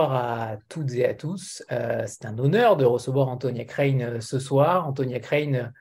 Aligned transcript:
à 0.00 0.58
toutes 0.68 0.92
et 0.92 1.06
à 1.06 1.14
tous. 1.14 1.62
Euh, 1.70 2.04
c'est 2.06 2.24
un 2.24 2.38
honneur 2.38 2.76
de 2.76 2.84
recevoir 2.84 3.28
Antonia 3.28 3.64
Crane 3.64 4.02
euh, 4.02 4.20
ce 4.20 4.38
soir. 4.38 4.88
Antonia 4.88 5.20
Crane, 5.20 5.72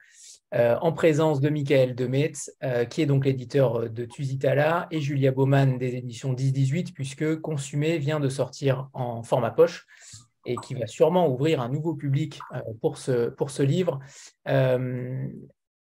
euh, 0.54 0.78
en 0.82 0.92
présence 0.92 1.40
de 1.40 1.50
Michael 1.50 1.96
Demetz, 1.96 2.52
qui 2.90 3.02
est 3.02 3.06
donc 3.06 3.24
l'éditeur 3.24 3.90
de 3.90 4.04
Tusitala, 4.06 4.88
et 4.92 5.00
Julia 5.00 5.32
Baumann 5.32 5.78
des 5.78 5.96
éditions 5.96 6.34
10-18, 6.34 6.92
puisque 6.94 7.40
Consumé 7.40 7.98
vient 7.98 8.20
de 8.20 8.28
sortir 8.28 8.90
en 8.94 9.24
format 9.24 9.52
poche 9.52 9.88
et 10.46 10.56
qui 10.58 10.74
va 10.74 10.88
sûrement 10.88 11.30
ouvrir 11.30 11.62
un 11.62 11.70
nouveau 11.70 11.94
public 11.94 12.40
pour, 12.82 12.98
ce, 12.98 13.30
pour 13.30 13.50
ce 13.50 13.64
livre. 13.64 14.00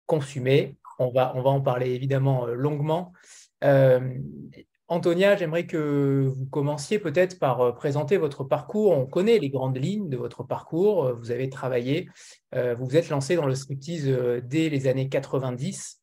Consumé, 0.05 0.77
on 0.99 1.11
va, 1.11 1.33
on 1.37 1.43
va 1.43 1.51
en 1.51 1.63
parler 1.63 1.93
évidemment 1.93 2.45
longuement. 2.45 3.13
Antonia, 4.91 5.37
j'aimerais 5.37 5.67
que 5.67 6.29
vous 6.35 6.47
commenciez 6.47 6.99
peut-être 6.99 7.39
par 7.39 7.61
euh, 7.61 7.71
présenter 7.71 8.17
votre 8.17 8.43
parcours. 8.43 8.91
On 8.91 9.07
connaît 9.07 9.39
les 9.39 9.49
grandes 9.49 9.79
lignes 9.79 10.09
de 10.09 10.17
votre 10.17 10.43
parcours. 10.43 11.05
Euh, 11.05 11.13
vous 11.13 11.31
avez 11.31 11.49
travaillé, 11.49 12.09
euh, 12.57 12.75
vous 12.75 12.87
vous 12.87 12.97
êtes 12.97 13.09
lancé 13.09 13.37
dans 13.37 13.47
le 13.47 13.55
striptease 13.55 14.09
dès 14.43 14.69
les 14.69 14.89
années 14.89 15.09
90 15.09 16.03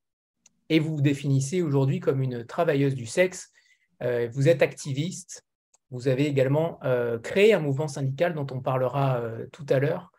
et 0.69 0.79
vous 0.79 0.95
vous 0.95 1.01
définissez 1.01 1.61
aujourd'hui 1.61 1.99
comme 1.99 2.21
une 2.21 2.45
travailleuse 2.45 2.95
du 2.95 3.05
sexe. 3.05 3.51
Vous 3.99 4.47
êtes 4.47 4.61
activiste. 4.61 5.43
Vous 5.89 6.07
avez 6.07 6.27
également 6.27 6.79
créé 7.23 7.53
un 7.53 7.59
mouvement 7.59 7.87
syndical 7.87 8.33
dont 8.33 8.45
on 8.51 8.61
parlera 8.61 9.21
tout 9.51 9.65
à 9.69 9.79
l'heure. 9.79 10.11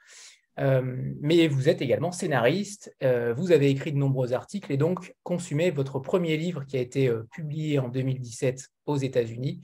Euh, 0.59 0.83
mais 1.21 1.47
vous 1.47 1.69
êtes 1.69 1.83
également 1.83 2.11
scénariste, 2.11 2.95
euh, 3.03 3.33
vous 3.33 3.53
avez 3.53 3.71
écrit 3.71 3.93
de 3.93 3.99
nombreux 3.99 4.33
articles 4.33 4.73
et 4.73 4.77
donc 4.77 5.15
consumé 5.23 5.71
votre 5.71 6.01
premier 6.01 6.37
livre 6.37 6.65
qui 6.65 6.77
a 6.77 6.81
été 6.81 7.09
euh, 7.09 7.29
publié 7.31 7.79
en 7.79 7.89
2017 7.89 8.69
aux 8.87 8.97
États-Unis. 8.97 9.63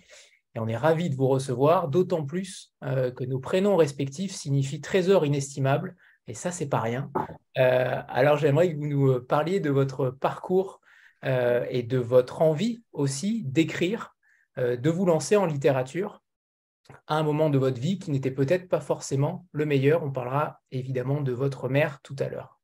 Et 0.55 0.61
on 0.61 0.69
est 0.69 0.77
ravi 0.77 1.11
de 1.11 1.17
vous 1.17 1.27
recevoir, 1.27 1.89
d'autant 1.89 2.25
plus 2.25 2.73
que 2.81 3.25
nos 3.25 3.41
prénoms 3.41 3.75
respectifs 3.75 4.31
signifient 4.33 4.81
trésor 4.81 5.27
inestimable, 5.27 5.97
et 6.29 6.35
ça, 6.35 6.53
c'est 6.53 6.69
pas 6.69 6.79
rien. 6.79 7.11
alors 7.57 8.37
j'aimerais 8.37 8.73
que 8.73 8.77
vous 8.77 8.87
nous 8.87 9.21
parliez 9.21 9.59
de 9.59 9.71
votre 9.71 10.11
parcours 10.11 10.81
et 11.25 11.83
de 11.83 11.99
votre 11.99 12.41
envie 12.41 12.85
aussi 12.93 13.43
d'écrire, 13.47 14.15
de 14.57 14.91
vous 14.91 15.07
lancer 15.07 15.35
en 15.35 15.45
littérature 15.45 16.23
à 17.07 17.17
un 17.17 17.23
moment 17.23 17.51
de 17.51 17.59
votre 17.59 17.81
vie 17.81 17.99
qui 17.99 18.11
n'était 18.11 18.31
peut-être 18.31 18.69
pas 18.69 18.81
forcément 18.81 19.47
le 19.53 19.67
meilleur. 19.67 20.03
On 20.05 20.11
parlera 20.11 20.61
évidemment 20.73 21.21
de 21.21 21.33
votre 21.33 21.69
mère 21.69 22.01
tout 22.03 22.17
à 22.19 22.29
l'heure. 22.29 22.59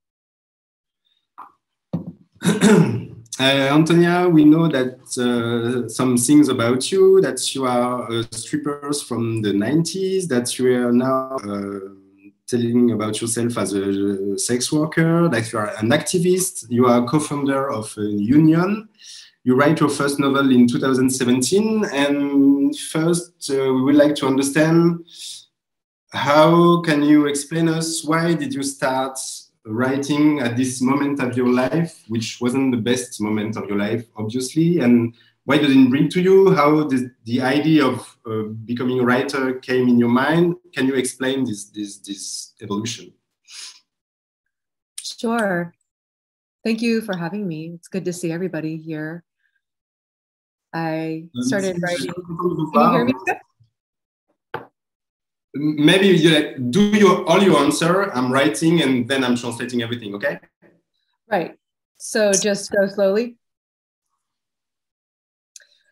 Uh, 3.38 3.70
Antonia, 3.72 4.28
we 4.28 4.44
know 4.44 4.68
that 4.68 4.98
uh, 5.16 5.88
some 5.88 6.18
things 6.18 6.50
about 6.50 6.92
you, 6.92 7.22
that 7.22 7.54
you 7.54 7.64
are 7.64 8.06
a 8.12 8.22
stripper 8.34 8.92
from 9.08 9.40
the 9.40 9.50
90s, 9.50 10.28
that 10.28 10.58
you 10.58 10.66
are 10.76 10.92
now 10.92 11.36
uh, 11.36 11.78
telling 12.46 12.90
about 12.90 13.18
yourself 13.18 13.56
as 13.56 13.72
a 13.72 14.36
sex 14.36 14.70
worker, 14.70 15.26
that 15.30 15.50
you 15.50 15.58
are 15.58 15.72
an 15.78 15.88
activist, 15.88 16.66
you 16.68 16.86
are 16.86 17.02
a 17.02 17.06
co-founder 17.06 17.70
of 17.70 17.96
a 17.96 18.02
union. 18.02 18.90
You 19.44 19.54
write 19.56 19.80
your 19.80 19.88
first 19.88 20.18
novel 20.18 20.50
in 20.50 20.66
2017 20.66 21.84
and 21.92 22.76
first 22.78 23.50
uh, 23.50 23.54
we 23.54 23.82
would 23.82 23.94
like 23.94 24.14
to 24.14 24.26
understand 24.26 25.04
how 26.12 26.80
can 26.82 27.02
you 27.02 27.26
explain 27.26 27.68
us 27.68 28.04
why 28.04 28.34
did 28.34 28.52
you 28.52 28.62
start 28.62 29.18
writing 29.64 30.40
at 30.40 30.56
this 30.56 30.80
moment 30.80 31.20
of 31.20 31.36
your 31.36 31.48
life 31.48 32.04
which 32.08 32.38
wasn't 32.40 32.70
the 32.70 32.80
best 32.80 33.20
moment 33.20 33.56
of 33.56 33.68
your 33.68 33.78
life 33.78 34.04
obviously 34.16 34.80
and 34.80 35.14
why 35.44 35.58
did 35.58 35.70
it 35.70 35.90
bring 35.90 36.08
to 36.10 36.20
you? 36.20 36.54
How 36.54 36.84
the, 36.84 37.10
the 37.24 37.40
idea 37.40 37.84
of 37.84 38.16
uh, 38.24 38.42
becoming 38.66 39.00
a 39.00 39.04
writer 39.04 39.54
came 39.54 39.88
in 39.88 39.98
your 39.98 40.10
mind? 40.10 40.54
Can 40.74 40.86
you 40.86 40.94
explain 40.94 41.44
this 41.44 41.64
this 41.70 41.96
this 41.98 42.54
evolution? 42.62 43.12
Sure. 45.00 45.74
Thank 46.62 46.82
you 46.82 47.00
for 47.00 47.16
having 47.16 47.48
me. 47.48 47.72
It's 47.74 47.88
good 47.88 48.04
to 48.04 48.12
see 48.12 48.30
everybody 48.30 48.76
here 48.76 49.24
I 50.72 51.24
started 51.40 51.82
writing. 51.82 52.12
Can 52.12 52.24
you 52.28 52.90
hear 52.92 53.04
me? 53.04 53.14
Maybe 55.52 56.06
you 56.08 56.30
like, 56.30 56.70
do 56.70 56.80
your 56.96 57.28
all 57.28 57.42
your 57.42 57.58
answer. 57.58 58.10
I'm 58.12 58.32
writing 58.32 58.82
and 58.82 59.08
then 59.08 59.24
I'm 59.24 59.34
translating 59.36 59.82
everything. 59.82 60.14
Okay. 60.14 60.38
Right. 61.28 61.58
So 61.98 62.32
just 62.32 62.70
go 62.70 62.86
slowly. 62.86 63.36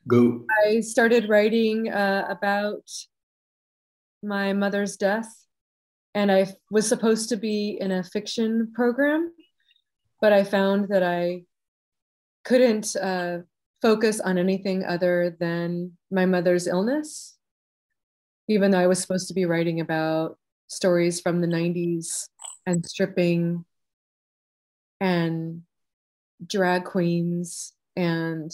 Go. 0.06 0.44
I 0.64 0.80
started 0.80 1.28
writing 1.28 1.90
uh, 1.90 2.26
about 2.30 2.88
my 4.22 4.52
mother's 4.52 4.96
death, 4.96 5.28
and 6.14 6.32
I 6.32 6.54
was 6.70 6.88
supposed 6.88 7.28
to 7.28 7.36
be 7.36 7.76
in 7.80 7.92
a 7.92 8.02
fiction 8.02 8.72
program, 8.74 9.32
but 10.20 10.32
I 10.32 10.44
found 10.44 10.88
that 10.88 11.02
I 11.02 11.42
couldn't 12.44 12.96
uh, 12.96 13.40
focus 13.80 14.20
on 14.20 14.38
anything 14.38 14.84
other 14.84 15.36
than 15.38 15.92
my 16.10 16.26
mother's 16.26 16.66
illness, 16.66 17.36
even 18.48 18.70
though 18.70 18.80
I 18.80 18.86
was 18.86 19.00
supposed 19.00 19.28
to 19.28 19.34
be 19.34 19.44
writing 19.44 19.80
about 19.80 20.38
stories 20.68 21.20
from 21.20 21.40
the 21.40 21.46
90s 21.46 22.28
and 22.66 22.84
stripping 22.84 23.64
and 25.00 25.62
drag 26.46 26.84
queens 26.84 27.72
and 27.96 28.52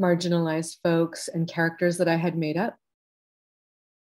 marginalized 0.00 0.76
folks 0.82 1.28
and 1.28 1.48
characters 1.48 1.98
that 1.98 2.08
I 2.08 2.16
had 2.16 2.36
made 2.36 2.56
up. 2.56 2.76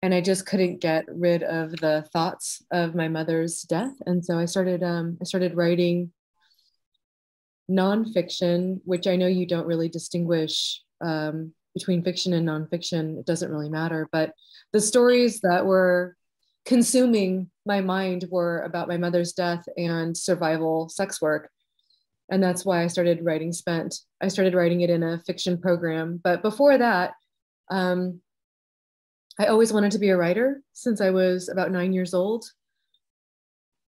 And 0.02 0.14
I 0.14 0.20
just 0.20 0.46
couldn't 0.46 0.80
get 0.80 1.04
rid 1.08 1.42
of 1.42 1.72
the 1.72 2.06
thoughts 2.12 2.62
of 2.70 2.94
my 2.94 3.08
mother's 3.08 3.62
death. 3.62 3.94
And 4.06 4.24
so 4.24 4.38
I 4.38 4.44
started 4.44 4.82
um, 4.82 5.16
I 5.20 5.24
started 5.24 5.56
writing 5.56 6.12
nonfiction, 7.70 8.80
which 8.84 9.06
I 9.06 9.16
know 9.16 9.26
you 9.26 9.46
don't 9.46 9.66
really 9.66 9.88
distinguish 9.88 10.82
um, 11.00 11.52
between 11.74 12.04
fiction 12.04 12.32
and 12.32 12.48
nonfiction, 12.48 13.18
it 13.18 13.26
doesn't 13.26 13.50
really 13.50 13.68
matter. 13.68 14.08
But 14.12 14.32
the 14.72 14.80
stories 14.80 15.40
that 15.40 15.66
were 15.66 16.16
consuming 16.64 17.50
my 17.66 17.80
mind 17.80 18.26
were 18.30 18.60
about 18.60 18.88
my 18.88 18.96
mother's 18.96 19.32
death 19.32 19.64
and 19.76 20.16
survival 20.16 20.88
sex 20.88 21.20
work. 21.20 21.50
And 22.30 22.42
that's 22.42 22.64
why 22.64 22.82
I 22.82 22.86
started 22.86 23.24
writing 23.24 23.52
Spent. 23.52 23.96
I 24.20 24.28
started 24.28 24.54
writing 24.54 24.80
it 24.80 24.90
in 24.90 25.02
a 25.02 25.20
fiction 25.26 25.58
program. 25.58 26.20
But 26.22 26.42
before 26.42 26.78
that, 26.78 27.12
um, 27.70 28.20
I 29.38 29.46
always 29.46 29.72
wanted 29.72 29.92
to 29.92 29.98
be 29.98 30.10
a 30.10 30.16
writer 30.16 30.62
since 30.72 31.00
I 31.00 31.10
was 31.10 31.48
about 31.48 31.72
nine 31.72 31.92
years 31.92 32.14
old 32.14 32.46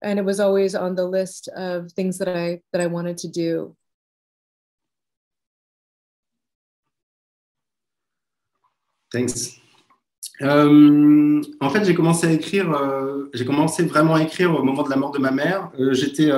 and 0.03 0.19
it 0.19 0.25
was 0.25 0.41
always 0.41 0.75
on 0.75 0.95
the 0.95 1.07
list 1.07 1.49
of 1.57 1.93
things 1.93 2.19
that 2.19 2.29
I 2.29 2.61
that 2.73 2.81
I 2.81 2.87
wanted 2.87 3.19
to 3.19 3.29
do. 3.29 3.77
Thanks. 9.11 9.59
Euh, 10.43 11.41
en 11.61 11.71
fait, 11.71 11.85
j'ai 11.85 11.95
commencé 11.95 12.27
à 12.27 12.33
écrire, 12.33 12.71
euh, 12.73 13.25
j'ai 13.35 13.45
commencé 13.45 13.83
vraiment 13.85 14.15
à 14.15 14.23
écrire 14.23 14.55
au 14.55 14.63
moment 14.63 14.85
de 14.85 14.91
la 14.91 14.97
mort 14.97 15.11
de 15.11 15.19
ma 15.19 15.33
mère. 15.33 15.71
Euh, 15.81 15.95
J'étais 15.95 16.31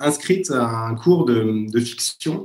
inscrite 0.00 0.50
à 0.50 0.86
un 0.86 0.94
cours 0.94 1.26
de, 1.26 1.70
de, 1.70 1.80
fiction 1.80 2.42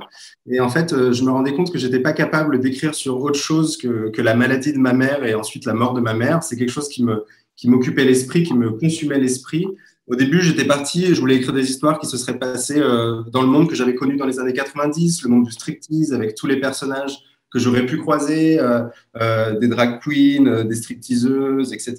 et 0.50 0.60
en 0.60 0.68
fait, 0.68 0.90
je 1.12 1.24
me 1.24 1.30
rendais 1.30 1.54
compte 1.54 1.72
que 1.72 1.78
j'étais 1.78 2.00
pas 2.00 2.12
capable 2.12 2.60
d'écrire 2.60 2.94
sur 2.94 3.22
autre 3.22 3.38
chose 3.38 3.78
que, 3.78 4.10
que, 4.10 4.20
la 4.20 4.34
maladie 4.34 4.72
de 4.72 4.78
ma 4.78 4.92
mère 4.92 5.24
et 5.24 5.34
ensuite 5.34 5.64
la 5.64 5.74
mort 5.74 5.94
de 5.94 6.00
ma 6.00 6.12
mère. 6.12 6.42
C'est 6.42 6.56
quelque 6.56 6.72
chose 6.72 6.88
qui 6.88 7.02
me 7.04 7.24
qui 7.56 7.68
m'occupait 7.68 8.04
l'esprit, 8.04 8.44
qui 8.44 8.54
me 8.54 8.70
consumait 8.70 9.18
l'esprit 9.18 9.66
au 10.08 10.16
début, 10.16 10.40
j'étais 10.40 10.64
parti 10.64 11.04
et 11.04 11.14
je 11.14 11.20
voulais 11.20 11.36
écrire 11.36 11.52
des 11.52 11.70
histoires 11.70 11.98
qui 11.98 12.06
se 12.06 12.16
seraient 12.16 12.38
passées 12.38 12.80
euh, 12.80 13.22
dans 13.30 13.42
le 13.42 13.48
monde 13.48 13.68
que 13.68 13.74
j'avais 13.74 13.94
connu 13.94 14.16
dans 14.16 14.26
les 14.26 14.38
années 14.40 14.54
90, 14.54 15.22
le 15.22 15.28
monde 15.28 15.44
du 15.44 15.52
striptease, 15.52 16.14
avec 16.14 16.34
tous 16.34 16.46
les 16.46 16.58
personnages 16.58 17.18
que 17.50 17.58
j'aurais 17.58 17.84
pu 17.84 17.98
croiser, 17.98 18.58
euh, 18.58 18.82
euh, 19.20 19.58
des 19.58 19.68
drag 19.68 20.00
queens, 20.00 20.64
des 20.64 20.74
stripteaseuses, 20.74 21.72
etc. 21.72 21.96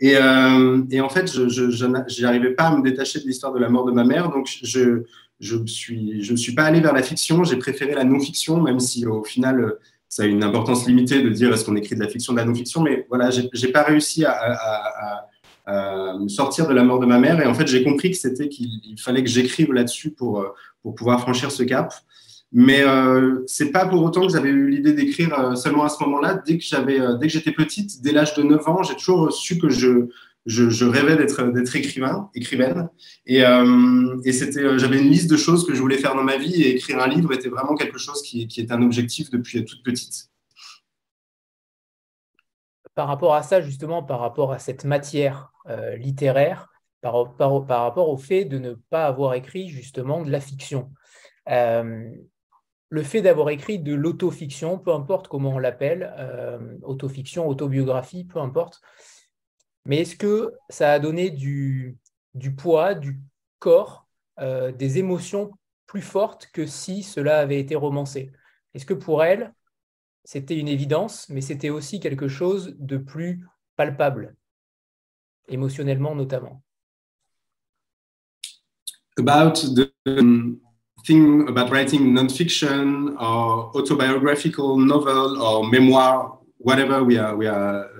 Et, 0.00 0.16
en 0.18 1.08
fait, 1.08 1.32
je 1.32 2.22
n'arrivais 2.22 2.50
pas 2.50 2.64
à 2.64 2.76
me 2.76 2.82
détacher 2.82 3.20
de 3.20 3.26
l'histoire 3.26 3.52
de 3.52 3.58
la 3.58 3.68
mort 3.68 3.86
de 3.86 3.92
ma 3.92 4.04
mère, 4.04 4.30
donc 4.30 4.48
je 4.62 5.02
ne 5.40 5.66
suis, 5.66 6.54
pas 6.54 6.64
allé 6.64 6.80
vers 6.80 6.92
la 6.92 7.02
fiction, 7.02 7.42
j'ai 7.42 7.56
préféré 7.56 7.94
la 7.94 8.04
non-fiction, 8.04 8.60
même 8.60 8.78
si 8.78 9.04
au 9.06 9.24
final, 9.24 9.74
ça 10.08 10.22
a 10.24 10.26
une 10.26 10.44
importance 10.44 10.86
limitée 10.86 11.22
de 11.22 11.28
dire 11.28 11.52
est-ce 11.52 11.64
qu'on 11.64 11.76
écrit 11.76 11.96
de 11.96 12.00
la 12.00 12.08
fiction, 12.08 12.34
de 12.34 12.38
la 12.38 12.44
non-fiction, 12.44 12.82
mais 12.82 13.06
voilà, 13.08 13.30
j'ai 13.30 13.68
pas 13.68 13.82
réussi 13.82 14.24
à, 14.24 15.26
me 15.66 16.28
sortir 16.28 16.66
de 16.66 16.74
la 16.74 16.84
mort 16.84 16.98
de 16.98 17.06
ma 17.06 17.18
mère. 17.18 17.40
Et 17.40 17.46
en 17.46 17.54
fait, 17.54 17.66
j'ai 17.66 17.84
compris 17.84 18.10
que 18.10 18.16
c'était 18.16 18.48
qu'il 18.48 18.96
fallait 18.98 19.22
que 19.22 19.28
j'écrive 19.28 19.72
là-dessus 19.72 20.10
pour, 20.10 20.40
euh, 20.40 20.48
pour 20.82 20.94
pouvoir 20.94 21.20
franchir 21.20 21.50
ce 21.50 21.62
cap. 21.62 21.92
Mais 22.52 22.82
euh, 22.82 23.42
c'est 23.46 23.70
pas 23.70 23.86
pour 23.86 24.02
autant 24.02 24.26
que 24.26 24.32
j'avais 24.32 24.50
eu 24.50 24.68
l'idée 24.68 24.92
d'écrire 24.92 25.32
euh, 25.38 25.54
seulement 25.54 25.84
à 25.84 25.88
ce 25.88 26.02
moment-là. 26.04 26.34
Dès 26.46 26.58
que 26.58 27.28
j'étais 27.28 27.52
petite, 27.52 28.02
dès 28.02 28.12
l'âge 28.12 28.34
de 28.34 28.42
9 28.42 28.68
ans, 28.68 28.82
j'ai 28.82 28.94
toujours 28.94 29.32
su 29.32 29.56
que 29.56 29.70
je, 29.70 30.08
je, 30.44 30.84
rêvais 30.84 31.16
d'être, 31.16 31.76
écrivain, 31.76 32.28
écrivaine. 32.34 32.90
Et, 33.24 33.42
euh, 33.42 34.20
et 34.26 34.32
j'avais 34.32 35.00
une 35.00 35.08
liste 35.08 35.30
de 35.30 35.36
choses 35.38 35.66
que 35.66 35.74
je 35.74 35.80
voulais 35.80 35.96
faire 35.96 36.14
dans 36.14 36.24
ma 36.24 36.36
vie 36.36 36.62
et 36.62 36.76
écrire 36.76 37.00
un 37.00 37.08
livre 37.08 37.32
était 37.32 37.48
vraiment 37.48 37.74
quelque 37.74 37.96
chose 37.96 38.20
qui, 38.20 38.46
qui 38.48 38.60
est 38.60 38.70
un 38.70 38.82
objectif 38.82 39.30
depuis 39.30 39.64
toute 39.64 39.82
petite. 39.82 40.28
par 42.94 43.08
rapport 43.08 43.34
à 43.34 43.42
ça, 43.42 43.62
justement, 43.62 44.02
par 44.02 44.20
rapport 44.20 44.52
à 44.52 44.58
cette 44.58 44.84
matière 44.84 45.51
euh, 45.68 45.96
littéraire, 45.96 46.68
par, 47.00 47.14
rapport 47.68 48.08
au 48.08 48.16
fait 48.16 48.44
de 48.44 48.58
ne 48.58 48.74
pas 48.74 49.06
avoir 49.06 49.34
écrit 49.34 49.68
justement 49.68 50.22
de 50.22 50.30
la 50.30 50.40
fiction. 50.40 50.92
Euh, 51.48 52.10
le 52.88 53.02
fait 53.02 53.22
d'avoir 53.22 53.50
écrit 53.50 53.78
de 53.78 53.94
l'autofiction, 53.94 54.78
peu 54.78 54.92
importe 54.92 55.26
comment 55.28 55.50
on 55.50 55.58
l'appelle, 55.58 56.14
euh, 56.18 56.76
autofiction, 56.82 57.48
autobiographie, 57.48 58.24
peu 58.24 58.38
importe, 58.38 58.80
mais 59.84 60.02
est-ce 60.02 60.14
que 60.14 60.52
ça 60.68 60.92
a 60.92 60.98
donné 60.98 61.30
du, 61.30 61.96
du 62.34 62.54
poids, 62.54 62.94
du 62.94 63.20
corps, 63.58 64.06
des 64.38 64.98
émotions 64.98 65.52
plus 65.86 66.02
fortes 66.02 66.48
que 66.52 66.66
si 66.66 67.02
cela 67.02 67.38
avait 67.38 67.58
été 67.58 67.74
romancé? 67.74 68.32
Est-ce 68.74 68.86
que 68.86 68.94
pour 68.94 69.24
elle, 69.24 69.52
c'était 70.24 70.58
une 70.58 70.68
évidence, 70.68 71.28
mais 71.28 71.40
c'était 71.40 71.70
aussi 71.70 72.00
quelque 72.00 72.28
chose 72.28 72.76
de 72.78 72.96
plus 72.96 73.44
palpable, 73.76 74.36
émotionnellement 75.52 76.14
notamment. 76.14 76.62
About 79.18 79.56
the 79.74 79.92
um, 80.06 80.60
thing 81.06 81.46
about 81.48 81.70
writing 81.70 82.14
non-fiction 82.14 83.16
or 83.18 83.70
autobiographical 83.76 84.78
novel 84.78 85.40
or 85.42 85.68
memoir, 85.68 86.38
whatever 86.58 87.04
we 87.04 87.18
are, 87.18 87.36
we 87.36 87.46
are, 87.46 87.90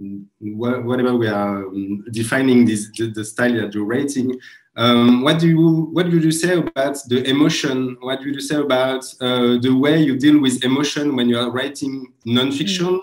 um, 0.00 0.28
whatever 0.40 1.16
we 1.16 1.28
are 1.28 1.66
um, 1.66 2.04
defining 2.12 2.66
this, 2.66 2.90
the, 2.96 3.10
the 3.10 3.24
style 3.24 3.54
that 3.54 3.74
you're 3.74 3.86
writing. 3.86 4.38
Um, 4.76 5.22
what 5.22 5.40
do 5.40 5.48
you 5.48 5.88
what 5.92 6.06
would 6.08 6.22
you 6.22 6.30
say 6.30 6.56
about 6.56 6.98
the 7.08 7.24
emotion? 7.28 7.96
What 8.00 8.20
would 8.20 8.34
you 8.34 8.40
say 8.40 8.56
about 8.56 9.04
uh, 9.20 9.58
the 9.58 9.70
way 9.74 10.00
you 10.00 10.16
deal 10.16 10.40
with 10.40 10.62
emotion 10.62 11.16
when 11.16 11.28
you 11.28 11.38
are 11.38 11.50
writing 11.50 12.12
nonfiction? 12.24 13.00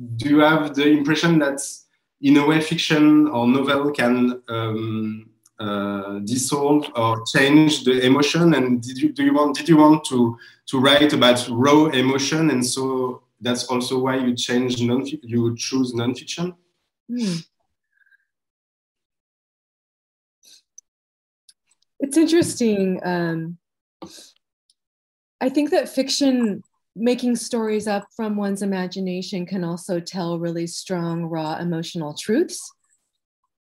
Mm. 0.00 0.16
Do 0.18 0.28
you 0.28 0.38
have 0.40 0.74
the 0.74 0.86
impression 0.86 1.38
that, 1.40 1.60
in 2.20 2.36
a 2.36 2.46
way, 2.46 2.60
fiction 2.60 3.26
or 3.28 3.46
novel 3.46 3.92
can 3.92 4.42
um, 4.48 5.30
uh, 5.58 6.18
dissolve 6.20 6.90
or 6.94 7.24
change 7.24 7.84
the 7.84 8.04
emotion? 8.04 8.54
And 8.54 8.82
did 8.82 8.98
you 8.98 9.12
do 9.12 9.24
you 9.24 9.34
want 9.34 9.56
did 9.56 9.68
you 9.68 9.76
want 9.76 10.04
to 10.06 10.36
to 10.66 10.80
write 10.80 11.12
about 11.12 11.46
raw 11.50 11.86
emotion? 11.86 12.50
And 12.50 12.64
so 12.64 13.22
that's 13.40 13.64
also 13.64 13.98
why 13.98 14.16
you 14.16 14.34
change 14.34 14.82
non 14.82 15.04
you 15.06 15.54
choose 15.56 15.92
nonfiction. 15.92 16.54
Mm. 17.10 17.46
It's 22.00 22.16
interesting. 22.16 23.00
Um, 23.04 23.58
I 25.40 25.48
think 25.48 25.70
that 25.70 25.88
fiction, 25.88 26.62
making 26.96 27.36
stories 27.36 27.86
up 27.86 28.08
from 28.16 28.36
one's 28.36 28.62
imagination, 28.62 29.44
can 29.44 29.62
also 29.62 30.00
tell 30.00 30.38
really 30.38 30.66
strong, 30.66 31.26
raw 31.26 31.58
emotional 31.58 32.14
truths. 32.14 32.72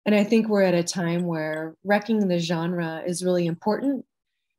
And 0.06 0.16
I 0.16 0.24
think 0.24 0.48
we're 0.48 0.62
at 0.62 0.74
a 0.74 0.84
time 0.84 1.24
where 1.24 1.76
wrecking 1.84 2.28
the 2.28 2.40
genre 2.40 3.04
is 3.06 3.26
really 3.26 3.46
important 3.46 4.06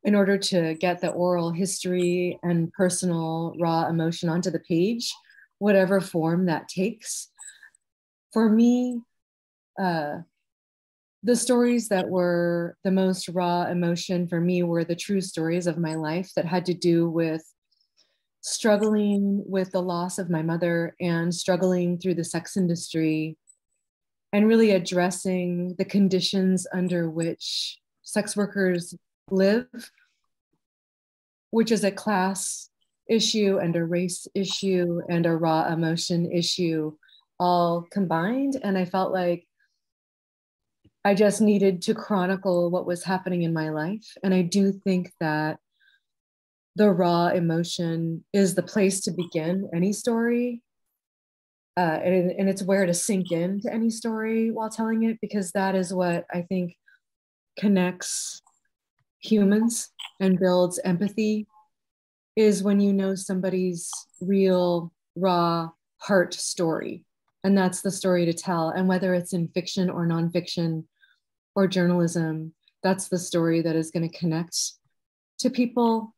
in 0.03 0.13
order 0.13 0.37
to 0.37 0.75
get 0.75 1.01
the 1.01 1.09
oral 1.09 1.51
history 1.51 2.39
and 2.43 2.71
personal, 2.73 3.55
raw 3.59 3.87
emotion 3.87 4.29
onto 4.29 4.51
the 4.51 4.59
page, 4.59 5.11
whatever 5.57 5.99
form 5.99 6.45
that 6.45 6.67
takes. 6.67 7.29
For 8.31 8.47
me, 8.47 9.01
uh, 9.81 10.19
the 11.23 11.35
stories 11.35 11.89
that 11.89 12.09
were 12.09 12.77
the 12.83 12.91
most 12.91 13.27
raw 13.29 13.63
emotion 13.65 14.27
for 14.27 14.39
me 14.39 14.61
were 14.61 14.83
the 14.83 14.95
true 14.95 15.19
stories 15.19 15.65
of 15.65 15.77
my 15.77 15.95
life 15.95 16.31
that 16.35 16.45
had 16.45 16.65
to 16.67 16.73
do 16.75 17.09
with 17.09 17.43
struggling 18.47 19.43
with 19.45 19.69
the 19.73 19.81
loss 19.81 20.17
of 20.17 20.29
my 20.29 20.41
mother 20.41 20.95
and 21.01 21.35
struggling 21.35 21.97
through 21.97 22.13
the 22.13 22.23
sex 22.23 22.55
industry 22.55 23.35
and 24.31 24.47
really 24.47 24.71
addressing 24.71 25.75
the 25.77 25.83
conditions 25.83 26.65
under 26.73 27.09
which 27.09 27.77
sex 28.03 28.37
workers 28.37 28.95
live, 29.29 29.67
which 31.51 31.73
is 31.73 31.83
a 31.83 31.91
class 31.91 32.69
issue 33.09 33.57
and 33.57 33.75
a 33.75 33.83
race 33.83 34.27
issue 34.33 35.01
and 35.09 35.25
a 35.25 35.35
raw 35.35 35.67
emotion 35.67 36.31
issue 36.31 36.93
all 37.41 37.85
combined. 37.91 38.57
And 38.63 38.77
I 38.77 38.85
felt 38.85 39.11
like 39.11 39.45
I 41.03 41.15
just 41.15 41.41
needed 41.41 41.81
to 41.83 41.93
chronicle 41.93 42.69
what 42.69 42.87
was 42.87 43.03
happening 43.03 43.43
in 43.43 43.53
my 43.53 43.71
life. 43.71 44.07
And 44.23 44.33
I 44.33 44.41
do 44.41 44.71
think 44.71 45.11
that 45.19 45.59
the 46.77 46.91
raw 46.91 47.27
emotion 47.27 48.23
is 48.33 48.53
the 48.53 48.63
place 48.63 49.01
to 49.01 49.11
begin 49.11 49.67
any 49.73 49.91
story. 49.91 50.61
Uh, 51.75 51.99
and, 52.03 52.31
and 52.31 52.49
it's 52.49 52.63
where 52.63 52.85
to 52.85 52.93
sink 52.93 53.31
into 53.31 53.71
any 53.73 53.89
story 53.89 54.51
while 54.51 54.69
telling 54.69 55.03
it, 55.03 55.17
because 55.21 55.51
that 55.51 55.75
is 55.75 55.93
what 55.93 56.25
I 56.31 56.43
think 56.43 56.75
connects 57.57 58.41
humans 59.19 59.89
and 60.19 60.39
builds 60.39 60.79
empathy 60.85 61.47
is 62.35 62.61
when 62.61 62.79
you 62.79 62.93
know 62.93 63.15
somebody's 63.15 63.91
real, 64.21 64.93
raw 65.15 65.69
heart 65.97 66.33
story. 66.35 67.05
And 67.43 67.57
that's 67.57 67.81
the 67.81 67.91
story 67.91 68.25
to 68.25 68.33
tell. 68.33 68.69
And 68.69 68.87
whether 68.87 69.15
it's 69.15 69.33
in 69.33 69.47
fiction 69.47 69.89
or 69.89 70.07
nonfiction, 70.07 70.83
or 71.55 71.67
journalism, 71.67 72.53
that's 72.83 73.07
the 73.07 73.17
story 73.17 73.63
that 73.63 73.75
is 73.75 73.89
going 73.89 74.07
to 74.07 74.15
connect 74.15 74.55
to 75.39 75.49
people. 75.49 76.13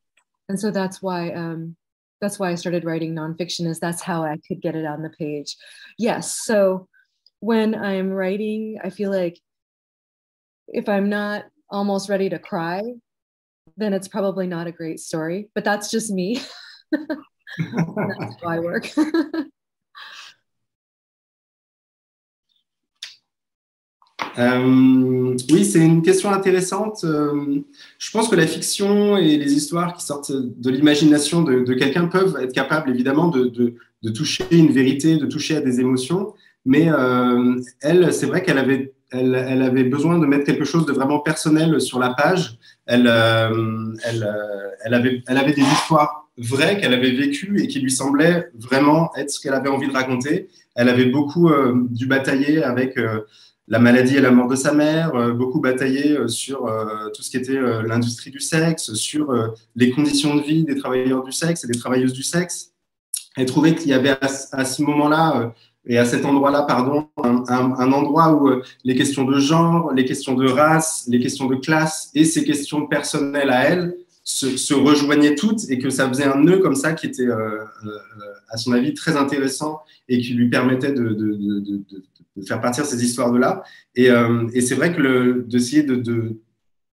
And 0.49 0.59
so 0.59 0.71
that's 0.71 1.01
why 1.01 1.31
um, 1.31 1.75
that's 2.19 2.39
why 2.39 2.49
I 2.49 2.55
started 2.55 2.83
writing 2.83 3.15
nonfiction. 3.15 3.67
Is 3.67 3.79
that's 3.79 4.01
how 4.01 4.23
I 4.23 4.37
could 4.47 4.61
get 4.61 4.75
it 4.75 4.85
on 4.85 5.03
the 5.03 5.09
page. 5.11 5.55
Yes. 5.97 6.35
So 6.43 6.87
when 7.39 7.75
I'm 7.75 8.09
writing, 8.11 8.79
I 8.83 8.89
feel 8.89 9.11
like 9.11 9.39
if 10.67 10.89
I'm 10.89 11.07
not 11.09 11.45
almost 11.69 12.09
ready 12.09 12.29
to 12.29 12.39
cry, 12.39 12.81
then 13.77 13.93
it's 13.93 14.07
probably 14.07 14.47
not 14.47 14.67
a 14.67 14.71
great 14.71 14.99
story. 14.99 15.49
But 15.55 15.63
that's 15.63 15.89
just 15.89 16.11
me. 16.11 16.41
that's 16.91 18.35
how 18.41 18.49
I 18.49 18.59
work. 18.59 18.89
Euh, 24.39 25.35
oui, 25.51 25.65
c'est 25.65 25.79
une 25.79 26.01
question 26.01 26.31
intéressante. 26.31 27.03
Euh, 27.03 27.59
je 27.97 28.11
pense 28.11 28.29
que 28.29 28.35
la 28.35 28.47
fiction 28.47 29.17
et 29.17 29.37
les 29.37 29.53
histoires 29.53 29.93
qui 29.93 30.03
sortent 30.03 30.31
de 30.31 30.69
l'imagination 30.69 31.41
de, 31.41 31.73
quelqu'un 31.73 32.07
peuvent 32.07 32.37
être 32.41 32.53
capables, 32.53 32.89
évidemment, 32.89 33.27
de, 33.27 33.75
toucher 34.13 34.45
une 34.51 34.71
vérité, 34.71 35.17
de 35.17 35.25
toucher 35.25 35.57
à 35.57 35.61
des 35.61 35.81
émotions. 35.81 36.33
Mais 36.65 36.89
euh, 36.89 37.59
elle, 37.81 38.13
c'est 38.13 38.27
vrai 38.27 38.43
qu'elle 38.43 38.57
avait, 38.57 39.83
besoin 39.83 40.19
de 40.19 40.25
mettre 40.25 40.45
quelque 40.45 40.65
chose 40.65 40.85
de 40.85 40.93
vraiment 40.93 41.19
personnel 41.19 41.81
sur 41.81 41.99
la 41.99 42.11
page. 42.11 42.57
Elle, 42.85 43.07
avait, 43.07 45.21
elle 45.27 45.37
avait 45.37 45.53
des 45.53 45.61
histoires 45.61 46.27
vraies 46.37 46.79
qu'elle 46.79 46.93
avait 46.93 47.11
vécues 47.11 47.61
et 47.61 47.67
qui 47.67 47.79
lui 47.79 47.91
semblaient 47.91 48.49
vraiment 48.57 49.11
être 49.17 49.29
ce 49.29 49.41
qu'elle 49.41 49.53
avait 49.53 49.69
envie 49.69 49.87
de 49.87 49.93
raconter. 49.93 50.47
Elle 50.75 50.87
avait 50.87 51.07
beaucoup 51.07 51.51
dû 51.89 52.05
batailler 52.05 52.63
avec 52.63 52.97
la 53.69 53.77
maladie 53.77 54.17
et 54.17 54.21
la 54.21 54.31
mort 54.31 54.47
de 54.47 54.55
sa 54.55 54.73
mère, 54.73 55.13
euh, 55.15 55.31
beaucoup 55.31 55.59
bataillé 55.59 56.17
euh, 56.17 56.27
sur 56.27 56.65
euh, 56.65 57.09
tout 57.13 57.21
ce 57.21 57.29
qui 57.29 57.37
était 57.37 57.59
l'industrie 57.85 58.31
du 58.31 58.39
sexe, 58.39 58.93
sur 58.95 59.31
les 59.75 59.91
conditions 59.91 60.35
de 60.35 60.41
vie 60.41 60.63
des 60.63 60.75
travailleurs 60.75 61.23
du 61.23 61.31
sexe 61.31 61.63
et 61.63 61.67
des 61.67 61.77
travailleuses 61.77 62.13
du 62.13 62.23
sexe. 62.23 62.71
Elle 63.37 63.45
trouvait 63.45 63.75
qu'il 63.75 63.89
y 63.89 63.93
avait 63.93 64.17
à, 64.51 64.65
ce 64.65 64.81
moment-là 64.81 65.53
et 65.85 65.97
à 65.97 66.05
cet 66.05 66.25
endroit-là, 66.25 66.63
pardon, 66.63 67.07
un, 67.23 67.91
endroit 67.93 68.33
où 68.33 68.49
les 68.83 68.95
questions 68.95 69.23
de 69.23 69.39
genre, 69.39 69.93
les 69.93 70.03
questions 70.03 70.33
de 70.33 70.49
race, 70.49 71.05
les 71.07 71.19
questions 71.19 71.45
de 71.45 71.55
classe 71.55 72.09
et 72.15 72.25
ces 72.25 72.43
questions 72.43 72.87
personnelles 72.87 73.51
à 73.51 73.63
elle 73.65 73.95
se, 74.23 74.73
rejoignaient 74.73 75.35
toutes 75.35 75.69
et 75.69 75.77
que 75.77 75.89
ça 75.89 76.09
faisait 76.09 76.25
un 76.25 76.41
nœud 76.41 76.57
comme 76.57 76.75
ça 76.75 76.93
qui 76.93 77.05
était, 77.05 77.27
à 78.49 78.57
son 78.57 78.73
avis, 78.73 78.93
très 78.93 79.15
intéressant 79.15 79.81
et 80.09 80.19
qui 80.19 80.33
lui 80.33 80.49
permettait 80.49 80.91
de 80.91 81.15
faire 82.45 82.61
partir 82.61 82.85
ces 82.85 83.03
histoires-là. 83.03 83.63
Et, 83.95 84.09
euh, 84.09 84.47
et 84.53 84.61
c'est 84.61 84.75
vrai 84.75 84.93
que 84.93 85.45
d'essayer 85.47 85.83
de, 85.83 85.95
de, 85.95 86.37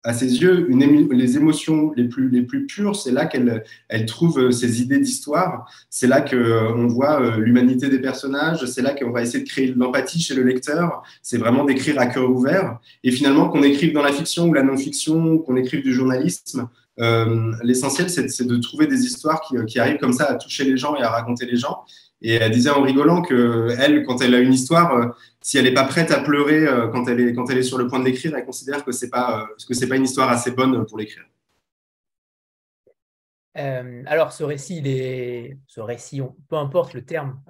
à 0.04 0.12
ses 0.12 0.40
yeux, 0.40 0.66
les 0.68 1.36
émotions 1.36 1.92
les 1.96 2.08
plus, 2.08 2.28
les 2.28 2.42
plus 2.42 2.66
pures, 2.66 2.96
c'est 2.96 3.12
là 3.12 3.26
qu'elle 3.26 3.64
elle 3.88 4.06
trouve 4.06 4.38
euh, 4.38 4.50
ses 4.50 4.82
idées 4.82 4.98
d'histoire. 4.98 5.70
C'est 5.90 6.06
là 6.06 6.20
qu'on 6.20 6.36
euh, 6.36 6.86
voit 6.86 7.36
l'humanité 7.38 7.88
des 7.88 8.00
personnages. 8.00 8.64
C'est 8.66 8.82
là 8.82 8.94
qu'on 8.94 9.10
va 9.10 9.22
essayer 9.22 9.44
de 9.44 9.48
créer 9.48 9.68
de 9.68 9.78
l'empathie 9.78 10.20
chez 10.20 10.34
le 10.34 10.42
lecteur. 10.42 11.02
C'est 11.22 11.38
vraiment 11.38 11.64
d'écrire 11.64 11.98
à 12.00 12.06
cœur 12.06 12.30
ouvert. 12.30 12.78
Et 13.04 13.10
finalement, 13.10 13.48
qu'on 13.48 13.62
écrive 13.62 13.92
dans 13.92 14.02
la 14.02 14.12
fiction 14.12 14.48
ou 14.48 14.54
la 14.54 14.62
non-fiction, 14.62 15.38
qu'on 15.38 15.56
écrive 15.56 15.82
du 15.82 15.92
journalisme, 15.92 16.68
l'essentiel, 17.64 18.10
c'est 18.10 18.46
de 18.46 18.56
trouver 18.58 18.86
des 18.86 19.04
histoires 19.06 19.40
qui, 19.40 19.56
qui, 19.66 19.80
arrivent 19.80 19.98
comme 19.98 20.12
ça 20.12 20.26
à 20.26 20.34
toucher 20.34 20.64
les 20.64 20.76
gens 20.76 20.94
et 20.94 21.02
à 21.02 21.10
raconter 21.10 21.46
les 21.46 21.56
gens. 21.56 21.84
Et 22.22 22.34
elle 22.34 22.50
disait 22.50 22.70
en 22.70 22.82
rigolant 22.82 23.20
que 23.20 23.68
elle, 23.78 24.04
quand 24.04 24.22
elle 24.22 24.34
a 24.34 24.38
une 24.38 24.54
histoire, 24.54 24.96
euh, 24.96 25.06
si 25.42 25.58
elle 25.58 25.64
n'est 25.64 25.74
pas 25.74 25.84
prête 25.84 26.10
à 26.10 26.20
pleurer 26.20 26.66
euh, 26.66 26.88
quand 26.88 27.06
elle 27.08 27.20
est 27.20 27.34
quand 27.34 27.50
elle 27.50 27.58
est 27.58 27.62
sur 27.64 27.76
le 27.76 27.88
point 27.88 27.98
de 27.98 28.04
l'écrire, 28.04 28.34
elle 28.36 28.44
considère 28.44 28.84
que 28.84 28.92
c'est 28.92 29.10
pas 29.10 29.48
euh, 29.70 29.88
pas 29.88 29.96
une 29.96 30.04
histoire 30.04 30.30
assez 30.30 30.52
bonne 30.52 30.86
pour 30.86 30.98
l'écrire. 30.98 31.24
Euh, 33.58 34.02
alors, 34.06 34.32
ce 34.32 34.44
récit, 34.44 34.80
ce 35.66 35.80
récit, 35.80 36.22
peu 36.48 36.56
importe 36.56 36.94
le 36.94 37.04
terme, 37.04 37.42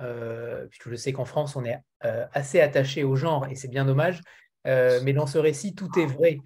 puisque 0.68 0.90
je 0.90 0.96
sais 0.96 1.12
qu'en 1.12 1.24
France, 1.24 1.54
on 1.54 1.64
est 1.64 1.78
assez 2.00 2.60
attaché 2.60 3.04
au 3.04 3.14
genre 3.14 3.46
et 3.48 3.54
c'est 3.54 3.68
bien 3.68 3.84
dommage. 3.84 4.20
mais 4.64 5.12
dans 5.12 5.28
ce 5.28 5.38
récit, 5.38 5.76
tout 5.76 5.90
est 6.00 6.06
vrai, 6.06 6.40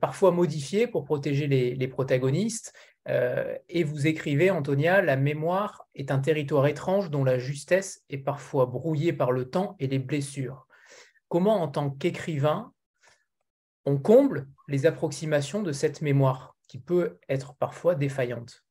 parfois 0.00 0.30
modifié 0.30 0.86
pour 0.86 1.04
protéger 1.04 1.48
les, 1.48 1.88
protagonistes. 1.88 2.72
Et 3.06 3.82
vous 3.82 4.06
écrivez, 4.06 4.50
Antonia, 4.50 5.02
la 5.02 5.16
mémoire 5.16 5.88
est 5.94 6.10
un 6.10 6.18
territoire 6.18 6.66
étrange 6.66 7.10
dont 7.10 7.24
la 7.24 7.38
justesse 7.38 8.04
est 8.08 8.18
parfois 8.18 8.66
brouillée 8.66 9.12
par 9.12 9.32
le 9.32 9.48
temps 9.48 9.74
et 9.80 9.86
les 9.86 9.98
blessures. 9.98 10.66
Comment, 11.28 11.62
en 11.62 11.68
tant 11.68 11.90
qu'écrivain, 11.90 12.72
on 13.84 13.98
comble 13.98 14.48
les 14.68 14.86
approximations 14.86 15.62
de 15.62 15.72
cette 15.72 16.02
mémoire 16.02 16.56
qui 16.68 16.78
peut 16.78 17.18
être 17.28 17.54
parfois 17.54 17.94
défaillante? 17.94 18.64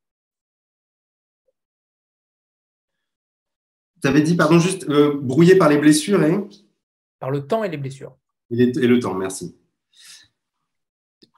Tu 4.01 4.07
avais 4.07 4.21
dit, 4.21 4.36
pardon, 4.36 4.59
juste 4.59 4.88
euh, 4.89 5.19
brouillé 5.21 5.57
par 5.57 5.67
les 5.69 5.77
blessures 5.77 6.24
et 6.24 6.33
Par 7.19 7.31
le 7.31 7.45
temps 7.45 7.63
et 7.63 7.69
les 7.69 7.77
blessures. 7.77 8.17
Et, 8.51 8.62
et 8.62 8.88
le 8.88 9.00
temps, 9.00 9.13
merci. 9.13 9.57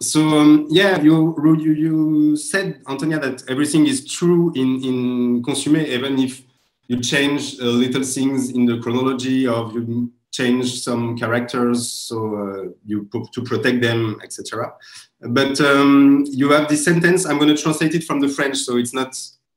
So 0.02 0.40
um, 0.40 0.68
yeah, 0.70 1.00
you, 1.00 1.36
you 1.60 1.74
you 1.74 2.36
said 2.36 2.82
Antonia 2.88 3.20
that 3.20 3.44
everything 3.48 3.86
is 3.86 4.04
true 4.06 4.52
in 4.56 4.84
in 4.84 5.44
Consume, 5.44 5.78
even 5.78 6.18
if 6.18 6.42
you 6.88 7.00
change 7.00 7.60
uh, 7.60 7.66
little 7.66 8.04
things 8.04 8.50
in 8.50 8.66
the 8.66 8.80
chronology 8.80 9.48
of 9.48 9.74
you 9.74 10.12
change 10.32 10.82
some 10.82 11.18
characters 11.18 11.92
so 11.92 12.16
uh, 12.36 12.70
you 12.86 13.08
to 13.34 13.42
protect 13.44 13.82
them, 13.82 14.20
etc. 14.24 14.74
But 15.22 15.62
um, 15.62 16.24
you 16.28 16.50
have 16.52 16.68
this 16.68 16.84
sentence. 16.84 17.28
I'm 17.28 17.38
going 17.38 17.56
to 17.56 17.62
translate 17.62 17.94
it 17.94 18.04
from 18.04 18.22
the 18.22 18.28
French, 18.28 18.58
so 18.58 18.78
it's 18.78 18.94
not 18.94 19.16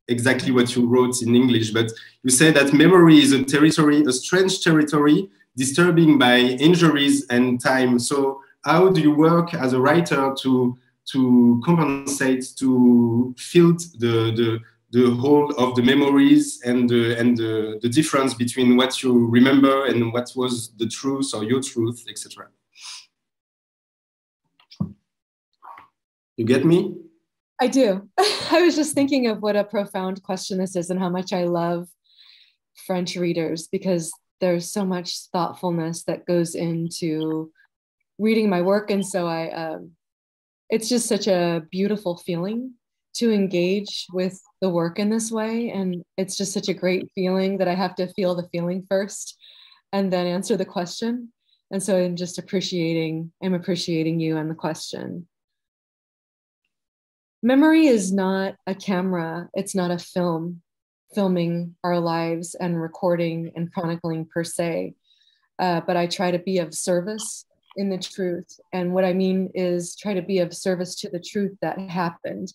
exactly 0.09 0.53
what 0.53 0.77
you 0.77 0.87
wrote 0.87 1.23
in 1.23 1.35
English. 1.35 1.71
But 1.71 1.91
you 2.23 2.29
say 2.31 2.51
that 2.51 2.75
memory 2.75 3.19
is 3.19 3.33
a 3.33 3.43
territory, 3.43 4.03
a 4.03 4.13
strange 4.13 4.63
territory, 4.63 5.31
disturbing 5.57 6.19
by 6.19 6.37
injuries 6.37 7.27
and 7.31 7.59
time. 7.59 7.99
So 7.99 8.44
how 8.65 8.89
do 8.89 9.01
you 9.01 9.15
work 9.15 9.55
as 9.55 9.73
a 9.73 9.81
writer 9.81 10.35
to 10.43 10.77
to 11.13 11.61
compensate 11.65 12.45
to 12.59 13.35
fill 13.39 13.73
the 13.99 14.33
the 14.39 14.61
the 14.95 15.11
whole 15.11 15.51
of 15.57 15.75
the 15.75 15.83
memories 15.83 16.63
and 16.65 16.89
the, 16.89 17.19
and 17.19 17.37
the, 17.37 17.81
the 17.83 17.89
difference 17.89 18.33
between 18.33 18.77
what 18.77 19.03
you 19.03 19.27
remember 19.27 19.87
and 19.87 20.13
what 20.13 20.31
was 20.37 20.73
the 20.77 20.87
truth 20.87 21.35
or 21.35 21.43
your 21.43 21.61
truth, 21.61 22.05
etc. 22.09 22.47
You 26.37 26.45
get 26.45 26.65
me? 26.65 26.95
I 27.61 27.67
do. 27.67 28.09
I 28.53 28.63
was 28.63 28.77
just 28.77 28.95
thinking 28.95 29.27
of 29.27 29.43
what 29.43 29.57
a 29.57 29.65
profound 29.65 30.23
question 30.23 30.59
this 30.59 30.77
is 30.77 30.91
and 30.91 31.01
how 31.01 31.09
much 31.09 31.33
I 31.33 31.43
love 31.43 31.89
French 32.87 33.17
readers 33.17 33.67
because 33.67 34.13
there's 34.41 34.73
so 34.73 34.85
much 34.85 35.27
thoughtfulness 35.33 36.05
that 36.05 36.25
goes 36.25 36.55
into 36.55 37.51
reading 38.19 38.49
my 38.49 38.63
work. 38.63 38.91
And 38.91 39.07
so 39.07 39.27
I, 39.27 39.51
um, 39.51 39.93
it's 40.71 40.89
just 40.89 41.07
such 41.07 41.27
a 41.27 41.63
beautiful 41.71 42.17
feeling 42.17 42.75
to 43.15 43.33
engage 43.33 44.07
with 44.13 44.41
the 44.61 44.69
work 44.69 44.99
in 44.99 45.11
this 45.11 45.31
way. 45.31 45.71
And 45.71 46.03
it's 46.17 46.37
just 46.37 46.53
such 46.53 46.69
a 46.69 46.75
great 46.75 47.11
feeling 47.15 47.59
that 47.59 47.69
I 47.69 47.75
have 47.75 47.95
to 47.97 48.13
feel 48.13 48.35
the 48.35 48.49
feeling 48.51 48.87
first 48.89 49.37
and 49.93 50.13
then 50.13 50.27
answer 50.27 50.57
the 50.57 50.65
question. 50.65 51.33
And 51.71 51.83
so 51.83 51.97
I'm 51.97 52.17
just 52.17 52.39
appreciating, 52.39 53.33
I'm 53.43 53.55
appreciating 53.55 54.21
you 54.21 54.37
and 54.37 54.51
the 54.51 54.55
question. 54.55 55.29
Memory 57.43 57.87
is 57.87 58.13
not 58.13 58.55
a 58.67 58.75
camera, 58.75 59.49
it's 59.55 59.75
not 59.75 59.91
a 59.91 59.99
film 59.99 60.63
filming 61.15 61.77
our 61.85 62.01
lives 62.01 62.57
and 62.57 62.81
recording 62.81 63.53
and 63.55 63.73
chronicling 63.73 64.27
per 64.27 64.43
se. 64.43 64.95
Uh, 65.59 65.81
but 65.87 65.97
I 65.97 66.07
try 66.07 66.33
to 66.33 66.39
be 66.39 66.59
of 66.59 66.75
service 66.75 67.45
in 67.77 67.89
the 67.89 67.99
truth. 67.99 68.59
And 68.73 68.93
what 68.93 69.05
I 69.05 69.13
mean 69.13 69.51
is 69.55 69.97
try 69.97 70.15
to 70.15 70.23
be 70.23 70.39
of 70.39 70.55
service 70.55 70.95
to 70.97 71.11
the 71.11 71.21
truth 71.21 71.57
that 71.63 71.79
happened 71.79 72.53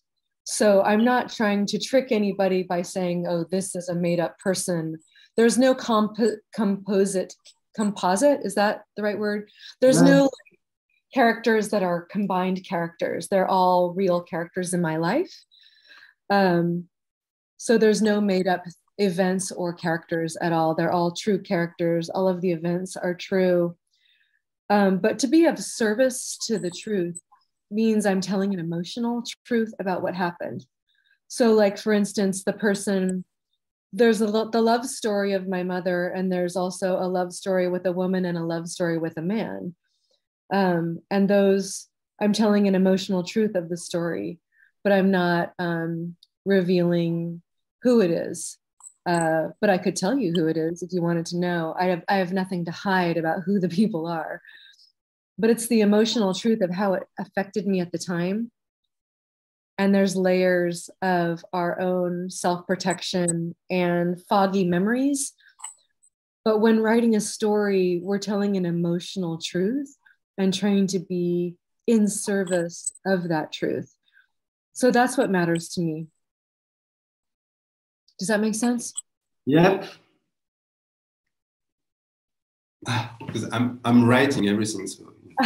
so 0.52 0.82
I'm 0.82 1.06
not 1.06 1.32
trying 1.32 1.68
to 1.68 1.78
trick 1.78 2.12
anybody 2.12 2.64
by 2.64 2.82
saying, 2.82 3.28
oh, 3.30 3.46
this 3.52 3.76
is 3.76 3.88
a 3.88 3.94
made 3.94 4.20
up 4.20 4.40
person. 4.40 4.98
There's 5.38 5.60
no 5.60 5.76
comp- 5.76 6.18
composite, 6.56 7.36
composite, 7.76 8.40
is 8.44 8.56
that 8.56 8.82
the 8.98 9.04
right 9.04 9.20
word? 9.20 9.52
There's 9.80 10.02
no, 10.02 10.24
no 10.24 10.30
characters 11.14 11.70
that 11.70 11.84
are 11.84 12.02
combined 12.02 12.66
characters. 12.68 13.28
They're 13.28 13.48
all 13.48 13.94
real 13.94 14.24
characters 14.24 14.74
in 14.74 14.82
my 14.82 14.98
life. 14.98 15.32
Um, 16.32 16.86
so 17.58 17.78
there's 17.78 18.02
no 18.02 18.20
made 18.20 18.48
up 18.48 18.64
events 18.98 19.52
or 19.52 19.72
characters 19.72 20.36
at 20.42 20.52
all. 20.52 20.74
They're 20.74 20.92
all 20.92 21.12
true 21.12 21.40
characters. 21.40 22.10
All 22.10 22.28
of 22.28 22.42
the 22.42 22.54
events 22.54 22.98
are 22.98 23.14
true. 23.14 23.78
Um, 24.70 25.00
but 25.00 25.20
to 25.20 25.28
be 25.28 25.46
of 25.46 25.58
service 25.58 26.38
to 26.48 26.60
the 26.60 26.70
truth 26.70 27.20
means 27.72 28.06
I'm 28.06 28.22
telling 28.22 28.54
an 28.54 28.60
emotional 28.60 29.24
truth 29.46 29.74
about 29.80 30.02
what 30.02 30.16
happened. 30.16 30.66
So, 31.28 31.54
like 31.54 31.78
for 31.78 31.94
instance, 31.94 32.44
the 32.44 32.54
person 32.54 33.26
there's 33.92 34.22
a 34.22 34.28
lo- 34.28 34.50
the 34.50 34.62
love 34.62 34.86
story 34.86 35.34
of 35.34 35.48
my 35.48 35.64
mother, 35.64 36.10
and 36.10 36.32
there's 36.32 36.56
also 36.56 36.98
a 36.98 37.08
love 37.08 37.34
story 37.34 37.68
with 37.68 37.86
a 37.86 37.92
woman 37.92 38.26
and 38.26 38.38
a 38.38 38.44
love 38.44 38.68
story 38.68 39.00
with 39.00 39.18
a 39.18 39.22
man. 39.22 39.76
Um, 40.54 41.00
and 41.10 41.28
those 41.30 41.88
I'm 42.22 42.34
telling 42.34 42.68
an 42.68 42.76
emotional 42.76 43.24
truth 43.24 43.56
of 43.56 43.70
the 43.70 43.78
story, 43.78 44.40
but 44.84 44.94
I'm 44.94 45.10
not 45.12 45.54
um, 45.58 46.16
revealing 46.46 47.42
who 47.82 48.02
it 48.02 48.12
is. 48.12 48.58
Uh, 49.06 49.50
but 49.62 49.70
I 49.70 49.78
could 49.78 49.96
tell 49.96 50.18
you 50.18 50.34
who 50.36 50.48
it 50.48 50.58
is 50.58 50.84
if 50.84 50.92
you 50.92 51.02
wanted 51.02 51.26
to 51.28 51.38
know. 51.38 51.76
I 51.80 51.86
have 51.86 52.04
I 52.08 52.16
have 52.16 52.34
nothing 52.34 52.66
to 52.66 52.72
hide 52.72 53.18
about 53.18 53.44
who 53.46 53.60
the 53.60 53.70
people 53.80 54.08
are 54.08 54.42
but 55.40 55.50
it's 55.50 55.68
the 55.68 55.80
emotional 55.80 56.34
truth 56.34 56.62
of 56.62 56.70
how 56.70 56.94
it 56.94 57.04
affected 57.18 57.66
me 57.66 57.80
at 57.80 57.94
the 57.94 57.98
time. 57.98 58.52
And 59.78 59.96
there's 59.96 60.18
layers 60.18 60.90
of 61.02 61.44
our 61.54 61.80
own 61.80 62.30
self 62.30 62.68
protection 62.68 63.56
and 63.70 64.22
foggy 64.28 64.66
memories. 64.66 65.32
But 66.44 66.60
when 66.60 66.82
writing 66.82 67.16
a 67.16 67.22
story, 67.22 68.02
we're 68.04 68.20
telling 68.20 68.58
an 68.58 68.66
emotional 68.66 69.40
truth 69.42 69.96
and 70.38 70.54
trying 70.54 70.88
to 70.88 71.00
be 71.00 71.56
in 71.88 72.10
service 72.10 72.92
of 73.06 73.30
that 73.30 73.54
truth. 73.54 73.94
So 74.74 74.92
that's 74.92 75.18
what 75.18 75.32
matters 75.32 75.70
to 75.70 75.82
me. 75.82 76.08
Does 78.20 78.28
that 78.28 78.42
make 78.42 78.56
sense? 78.56 78.94
Yep. 79.46 79.86
Because 83.20 83.50
I'm 83.52 83.80
I'm 83.84 84.06
writing 84.08 84.48
everything, 84.48 84.88
so 84.88 85.14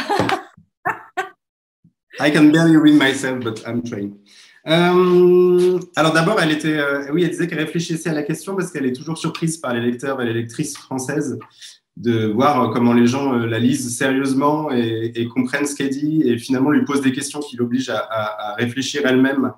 I 2.19 2.29
can 2.29 2.51
barely 2.51 2.75
read 2.77 2.99
myself, 2.99 3.43
but 3.43 3.63
I'm 3.67 3.81
trying. 3.83 4.19
Euh, 4.67 5.79
alors 5.95 6.13
d'abord, 6.13 6.39
elle 6.41 6.51
était, 6.51 6.77
euh, 6.77 7.11
oui, 7.11 7.23
elle 7.23 7.31
disait 7.31 7.47
qu'elle 7.47 7.59
réfléchissait 7.59 8.09
à 8.09 8.13
la 8.13 8.23
question 8.23 8.55
parce 8.55 8.71
qu'elle 8.71 8.85
est 8.85 8.93
toujours 8.93 9.17
surprise 9.17 9.57
par 9.57 9.73
les 9.73 9.81
lecteurs 9.81 10.21
et 10.21 10.25
les 10.25 10.33
lectrices 10.33 10.77
françaises 10.77 11.37
de 11.97 12.27
voir 12.27 12.61
euh, 12.61 12.73
comment 12.73 12.93
les 12.93 13.05
gens 13.05 13.33
la 13.33 13.59
lisent 13.59 13.95
sérieusement 13.95 14.71
et, 14.71 15.27
comprennent 15.33 15.65
ce 15.65 15.75
qu'elle 15.75 15.89
dit 15.89 16.23
et 16.25 16.37
finalement 16.37 16.71
lui 16.71 16.85
posent 16.85 17.01
des 17.01 17.11
questions 17.11 17.39
qui 17.39 17.57
l'obligent 17.57 17.89
à, 17.89 18.55
réfléchir 18.57 19.01
elle-même 19.05 19.51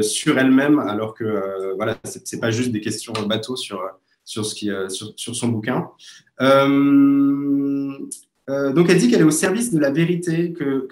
sur 0.00 0.38
elle-même, 0.38 0.78
alors 0.78 1.14
que 1.14 1.74
voilà, 1.76 1.96
c'est 2.04 2.40
pas 2.40 2.50
juste 2.50 2.72
des 2.72 2.80
questions 2.80 3.12
bateau 3.26 3.56
sur 3.56 3.82
sur 4.24 4.44
ce 4.44 4.54
qui 4.54 4.70
sur, 4.88 5.12
sur 5.16 5.36
son 5.36 5.48
bouquin. 5.48 5.90
Euh, 8.48 8.72
donc 8.72 8.88
elle 8.88 8.98
dit 8.98 9.10
qu'elle 9.10 9.22
est 9.22 9.24
au 9.24 9.30
service 9.32 9.72
de 9.72 9.80
la 9.80 9.90
vérité, 9.90 10.52
que, 10.52 10.86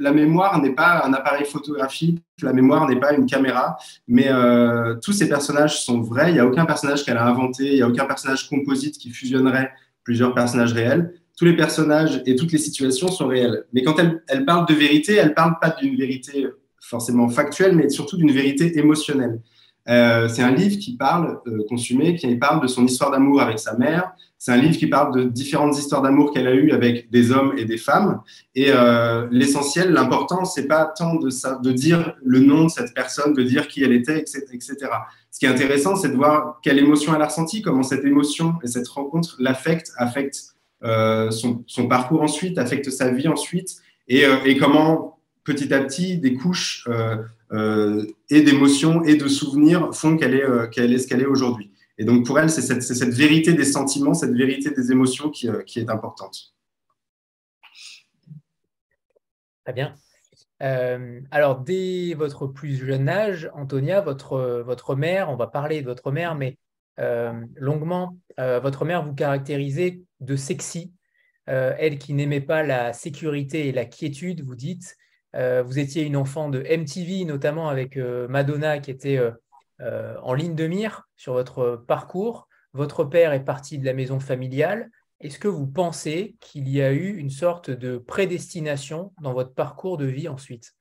la 0.00 0.12
mémoire 0.12 0.60
n'est 0.60 0.74
pas 0.74 1.04
un 1.04 1.12
appareil 1.12 1.44
photographique, 1.44 2.22
la 2.42 2.52
mémoire 2.52 2.88
n'est 2.88 2.98
pas 2.98 3.12
une 3.12 3.26
caméra, 3.26 3.76
mais 4.08 4.26
euh, 4.28 4.96
tous 4.96 5.12
ces 5.12 5.28
personnages 5.28 5.82
sont 5.82 6.00
vrais. 6.00 6.30
Il 6.30 6.34
n'y 6.34 6.40
a 6.40 6.46
aucun 6.46 6.64
personnage 6.64 7.04
qu'elle 7.04 7.16
a 7.16 7.26
inventé, 7.26 7.66
il 7.66 7.74
n'y 7.76 7.82
a 7.82 7.88
aucun 7.88 8.06
personnage 8.06 8.48
composite 8.48 8.98
qui 8.98 9.10
fusionnerait 9.10 9.70
plusieurs 10.02 10.34
personnages 10.34 10.72
réels. 10.72 11.14
Tous 11.38 11.44
les 11.44 11.56
personnages 11.56 12.22
et 12.26 12.34
toutes 12.34 12.52
les 12.52 12.58
situations 12.58 13.08
sont 13.08 13.28
réelles. 13.28 13.64
Mais 13.72 13.82
quand 13.82 13.96
elle, 13.98 14.44
parle 14.44 14.66
de 14.66 14.74
vérité, 14.74 15.14
elle 15.14 15.28
ne 15.28 15.34
parle 15.34 15.58
pas 15.60 15.70
d'une 15.70 15.96
vérité 15.96 16.46
forcément 16.80 17.28
factuelle, 17.28 17.76
mais 17.76 17.88
surtout 17.88 18.16
d'une 18.16 18.32
vérité 18.32 18.78
émotionnelle. 18.78 19.40
Euh, 19.88 20.28
c'est 20.28 20.42
un 20.42 20.52
livre 20.52 20.78
qui 20.78 20.96
parle, 20.96 21.40
consumé, 21.68 22.16
qui 22.16 22.34
parle 22.36 22.60
de 22.60 22.66
son 22.66 22.84
histoire 22.84 23.10
d'amour 23.10 23.40
avec 23.40 23.58
sa 23.58 23.76
mère, 23.76 24.12
c'est 24.42 24.52
un 24.52 24.56
livre 24.56 24.78
qui 24.78 24.86
parle 24.86 25.14
de 25.14 25.24
différentes 25.24 25.76
histoires 25.76 26.00
d'amour 26.00 26.32
qu'elle 26.32 26.46
a 26.46 26.54
eues 26.54 26.72
avec 26.72 27.10
des 27.10 27.30
hommes 27.30 27.52
et 27.58 27.66
des 27.66 27.76
femmes. 27.76 28.22
Et 28.54 28.70
euh, 28.70 29.28
l'essentiel, 29.30 29.92
l'important, 29.92 30.46
c'est 30.46 30.66
pas 30.66 30.86
tant 30.86 31.16
de, 31.16 31.28
ça, 31.28 31.60
de 31.62 31.70
dire 31.72 32.14
le 32.24 32.40
nom 32.40 32.64
de 32.64 32.70
cette 32.70 32.94
personne, 32.94 33.34
de 33.34 33.42
dire 33.42 33.68
qui 33.68 33.84
elle 33.84 33.92
était, 33.92 34.18
etc. 34.18 34.76
Ce 35.30 35.38
qui 35.38 35.44
est 35.44 35.48
intéressant, 35.50 35.94
c'est 35.94 36.08
de 36.08 36.16
voir 36.16 36.58
quelle 36.62 36.78
émotion 36.78 37.14
elle 37.14 37.20
a 37.20 37.26
ressentie, 37.26 37.60
comment 37.60 37.82
cette 37.82 38.06
émotion 38.06 38.54
et 38.64 38.66
cette 38.66 38.88
rencontre 38.88 39.36
l'affecte, 39.38 39.92
affecte, 39.98 40.54
euh, 40.84 41.30
son, 41.30 41.86
parcours 41.86 42.22
ensuite, 42.22 42.56
affecte 42.56 42.88
sa 42.88 43.10
vie 43.10 43.28
ensuite, 43.28 43.76
euh, 44.10 44.38
et, 44.46 44.56
comment 44.56 45.09
petit 45.44 45.72
à 45.72 45.82
petit, 45.82 46.18
des 46.18 46.34
couches 46.34 46.88
et 47.52 48.42
d'émotions 48.42 49.02
et 49.02 49.16
de 49.16 49.28
souvenirs 49.28 49.94
font 49.94 50.16
qu'elle 50.16 50.34
est, 50.34 50.70
qu'elle 50.70 50.92
est 50.92 50.98
ce 50.98 51.08
qu'elle 51.08 51.22
est 51.22 51.26
aujourd'hui. 51.26 51.72
Et 51.98 52.04
donc 52.04 52.24
pour 52.24 52.38
elle, 52.38 52.48
c'est 52.48 52.62
cette, 52.62 52.82
cette, 52.82 53.14
vérité 53.14 53.52
des 53.52 53.64
sentiments, 53.64 54.14
cette 54.14 54.32
vérité 54.32 54.70
des 54.70 54.92
émotions 54.92 55.30
qui, 55.30 55.48
qui 55.66 55.80
est 55.80 55.90
importante. 55.90 56.54
Très 59.64 59.74
bien. 59.74 59.94
Euh, 60.62 61.20
alors, 61.30 61.60
dès 61.60 62.14
votre 62.14 62.46
plus 62.46 62.76
jeune 62.76 63.08
âge, 63.08 63.50
Antonia, 63.54 64.00
votre, 64.00 64.62
votre 64.64 64.94
mère, 64.94 65.30
on 65.30 65.36
va 65.36 65.46
parler 65.46 65.80
de 65.80 65.86
votre 65.86 66.10
mère, 66.12 66.34
mais 66.34 66.58
euh, 66.98 67.32
longuement, 67.56 68.18
euh, 68.38 68.60
votre 68.60 68.84
mère 68.84 69.04
vous 69.04 69.14
caractérisait 69.14 70.00
de 70.20 70.36
sexy. 70.36 70.92
elle 71.46 71.98
qui 71.98 72.14
n'aimait 72.14 72.40
pas 72.40 72.62
la 72.62 72.92
sécurité 72.92 73.68
et 73.68 73.72
la 73.72 73.84
quiétude, 73.84 74.42
vous 74.42 74.54
dites. 74.54 74.96
Vous 75.34 75.78
étiez 75.78 76.04
une 76.04 76.16
enfant 76.16 76.48
de 76.48 76.60
MTV, 76.60 77.24
notamment 77.24 77.68
avec 77.68 77.96
Madonna 77.96 78.78
qui 78.78 78.90
était 78.90 79.20
en 79.80 80.34
ligne 80.34 80.54
de 80.54 80.66
mire 80.66 81.08
sur 81.16 81.34
votre 81.34 81.84
parcours. 81.86 82.48
Votre 82.72 83.04
père 83.04 83.32
est 83.32 83.44
parti 83.44 83.78
de 83.78 83.84
la 83.84 83.94
maison 83.94 84.20
familiale. 84.20 84.90
Est-ce 85.20 85.38
que 85.38 85.48
vous 85.48 85.66
pensez 85.66 86.36
qu'il 86.40 86.68
y 86.68 86.80
a 86.80 86.92
eu 86.92 87.16
une 87.16 87.30
sorte 87.30 87.70
de 87.70 87.98
prédestination 87.98 89.12
dans 89.20 89.34
votre 89.34 89.52
parcours 89.52 89.98
de 89.98 90.06
vie 90.06 90.28
ensuite? 90.28 90.74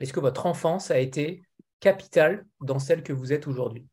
Est-ce 0.00 0.12
que 0.12 0.20
votre 0.20 0.44
enfance 0.44 0.90
a 0.90 0.98
été 0.98 1.42
capitale 1.80 2.46
dans 2.60 2.78
celle 2.78 3.02
que 3.02 3.14
vous 3.14 3.32
êtes 3.32 3.46
aujourd'hui? 3.46 3.86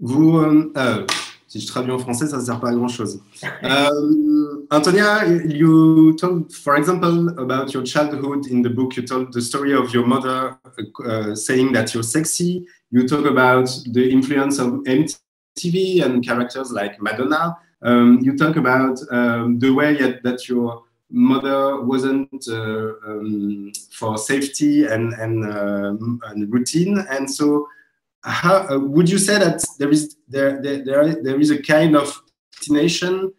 Vous, 0.00 0.38
euh, 0.38 0.72
euh, 0.76 1.06
si 1.46 1.60
je 1.60 1.66
traduis 1.66 1.92
en 1.92 1.98
français, 1.98 2.26
ça 2.26 2.38
ne 2.38 2.42
sert 2.42 2.60
pas 2.60 2.70
à 2.70 2.74
grand-chose. 2.74 3.20
Euh, 3.62 4.66
Antonia, 4.70 5.26
you 5.26 6.14
told, 6.16 6.52
for 6.52 6.76
example, 6.76 7.30
about 7.38 7.72
your 7.72 7.84
childhood 7.84 8.46
in 8.50 8.62
the 8.62 8.68
book. 8.68 8.96
You 8.96 9.04
told 9.04 9.32
the 9.32 9.40
story 9.40 9.72
of 9.72 9.92
your 9.92 10.06
mother 10.06 10.56
uh, 11.04 11.34
saying 11.34 11.72
that 11.72 11.94
you're 11.94 12.02
sexy. 12.02 12.66
You 12.90 13.06
talk 13.06 13.26
about 13.26 13.68
the 13.92 14.10
influence 14.10 14.58
of 14.58 14.84
MTV 14.84 16.04
and 16.04 16.24
characters 16.24 16.70
like 16.72 17.00
Madonna. 17.00 17.56
Um, 17.82 18.20
you 18.22 18.36
talk 18.36 18.56
about 18.56 18.98
um, 19.10 19.58
the 19.58 19.70
way 19.70 19.94
that 20.22 20.48
your 20.48 20.82
mother 21.10 21.80
wasn't 21.80 22.46
uh, 22.48 22.92
um, 23.06 23.72
for 23.92 24.18
safety 24.18 24.84
and 24.86 25.12
and, 25.14 25.44
uh, 25.44 25.94
and, 26.30 26.52
routine, 26.52 26.98
and 27.10 27.30
so 27.30 27.68
how 28.24 28.66
uh, 28.68 28.78
would 28.78 29.08
you 29.08 29.18
say 29.18 29.38
that 29.38 29.64
there 29.78 29.90
is 29.90 30.16
there 30.28 30.60
there 30.62 30.82
there, 30.84 31.22
there 31.22 31.40
is 31.40 31.50
a 31.50 31.62
kind 31.62 31.94
of 31.94 32.22
destination 32.52 33.32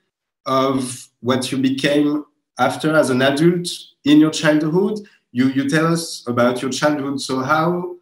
of 0.45 1.07
what 1.21 1.51
you 1.51 1.57
became 1.57 2.23
after 2.59 2.95
as 2.95 3.09
an 3.09 3.21
adult 3.21 3.67
in 4.03 4.19
your 4.19 4.31
childhood? 4.31 4.99
You 5.31 5.49
you 5.49 5.67
tell 5.67 5.87
us 5.87 6.23
about 6.27 6.61
your 6.61 6.71
childhood. 6.71 7.19
So 7.19 7.39
how 7.39 7.95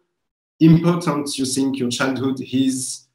important 0.60 1.36
you 1.38 1.46
think 1.46 1.78
your 1.78 1.90
childhood 1.90 2.40
is 2.40 3.06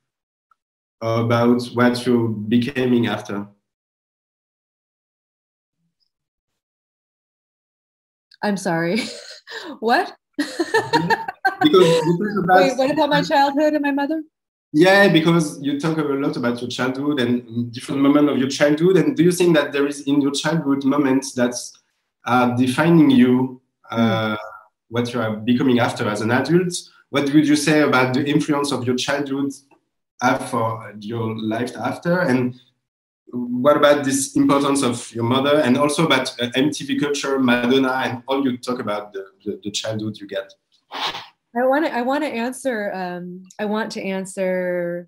about 1.01 1.63
what 1.73 2.05
you're 2.05 2.27
becoming 2.27 3.07
after? 3.07 3.47
I'm 8.41 8.57
sorry. 8.57 9.01
what? 9.79 10.15
Because 11.61 11.87
Wait, 12.19 12.77
what 12.77 12.91
about 12.91 13.09
my 13.09 13.21
childhood 13.21 13.73
and 13.73 13.81
my 13.81 13.91
mother? 13.91 14.23
Yeah, 14.71 15.07
because 15.07 15.59
you 15.61 15.79
talk 15.79 15.97
a 15.97 16.01
lot 16.01 16.37
about 16.37 16.61
your 16.61 16.69
childhood 16.69 17.19
and 17.19 17.71
different 17.71 18.01
moments 18.01 18.31
of 18.31 18.37
your 18.37 18.49
childhood. 18.49 18.97
And 18.97 19.17
do 19.17 19.23
you 19.23 19.31
think 19.31 19.55
that 19.55 19.71
there 19.73 19.87
is 19.87 20.01
in 20.01 20.21
your 20.21 20.31
childhood 20.31 20.85
moments 20.85 21.33
that 21.33 21.55
are 22.25 22.55
defining 22.55 23.09
you, 23.09 23.61
uh, 23.89 24.37
what 24.89 25.11
you 25.11 25.21
are 25.21 25.35
becoming 25.37 25.79
after 25.79 26.07
as 26.07 26.21
an 26.21 26.29
adult? 26.29 26.73
What 27.09 27.33
would 27.33 27.47
you 27.47 27.55
say 27.55 27.81
about 27.81 28.13
the 28.13 28.23
influence 28.23 28.71
of 28.71 28.85
your 28.85 28.95
childhood 28.95 29.51
have 30.21 30.49
for 30.49 30.93
your 30.99 31.35
life 31.39 31.75
after? 31.75 32.19
And 32.19 32.53
what 33.31 33.77
about 33.77 34.05
this 34.05 34.35
importance 34.35 34.83
of 34.83 35.11
your 35.15 35.23
mother 35.23 35.61
and 35.61 35.77
also 35.77 36.05
about 36.05 36.29
uh, 36.39 36.49
MTV 36.55 36.99
culture, 36.99 37.39
Madonna, 37.39 38.01
and 38.05 38.23
all 38.27 38.43
you 38.43 38.57
talk 38.57 38.79
about 38.79 39.13
the, 39.13 39.25
the, 39.43 39.59
the 39.63 39.71
childhood 39.71 40.17
you 40.17 40.27
get? 40.27 40.53
I 41.63 41.67
want 41.67 41.85
to 41.85 41.93
I 41.93 42.01
want 42.01 42.23
to 42.23 42.29
answer 42.29 42.91
um, 42.93 43.43
I 43.59 43.65
want 43.65 43.91
to 43.93 44.01
answer 44.03 45.07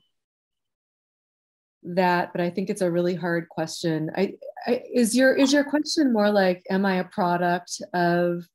that, 1.83 2.31
but 2.31 2.41
I 2.41 2.49
think 2.49 2.69
it's 2.69 2.81
a 2.81 2.91
really 2.91 3.15
hard 3.15 3.49
question. 3.49 4.11
I, 4.15 4.33
I 4.65 4.83
is 4.93 5.15
your 5.15 5.33
is 5.33 5.51
your 5.51 5.63
question 5.63 6.13
more 6.13 6.29
like 6.29 6.63
am 6.69 6.85
I 6.85 6.95
a 6.95 7.03
product 7.03 7.81
of 7.93 8.47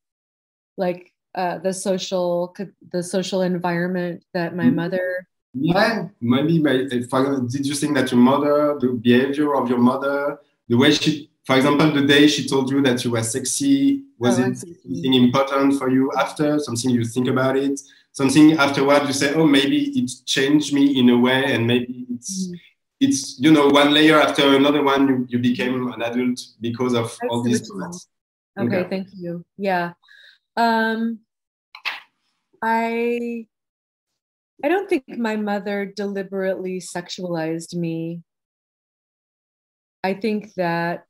like 0.76 1.12
uh, 1.34 1.58
the 1.58 1.72
social 1.72 2.54
the 2.92 3.02
social 3.02 3.42
environment 3.42 4.24
that 4.34 4.54
my 4.54 4.64
mm-hmm. 4.64 4.76
mother 4.76 5.26
yeah, 5.58 6.08
maybe. 6.20 6.58
Did 6.60 7.66
you 7.66 7.74
think 7.74 7.94
that 7.94 8.10
your 8.10 8.20
mother, 8.20 8.76
the 8.78 8.88
behavior 8.88 9.56
of 9.56 9.70
your 9.70 9.78
mother, 9.78 10.38
the 10.68 10.76
way 10.76 10.92
she, 10.92 11.30
for 11.46 11.56
example, 11.56 11.92
the 11.92 12.02
day 12.02 12.26
she 12.26 12.48
told 12.48 12.70
you 12.72 12.82
that 12.82 13.04
you 13.04 13.12
were 13.12 13.22
sexy, 13.22 14.02
was 14.18 14.40
oh, 14.40 14.44
it 14.44 14.58
something 14.58 15.14
important 15.14 15.78
for 15.78 15.88
you 15.88 16.10
after? 16.18 16.58
Something 16.58 16.90
you 16.90 17.04
think 17.04 17.28
about 17.28 17.56
it? 17.56 17.80
Something 18.10 18.54
afterward 18.54 19.06
you 19.06 19.12
say, 19.12 19.32
oh, 19.34 19.46
maybe 19.46 19.90
it 19.96 20.10
changed 20.26 20.74
me 20.74 20.98
in 20.98 21.08
a 21.10 21.18
way, 21.18 21.54
and 21.54 21.66
maybe 21.66 22.06
it's. 22.10 22.48
Mm. 22.48 22.60
It's 22.98 23.38
you 23.38 23.52
know 23.52 23.68
one 23.68 23.92
layer 23.92 24.18
after 24.18 24.56
another 24.56 24.82
one 24.82 25.06
you, 25.06 25.26
you 25.28 25.38
became 25.38 25.92
an 25.92 26.00
adult 26.00 26.40
because 26.62 26.94
of 26.94 27.14
all 27.28 27.42
these 27.42 27.70
moments. 27.70 28.08
Okay, 28.58 28.76
okay, 28.76 28.88
thank 28.88 29.08
you. 29.12 29.44
Yeah. 29.58 29.92
Um 30.56 31.18
I 32.62 33.46
I 34.64 34.68
don't 34.68 34.88
think 34.88 35.04
my 35.08 35.36
mother 35.36 35.84
deliberately 35.84 36.80
sexualized 36.80 37.74
me. 37.74 38.22
I 40.02 40.14
think 40.14 40.54
that 40.54 41.04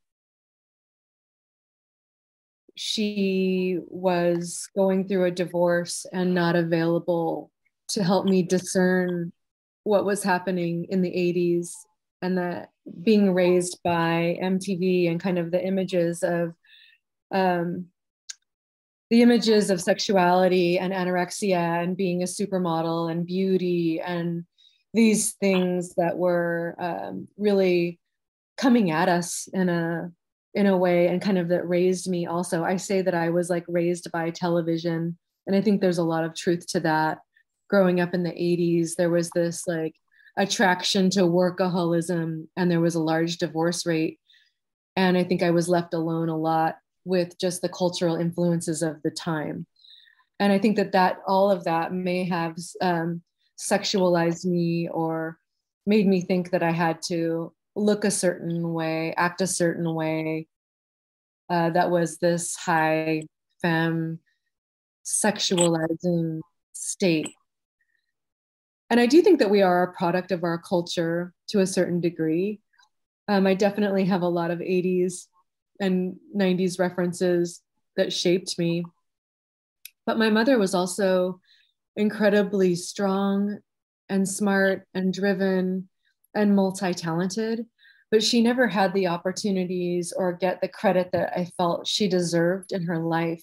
she 2.76 3.78
was 3.88 4.68
going 4.76 5.08
through 5.08 5.24
a 5.24 5.30
divorce 5.30 6.06
and 6.12 6.34
not 6.34 6.56
available 6.56 7.50
to 7.88 8.04
help 8.04 8.26
me 8.26 8.42
discern 8.42 9.32
what 9.84 10.04
was 10.04 10.22
happening 10.22 10.86
in 10.90 11.00
the 11.00 11.10
80s 11.10 11.70
and 12.22 12.38
that 12.38 12.70
being 13.02 13.32
raised 13.32 13.78
by 13.82 14.38
MTV 14.42 15.10
and 15.10 15.20
kind 15.20 15.38
of 15.38 15.50
the 15.50 15.64
images 15.64 16.22
of 16.22 16.54
um, 17.32 17.86
the 19.10 19.22
images 19.22 19.70
of 19.70 19.80
sexuality 19.80 20.78
and 20.78 20.92
anorexia 20.92 21.82
and 21.82 21.96
being 21.96 22.22
a 22.22 22.26
supermodel 22.26 23.10
and 23.10 23.26
beauty 23.26 24.00
and 24.04 24.44
these 24.92 25.32
things 25.34 25.94
that 25.94 26.16
were 26.16 26.74
um, 26.78 27.28
really 27.36 28.00
coming 28.56 28.90
at 28.90 29.08
us 29.08 29.48
in 29.52 29.68
a 29.68 30.10
in 30.56 30.66
a 30.66 30.76
way 30.76 31.06
and 31.06 31.20
kind 31.20 31.36
of 31.36 31.48
that 31.48 31.68
raised 31.68 32.08
me 32.08 32.26
also. 32.26 32.64
I 32.64 32.78
say 32.78 33.02
that 33.02 33.14
i 33.14 33.28
was 33.28 33.50
like 33.50 33.64
raised 33.68 34.10
by 34.10 34.30
television 34.30 35.16
and 35.46 35.54
i 35.54 35.60
think 35.60 35.80
there's 35.80 35.98
a 35.98 36.10
lot 36.14 36.24
of 36.24 36.34
truth 36.34 36.66
to 36.68 36.80
that. 36.80 37.18
Growing 37.68 38.00
up 38.00 38.14
in 38.14 38.22
the 38.22 38.30
80s 38.30 38.96
there 38.96 39.10
was 39.10 39.30
this 39.30 39.68
like 39.68 39.94
attraction 40.38 41.10
to 41.10 41.20
workaholism 41.20 42.48
and 42.56 42.70
there 42.70 42.80
was 42.80 42.94
a 42.94 43.02
large 43.12 43.38
divorce 43.38 43.86
rate 43.86 44.18
and 44.94 45.16
i 45.16 45.24
think 45.24 45.42
i 45.42 45.50
was 45.50 45.68
left 45.68 45.94
alone 45.94 46.28
a 46.28 46.36
lot 46.36 46.76
with 47.04 47.38
just 47.38 47.62
the 47.62 47.68
cultural 47.68 48.16
influences 48.16 48.82
of 48.82 49.00
the 49.02 49.10
time. 49.10 49.66
And 50.40 50.52
i 50.52 50.58
think 50.58 50.76
that 50.76 50.92
that 50.92 51.18
all 51.26 51.50
of 51.50 51.64
that 51.64 51.92
may 51.92 52.24
have 52.24 52.56
um, 52.80 53.22
sexualized 53.58 54.44
me 54.46 54.88
or 54.88 55.38
made 55.86 56.06
me 56.06 56.22
think 56.22 56.50
that 56.50 56.62
i 56.62 56.72
had 56.72 57.02
to 57.08 57.52
look 57.76 58.04
a 58.04 58.10
certain 58.10 58.72
way 58.72 59.14
act 59.16 59.40
a 59.40 59.46
certain 59.46 59.94
way. 59.94 60.48
Uh, 61.48 61.70
that 61.70 61.90
was 61.90 62.18
this 62.18 62.56
high 62.56 63.22
femme 63.62 64.18
sexualizing 65.04 66.40
state. 66.72 67.32
And 68.90 68.98
i 68.98 69.06
do 69.06 69.22
think 69.22 69.38
that 69.38 69.50
we 69.50 69.62
are 69.62 69.82
a 69.82 69.92
product 69.92 70.32
of 70.32 70.42
our 70.42 70.58
culture 70.58 71.32
to 71.48 71.60
a 71.60 71.66
certain 71.66 72.00
degree. 72.00 72.60
Um, 73.28 73.46
i 73.46 73.54
definitely 73.54 74.06
have 74.06 74.22
a 74.22 74.28
lot 74.28 74.50
of 74.50 74.60
80s 74.60 75.28
and 75.80 76.16
90s 76.34 76.78
references 76.78 77.62
that 77.96 78.12
shaped 78.12 78.58
me. 78.58 78.84
But 80.06 80.18
my 80.18 80.30
mother 80.30 80.58
was 80.58 80.74
also 80.74 81.40
incredibly 81.96 82.74
strong 82.74 83.58
and 84.08 84.28
smart 84.28 84.86
and 84.94 85.12
driven 85.12 85.88
and 86.36 86.54
multi 86.54 86.94
talented, 86.94 87.66
but 88.10 88.22
she 88.22 88.42
never 88.42 88.68
had 88.68 88.92
the 88.92 89.08
opportunities 89.08 90.12
or 90.16 90.32
get 90.32 90.60
the 90.60 90.68
credit 90.68 91.10
that 91.12 91.32
I 91.36 91.46
felt 91.56 91.86
she 91.86 92.08
deserved 92.08 92.72
in 92.72 92.82
her 92.84 92.98
life. 92.98 93.42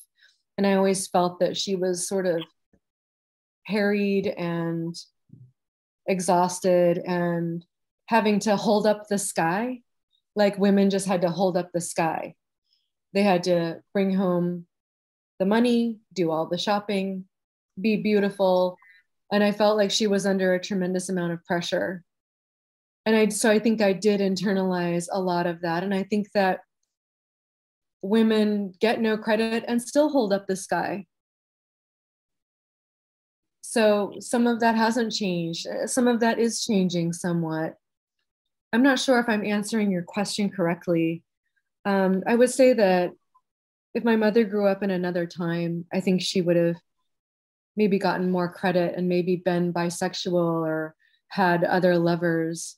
And 0.58 0.65
I 0.65 0.75
always 0.75 1.08
felt 1.08 1.39
that 1.39 1.58
she 1.58 1.75
was 1.75 2.08
sort 2.08 2.25
of 2.25 2.41
harried 3.65 4.27
and 4.27 4.95
exhausted 6.08 6.99
and 6.99 7.65
having 8.08 8.39
to 8.39 8.56
hold 8.56 8.86
up 8.86 9.08
the 9.08 9.17
sky 9.17 9.82
like 10.36 10.58
women 10.58 10.89
just 10.89 11.08
had 11.08 11.21
to 11.21 11.29
hold 11.29 11.56
up 11.56 11.71
the 11.73 11.79
sky 11.82 12.36
they 13.13 13.21
had 13.21 13.43
to 13.43 13.82
bring 13.93 14.13
home 14.13 14.65
the 15.39 15.45
money, 15.45 15.99
do 16.13 16.32
all 16.32 16.47
the 16.47 16.58
shopping, 16.58 17.25
be 17.79 17.97
beautiful. 17.97 18.77
And 19.32 19.43
I 19.43 19.51
felt 19.51 19.77
like 19.77 19.91
she 19.91 20.08
was 20.08 20.25
under 20.25 20.53
a 20.53 20.62
tremendous 20.62 21.10
amount 21.10 21.34
of 21.34 21.45
pressure. 21.45 22.03
And 23.05 23.15
I, 23.15 23.27
so 23.29 23.51
I 23.51 23.59
think 23.59 23.81
I 23.81 23.93
did 23.93 24.21
internalize 24.21 25.07
a 25.11 25.19
lot 25.19 25.45
of 25.45 25.61
that. 25.61 25.83
And 25.83 25.93
I 25.93 26.03
think 26.03 26.31
that 26.33 26.61
women 28.01 28.73
get 28.79 29.01
no 29.01 29.17
credit 29.17 29.65
and 29.67 29.81
still 29.81 30.09
hold 30.09 30.33
up 30.33 30.47
the 30.47 30.55
sky. 30.55 31.05
So 33.61 34.13
some 34.19 34.45
of 34.45 34.59
that 34.59 34.75
hasn't 34.75 35.13
changed. 35.13 35.67
Some 35.85 36.07
of 36.07 36.19
that 36.19 36.37
is 36.37 36.63
changing 36.63 37.13
somewhat. 37.13 37.75
I'm 38.71 38.83
not 38.83 38.99
sure 38.99 39.19
if 39.19 39.27
I'm 39.27 39.45
answering 39.45 39.91
your 39.91 40.03
question 40.03 40.49
correctly. 40.49 41.23
Um, 41.85 42.23
I 42.27 42.35
would 42.35 42.49
say 42.49 42.73
that 42.73 43.11
if 43.93 44.03
my 44.03 44.15
mother 44.15 44.43
grew 44.43 44.67
up 44.67 44.83
in 44.83 44.91
another 44.91 45.25
time, 45.25 45.85
I 45.93 45.99
think 45.99 46.21
she 46.21 46.41
would 46.41 46.55
have 46.55 46.75
maybe 47.75 47.99
gotten 47.99 48.31
more 48.31 48.51
credit 48.51 48.95
and 48.95 49.09
maybe 49.09 49.35
been 49.37 49.73
bisexual 49.73 50.33
or 50.33 50.95
had 51.29 51.63
other 51.63 51.97
lovers. 51.97 52.77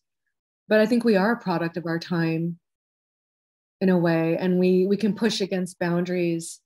But 0.68 0.80
I 0.80 0.86
think 0.86 1.04
we 1.04 1.16
are 1.16 1.34
a 1.34 1.40
product 1.40 1.78
of 1.78 1.86
our 1.86 2.00
time 2.00 2.60
in 3.82 3.90
a 3.90 3.98
way, 3.98 4.38
and 4.38 4.58
we 4.58 4.88
we 4.88 4.98
can 4.98 5.14
push 5.14 5.42
against 5.42 5.80
boundaries 5.80 6.62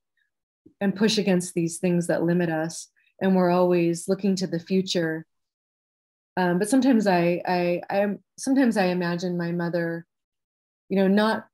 and 0.81 0.95
push 0.95 1.17
against 1.17 1.53
these 1.53 1.77
things 1.77 2.07
that 2.07 2.23
limit 2.23 2.49
us. 2.49 2.87
And 3.21 3.35
we're 3.35 3.49
always 3.49 4.07
looking 4.07 4.35
to 4.37 4.47
the 4.47 4.59
future. 4.59 5.25
Um, 6.37 6.57
but 6.57 6.69
sometimes 6.69 7.05
I, 7.05 7.41
I, 7.45 7.81
I, 7.89 8.07
sometimes 8.37 8.77
I 8.77 8.85
imagine 8.85 9.37
my 9.37 9.51
mother, 9.51 10.05
you 10.87 10.95
know, 10.97 11.07
not 11.07 11.47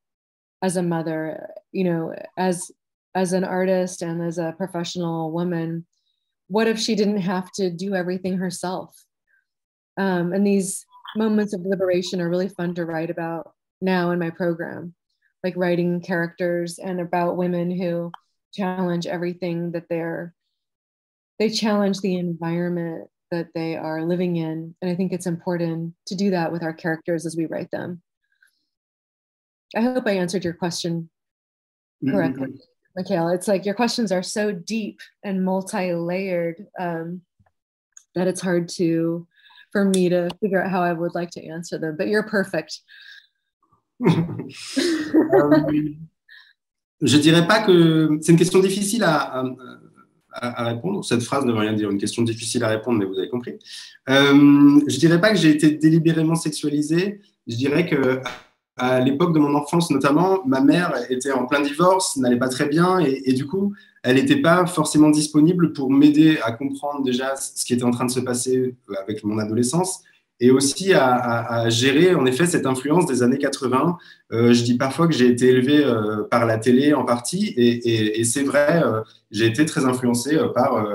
as 0.61 0.77
a 0.77 0.83
mother, 0.83 1.49
you 1.71 1.85
know, 1.85 2.13
as 2.37 2.71
as 3.15 3.33
an 3.33 3.45
artist 3.45 4.01
and 4.01 4.21
as 4.21 4.37
a 4.37 4.53
professional 4.57 5.31
woman, 5.31 5.85
what 6.47 6.67
if 6.67 6.77
she 6.77 6.95
didn't 6.95 7.21
have 7.21 7.49
to 7.53 7.71
do 7.71 7.95
everything 7.95 8.37
herself? 8.37 8.93
Um, 9.97 10.33
and 10.33 10.45
these 10.45 10.85
moments 11.15 11.53
of 11.53 11.61
liberation 11.61 12.21
are 12.21 12.29
really 12.29 12.49
fun 12.49 12.75
to 12.75 12.85
write 12.85 13.09
about 13.09 13.53
now 13.81 14.11
in 14.11 14.19
my 14.19 14.29
program, 14.29 14.93
like 15.43 15.53
writing 15.57 16.01
characters 16.01 16.79
and 16.79 16.99
about 16.99 17.37
women 17.37 17.71
who 17.71 18.11
challenge 18.53 19.05
everything 19.05 19.71
that 19.71 19.89
they're, 19.89 20.33
they 21.39 21.49
challenge 21.49 21.99
the 21.99 22.15
environment 22.15 23.09
that 23.31 23.47
they 23.53 23.75
are 23.75 24.03
living 24.03 24.37
in. 24.37 24.75
And 24.81 24.91
I 24.91 24.95
think 24.95 25.11
it's 25.11 25.25
important 25.27 25.93
to 26.07 26.15
do 26.15 26.31
that 26.31 26.51
with 26.51 26.63
our 26.63 26.73
characters 26.73 27.25
as 27.25 27.35
we 27.35 27.45
write 27.45 27.71
them. 27.71 28.01
I 29.75 29.81
hope 29.81 30.07
I 30.07 30.11
answered 30.11 30.43
your 30.43 30.53
question 30.53 31.09
mm-hmm. 32.03 32.15
correctly. 32.15 32.47
Mm-hmm. 32.47 32.59
Mikhail. 32.95 33.27
It's 33.29 33.47
like 33.47 33.65
your 33.65 33.75
questions 33.75 34.11
are 34.11 34.23
so 34.23 34.53
deep 34.53 35.01
and 35.23 35.43
multi-layered 35.43 36.65
um, 36.79 37.21
that 38.15 38.27
it's 38.27 38.39
hard 38.39 38.69
to 38.69 39.27
for 39.75 39.83
me 39.83 40.09
to 40.09 40.29
figure 40.39 40.61
out 40.63 40.71
how 40.71 40.81
I 40.81 40.93
would 40.93 41.13
like 41.13 41.31
to 41.31 41.41
answer 41.45 41.77
them. 41.77 41.95
But 41.97 42.07
you're 42.07 42.23
perfect. 42.23 42.79
um, 43.99 44.47
je 47.01 47.17
dirais 47.17 47.45
pas 47.45 47.59
que 47.65 48.17
c'est 48.21 48.31
une 48.31 48.37
question 48.37 48.59
difficile 48.59 49.03
à, 49.03 49.43
à, 50.31 50.61
à, 50.61 50.63
répondre. 50.63 51.03
Cette 51.03 51.23
phrase 51.23 51.43
ne 51.45 51.51
veut 51.51 51.59
rien 51.59 51.73
dire. 51.73 51.89
Une 51.89 51.97
question 51.97 52.23
difficile 52.23 52.63
à 52.63 52.69
répondre, 52.69 52.99
mais 52.99 53.05
vous 53.05 53.19
avez 53.19 53.29
compris. 53.29 53.53
Euh, 54.09 54.79
je 54.87 54.97
dirais 54.97 55.19
pas 55.19 55.31
que 55.31 55.37
j'ai 55.37 55.49
été 55.49 55.71
délibérément 55.71 56.35
sexualisé. 56.35 57.19
Je 57.45 57.55
dirais 57.57 57.85
que 57.85 58.21
à 58.77 58.99
l'époque 58.99 59.33
de 59.33 59.39
mon 59.39 59.55
enfance 59.55 59.89
notamment, 59.89 60.45
ma 60.45 60.61
mère 60.61 60.93
était 61.09 61.31
en 61.31 61.45
plein 61.45 61.61
divorce, 61.61 62.17
n'allait 62.17 62.37
pas 62.37 62.49
très 62.49 62.67
bien 62.67 62.99
et, 62.99 63.33
du 63.33 63.45
coup, 63.45 63.73
elle 64.05 64.17
n'était 64.17 64.37
pas 64.37 64.67
forcément 64.67 65.09
disponible 65.09 65.73
pour 65.73 65.91
m'aider 65.91 66.37
à 66.43 66.51
comprendre 66.51 67.03
déjà 67.03 67.35
ce 67.35 67.65
qui 67.65 67.73
était 67.73 67.83
en 67.83 67.89
train 67.89 68.05
de 68.05 68.11
se 68.11 68.19
passer 68.19 68.75
avec 69.01 69.23
mon 69.23 69.39
adolescence 69.39 70.03
et 70.39 70.51
aussi 70.51 70.93
à, 70.93 71.69
gérer 71.69 72.13
en 72.13 72.25
effet 72.27 72.45
cette 72.45 72.67
influence 72.67 73.07
des 73.07 73.23
années 73.23 73.39
80. 73.39 73.97
Euh, 74.31 74.53
je 74.53 74.63
dis 74.63 74.77
parfois 74.77 75.07
que 75.07 75.13
j'ai 75.13 75.27
été 75.27 75.47
élevé 75.47 75.83
euh, 75.83 76.23
par 76.29 76.45
la 76.45 76.59
télé 76.59 76.93
en 76.93 77.03
partie 77.03 77.53
et, 77.57 78.23
c'est 78.25 78.43
vrai, 78.43 78.83
euh, 78.85 79.01
j'ai 79.31 79.47
été 79.47 79.65
très 79.65 79.85
influencé 79.85 80.37
par, 80.53 80.85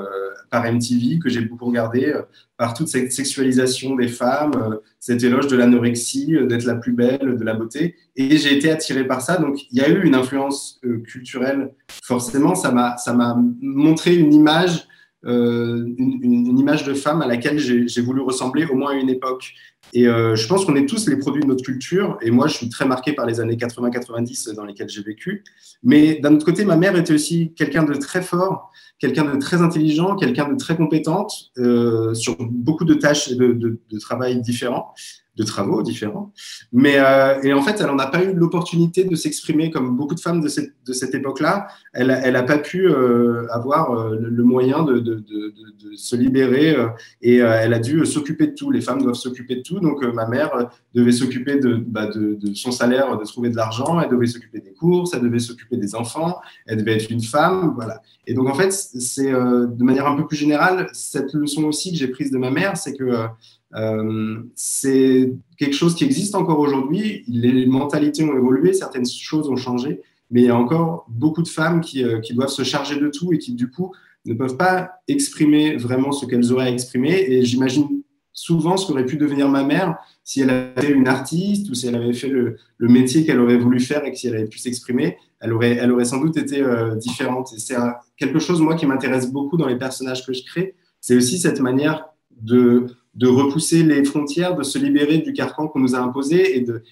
par 0.50 0.64
MTV 0.64 1.18
que 1.18 1.28
j'ai 1.28 1.42
beaucoup 1.42 1.66
regardé, 1.66 2.12
par 2.56 2.74
toute 2.74 2.88
cette 2.88 3.12
sexualisation 3.12 3.94
des 3.94 4.08
femmes, 4.08 4.78
cet 4.98 5.22
éloge 5.22 5.46
de 5.46 5.56
l'anorexie, 5.56 6.36
d'être 6.48 6.64
la 6.64 6.74
plus 6.74 6.92
belle, 6.92 7.36
de 7.38 7.44
la 7.44 7.54
beauté. 7.54 7.94
Et 8.16 8.36
j'ai 8.36 8.56
été 8.56 8.70
attiré 8.70 9.06
par 9.06 9.22
ça. 9.22 9.36
Donc 9.36 9.62
il 9.70 9.78
y 9.78 9.80
a 9.80 9.88
eu 9.88 10.04
une 10.04 10.14
influence 10.14 10.80
culturelle. 11.06 11.72
Forcément, 12.02 12.54
ça 12.54 12.72
m'a 12.72 13.36
montré 13.60 14.16
une 14.16 14.34
image 14.34 14.86
euh, 15.26 15.86
une, 15.98 16.58
image 16.58 16.84
de 16.84 16.94
femme 16.94 17.20
à 17.22 17.26
laquelle 17.26 17.58
j'ai 17.58 18.00
voulu 18.00 18.20
ressembler 18.20 18.64
au 18.66 18.74
moins 18.74 18.92
à 18.92 18.94
une 18.94 19.10
époque. 19.10 19.52
Et 19.92 20.06
euh, 20.06 20.36
je 20.36 20.46
pense 20.46 20.64
qu'on 20.64 20.76
est 20.76 20.86
tous 20.86 21.08
les 21.08 21.16
produits 21.16 21.42
de 21.42 21.48
notre 21.48 21.64
culture. 21.64 22.18
Et 22.22 22.30
moi, 22.30 22.46
je 22.46 22.54
suis 22.54 22.68
très 22.68 22.86
marqué 22.86 23.12
par 23.12 23.26
les 23.26 23.40
années 23.40 23.56
80-90 23.56 24.54
dans 24.54 24.64
lesquelles 24.64 24.88
j'ai 24.88 25.02
vécu. 25.02 25.44
Mais 25.82 26.20
d'un 26.20 26.34
autre 26.34 26.44
côté, 26.44 26.64
ma 26.64 26.76
mère 26.76 26.96
était 26.96 27.12
aussi 27.12 27.52
quelqu'un 27.54 27.82
de 27.82 27.94
très 27.94 28.22
fort, 28.22 28.70
quelqu'un 28.98 29.24
de 29.24 29.38
très 29.38 29.62
intelligent, 29.62 30.16
quelqu'un 30.16 30.48
de 30.48 30.56
très 30.56 30.76
compétente 30.76 31.50
euh, 31.58 32.14
sur 32.14 32.36
beaucoup 32.38 32.84
de 32.84 32.94
tâches 32.94 33.30
et 33.30 33.34
de, 33.34 33.52
de 33.52 33.98
travail 33.98 34.40
différents 34.40 34.94
de 35.36 35.44
travaux 35.44 35.82
différents. 35.82 36.32
Mais 36.72 36.96
euh, 36.98 37.40
et 37.42 37.52
en 37.52 37.62
fait, 37.62 37.80
elle 37.80 37.86
n'en 37.86 37.98
a 37.98 38.06
pas 38.06 38.22
eu 38.24 38.34
l'opportunité 38.34 39.04
de 39.04 39.14
s'exprimer 39.14 39.70
comme 39.70 39.96
beaucoup 39.96 40.14
de 40.14 40.20
femmes 40.20 40.40
de 40.40 40.48
cette, 40.48 40.72
de 40.84 40.92
cette 40.92 41.14
époque-là. 41.14 41.68
Elle 41.92 42.32
n'a 42.32 42.42
pas 42.42 42.58
pu 42.58 42.88
euh, 42.88 43.46
avoir 43.50 43.92
euh, 43.92 44.16
le 44.20 44.44
moyen 44.44 44.82
de, 44.82 44.98
de, 44.98 45.14
de, 45.14 45.54
se 45.94 46.14
libérer 46.16 46.76
et 47.20 47.36
elle 47.36 47.74
a 47.74 47.78
dû 47.78 48.04
s'occuper 48.06 48.48
de 48.48 48.54
tout. 48.54 48.70
Les 48.70 48.80
femmes 48.80 49.02
doivent 49.02 49.14
s'occuper 49.14 49.56
de 49.56 49.62
tout. 49.62 49.80
Donc 49.80 50.02
ma 50.14 50.26
mère 50.26 50.70
devait 50.94 51.12
s'occuper 51.12 51.60
bah, 51.86 52.06
de, 52.06 52.34
de, 52.34 52.54
son 52.54 52.70
salaire, 52.70 53.18
de 53.18 53.24
trouver 53.24 53.50
de 53.50 53.56
l'argent. 53.56 54.00
Elle 54.00 54.08
devait 54.08 54.26
s'occuper 54.26 54.60
des 54.60 54.72
courses. 54.72 55.12
Elle 55.14 55.22
devait 55.22 55.40
s'occuper 55.40 55.76
des 55.76 55.94
enfants. 55.94 56.38
Elle 56.66 56.78
devait 56.78 56.96
être 56.96 57.10
une 57.10 57.22
femme. 57.22 57.72
Voilà. 57.74 58.02
Et 58.26 58.34
donc 58.34 58.48
en 58.48 58.54
fait, 58.54 58.72
c'est 58.72 59.32
de 59.32 59.84
manière 59.84 60.06
un 60.06 60.16
peu 60.16 60.26
plus 60.26 60.36
générale 60.36 60.88
cette 60.92 61.34
leçon 61.34 61.64
aussi 61.64 61.92
que 61.92 61.98
j'ai 61.98 62.08
prise 62.08 62.30
de 62.30 62.38
ma 62.38 62.50
mère, 62.50 62.76
c'est 62.76 62.96
que 62.96 63.28
euh, 63.74 64.40
c'est 64.54 65.32
quelque 65.56 65.74
chose 65.74 65.94
qui 65.94 66.04
existe 66.04 66.34
encore 66.34 66.58
aujourd'hui. 66.58 67.24
Les 67.28 67.66
mentalités 67.66 68.24
ont 68.24 68.36
évolué, 68.36 68.72
certaines 68.72 69.06
choses 69.06 69.48
ont 69.48 69.56
changé, 69.56 70.00
mais 70.30 70.42
il 70.42 70.46
y 70.46 70.50
a 70.50 70.56
encore 70.56 71.06
beaucoup 71.08 71.42
de 71.42 71.48
femmes 71.48 71.80
qui, 71.80 72.04
euh, 72.04 72.20
qui, 72.20 72.34
doivent 72.34 72.48
se 72.48 72.62
charger 72.62 72.98
de 72.98 73.08
tout 73.08 73.32
et 73.32 73.38
qui, 73.38 73.54
du 73.54 73.70
coup, 73.70 73.92
ne 74.26 74.34
peuvent 74.34 74.56
pas 74.56 75.00
exprimer 75.08 75.76
vraiment 75.76 76.12
ce 76.12 76.26
qu'elles 76.26 76.52
auraient 76.52 76.66
à 76.66 76.70
exprimer. 76.70 77.24
Et 77.28 77.44
j'imagine 77.44 78.02
souvent 78.32 78.76
ce 78.76 78.86
qu'aurait 78.86 79.06
pu 79.06 79.16
devenir 79.16 79.48
ma 79.48 79.64
mère 79.64 79.98
si 80.24 80.40
elle 80.40 80.50
avait 80.50 80.72
été 80.76 80.92
une 80.92 81.08
artiste 81.08 81.68
ou 81.70 81.74
si 81.74 81.88
elle 81.88 81.96
avait 81.96 82.12
fait 82.12 82.28
le, 82.28 82.56
le 82.76 82.88
métier 82.88 83.24
qu'elle 83.24 83.40
aurait 83.40 83.58
voulu 83.58 83.80
faire 83.80 84.04
et 84.04 84.12
que 84.12 84.18
si 84.18 84.28
elle 84.28 84.36
avait 84.36 84.46
pu 84.46 84.58
s'exprimer, 84.58 85.16
elle 85.40 85.52
aurait, 85.52 85.76
elle 85.76 85.90
aurait 85.90 86.04
sans 86.04 86.20
doute 86.20 86.36
été 86.36 86.60
euh, 86.60 86.94
différente. 86.96 87.52
Et 87.54 87.58
c'est 87.58 87.76
quelque 88.16 88.38
chose, 88.38 88.60
moi, 88.60 88.74
qui 88.74 88.86
m'intéresse 88.86 89.32
beaucoup 89.32 89.56
dans 89.56 89.66
les 89.66 89.78
personnages 89.78 90.24
que 90.24 90.32
je 90.32 90.44
crée. 90.44 90.74
C'est 91.00 91.16
aussi 91.16 91.38
cette 91.38 91.60
manière 91.60 92.06
de 92.40 92.86
de 93.14 93.26
repousser 93.26 93.82
les 93.82 94.04
frontières, 94.04 94.54
de 94.54 94.62
se 94.62 94.78
libérer 94.78 95.18
du 95.18 95.32
carcan 95.32 95.68
qu'on 95.68 95.80
nous 95.80 95.94
a 95.94 95.98
imposé 95.98 96.56
et 96.56 96.60
de, 96.60 96.82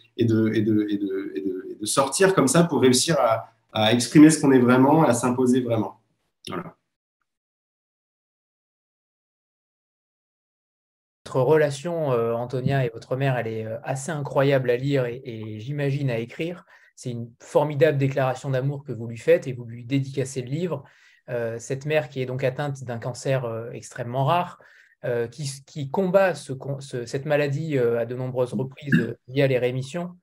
sortir 1.85 2.35
comme 2.35 2.48
ça 2.48 2.64
pour 2.64 2.81
réussir 2.81 3.16
à, 3.18 3.92
exprimer 3.92 4.31
ce 4.31 4.40
qu'on 4.40 4.50
est 4.50 4.59
vraiment, 4.59 5.04
à 5.04 5.14
s'imposer 5.14 5.61
vraiment. 5.61 6.00
Votre 11.24 11.42
relation, 11.42 12.12
euh, 12.12 12.33
Antonia, 12.33 12.87
et 12.87 12.88
votre 12.88 13.14
mère, 13.14 13.37
elle 13.37 13.48
est 13.48 13.66
euh, 13.66 13.76
assez 13.85 14.11
incroyable 14.11 14.70
à 14.70 14.76
lire 14.76 15.04
et, 15.04 15.61
j'imagine 15.61 16.11
à 16.11 16.18
écrire. 16.18 16.64
C'est 16.96 17.11
une 17.11 17.31
formidable 17.38 17.98
déclaration 17.98 18.50
d'amour 18.50 18.83
que 18.83 18.92
vous 18.92 19.07
lui 19.07 19.18
faites 19.18 19.46
et 19.46 19.52
vous 19.52 19.66
lui 19.66 19.85
dédicacez 19.85 20.40
le 20.40 20.48
livre. 20.48 20.85
Euh, 21.28 21.59
cette 21.59 21.85
mère 21.85 22.09
qui 22.09 22.22
est 22.22 22.26
donc 22.26 22.42
atteinte 22.42 22.83
d'un 22.83 22.98
cancer 22.98 23.44
extrêmement 23.72 24.24
rare, 24.24 24.59
euh, 25.04 25.28
qui, 25.28 25.90
combat 25.92 26.34
cette 26.34 27.24
maladie 27.24 27.78
euh, 27.78 28.00
à 28.00 28.04
de 28.04 28.16
nombreuses 28.16 28.52
reprises 28.52 29.14
via 29.28 29.46
les 29.46 29.58
rémissions. 29.58 30.16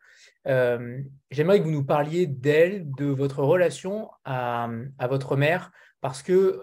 Euh, 0.47 0.99
j'aimerais 1.31 1.59
que 1.59 1.63
vous 1.63 1.71
nous 1.71 1.85
parliez 1.85 2.27
d'elle, 2.27 2.85
de 2.97 3.05
votre 3.05 3.41
relation 3.41 4.09
à, 4.25 4.69
votre 5.07 5.37
mère, 5.37 5.71
parce 6.01 6.21
que 6.21 6.61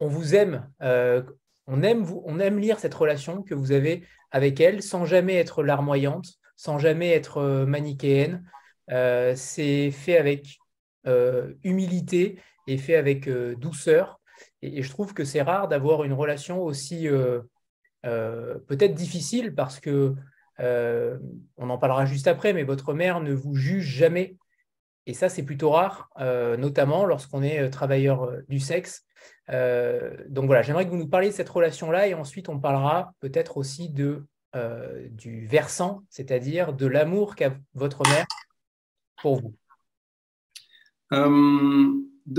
on 0.00 0.08
vous 0.08 0.34
aime, 0.34 0.68
on 0.80 1.82
aime 1.82 2.58
lire 2.58 2.80
cette 2.80 2.94
relation 2.94 3.44
que 3.44 3.54
vous 3.54 3.70
avez 3.70 4.04
avec 4.32 4.58
elle, 4.58 4.82
sans 4.82 5.04
jamais 5.04 5.36
être 5.36 5.62
larmoyante, 5.62 6.26
sans 6.56 6.80
jamais 6.80 7.10
être 7.12 7.64
manichéenne. 7.66 8.44
C'est 8.88 9.92
fait 9.92 10.16
avec 10.16 10.58
humilité 11.62 12.40
et 12.66 12.78
fait 12.78 12.96
avec 12.96 13.30
douceur. 13.30 14.19
Et, 14.62 14.82
je 14.82 14.90
trouve 14.90 15.14
que 15.14 15.24
c'est 15.24 15.42
rare 15.42 15.68
d'avoir 15.68 16.04
une 16.04 16.12
relation 16.12 16.62
aussi 16.62 17.08
euh, 17.08 17.40
euh, 18.06 18.58
peut-être 18.66 18.94
difficile 18.94 19.54
parce 19.54 19.80
que, 19.80 20.14
euh, 20.60 21.18
on 21.56 21.70
en 21.70 21.78
parlera 21.78 22.04
juste 22.04 22.26
après, 22.26 22.52
mais 22.52 22.64
votre 22.64 22.92
mère 22.92 23.20
ne 23.20 23.32
vous 23.32 23.54
juge 23.54 23.86
jamais. 23.86 24.36
Et 25.06 25.14
ça, 25.14 25.28
c'est 25.28 25.42
plutôt 25.42 25.70
rare, 25.70 26.10
notamment 26.58 27.06
lorsqu'on 27.06 27.42
est 27.42 27.70
travailleur 27.70 28.30
du 28.48 28.60
sexe. 28.60 29.06
donc 29.48 30.44
voilà, 30.44 30.62
j'aimerais 30.62 30.84
que 30.84 30.90
vous 30.90 30.98
nous 30.98 31.08
parliez 31.08 31.30
de 31.30 31.34
cette 31.34 31.48
relation-là 31.48 32.06
et 32.06 32.14
ensuite 32.14 32.48
on 32.48 32.60
parlera 32.60 33.14
peut-être 33.18 33.56
aussi 33.56 33.88
de, 33.88 34.26
du 35.08 35.46
versant, 35.46 36.02
c'est-à-dire 36.10 36.74
de 36.74 36.86
l'amour 36.86 37.34
qu'a 37.34 37.56
votre 37.74 38.02
mère 38.08 38.26
pour 39.22 39.40
vous. 39.40 39.54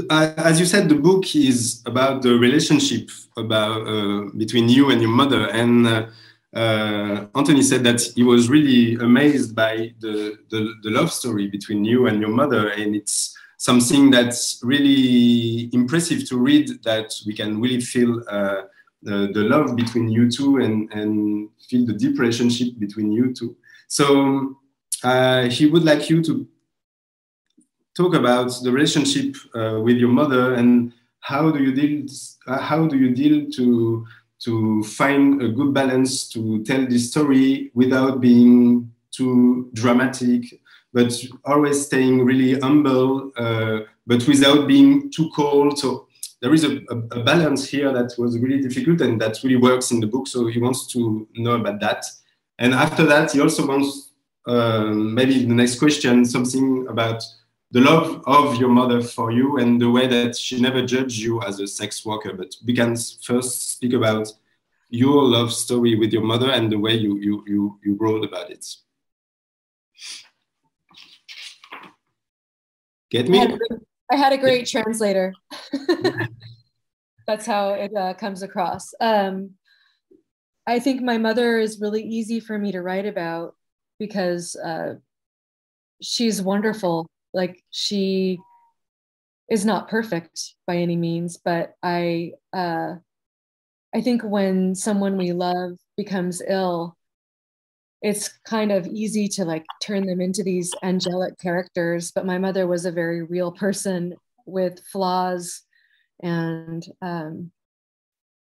As 0.09 0.59
you 0.59 0.65
said, 0.65 0.89
the 0.89 0.95
book 0.95 1.35
is 1.35 1.81
about 1.85 2.21
the 2.21 2.37
relationship 2.37 3.09
about 3.37 3.87
uh, 3.87 4.29
between 4.37 4.69
you 4.69 4.89
and 4.91 5.01
your 5.01 5.11
mother. 5.11 5.47
And 5.49 5.87
uh, 5.87 6.07
uh, 6.53 7.25
Anthony 7.35 7.61
said 7.61 7.83
that 7.83 8.01
he 8.15 8.23
was 8.23 8.49
really 8.49 8.95
amazed 8.95 9.55
by 9.55 9.93
the, 9.99 10.37
the, 10.49 10.73
the 10.83 10.89
love 10.89 11.11
story 11.11 11.47
between 11.47 11.83
you 11.83 12.07
and 12.07 12.19
your 12.21 12.29
mother, 12.29 12.69
and 12.69 12.95
it's 12.95 13.35
something 13.57 14.09
that's 14.09 14.59
really 14.63 15.69
impressive 15.73 16.27
to 16.29 16.37
read. 16.37 16.69
That 16.83 17.13
we 17.25 17.33
can 17.33 17.61
really 17.61 17.81
feel 17.81 18.23
uh, 18.29 18.63
the, 19.03 19.31
the 19.33 19.43
love 19.43 19.75
between 19.75 20.09
you 20.09 20.29
two 20.29 20.57
and 20.57 20.91
and 20.93 21.49
feel 21.69 21.85
the 21.85 21.93
deep 21.93 22.19
relationship 22.19 22.79
between 22.79 23.11
you 23.11 23.33
two. 23.33 23.55
So 23.87 24.57
uh, 25.03 25.49
he 25.49 25.65
would 25.65 25.83
like 25.83 26.09
you 26.09 26.21
to 26.23 26.47
talk 27.95 28.15
about 28.15 28.51
the 28.63 28.71
relationship 28.71 29.35
uh, 29.55 29.79
with 29.81 29.97
your 29.97 30.09
mother 30.09 30.53
and 30.53 30.93
how 31.19 31.51
do 31.51 31.63
you 31.63 31.73
deal 31.73 32.05
uh, 32.47 32.59
how 32.59 32.87
do 32.87 32.97
you 32.97 33.13
deal 33.13 33.49
to 33.51 34.05
to 34.39 34.83
find 34.83 35.41
a 35.41 35.49
good 35.49 35.73
balance 35.73 36.27
to 36.29 36.63
tell 36.63 36.85
this 36.87 37.11
story 37.11 37.71
without 37.75 38.19
being 38.19 38.91
too 39.11 39.69
dramatic 39.73 40.43
but 40.93 41.13
always 41.45 41.85
staying 41.85 42.25
really 42.25 42.59
humble 42.59 43.31
uh, 43.37 43.79
but 44.07 44.27
without 44.27 44.67
being 44.67 45.11
too 45.11 45.29
cold. 45.35 45.77
So 45.79 46.07
there 46.41 46.53
is 46.53 46.63
a, 46.63 46.77
a, 46.89 47.23
balance 47.23 47.67
here 47.67 47.93
that 47.93 48.13
was 48.17 48.37
really 48.39 48.61
difficult 48.61 49.01
and 49.01 49.21
that 49.21 49.37
really 49.43 49.57
works 49.57 49.91
in 49.91 49.99
the 49.99 50.07
book. 50.07 50.27
So 50.27 50.47
he 50.47 50.59
wants 50.59 50.87
to 50.87 51.27
know 51.35 51.51
about 51.51 51.79
that. 51.81 52.03
And 52.59 52.73
after 52.73 53.05
that 53.05 53.31
he 53.31 53.41
also 53.41 53.65
wants 53.67 54.11
um, 54.47 55.13
maybe 55.13 55.45
the 55.45 55.53
next 55.53 55.77
question 55.77 56.25
something 56.25 56.87
about 56.87 57.23
the 57.71 57.79
love 57.79 58.21
of 58.27 58.57
your 58.57 58.69
mother 58.69 59.01
for 59.01 59.31
you 59.31 59.57
and 59.57 59.81
the 59.81 59.89
way 59.89 60.05
that 60.05 60.35
she 60.35 60.59
never 60.59 60.85
judged 60.85 61.19
you 61.19 61.41
as 61.41 61.59
a 61.59 61.67
sex 61.67 62.05
worker. 62.05 62.33
But 62.33 62.53
we 62.65 62.73
can 62.73 62.95
first 62.95 63.71
speak 63.71 63.93
about 63.93 64.27
your 64.89 65.23
love 65.23 65.53
story 65.53 65.95
with 65.95 66.11
your 66.11 66.23
mother 66.23 66.51
and 66.51 66.69
the 66.69 66.77
way 66.77 66.93
you 66.95 67.17
you 67.17 67.43
you, 67.47 67.79
you 67.83 67.97
wrote 67.99 68.25
about 68.25 68.51
it. 68.51 68.65
Get 73.09 73.29
me? 73.29 73.39
I 73.39 73.41
had 73.41 73.51
a, 73.51 73.57
I 74.11 74.15
had 74.15 74.33
a 74.33 74.37
great 74.37 74.67
translator. 74.67 75.33
That's 77.27 77.45
how 77.45 77.73
it 77.73 77.95
uh, 77.95 78.13
comes 78.15 78.43
across. 78.43 78.93
Um, 78.99 79.51
I 80.67 80.79
think 80.79 81.01
my 81.01 81.17
mother 81.17 81.59
is 81.59 81.79
really 81.79 82.03
easy 82.03 82.39
for 82.39 82.57
me 82.57 82.71
to 82.73 82.81
write 82.81 83.05
about 83.05 83.55
because 83.99 84.55
uh, 84.55 84.95
she's 86.01 86.41
wonderful 86.41 87.07
like 87.33 87.63
she 87.69 88.39
is 89.49 89.65
not 89.65 89.89
perfect 89.89 90.55
by 90.65 90.77
any 90.77 90.95
means 90.95 91.37
but 91.37 91.73
i 91.83 92.31
uh 92.53 92.93
i 93.93 94.01
think 94.01 94.21
when 94.23 94.75
someone 94.75 95.17
we 95.17 95.31
love 95.33 95.77
becomes 95.97 96.41
ill 96.47 96.95
it's 98.01 98.29
kind 98.45 98.71
of 98.71 98.87
easy 98.87 99.27
to 99.27 99.45
like 99.45 99.65
turn 99.81 100.07
them 100.07 100.21
into 100.21 100.43
these 100.43 100.73
angelic 100.83 101.37
characters 101.39 102.11
but 102.11 102.25
my 102.25 102.37
mother 102.37 102.65
was 102.67 102.85
a 102.85 102.91
very 102.91 103.23
real 103.23 103.51
person 103.51 104.15
with 104.45 104.79
flaws 104.91 105.63
and 106.21 106.85
um, 107.01 107.51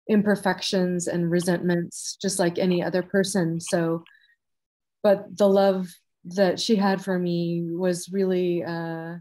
imperfections 0.09 1.07
and 1.07 1.31
resentments 1.31 2.17
just 2.21 2.39
like 2.39 2.59
any 2.59 2.83
other 2.83 3.03
person. 3.03 3.61
So 3.61 4.05
but 5.03 5.37
the 5.37 5.49
love 5.49 5.89
that 6.25 6.59
she 6.59 6.77
had 6.77 7.03
for 7.03 7.19
me 7.19 7.69
was 7.71 8.09
really 8.11 8.65
uh, 8.65 9.17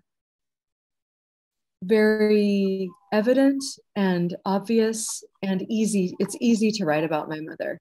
very 1.84 2.90
evident 3.12 3.64
and 3.96 4.36
obvious 4.46 5.24
and 5.42 5.66
easy. 5.70 6.16
It's 6.20 6.38
easy 6.40 6.72
to 6.72 6.86
write 6.86 7.04
about 7.04 7.30
my 7.30 7.40
mother. 7.42 7.80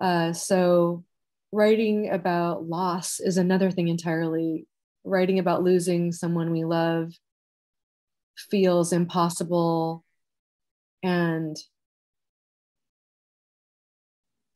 Uh, 0.00 0.32
so, 0.32 1.04
writing 1.52 2.10
about 2.10 2.64
loss 2.64 3.20
is 3.20 3.36
another 3.36 3.70
thing 3.70 3.88
entirely. 3.88 4.66
Writing 5.04 5.38
about 5.38 5.62
losing 5.62 6.12
someone 6.12 6.50
we 6.50 6.64
love 6.64 7.12
feels 8.50 8.92
impossible 8.92 10.04
and 11.02 11.56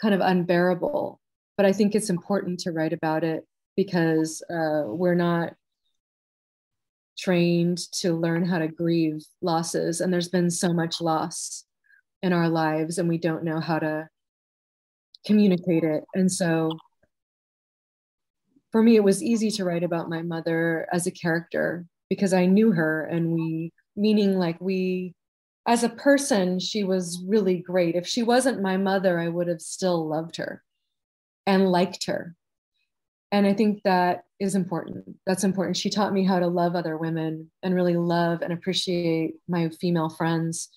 kind 0.00 0.14
of 0.14 0.20
unbearable 0.20 1.20
but 1.56 1.66
I 1.66 1.72
think 1.72 1.94
it's 1.94 2.10
important 2.10 2.60
to 2.60 2.72
write 2.72 2.92
about 2.92 3.24
it 3.24 3.46
because 3.76 4.42
uh, 4.50 4.84
we're 4.86 5.14
not 5.14 5.54
trained 7.18 7.78
to 7.92 8.14
learn 8.14 8.44
how 8.44 8.58
to 8.58 8.68
grieve 8.68 9.24
losses. 9.40 10.00
And 10.00 10.12
there's 10.12 10.28
been 10.28 10.50
so 10.50 10.72
much 10.72 11.00
loss 11.00 11.64
in 12.22 12.32
our 12.32 12.48
lives, 12.48 12.98
and 12.98 13.08
we 13.08 13.18
don't 13.18 13.44
know 13.44 13.60
how 13.60 13.78
to 13.78 14.08
communicate 15.24 15.84
it. 15.84 16.04
And 16.14 16.30
so 16.30 16.70
for 18.72 18.82
me, 18.82 18.96
it 18.96 19.04
was 19.04 19.22
easy 19.22 19.50
to 19.52 19.64
write 19.64 19.84
about 19.84 20.10
my 20.10 20.22
mother 20.22 20.86
as 20.92 21.06
a 21.06 21.10
character 21.10 21.86
because 22.10 22.32
I 22.32 22.46
knew 22.46 22.72
her, 22.72 23.04
and 23.04 23.32
we, 23.32 23.72
meaning 23.96 24.38
like 24.38 24.60
we, 24.60 25.14
as 25.66 25.82
a 25.82 25.88
person, 25.88 26.58
she 26.58 26.84
was 26.84 27.22
really 27.26 27.58
great. 27.58 27.96
If 27.96 28.06
she 28.06 28.22
wasn't 28.22 28.62
my 28.62 28.76
mother, 28.76 29.18
I 29.18 29.28
would 29.28 29.48
have 29.48 29.60
still 29.60 30.06
loved 30.06 30.36
her 30.36 30.62
and 31.46 31.70
liked 31.70 32.06
her. 32.06 32.34
And 33.32 33.46
I 33.46 33.54
think 33.54 33.82
that 33.82 34.24
is 34.38 34.54
important. 34.54 35.16
That's 35.26 35.44
important. 35.44 35.76
She 35.76 35.90
taught 35.90 36.12
me 36.12 36.24
how 36.24 36.38
to 36.38 36.46
love 36.46 36.76
other 36.76 36.96
women 36.96 37.50
and 37.62 37.74
really 37.74 37.96
love 37.96 38.42
and 38.42 38.52
appreciate 38.52 39.34
my 39.48 39.68
female 39.80 40.08
friends 40.08 40.68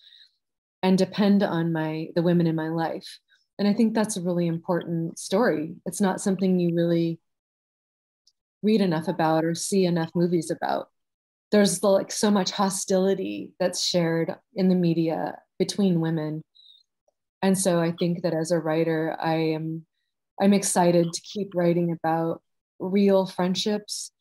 and 0.82 0.98
depend 0.98 1.44
on 1.44 1.74
my 1.74 2.08
the 2.16 2.22
women 2.22 2.48
in 2.48 2.56
my 2.56 2.70
life. 2.70 3.20
And 3.58 3.68
I 3.68 3.74
think 3.74 3.94
that's 3.94 4.18
a 4.18 4.22
really 4.22 4.48
important 4.48 5.20
story. 5.20 5.76
It's 5.86 6.00
not 6.02 6.22
something 6.22 6.60
you 6.60 6.74
really 6.74 7.20
read 8.64 8.82
enough 8.82 9.08
about 9.08 9.44
or 9.44 9.54
see 9.56 9.86
enough 9.86 10.12
movies 10.16 10.50
about. 10.50 10.90
There's 11.52 11.84
like 11.84 12.12
so 12.12 12.32
much 12.32 12.52
hostility 12.52 13.52
that's 13.60 13.84
shared 13.84 14.36
in 14.56 14.70
the 14.70 14.76
media 14.76 15.40
between 15.58 16.00
women. 16.00 16.42
And 17.42 17.58
so 17.58 17.80
I 17.80 17.94
think 17.98 18.22
that 18.24 18.34
as 18.34 18.52
a 18.52 18.60
writer, 18.60 19.16
I 19.20 19.36
am 19.36 19.86
I'm 20.42 20.54
excited 20.54 21.12
to 21.12 21.22
keep 21.22 21.54
writing 21.54 21.92
about 21.92 22.42
real 22.80 23.26
friendships, 23.26 24.12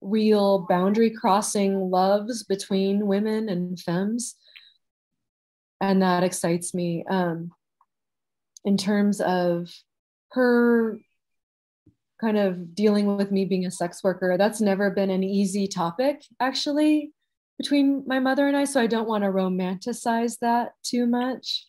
real 0.00 0.66
boundary 0.68 1.10
crossing 1.10 1.90
loves 1.90 2.44
between 2.44 3.06
women 3.06 3.48
and 3.48 3.78
femmes. 3.78 4.36
And 5.80 6.02
that 6.02 6.22
excites 6.22 6.74
me. 6.74 7.04
Um, 7.08 7.50
in 8.64 8.76
terms 8.76 9.20
of 9.20 9.68
her 10.32 10.98
kind 12.20 12.38
of 12.38 12.74
dealing 12.74 13.16
with 13.16 13.30
me 13.30 13.44
being 13.44 13.66
a 13.66 13.70
sex 13.70 14.02
worker, 14.02 14.36
that's 14.38 14.60
never 14.60 14.90
been 14.90 15.10
an 15.10 15.24
easy 15.24 15.66
topic, 15.66 16.24
actually, 16.40 17.12
between 17.58 18.04
my 18.06 18.18
mother 18.18 18.46
and 18.46 18.56
I. 18.56 18.64
So 18.64 18.80
I 18.80 18.86
don't 18.86 19.08
want 19.08 19.24
to 19.24 19.30
romanticize 19.30 20.38
that 20.40 20.72
too 20.82 21.06
much. 21.06 21.66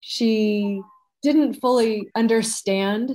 She 0.00 0.80
didn't 1.26 1.54
fully 1.54 2.08
understand 2.14 3.10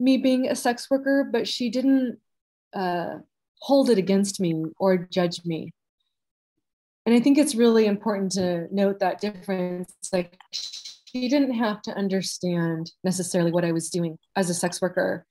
me 0.00 0.16
being 0.16 0.48
a 0.48 0.56
sex 0.56 0.90
worker, 0.90 1.28
but 1.30 1.46
she 1.46 1.68
didn't 1.68 2.18
uh, 2.74 3.16
hold 3.60 3.90
it 3.90 3.98
against 3.98 4.40
me 4.40 4.64
or 4.78 4.96
judge 4.96 5.44
me. 5.44 5.72
And 7.04 7.14
I 7.14 7.20
think 7.20 7.36
it's 7.36 7.54
really 7.54 7.84
important 7.84 8.32
to 8.32 8.66
note 8.74 9.00
that 9.00 9.20
difference. 9.20 9.92
Like, 10.10 10.38
she 10.52 11.28
didn't 11.28 11.52
have 11.52 11.82
to 11.82 11.92
understand 11.92 12.90
necessarily 13.04 13.52
what 13.52 13.64
I 13.64 13.72
was 13.72 13.90
doing 13.90 14.18
as 14.34 14.48
a 14.48 14.54
sex 14.54 14.80
worker. 14.80 15.26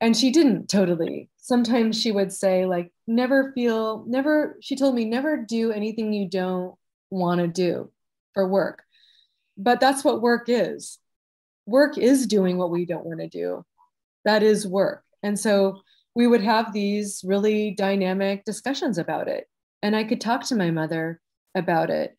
And 0.00 0.16
she 0.16 0.30
didn't 0.30 0.68
totally. 0.68 1.28
Sometimes 1.36 2.00
she 2.00 2.12
would 2.12 2.32
say, 2.32 2.64
like, 2.64 2.92
never 3.06 3.52
feel, 3.52 4.04
never, 4.06 4.56
she 4.62 4.74
told 4.74 4.94
me, 4.94 5.04
never 5.04 5.36
do 5.36 5.70
anything 5.70 6.14
you 6.14 6.28
don't 6.28 6.74
want 7.10 7.40
to 7.40 7.46
do 7.48 7.90
for 8.32 8.48
work 8.48 8.84
but 9.58 9.80
that's 9.80 10.04
what 10.04 10.22
work 10.22 10.44
is. 10.48 10.98
Work 11.66 11.98
is 11.98 12.26
doing 12.26 12.56
what 12.56 12.70
we 12.70 12.86
don't 12.86 13.04
want 13.04 13.20
to 13.20 13.28
do. 13.28 13.64
That 14.24 14.42
is 14.42 14.66
work. 14.66 15.04
And 15.22 15.38
so 15.38 15.80
we 16.14 16.26
would 16.26 16.42
have 16.42 16.72
these 16.72 17.22
really 17.24 17.72
dynamic 17.72 18.44
discussions 18.44 18.98
about 18.98 19.28
it. 19.28 19.48
And 19.82 19.94
i 19.94 20.04
could 20.04 20.20
talk 20.20 20.44
to 20.46 20.56
my 20.56 20.70
mother 20.70 21.20
about 21.54 21.90
it. 21.90 22.16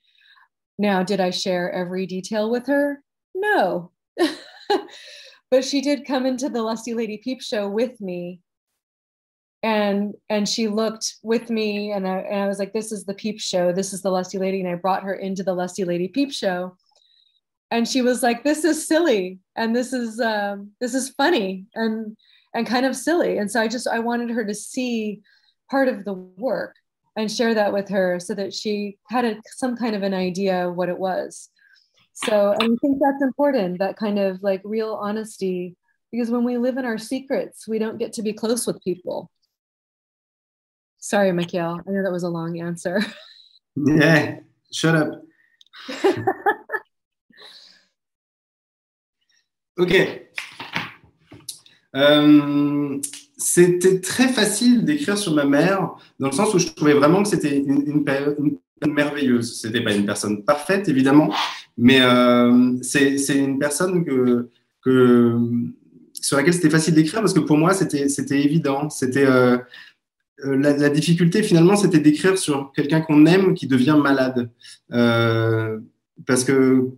Now 0.77 1.03
did 1.03 1.19
i 1.19 1.29
share 1.29 1.71
every 1.71 2.05
detail 2.05 2.51
with 2.51 2.67
her? 2.67 3.01
No. 3.33 3.91
But 5.51 5.65
she 5.65 5.81
did 5.81 6.05
come 6.05 6.25
into 6.25 6.49
the 6.49 6.61
Lusty 6.61 6.93
Lady 6.93 7.17
Peep 7.17 7.41
Show 7.41 7.67
with 7.67 7.99
me. 7.99 8.41
And 9.61 10.13
and 10.29 10.47
she 10.47 10.69
looked 10.69 11.15
with 11.21 11.49
me, 11.49 11.91
and 11.91 12.07
I, 12.07 12.19
and 12.19 12.41
I 12.43 12.47
was 12.47 12.59
like, 12.59 12.71
"This 12.71 12.93
is 12.93 13.03
the 13.03 13.13
Peep 13.13 13.41
Show. 13.41 13.73
This 13.73 13.91
is 13.91 14.01
the 14.01 14.09
Lusty 14.09 14.37
Lady." 14.37 14.61
And 14.61 14.69
I 14.69 14.75
brought 14.75 15.03
her 15.03 15.13
into 15.15 15.43
the 15.43 15.53
Lusty 15.53 15.83
Lady 15.83 16.07
Peep 16.07 16.31
Show, 16.31 16.77
and 17.71 17.87
she 17.87 18.01
was 18.01 18.23
like, 18.23 18.43
"This 18.43 18.63
is 18.63 18.87
silly, 18.87 19.39
and 19.55 19.75
this 19.75 19.93
is 19.93 20.19
um, 20.19 20.71
this 20.79 20.93
is 20.93 21.09
funny, 21.09 21.65
and 21.75 22.17
and 22.53 22.67
kind 22.67 22.85
of 22.85 22.95
silly." 22.95 23.37
And 23.37 23.49
so 23.49 23.61
I 23.61 23.67
just 23.67 23.87
I 23.87 23.99
wanted 23.99 24.29
her 24.31 24.45
to 24.45 24.55
see 24.55 25.21
part 25.69 25.87
of 25.87 26.05
the 26.05 26.13
work 26.13 26.75
and 27.15 27.31
share 27.31 27.53
that 27.53 27.73
with 27.73 27.89
her, 27.89 28.19
so 28.19 28.33
that 28.35 28.53
she 28.53 28.97
had 29.09 29.25
a, 29.25 29.35
some 29.55 29.75
kind 29.75 29.95
of 29.95 30.03
an 30.03 30.13
idea 30.13 30.67
of 30.67 30.75
what 30.75 30.89
it 30.89 30.97
was. 30.97 31.49
So 32.13 32.51
and 32.51 32.63
I 32.63 32.75
think 32.81 32.99
that's 32.99 33.23
important, 33.23 33.79
that 33.79 33.97
kind 33.97 34.19
of 34.19 34.41
like 34.43 34.61
real 34.63 34.95
honesty, 34.95 35.75
because 36.11 36.29
when 36.29 36.43
we 36.43 36.57
live 36.57 36.77
in 36.77 36.85
our 36.85 36.97
secrets, 36.97 37.67
we 37.67 37.79
don't 37.79 37.99
get 37.99 38.13
to 38.13 38.21
be 38.21 38.33
close 38.33 38.65
with 38.67 38.83
people. 38.83 39.29
Sorry, 40.97 41.31
Michael. 41.31 41.79
I 41.87 41.91
know 41.91 42.03
that 42.03 42.11
was 42.11 42.23
a 42.23 42.29
long 42.29 42.59
answer. 42.59 43.01
Yeah, 43.75 44.39
shut 44.73 44.95
up. 44.95 45.21
ok. 49.79 49.95
Euh, 51.95 52.97
c'était 53.37 53.99
très 53.99 54.27
facile 54.27 54.85
d'écrire 54.85 55.17
sur 55.17 55.33
ma 55.33 55.45
mère, 55.45 55.91
dans 56.19 56.27
le 56.27 56.33
sens 56.33 56.53
où 56.53 56.59
je 56.59 56.67
trouvais 56.67 56.93
vraiment 56.93 57.23
que 57.23 57.29
c'était 57.29 57.57
une, 57.57 57.81
une, 57.87 58.57
une, 58.83 58.93
merveilleuse. 58.93 59.59
C'était 59.61 59.81
pas 59.81 59.95
une 59.95 60.05
personne 60.05 60.43
parfaite, 60.43 60.87
évidemment, 60.89 61.33
mais 61.77 62.01
euh, 62.01 62.75
c'est 62.81 63.15
une 63.29 63.57
personne 63.57 64.05
que, 64.05 64.49
sur 66.13 66.37
laquelle 66.37 66.53
c'était 66.53 66.69
facile 66.69 66.93
d'écrire 66.93 67.21
parce 67.21 67.33
que 67.33 67.39
pour 67.39 67.57
moi, 67.57 67.73
c'était 67.73 68.07
évident. 68.41 68.87
Euh, 69.15 69.57
la, 70.43 70.77
la, 70.77 70.89
difficulté, 70.89 71.43
finalement, 71.43 71.75
c'était 71.75 71.99
d'écrire 71.99 72.37
sur 72.37 72.71
quelqu'un 72.73 73.01
qu'on 73.01 73.25
aime 73.25 73.53
qui 73.53 73.67
devient 73.67 73.97
malade. 74.01 74.49
Parce 76.25 76.43
que 76.43 76.89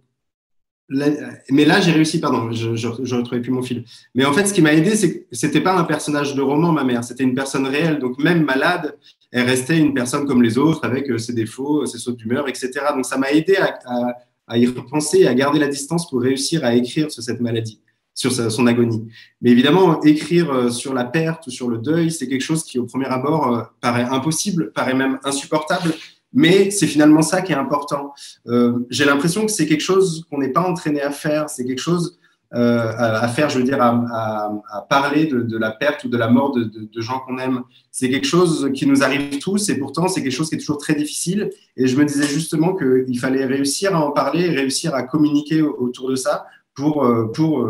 mais 1.50 1.64
là, 1.66 1.80
j'ai 1.80 1.92
réussi, 1.92 2.20
pardon, 2.20 2.52
je 2.52 2.70
ne 2.70 3.18
retrouvais 3.18 3.42
plus 3.42 3.52
mon 3.52 3.62
fil. 3.62 3.86
Mais 4.14 4.26
en 4.26 4.34
fait, 4.34 4.46
ce 4.46 4.54
qui 4.54 4.62
m'a 4.62 4.74
aidé, 4.74 4.96
c'est 4.96 5.20
que 5.20 5.26
c'était 5.32 5.62
pas 5.62 5.78
un 5.78 5.86
personnage 5.86 6.36
de 6.36 6.42
roman, 6.42 6.74
ma 6.74 6.84
mère, 6.84 7.04
c'était 7.04 7.24
une 7.24 7.34
personne 7.34 7.66
réelle. 7.66 8.00
Donc, 8.00 8.20
même 8.20 8.44
malade, 8.44 8.98
elle 9.32 9.46
restait 9.46 9.78
une 9.78 9.94
personne 9.94 10.26
comme 10.26 10.44
les 10.44 10.58
autres, 10.58 10.84
avec 10.84 11.10
euh, 11.10 11.18
ses 11.18 11.34
défauts, 11.34 11.86
ses 11.86 11.98
sautes 11.98 12.18
d'humeur, 12.18 12.50
etc. 12.50 12.72
Donc, 12.94 13.06
ça 13.06 13.18
m'a 13.18 13.32
aidé 13.32 13.58
à, 13.58 14.58
y 14.58 14.68
repenser, 14.68 15.28
à 15.28 15.34
garder 15.34 15.60
la 15.60 15.68
distance 15.68 16.10
pour 16.10 16.22
réussir 16.22 16.66
à 16.66 16.76
écrire 16.76 17.10
sur 17.10 17.24
cette 17.24 17.40
maladie, 17.40 17.80
sur 18.14 18.34
son 18.34 18.68
agonie. 18.68 19.08
Mais 19.42 19.52
évidemment, 19.52 20.02
écrire 20.04 20.52
euh, 20.52 20.70
sur 20.70 20.94
la 20.94 21.06
perte 21.06 21.48
ou 21.48 21.52
sur 21.52 21.70
le 21.70 21.78
deuil, 21.78 22.12
c'est 22.12 22.28
quelque 22.28 22.44
chose 22.44 22.66
qui, 22.66 22.80
au 22.80 22.86
premier 22.86 23.06
abord, 23.06 23.56
euh, 23.56 23.62
paraît 23.80 24.04
impossible, 24.04 24.74
paraît 24.74 24.94
même 24.94 25.20
insupportable. 25.24 25.94
Mais 26.34 26.72
c'est 26.72 26.88
finalement 26.88 27.22
ça 27.22 27.42
qui 27.42 27.52
est 27.52 27.56
important. 27.56 28.14
Euh, 28.48 28.80
J'ai 28.90 29.06
l'impression 29.06 29.46
que 29.46 29.52
c'est 29.52 29.68
quelque 29.68 29.82
chose 29.82 30.26
qu'on 30.30 30.38
n'est 30.38 30.52
pas 30.52 30.62
entraîné 30.62 31.02
à 31.02 31.12
faire. 31.12 31.50
C'est 31.50 31.66
quelque 31.66 31.82
chose 31.82 32.18
euh, 32.54 32.92
à, 32.98 33.30
faire, 33.30 33.50
je 33.50 33.60
veux 33.60 33.64
dire, 33.64 33.82
à, 33.82 34.52
parler 34.90 35.26
de, 35.26 35.58
la 35.58 35.72
perte 35.72 36.04
ou 36.04 36.10
de 36.10 36.18
la 36.18 36.30
mort 36.30 36.54
de, 36.54 37.02
gens 37.02 37.20
qu'on 37.20 37.38
aime. 37.38 37.62
C'est 37.92 38.10
quelque 38.10 38.28
chose 38.28 38.70
qui 38.74 38.86
nous 38.86 39.04
arrive 39.04 39.40
tous 39.40 39.70
et 39.70 39.78
pourtant 39.78 40.08
c'est 40.08 40.22
quelque 40.24 40.34
chose 40.34 40.50
qui 40.50 40.56
est 40.56 40.60
toujours 40.60 40.78
très 40.78 40.96
difficile. 40.96 41.50
Et 41.78 41.88
je 41.88 41.96
me 41.98 42.06
disais 42.06 42.28
justement 42.28 42.76
qu'il 42.76 43.20
fallait 43.20 43.46
réussir 43.46 43.96
à 43.96 44.06
en 44.06 44.12
parler 44.12 44.50
réussir 44.50 44.94
à 44.96 45.04
communiquer 45.04 45.62
autour 45.62 46.10
de 46.10 46.16
ça 46.16 46.46
pour, 46.74 47.06
euh, 47.06 47.32
pour, 47.34 47.70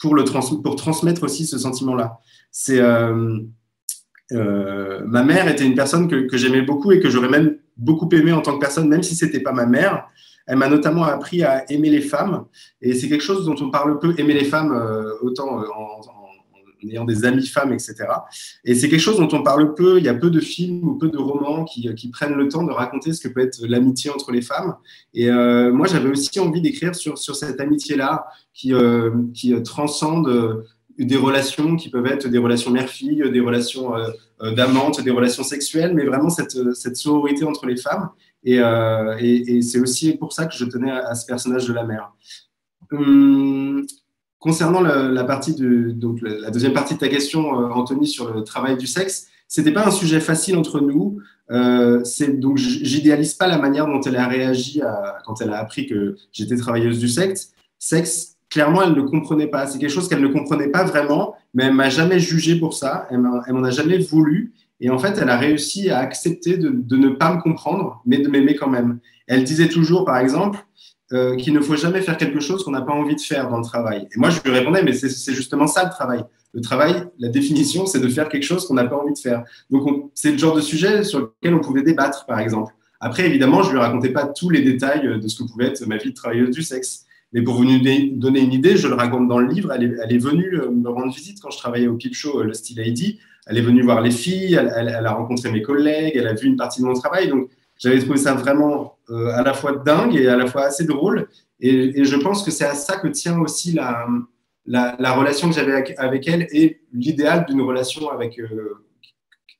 pour, 0.00 0.14
le 0.14 0.24
pour 0.62 0.76
transmettre 0.76 1.22
aussi 1.24 1.46
ce 1.46 1.58
sentiment-là. 1.58 2.18
C'est 2.50 2.80
ma 4.30 5.22
mère 5.24 5.48
était 5.48 5.64
une 5.64 5.74
personne 5.74 6.08
que 6.08 6.36
j'aimais 6.36 6.62
beaucoup 6.62 6.92
et 6.92 7.00
que 7.00 7.10
j'aurais 7.10 7.28
même 7.28 7.56
beaucoup 7.82 8.08
aimé 8.12 8.32
en 8.32 8.40
tant 8.40 8.54
que 8.54 8.60
personne, 8.60 8.88
même 8.88 9.02
si 9.02 9.14
c'était 9.14 9.40
pas 9.40 9.52
ma 9.52 9.66
mère. 9.66 10.08
Elle 10.46 10.56
m'a 10.56 10.68
notamment 10.68 11.04
appris 11.04 11.42
à 11.42 11.70
aimer 11.70 11.88
les 11.88 12.00
femmes, 12.00 12.46
et 12.80 12.94
c'est 12.94 13.08
quelque 13.08 13.22
chose 13.22 13.46
dont 13.46 13.54
on 13.60 13.70
parle 13.70 14.00
peu, 14.00 14.12
aimer 14.18 14.34
les 14.34 14.44
femmes, 14.44 14.72
euh, 14.72 15.12
autant 15.22 15.60
euh, 15.60 15.66
en, 15.76 16.00
ayant 16.90 17.04
des 17.04 17.24
amis 17.24 17.46
femmes, 17.46 17.72
etc. 17.72 17.94
Et 18.64 18.74
c'est 18.74 18.88
quelque 18.88 19.00
chose 19.00 19.18
dont 19.18 19.28
on 19.32 19.42
parle 19.42 19.74
peu, 19.74 19.98
il 19.98 20.04
y 20.04 20.08
a 20.08 20.14
peu 20.14 20.30
de 20.30 20.40
films 20.40 20.88
ou 20.88 20.94
peu 20.96 21.08
de 21.08 21.18
romans 21.18 21.64
qui, 21.64 21.92
qui 21.94 22.08
prennent 22.08 22.34
le 22.34 22.48
temps 22.48 22.64
de 22.64 22.72
raconter 22.72 23.12
ce 23.12 23.20
que 23.20 23.32
peut 23.32 23.40
être 23.40 23.60
l'amitié 23.66 24.10
entre 24.10 24.32
les 24.32 24.42
femmes. 24.42 24.74
Et 25.14 25.30
euh, 25.30 25.72
moi, 25.72 25.86
j'avais 25.86 26.08
aussi 26.08 26.40
envie 26.40 26.60
d'écrire 26.60 26.94
sur, 26.94 27.18
sur 27.18 27.36
cette 27.36 27.60
amitié-là 27.60 28.26
qui, 28.52 28.74
euh, 28.74 29.10
qui 29.34 29.54
transcende 29.62 30.64
des 31.04 31.16
relations 31.16 31.76
qui 31.76 31.88
peuvent 31.88 32.06
être 32.06 32.28
des 32.28 32.38
relations 32.38 32.70
mère-fille, 32.70 33.22
des 33.30 33.40
relations 33.40 33.96
euh, 33.96 34.10
euh 34.42 34.52
d'amantes, 34.52 35.00
des 35.00 35.10
relations 35.10 35.42
sexuelles, 35.42 35.94
mais 35.94 36.04
vraiment 36.04 36.30
cette, 36.30 36.74
cette 36.74 36.96
sororité 36.96 37.44
entre 37.44 37.66
les 37.66 37.76
femmes. 37.76 38.10
Et, 38.44 38.58
euh, 38.58 39.62
c'est 39.62 39.80
aussi 39.80 40.12
pour 40.16 40.32
ça 40.32 40.46
que 40.46 40.54
je 40.54 40.64
tenais 40.64 40.90
à, 40.90 41.14
ce 41.14 41.26
personnage 41.26 41.66
de 41.66 41.72
la 41.72 41.84
mère. 41.84 42.12
Hum, 42.90 43.86
concernant 44.38 44.80
la, 44.80 45.24
partie 45.24 45.54
donc 45.54 46.20
la 46.20 46.50
deuxième 46.50 46.72
partie 46.72 46.94
de 46.94 46.98
ta 46.98 47.08
question, 47.08 47.60
euh, 47.60 47.68
Anthony, 47.68 48.06
sur 48.06 48.32
le 48.32 48.42
travail 48.42 48.76
du 48.76 48.86
sexe, 48.86 49.28
c'était 49.48 49.72
pas 49.72 49.86
un 49.86 49.90
sujet 49.90 50.20
facile 50.20 50.56
entre 50.56 50.80
nous. 50.80 51.18
Euh, 51.50 52.02
donc, 52.34 52.56
j'idéalise 52.56 53.34
pas 53.34 53.46
la 53.46 53.58
manière 53.58 53.86
dont 53.86 54.00
elle 54.00 54.16
a 54.16 54.26
réagi 54.26 54.80
quand 55.24 55.40
elle 55.40 55.50
a 55.50 55.58
appris 55.58 55.86
que 55.86 56.16
j'étais 56.32 56.56
travailleuse 56.56 56.98
du 56.98 57.08
sexe. 57.08 57.52
Sexe, 57.78 58.31
clairement, 58.52 58.82
elle 58.82 58.92
ne 58.92 59.00
comprenait 59.00 59.46
pas. 59.46 59.66
C'est 59.66 59.78
quelque 59.78 59.90
chose 59.90 60.08
qu'elle 60.08 60.20
ne 60.20 60.28
comprenait 60.28 60.68
pas 60.68 60.84
vraiment, 60.84 61.34
mais 61.54 61.64
elle 61.64 61.72
m'a 61.72 61.88
jamais 61.88 62.18
jugé 62.18 62.56
pour 62.56 62.74
ça. 62.74 63.08
Elle 63.10 63.18
m'en 63.18 63.64
a 63.64 63.70
jamais 63.70 63.98
voulu. 63.98 64.52
Et 64.80 64.90
en 64.90 64.98
fait, 64.98 65.16
elle 65.18 65.30
a 65.30 65.38
réussi 65.38 65.90
à 65.90 65.98
accepter 65.98 66.58
de, 66.58 66.96
ne 66.96 67.08
pas 67.08 67.34
me 67.34 67.40
comprendre, 67.40 68.02
mais 68.04 68.18
de 68.18 68.28
m'aimer 68.28 68.54
quand 68.54 68.68
même. 68.68 68.98
Elle 69.26 69.44
disait 69.44 69.68
toujours, 69.68 70.04
par 70.04 70.18
exemple, 70.18 70.58
euh, 71.12 71.34
qu'il 71.36 71.54
ne 71.54 71.60
faut 71.60 71.76
jamais 71.76 72.02
faire 72.02 72.16
quelque 72.18 72.40
chose 72.40 72.62
qu'on 72.62 72.72
n'a 72.72 72.82
pas 72.82 72.92
envie 72.92 73.14
de 73.14 73.20
faire 73.20 73.48
dans 73.48 73.58
le 73.58 73.64
travail. 73.64 74.06
Et 74.14 74.18
moi, 74.18 74.28
je 74.28 74.40
lui 74.42 74.50
répondais, 74.50 74.82
mais 74.82 74.92
c'est 74.92 75.32
justement 75.32 75.66
ça 75.66 75.84
le 75.84 75.90
travail. 75.90 76.22
Le 76.52 76.60
travail, 76.60 77.04
la 77.18 77.28
définition, 77.28 77.86
c'est 77.86 78.00
de 78.00 78.08
faire 78.08 78.28
quelque 78.28 78.44
chose 78.44 78.66
qu'on 78.66 78.74
n'a 78.74 78.84
pas 78.84 78.96
envie 78.96 79.14
de 79.14 79.18
faire. 79.18 79.44
Donc, 79.70 80.10
c'est 80.14 80.32
le 80.32 80.38
genre 80.38 80.54
de 80.54 80.60
sujet 80.60 81.04
sur 81.04 81.20
lequel 81.20 81.54
on 81.54 81.60
pouvait 81.60 81.82
débattre, 81.82 82.26
par 82.26 82.38
exemple. 82.40 82.74
Après, 83.00 83.24
évidemment, 83.24 83.62
je 83.62 83.68
ne 83.68 83.74
lui 83.74 83.80
racontais 83.80 84.10
pas 84.10 84.26
tous 84.26 84.50
les 84.50 84.60
détails 84.60 85.18
de 85.18 85.26
ce 85.26 85.42
que 85.42 85.48
pouvait 85.48 85.68
être 85.68 85.86
ma 85.86 85.96
vie 85.96 86.10
de 86.10 86.14
travailleuse 86.14 86.50
du 86.50 86.62
sexe. 86.62 87.06
Mais 87.32 87.42
pour 87.42 87.54
vous 87.54 87.64
donner 87.64 88.40
une 88.40 88.52
idée, 88.52 88.76
je 88.76 88.88
le 88.88 88.94
raconte 88.94 89.26
dans 89.28 89.38
le 89.38 89.48
livre, 89.48 89.72
elle 89.72 89.84
est, 89.84 90.18
venue 90.18 90.54
euh, 90.54 90.70
me 90.70 90.88
rendre 90.88 91.12
visite 91.12 91.40
quand 91.40 91.50
je 91.50 91.58
travaillais 91.58 91.88
au 91.88 91.96
Peep 91.96 92.14
Show, 92.14 92.42
le 92.42 92.52
Style 92.52 92.82
ID. 92.84 93.18
Elle 93.46 93.58
est 93.58 93.62
venue 93.62 93.82
voir 93.82 94.00
les 94.00 94.10
filles, 94.10 94.54
elle, 94.54 94.88
a 94.88 95.12
rencontré 95.12 95.50
mes 95.50 95.62
collègues, 95.62 96.12
elle 96.14 96.28
a 96.28 96.34
vu 96.34 96.46
une 96.46 96.56
partie 96.56 96.80
de 96.80 96.86
mon 96.86 96.94
travail. 96.94 97.28
Donc, 97.28 97.48
j'avais 97.78 97.98
trouvé 97.98 98.18
ça 98.18 98.34
vraiment 98.34 98.98
euh, 99.10 99.32
à 99.34 99.42
la 99.42 99.52
fois 99.52 99.72
dingue 99.72 100.14
et 100.14 100.28
à 100.28 100.36
la 100.36 100.46
fois 100.46 100.66
assez 100.66 100.84
drôle. 100.84 101.28
Et, 101.58 102.04
je 102.04 102.16
pense 102.16 102.44
que 102.44 102.50
c'est 102.50 102.66
à 102.66 102.74
ça 102.74 102.98
que 102.98 103.08
tient 103.08 103.38
aussi 103.40 103.72
la, 103.72 104.06
la, 104.66 104.94
la 104.98 105.12
relation 105.12 105.48
que 105.48 105.54
j'avais 105.54 105.72
avec, 105.72 105.94
avec, 105.98 106.28
elle 106.28 106.46
et 106.52 106.82
l'idéal 106.92 107.46
d'une 107.48 107.62
relation 107.62 108.10
avec 108.10 108.38
euh, 108.38 108.84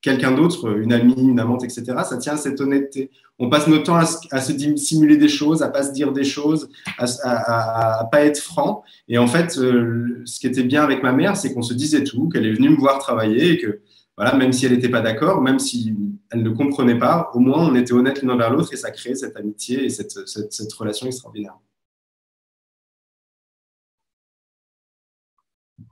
quelqu'un 0.03 0.33
d'autre, 0.33 0.77
une 0.79 0.93
amie, 0.93 1.15
une 1.17 1.41
amante, 1.41 1.65
etc. 1.65 1.85
Ça 2.05 2.19
tient 2.19 2.35
à 2.35 2.37
cette 2.37 2.61
honnêteté. 2.61 3.11
On 3.39 3.49
passe 3.49 3.69
notre 3.69 3.85
temps 3.85 3.97
à, 3.97 4.05
à 4.33 4.41
se 4.41 4.77
simuler 4.77 5.17
des 5.17 5.29
choses, 5.29 5.63
à 5.63 5.69
pas 5.69 5.85
se 5.85 5.93
dire 5.93 6.13
des 6.13 6.25
choses, 6.25 6.69
à, 6.99 7.07
à, 7.23 8.01
à 8.01 8.05
pas 8.05 8.25
être 8.25 8.39
franc. 8.39 8.83
Et 9.09 9.17
en 9.17 9.27
fait, 9.27 9.57
euh, 9.59 10.21
ce 10.25 10.41
qui 10.41 10.47
était 10.49 10.65
bien 10.65 10.83
avec 10.83 11.03
ma 11.03 11.13
mère, 11.13 11.37
c'est 11.37 11.55
qu'on 11.55 11.63
se 11.63 11.73
disait 11.73 12.05
tout, 12.05 12.29
qu'elle 12.29 12.47
est 12.47 12.53
venue 12.53 12.71
me 12.71 12.77
voir 12.77 12.99
travailler 12.99 13.53
et 13.53 13.59
que, 13.59 13.81
voilà, 14.17 14.37
même 14.37 14.53
si 14.53 14.67
elle 14.67 14.73
n'était 14.73 14.91
pas 14.91 15.01
d'accord, 15.01 15.41
même 15.41 15.59
si 15.59 15.95
elle 16.31 16.43
ne 16.43 16.51
comprenait 16.51 16.99
pas, 16.99 17.31
au 17.35 17.39
moins 17.39 17.69
on 17.69 17.75
était 17.75 17.93
honnête 17.93 18.23
l'un 18.23 18.37
vers 18.37 18.51
l'autre 18.51 18.73
et 18.73 18.77
ça 18.77 18.91
crée 18.91 19.15
cette 19.15 19.37
amitié 19.37 19.85
et 19.85 19.89
cette, 19.89 20.13
cette 20.27 20.73
relation 20.73 21.07
extraordinaire. 21.07 21.57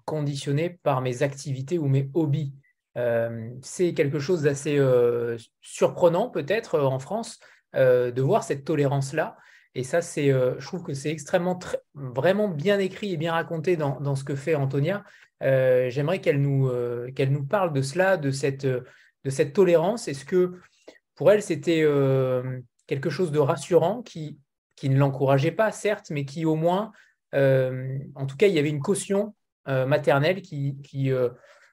Conditionné 0.05 0.78
par 0.82 1.01
mes 1.01 1.22
activités 1.22 1.78
ou 1.78 1.87
mes 1.87 2.11
hobbies. 2.14 2.53
Euh, 2.97 3.51
c'est 3.62 3.95
quelque 3.95 4.18
chose 4.18 4.43
d'assez 4.43 4.76
euh, 4.76 5.36
surprenant 5.61 6.28
peut-être 6.28 6.74
euh, 6.74 6.84
en 6.84 6.99
France 6.99 7.38
de 7.72 8.20
voir 8.20 8.43
cette 8.43 8.64
tolérance-là. 8.64 9.36
Et 9.76 9.84
ça, 9.84 10.03
c'est, 10.03 10.30
je 10.30 10.66
trouve 10.66 10.82
que 10.82 10.93
c'est 10.93 11.11
extrêmement, 11.11 11.57
vraiment 11.95 12.49
bien 12.49 12.80
écrit 12.80 13.12
et 13.12 13.16
bien 13.16 13.32
raconté 13.32 13.76
dans, 13.76 14.16
ce 14.16 14.24
que 14.24 14.34
fait 14.34 14.57
Antonia. 14.57 15.05
J'aimerais 15.41 16.20
qu'elle 16.20 16.41
nous, 16.41 16.68
qu'elle 17.14 17.30
nous 17.30 17.45
parle 17.45 17.72
de 17.72 17.80
cela, 17.80 18.16
de 18.16 18.32
cette, 18.32 18.66
de 18.66 19.30
cette 19.30 19.53
tolérance. 19.53 20.09
Est-ce 20.09 20.24
que 20.24 20.59
pour 21.14 21.30
elle, 21.30 21.43
c'était 21.43 21.86
quelque 22.88 23.09
chose 23.09 23.30
de 23.30 23.38
rassurant 23.38 24.03
qui, 24.03 24.36
qui 24.74 24.88
ne 24.88 24.99
l'encourageait 24.99 25.53
pas, 25.53 25.70
certes, 25.70 26.11
mais 26.11 26.24
qui 26.24 26.45
au 26.45 26.57
moins, 26.57 26.91
en 27.32 28.26
tout 28.26 28.36
cas, 28.36 28.49
il 28.49 28.55
y 28.55 28.59
avait 28.59 28.68
une 28.68 28.82
caution 28.82 29.36
maternelle 29.64 30.43
qui 30.43 31.12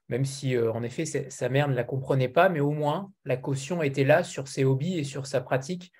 même 0.10 0.26
si 0.26 0.55
euh, 0.55 0.72
en 0.72 0.84
effet 0.84 1.05
sa 1.05 1.49
mère 1.49 1.68
ne 1.68 1.76
la 1.76 1.84
comprenait 1.84 2.30
pas, 2.30 2.49
mais 2.49 2.60
au 2.60 2.72
moins 2.72 3.12
la 3.26 3.38
caution 3.38 3.84
était 3.84 4.03
là 4.03 4.24
sur 4.24 4.47
ses 4.47 4.64
hobbies 4.64 4.97
et 4.97 5.03
sur 5.03 5.28
sa 5.28 5.41
pratique 5.41 5.91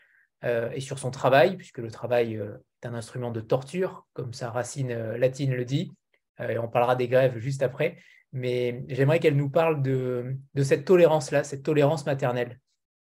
euh, 0.44 0.70
et 0.74 0.80
sur 0.80 1.00
son 1.00 1.12
travail, 1.12 1.58
puisque 1.58 1.80
le 1.80 1.92
travail 1.92 2.38
euh, 2.38 2.58
est 2.82 2.88
un 2.88 2.94
instrument 2.94 3.32
de 3.32 3.42
torture, 3.42 4.08
comme 4.14 4.34
sa 4.34 4.50
racine 4.50 4.94
latine 5.16 5.54
le 5.54 5.66
dit. 5.66 5.92
et 6.40 6.58
on 6.60 6.68
parlera 6.68 6.96
des 6.96 7.08
grèves 7.08 7.40
juste 7.40 7.64
après. 7.64 7.98
Mais 8.34 8.84
j'aimerais 8.90 9.20
qu'elle 9.20 9.36
nous 9.36 9.50
parle 9.50 9.82
de, 9.82 10.36
de 10.54 10.64
cette 10.64 10.86
tolérance-là, 10.86 11.44
cette 11.44 11.64
tolérance 11.64 12.06
maternelle. 12.06 12.60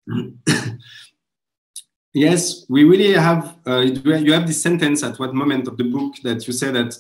yes, 2.15 2.67
we 2.69 2.85
really 2.85 3.17
have, 3.17 3.57
uh, 3.67 3.81
you 3.81 4.33
have 4.33 4.47
this 4.47 4.63
sentence 4.63 5.03
at 5.03 5.19
what 5.19 5.33
moment 5.33 5.67
of 5.67 5.77
the 5.77 5.83
book 5.83 6.15
that 6.23 6.47
you 6.47 6.53
say 6.53 6.71
that 6.71 6.91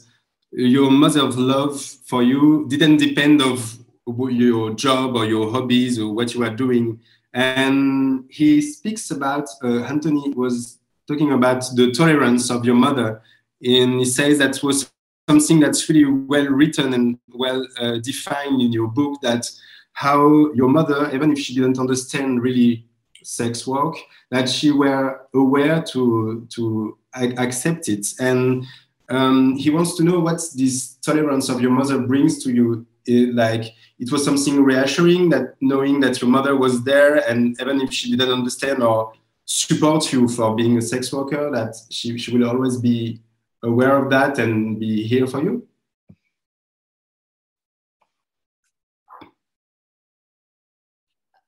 your 0.50 0.90
mother's 0.90 1.36
love 1.36 1.80
for 2.06 2.22
you 2.22 2.66
didn't 2.66 2.96
depend 2.96 3.40
of 3.40 3.83
your 4.06 4.74
job 4.74 5.16
or 5.16 5.24
your 5.24 5.50
hobbies 5.50 5.98
or 5.98 6.14
what 6.14 6.34
you 6.34 6.42
are 6.44 6.54
doing. 6.54 7.00
And 7.32 8.24
he 8.30 8.60
speaks 8.60 9.10
about, 9.10 9.48
uh, 9.62 9.82
Anthony 9.84 10.30
was 10.30 10.78
talking 11.08 11.32
about 11.32 11.64
the 11.74 11.90
tolerance 11.92 12.50
of 12.50 12.64
your 12.64 12.76
mother. 12.76 13.22
And 13.62 13.98
he 13.98 14.04
says 14.04 14.38
that 14.38 14.62
was 14.62 14.90
something 15.28 15.58
that's 15.58 15.88
really 15.88 16.04
well 16.04 16.46
written 16.46 16.92
and 16.92 17.18
well 17.28 17.66
uh, 17.78 17.98
defined 17.98 18.60
in 18.60 18.72
your 18.72 18.88
book 18.88 19.20
that 19.22 19.50
how 19.94 20.52
your 20.52 20.68
mother, 20.68 21.10
even 21.14 21.32
if 21.32 21.38
she 21.38 21.54
didn't 21.54 21.78
understand 21.78 22.42
really 22.42 22.86
sex 23.22 23.66
work, 23.66 23.96
that 24.30 24.48
she 24.48 24.70
were 24.70 25.20
aware 25.34 25.82
to, 25.82 26.46
to 26.50 26.98
accept 27.14 27.88
it. 27.88 28.06
And 28.20 28.66
um, 29.08 29.56
he 29.56 29.70
wants 29.70 29.96
to 29.96 30.04
know 30.04 30.20
what 30.20 30.40
this 30.54 30.94
tolerance 30.96 31.48
of 31.48 31.60
your 31.60 31.70
mother 31.70 31.98
brings 31.98 32.42
to 32.44 32.52
you. 32.52 32.86
It, 33.06 33.34
like 33.34 33.74
it 33.98 34.10
was 34.10 34.24
something 34.24 34.62
reassuring 34.62 35.28
that 35.30 35.56
knowing 35.60 36.00
that 36.00 36.20
your 36.20 36.30
mother 36.30 36.56
was 36.56 36.82
there, 36.84 37.16
and 37.28 37.60
even 37.60 37.80
if 37.82 37.92
she 37.92 38.10
didn't 38.10 38.32
understand 38.32 38.82
or 38.82 39.12
support 39.44 40.10
you 40.12 40.26
for 40.26 40.54
being 40.54 40.78
a 40.78 40.82
sex 40.82 41.12
worker, 41.12 41.50
that 41.50 41.74
she, 41.90 42.16
she 42.16 42.36
will 42.36 42.48
always 42.48 42.78
be 42.78 43.20
aware 43.62 44.02
of 44.02 44.10
that 44.10 44.38
and 44.38 44.80
be 44.80 45.02
here 45.06 45.26
for 45.26 45.42
you. 45.42 45.66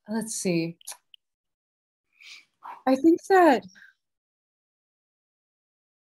Let's 0.09 0.35
see. 0.35 0.77
I 2.85 2.95
think 2.95 3.19
that 3.29 3.65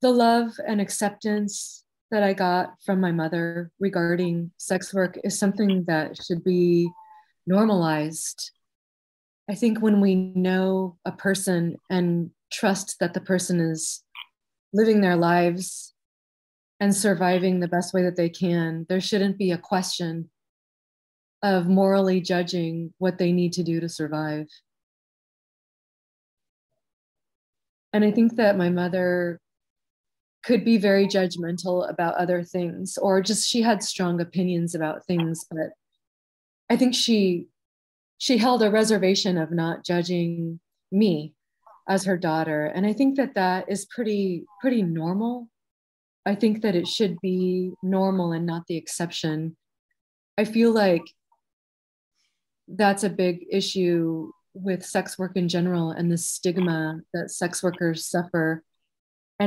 the 0.01 0.11
love 0.11 0.51
and 0.67 0.81
acceptance 0.81 1.82
that 2.13 2.21
I 2.21 2.33
got 2.33 2.75
from 2.85 3.01
my 3.01 3.11
mother 3.11 3.71
regarding 3.79 4.51
sex 4.57 4.93
work 4.93 5.17
is 5.23 5.37
something 5.37 5.83
that 5.87 6.15
should 6.23 6.43
be 6.43 6.87
normalized. 7.47 8.51
I 9.49 9.55
think 9.55 9.81
when 9.81 9.99
we 9.99 10.13
know 10.13 10.97
a 11.05 11.11
person 11.11 11.77
and 11.89 12.29
trust 12.51 12.97
that 12.99 13.15
the 13.15 13.19
person 13.19 13.59
is 13.59 14.03
living 14.73 15.01
their 15.01 15.15
lives 15.15 15.95
and 16.79 16.95
surviving 16.95 17.59
the 17.59 17.67
best 17.67 17.95
way 17.95 18.03
that 18.03 18.15
they 18.15 18.29
can, 18.29 18.85
there 18.89 19.01
shouldn't 19.01 19.39
be 19.39 19.49
a 19.49 19.57
question 19.57 20.29
of 21.41 21.67
morally 21.67 22.21
judging 22.21 22.93
what 22.99 23.17
they 23.17 23.31
need 23.31 23.53
to 23.53 23.63
do 23.63 23.79
to 23.79 23.89
survive. 23.89 24.45
And 27.91 28.05
I 28.05 28.11
think 28.11 28.35
that 28.35 28.55
my 28.55 28.69
mother 28.69 29.39
could 30.43 30.65
be 30.65 30.77
very 30.77 31.07
judgmental 31.07 31.89
about 31.89 32.15
other 32.15 32.43
things 32.43 32.97
or 32.97 33.21
just 33.21 33.47
she 33.49 33.61
had 33.61 33.81
strong 33.81 34.19
opinions 34.19 34.75
about 34.75 35.05
things 35.05 35.45
but 35.49 35.69
i 36.69 36.75
think 36.75 36.93
she 36.93 37.47
she 38.17 38.37
held 38.37 38.63
a 38.63 38.71
reservation 38.71 39.37
of 39.37 39.51
not 39.51 39.83
judging 39.83 40.59
me 40.93 41.33
as 41.87 42.05
her 42.05 42.17
daughter. 42.17 42.65
And 42.67 42.85
i 42.85 42.93
think 42.93 43.17
that 43.17 43.35
that 43.35 43.69
is 43.69 43.85
pretty 43.85 44.45
pretty 44.61 44.81
normal. 44.81 45.49
I 46.25 46.35
think 46.35 46.61
that 46.61 46.75
it 46.75 46.87
should 46.87 47.17
be 47.21 47.73
normal 47.83 48.31
and 48.31 48.45
not 48.45 48.65
the 48.67 48.77
exception. 48.77 49.57
I 50.37 50.45
feel 50.45 50.71
like 50.71 51.03
that's 52.69 53.03
a 53.03 53.09
big 53.09 53.45
issue 53.51 54.31
with 54.53 54.85
sex 54.85 55.19
work 55.19 55.35
in 55.35 55.49
general 55.49 55.91
and 55.91 56.09
the 56.09 56.17
stigma 56.17 57.01
that 57.13 57.29
sex 57.29 57.61
workers 57.61 58.05
suffer 58.05 58.63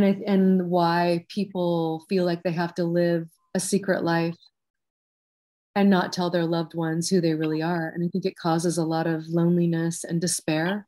and 0.05 0.23
and 0.23 0.71
why 0.71 1.25
people 1.29 2.05
feel 2.09 2.25
like 2.25 2.43
they 2.43 2.53
have 2.53 2.75
to 2.75 2.85
live 2.85 3.29
a 3.55 3.61
secret 3.61 4.05
life 4.05 4.37
and 5.75 5.91
not 5.91 6.13
tell 6.13 6.31
their 6.31 6.47
loved 6.47 6.75
ones 6.75 7.09
who 7.09 7.21
they 7.21 7.35
really 7.35 7.63
are. 7.63 7.89
And 7.89 8.05
i 8.05 8.09
think 8.09 8.25
it 8.25 8.37
causes 8.37 8.79
a 8.79 8.85
lot 8.85 9.07
of 9.07 9.27
loneliness 9.29 10.05
and 10.05 10.21
despair 10.21 10.87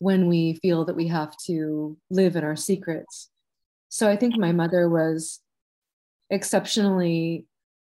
when 0.00 0.28
we 0.28 0.58
feel 0.60 0.84
that 0.84 0.96
we 0.96 1.08
have 1.08 1.36
to 1.46 1.96
live 2.10 2.36
in 2.36 2.44
our 2.44 2.56
secrets. 2.56 3.30
So 3.88 4.08
i 4.08 4.16
think 4.16 4.36
my 4.36 4.52
mother 4.52 4.88
was 4.88 5.40
exceptionally 6.30 7.46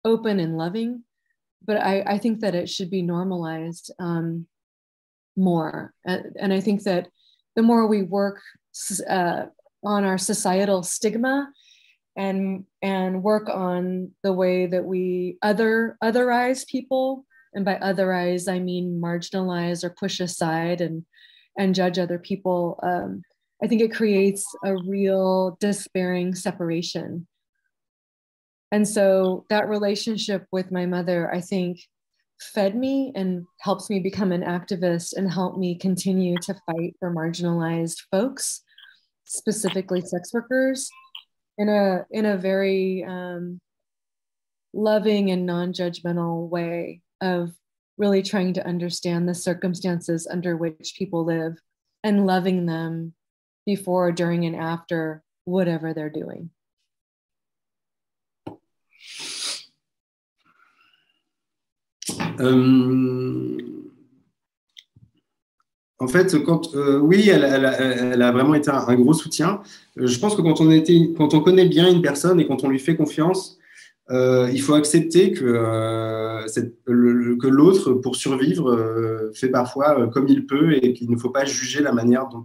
open 0.05 0.41
and 0.41 0.59
loving 0.59 1.05
but 1.65 1.79
i, 1.79 2.01
I 2.03 2.19
think 2.19 2.41
that 2.41 2.55
it 2.55 2.69
should 2.69 2.91
be 2.91 3.03
normalized 3.03 3.91
um, 3.99 4.47
more. 5.37 5.95
And, 6.05 6.37
and 6.39 6.53
i 6.53 6.61
think 6.61 6.83
that 6.85 7.09
the 7.57 7.63
more 7.63 7.87
we 7.87 8.03
work 8.03 8.41
uh, 9.09 9.47
on 9.85 10.05
our 10.05 10.19
societal 10.19 10.83
stigma 10.83 11.51
and 12.17 12.65
and 12.83 13.23
work 13.23 13.49
on 13.49 14.11
the 14.23 14.33
way 14.33 14.67
that 14.67 14.85
we 14.85 15.39
other 15.43 15.97
otherize 16.03 16.67
people. 16.67 17.25
And 17.55 17.65
by 17.65 17.77
otherize 17.77 18.53
i 18.53 18.59
mean 18.59 19.01
marginalize 19.03 19.85
or 19.85 19.91
push 19.91 20.21
aside 20.21 20.81
and 20.81 21.05
and 21.57 21.75
judge 21.75 21.99
other 21.99 22.19
people. 22.19 22.79
Um, 22.83 23.23
i 23.63 23.67
think 23.67 23.81
it 23.81 23.95
creates 23.95 24.45
a 24.65 24.77
real 24.77 25.57
despairing 25.61 26.35
separation. 26.35 27.27
And 28.73 28.87
so 28.87 29.47
that 29.49 29.69
relationship 29.69 30.47
with 30.51 30.73
my 30.73 30.87
mother 30.87 31.33
i 31.33 31.41
think 31.41 31.79
fed 32.41 32.77
me 32.77 33.13
and 33.15 33.47
helps 33.61 33.89
me 33.89 33.99
become 33.99 34.33
an 34.33 34.43
activist 34.43 35.15
and 35.17 35.31
help 35.31 35.57
me 35.57 35.75
continue 35.75 36.37
to 36.43 36.55
fight 36.67 36.95
for 36.99 37.15
marginalized 37.15 38.03
folks 38.11 38.63
specifically 39.27 40.01
sex 40.01 40.33
workers 40.33 40.89
in 41.59 41.69
a 41.69 42.07
in 42.11 42.25
a 42.25 42.37
very 42.37 43.05
um, 43.05 43.61
loving 44.73 45.31
and 45.31 45.45
non-judgmental 45.45 46.49
way 46.49 47.01
of 47.21 47.53
really 47.99 48.23
trying 48.23 48.53
to 48.53 48.67
understand 48.67 49.29
the 49.29 49.35
circumstances 49.35 50.27
under 50.31 50.57
which 50.57 50.95
people 50.99 51.25
live 51.25 51.59
and 52.05 52.27
loving 52.27 52.67
them 52.67 53.15
before 53.65 54.13
during 54.13 54.45
and 54.45 54.55
after 54.55 55.23
whatever 55.45 55.95
they're 55.95 56.11
doing. 56.11 56.51
Um, 62.39 63.76
En 65.99 66.09
fait, 66.09 66.43
quand, 66.45 66.75
euh, 66.75 66.99
oui, 66.99 67.31
elle, 67.31 67.43
a 67.45 68.33
vraiment 68.33 68.55
été 68.55 68.71
un, 68.71 68.95
gros 68.97 69.15
soutien. 69.15 69.63
Euh, 69.99 70.07
je 70.07 70.19
pense 70.19 70.37
que 70.37 70.43
quand 70.43 70.61
on, 70.61 70.71
était, 70.71 71.13
quand 71.17 71.33
on 71.33 71.41
connaît 71.41 71.67
bien 71.67 71.91
une 71.91 72.03
personne 72.03 72.39
et 72.39 72.47
quand 72.47 72.65
on 72.65 72.69
lui 72.69 72.79
fait 72.79 72.97
confiance, 72.97 73.59
euh, 74.11 74.49
il 74.53 74.61
faut 74.61 74.75
accepter 74.75 75.33
que, 75.33 75.43
que 76.47 77.49
l'autre, 77.49 77.95
pour 77.95 78.17
survivre, 78.17 79.31
fait 79.35 79.49
parfois 79.49 80.09
comme 80.09 80.29
il 80.29 80.47
peut 80.47 80.75
et 80.75 80.93
qu'il 80.93 81.11
ne 81.11 81.17
faut 81.17 81.31
pas 81.31 81.45
juger 81.47 81.83
la 81.83 81.93
manière 81.93 82.29
dont 82.29 82.43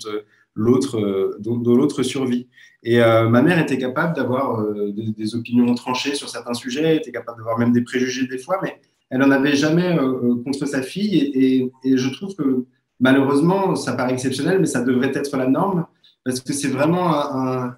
l'autre 0.55 1.37
dont, 1.39 1.75
l'autre 1.75 2.03
survit. 2.03 2.47
Et 2.83 2.99
ma 2.99 3.41
mère 3.43 3.59
était 3.59 3.77
capable 3.77 4.15
d'avoir 4.15 4.65
des, 4.73 5.35
opinions 5.35 5.75
tranchées 5.75 6.15
sur 6.15 6.29
certains 6.29 6.55
sujets, 6.55 6.95
était 6.95 7.11
capable 7.11 7.39
d'avoir 7.39 7.59
même 7.59 7.73
des 7.73 7.81
préjugés 7.81 8.25
des 8.27 8.39
fois, 8.39 8.59
mais 8.63 8.79
elle 9.11 9.19
n'en 9.19 9.29
avait 9.29 9.55
jamais 9.55 9.95
contre 10.43 10.65
sa 10.65 10.81
fille. 10.81 11.17
et, 11.35 11.71
et 11.83 11.97
je 11.97 12.09
trouve 12.09 12.33
que 12.33 12.65
Malheureusement, 13.01 13.75
ça 13.75 13.93
paraît 13.93 14.13
exceptionnel, 14.13 14.59
mais 14.59 14.67
ça 14.67 14.81
devrait 14.81 15.11
être 15.13 15.35
la 15.35 15.47
norme 15.47 15.85
parce 16.23 16.39
que 16.39 16.53
c'est 16.53 16.67
vraiment 16.67 17.73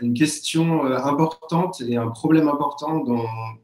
une 0.00 0.14
question 0.14 0.84
euh, 0.86 0.98
importante 0.98 1.80
et 1.80 1.96
un 1.96 2.08
problème 2.08 2.48
important, 2.48 3.02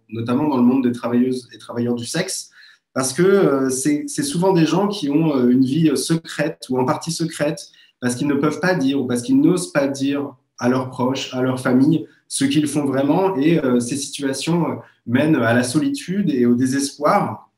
notamment 0.09 0.48
dans 0.48 0.57
le 0.57 0.62
monde 0.62 0.82
des 0.82 0.92
travailleuses 0.92 1.48
et 1.52 1.59
travailleurs 1.59 1.94
du 1.94 2.07
sexe, 2.07 2.50
parce 2.94 3.12
que 3.12 3.22
euh, 3.22 3.68
c'est 3.68 4.07
souvent 4.22 4.52
des 4.52 4.64
gens 4.64 4.88
qui 4.88 5.11
ont 5.11 5.36
euh, 5.36 5.50
une 5.50 5.64
vie 5.64 5.94
secrète 5.96 6.64
ou 6.70 6.78
en 6.78 6.86
partie 6.86 7.12
secrète, 7.12 7.68
parce 8.00 8.14
qu'ils 8.14 8.28
ne 8.28 8.34
peuvent 8.34 8.61
pas 8.61 8.74
dire 8.74 9.00
ou 9.00 9.07
parce 9.07 9.20
qu'ils 9.20 9.40
n'osent 9.40 9.72
pas 9.72 9.86
dire 9.88 10.34
à 10.59 10.70
leurs 10.70 10.88
proches, 10.88 11.34
à 11.34 11.42
leur 11.42 11.61
famille, 11.61 12.07
ce 12.28 12.46
qu'ils 12.46 12.66
font 12.66 12.86
vraiment. 12.86 13.36
Et 13.36 13.61
ces 13.80 13.96
situations 13.96 14.78
mènent 15.07 15.36
à 15.36 15.52
la 15.55 15.62
solitude 15.62 16.30
et 16.30 16.46
au 16.46 16.55
désespoir 16.55 17.50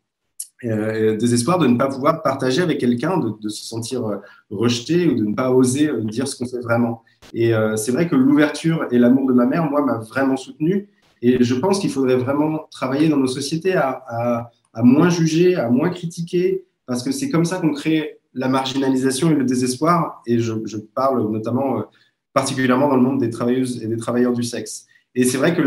euh, 0.65 1.17
désespoir 1.19 1.59
de 1.59 1.67
ne 1.67 1.77
pas 1.77 1.89
pouvoir 1.89 2.23
partager 2.23 2.63
avec 2.63 2.79
quelqu'un, 2.79 3.19
de, 3.19 3.49
se 3.49 3.67
sentir 3.67 4.07
euh, 4.07 4.17
rejeté 4.51 5.07
ou 5.07 5.15
de 5.15 5.23
ne 5.23 5.35
pas 5.35 5.51
oser 5.51 5.91
euh, 5.91 6.03
dire 6.03 6.27
ce 6.27 6.37
qu'on 6.37 6.47
fait 6.47 6.61
vraiment. 6.61 7.03
Et 7.35 7.53
c'est 7.77 7.91
vrai 7.91 8.09
que 8.09 8.15
l'ouverture 8.15 8.87
et 8.93 8.99
l'amour 8.99 9.27
de 9.27 9.33
ma 9.33 9.47
mère, 9.47 9.69
moi, 9.69 9.85
m'a 9.85 9.99
vraiment 9.99 10.37
soutenu. 10.37 10.89
Et 11.23 11.43
je 11.43 11.55
pense 11.57 11.81
qu'il 11.81 11.91
faudrait 11.91 12.17
vraiment 12.17 12.69
travailler 12.71 13.09
dans 13.09 13.17
nos 13.17 13.27
sociétés 13.27 13.75
à, 13.75 14.51
moins 14.77 15.11
juger, 15.11 15.57
à 15.57 15.69
moins 15.69 15.91
critiquer, 15.91 16.65
parce 16.87 17.03
que 17.03 17.11
c'est 17.11 17.29
comme 17.29 17.45
ça 17.45 17.59
qu'on 17.59 17.73
crée 17.73 18.21
la 18.33 18.49
marginalisation 18.49 19.31
et 19.31 19.35
le 19.35 19.45
désespoir. 19.45 20.23
Et 20.27 20.39
je, 20.39 20.55
je 20.67 20.77
parle 20.77 21.31
notamment 21.33 21.85
particulièrement 22.33 22.89
dans 22.89 22.97
le 22.97 23.03
monde 23.03 23.19
des 23.19 23.31
travailleuses 23.31 23.83
et 23.83 23.89
des 23.89 23.97
travailleurs 23.97 24.35
du 24.35 24.45
sexe. 24.45 24.87
Et 25.17 25.25
c'est 25.25 25.39
vrai 25.39 25.57
que 25.57 25.63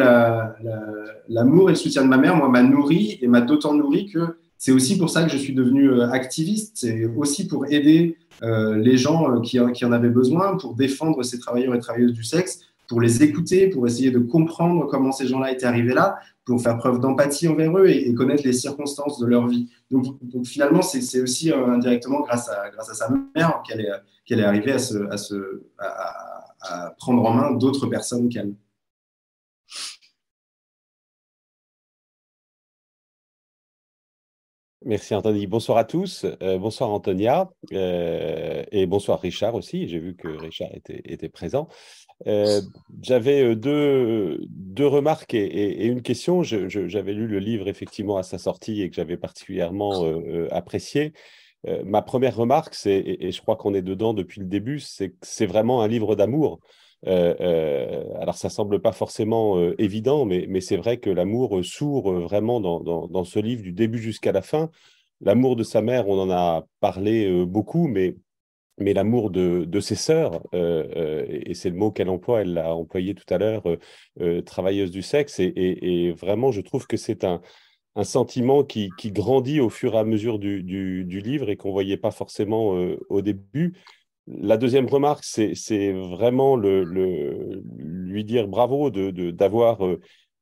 l'amour 1.27 1.69
et 1.69 1.73
le 1.73 1.77
soutien 1.77 2.03
de 2.03 2.07
ma 2.07 2.17
mère, 2.17 2.37
moi, 2.37 2.47
m'a 2.47 2.63
nourri 2.63 3.19
et 3.21 3.27
m'a 3.27 3.41
d'autant 3.41 3.73
nourri 3.73 4.05
que 4.05 4.37
c'est 4.59 4.73
aussi 4.73 4.97
pour 4.97 5.09
ça 5.09 5.23
que 5.23 5.31
je 5.31 5.37
suis 5.37 5.53
devenu 5.53 5.89
euh, 5.89 6.11
activiste. 6.11 6.73
C'est 6.75 7.05
aussi 7.05 7.47
pour 7.47 7.65
aider 7.67 8.17
euh, 8.43 8.75
les 8.75 8.97
gens 8.97 9.37
euh, 9.37 9.39
qui, 9.39 9.57
en 9.57 9.91
avaient 9.93 10.09
besoin, 10.09 10.57
pour 10.57 10.75
défendre 10.75 11.23
ces 11.23 11.39
travailleurs 11.39 11.73
et 11.75 11.79
travailleuses 11.79 12.11
du 12.11 12.25
sexe, 12.25 12.59
pour 12.89 12.99
les 12.99 13.23
écouter, 13.23 13.69
pour 13.69 13.87
essayer 13.87 14.11
de 14.11 14.19
comprendre 14.19 14.85
comment 14.87 15.13
ces 15.13 15.27
gens-là 15.27 15.53
étaient 15.53 15.65
arrivés 15.65 15.93
là, 15.93 16.19
pour 16.43 16.61
faire 16.61 16.77
preuve 16.77 16.99
d'empathie 16.99 17.47
envers 17.47 17.77
eux 17.77 17.87
et, 17.87 18.13
connaître 18.13 18.43
les 18.43 18.51
circonstances 18.51 19.17
de 19.17 19.27
leur 19.27 19.47
vie. 19.47 19.69
Donc, 19.91 20.05
finalement, 20.43 20.81
c'est 20.81 21.21
aussi 21.21 21.53
indirectement 21.53 22.21
grâce 22.21 22.49
à, 22.49 22.93
sa 22.93 23.09
mère 23.33 23.63
qu'elle 23.65 24.39
est, 24.39 24.43
arrivée 24.43 24.73
à 25.77 26.95
prendre 26.97 27.23
en 27.23 27.33
main 27.33 27.51
d'autres 27.51 27.87
personnes 27.87 28.27
qu'elle. 28.27 28.53
Merci 34.89 35.13
Anthony. 35.13 35.45
Bonsoir 35.45 35.77
à 35.77 35.83
tous. 35.83 36.25
Euh, 36.41 36.57
bonsoir 36.57 36.89
Antonia. 36.89 37.51
Euh, 37.73 38.63
et 38.71 38.87
bonsoir 38.87 39.21
Richard 39.21 39.53
aussi. 39.53 39.87
J'ai 39.87 39.99
vu 39.99 40.15
que 40.15 40.27
Richard 40.27 40.69
était, 40.73 41.29
présent. 41.29 41.67
Euh, 42.25 42.59
j'avais 43.03 43.55
deux, 43.55 44.39
deux, 44.49 44.87
remarques 44.87 45.35
et, 45.35 45.85
une 45.85 46.01
question. 46.01 46.41
J'avais 46.41 47.13
lu 47.13 47.27
le 47.27 47.37
livre 47.37 47.67
effectivement 47.67 48.17
à 48.17 48.23
sa 48.23 48.39
sortie 48.39 48.81
et 48.81 48.89
que 48.89 48.95
j'avais 48.95 49.15
particulièrement 49.15 50.11
apprécié. 50.49 51.13
ma 51.85 52.01
première 52.01 52.35
remarque, 52.35 52.73
c'est, 52.73 52.97
et, 52.97 53.31
je 53.31 53.41
crois 53.43 53.57
qu'on 53.57 53.75
est 53.75 53.83
dedans 53.83 54.15
depuis 54.15 54.39
le 54.39 54.47
début, 54.47 54.79
c'est 54.79 55.09
que 55.09 55.17
c'est 55.21 55.45
vraiment 55.45 55.83
un 55.83 55.87
livre 55.87 56.15
d'amour. 56.15 56.61
Euh, 57.07 57.33
euh, 57.39 58.03
alors, 58.19 58.35
ça 58.35 58.49
semble 58.49 58.81
pas 58.81 58.91
forcément 58.91 59.57
euh, 59.57 59.75
évident, 59.77 60.25
mais, 60.25 60.61
c'est 60.61 60.77
vrai 60.77 60.97
que 60.97 61.09
l'amour 61.09 61.63
sourd 61.63 62.11
vraiment 62.11 62.59
dans, 62.59 63.23
ce 63.23 63.39
livre 63.39 63.61
du 63.61 63.71
début 63.71 63.99
jusqu'à 63.99 64.31
la 64.31 64.41
fin. 64.41 64.69
L'amour 65.21 65.55
de 65.55 65.63
sa 65.63 65.81
mère, 65.81 66.07
on 66.07 66.19
en 66.19 66.29
a 66.29 66.65
parlé 66.79 67.45
beaucoup, 67.45 67.87
mais, 67.87 68.15
l'amour 68.77 69.29
de, 69.29 69.79
ses 69.79 69.95
sœurs, 69.95 70.41
et 70.53 71.53
c'est 71.53 71.69
le 71.69 71.75
mot 71.75 71.91
qu'elle 71.91 72.09
emploie, 72.09 72.41
elle 72.41 72.53
l'a 72.53 72.73
employé 72.75 73.15
tout 73.15 73.33
à 73.33 73.37
l'heure, 73.37 73.63
travailleuse 74.45 74.91
du 74.91 75.01
sexe, 75.01 75.39
et, 75.39 76.13
vraiment, 76.13 76.51
je 76.51 76.61
trouve 76.61 76.87
que 76.87 76.97
c'est 76.97 77.23
un, 77.23 77.41
sentiment 78.03 78.63
qui, 78.63 78.91
grandit 79.07 79.59
au 79.59 79.69
fur 79.69 79.95
et 79.95 79.97
à 79.97 80.05
mesure 80.05 80.39
du, 80.39 80.63
du, 80.63 81.03
du 81.03 81.19
livre 81.19 81.49
et 81.49 81.57
qu'on 81.57 81.69
ne 81.69 81.73
voyait 81.73 81.97
pas 81.97 82.11
forcément 82.11 82.69
au 83.09 83.21
début. 83.21 83.73
La 84.37 84.57
deuxième 84.57 84.85
remarque, 84.85 85.23
c'est 85.23 85.91
vraiment 85.91 86.55
lui 86.55 88.23
dire 88.23 88.47
bravo 88.47 88.91
d'avoir 88.91 89.83
euh, 89.83 89.99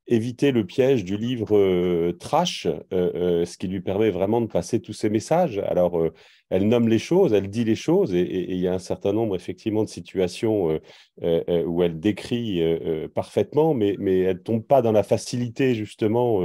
évité 0.08 0.52
le 0.52 0.66
piège 0.66 1.06
du 1.06 1.16
livre 1.16 1.56
euh, 1.58 2.12
trash, 2.12 2.68
euh, 2.92 3.46
ce 3.46 3.58
qui 3.58 3.70
lui 3.70 3.80
permet 3.80 4.10
vraiment 4.10 4.42
de 4.42 4.48
passer 4.48 4.82
tous 4.82 4.92
ces 4.92 5.10
messages. 5.10 5.60
Alors, 5.60 6.04
elle 6.50 6.68
nomme 6.68 6.90
les 6.90 7.00
choses, 7.00 7.32
elle 7.32 7.50
dit 7.50 7.64
les 7.64 7.76
choses, 7.76 8.14
et, 8.14 8.52
il 8.52 8.58
y 8.58 8.68
a 8.68 8.74
un 8.74 8.80
certain 8.80 9.14
nombre 9.14 9.38
effectivement 9.38 9.84
de 9.84 9.90
situations 9.90 10.80
où 11.22 11.84
elle 11.84 12.00
décrit 12.00 12.62
parfaitement, 13.16 13.74
mais, 13.74 13.96
mais 14.00 14.20
elle 14.20 14.42
tombe 14.42 14.66
pas 14.66 14.82
dans 14.82 14.92
la 14.92 15.04
facilité 15.04 15.76
justement 15.76 16.42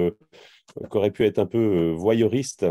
qu'aurait 0.91 1.11
pu 1.11 1.25
être 1.25 1.41
un 1.41 1.47
peu 1.47 1.91
voyeuriste 1.91 2.67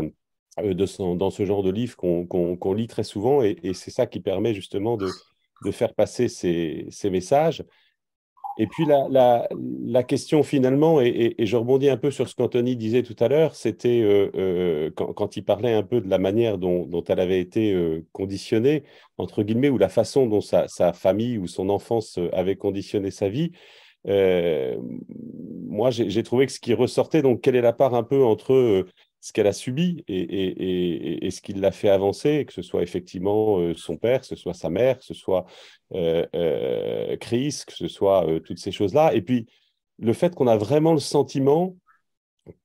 euh, 0.58 0.74
de 0.74 1.14
dans 1.14 1.30
ce 1.30 1.46
genre 1.46 1.62
de 1.62 1.70
livre 1.70 1.96
qu'on 1.96 2.74
lit 2.74 2.86
très 2.86 3.04
souvent. 3.04 3.42
Et, 3.42 3.56
c'est 3.72 3.90
ça 3.90 4.06
qui 4.06 4.20
permet 4.20 4.52
justement 4.52 4.98
de, 4.98 5.08
faire 5.70 5.94
passer 5.94 6.28
ces, 6.28 7.10
messages. 7.10 7.64
Et 8.58 8.66
puis 8.66 8.84
la, 8.84 10.02
question 10.02 10.42
finalement, 10.42 11.00
et, 11.00 11.34
je 11.38 11.56
rebondis 11.56 11.88
un 11.88 11.96
peu 11.96 12.10
sur 12.10 12.28
ce 12.28 12.34
qu'Anthony 12.34 12.76
disait 12.76 13.02
tout 13.02 13.16
à 13.18 13.28
l'heure, 13.28 13.54
c'était 13.54 14.02
euh, 14.02 14.30
euh, 14.34 14.90
quand, 14.90 15.36
il 15.36 15.42
parlait 15.42 15.72
un 15.72 15.82
peu 15.82 16.02
de 16.02 16.10
la 16.10 16.18
manière 16.18 16.58
dont, 16.58 17.04
elle 17.08 17.20
avait 17.20 17.40
été 17.40 17.74
conditionnée, 18.12 18.84
entre 19.16 19.42
guillemets, 19.42 19.70
ou 19.70 19.78
la 19.78 19.88
façon 19.88 20.26
dont 20.26 20.42
sa, 20.42 20.92
famille 20.92 21.38
ou 21.38 21.46
son 21.46 21.70
enfance 21.70 22.18
avait 22.34 22.56
conditionné 22.56 23.10
sa 23.10 23.30
vie. 23.30 23.52
moi, 24.04 25.90
j'ai 25.90 26.22
trouvé 26.22 26.44
que 26.44 26.52
ce 26.52 26.60
qui 26.60 26.74
ressortait, 26.74 27.22
donc 27.22 27.40
quelle 27.40 27.56
est 27.56 27.62
la 27.62 27.72
part 27.72 27.94
un 27.94 28.02
peu 28.02 28.22
entre 28.22 28.84
ce 29.22 29.32
qu'elle 29.32 29.46
a 29.46 29.52
subi 29.52 30.04
et, 30.08 31.30
ce 31.30 31.40
qui 31.40 31.52
l'a 31.52 31.70
fait 31.70 31.88
avancer, 31.88 32.44
que 32.44 32.52
ce 32.52 32.60
soit 32.60 32.82
effectivement 32.82 33.60
euh, 33.60 33.72
son 33.72 33.96
père, 33.96 34.20
que 34.20 34.26
ce 34.26 34.34
soit 34.34 34.52
sa 34.52 34.68
mère, 34.68 34.98
que 34.98 35.04
ce 35.04 35.14
soit 35.14 35.46
euh, 35.94 36.26
euh, 36.34 37.16
Chris, 37.18 37.62
que 37.64 37.72
ce 37.72 37.86
soit 37.86 38.26
toutes 38.44 38.58
ces 38.58 38.72
choses-là. 38.72 39.14
Et 39.14 39.22
puis, 39.22 39.46
le 40.00 40.12
fait 40.12 40.34
qu'on 40.34 40.48
a 40.48 40.56
vraiment 40.56 40.92
le 40.92 40.98
sentiment 40.98 41.76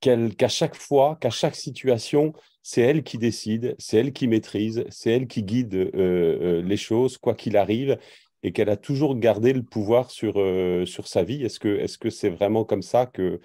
qu'à 0.01 0.47
chaque 0.47 0.76
fois, 0.76 1.18
qu'à 1.22 1.30
chaque 1.30 1.55
situation, 1.55 2.34
c'est 2.64 2.82
elle 2.82 3.03
qui 3.03 3.20
décide, 3.20 3.76
c'est 3.78 3.97
elle 3.97 4.12
qui 4.12 4.28
maîtrise, 4.28 4.84
c'est 4.89 5.12
elle 5.12 5.28
qui 5.28 5.43
guide 5.43 5.91
les 5.93 6.78
choses, 6.78 7.20
quoi 7.20 7.36
qu'il 7.36 7.55
arrive, 7.55 7.99
et 8.41 8.51
qu'elle 8.51 8.70
a 8.70 8.78
toujours 8.78 9.16
gardé 9.16 9.53
le 9.53 9.62
pouvoir 9.62 10.10
sur, 10.10 10.41
sur 10.88 11.08
sa 11.08 11.24
vie. 11.24 11.43
Est-ce 11.43 11.60
que 11.60 11.86
-ce 11.86 12.10
c'est 12.10 12.30
vraiment 12.30 12.66
comme 12.66 12.82
ça 12.82 13.05
que 13.05 13.39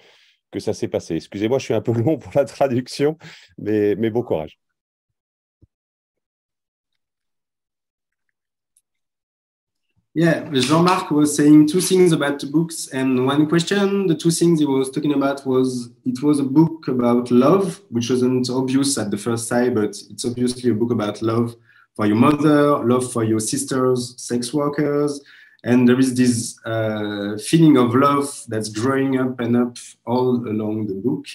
que 0.52 0.60
ça 0.60 0.72
s'est 0.74 0.88
passé. 0.88 1.16
Excusez-moi, 1.16 1.58
je 1.58 1.64
suis 1.64 1.74
un 1.74 1.80
peu 1.80 1.92
long 2.04 2.18
pour 2.18 2.32
la 2.34 2.44
traduction, 2.44 3.18
mais, 3.58 3.96
mais 3.96 4.10
bon 4.10 4.22
courage. 4.22 4.58
Yeah, 10.14 10.44
Jean-Marc 10.52 11.10
was 11.10 11.34
saying 11.34 11.68
two 11.68 11.80
things 11.80 12.12
about 12.12 12.38
the 12.38 12.44
books 12.44 12.86
and 12.92 13.24
one 13.26 13.46
question. 13.48 14.06
The 14.06 14.14
two 14.14 14.30
things 14.30 14.60
he 14.60 14.66
was 14.66 14.90
talking 14.90 15.14
about 15.14 15.46
was 15.46 15.88
it 16.04 16.22
was 16.22 16.38
a 16.38 16.44
book 16.44 16.86
about 16.88 17.30
love, 17.30 17.80
which 17.88 18.10
wasn't 18.10 18.50
obvious 18.50 18.98
at 18.98 19.10
the 19.10 19.16
first 19.16 19.48
sight, 19.48 19.74
but 19.74 19.96
it's 20.10 20.26
obviously 20.26 20.68
a 20.70 20.74
book 20.74 20.90
about 20.90 21.22
love 21.22 21.56
for 21.96 22.04
your 22.04 22.16
mother, 22.16 22.84
love 22.84 23.10
for 23.10 23.24
your 23.24 23.40
sisters, 23.40 24.14
sex 24.18 24.52
workers, 24.52 25.18
and 25.64 25.88
there 25.88 25.98
is 25.98 26.14
this 26.14 26.58
uh, 26.64 27.36
feeling 27.38 27.76
of 27.76 27.94
love 27.94 28.44
that's 28.48 28.68
growing 28.68 29.18
up 29.18 29.38
and 29.40 29.56
up 29.56 29.76
all 30.04 30.36
along 30.48 30.86
the 30.88 30.94
book. 30.94 31.26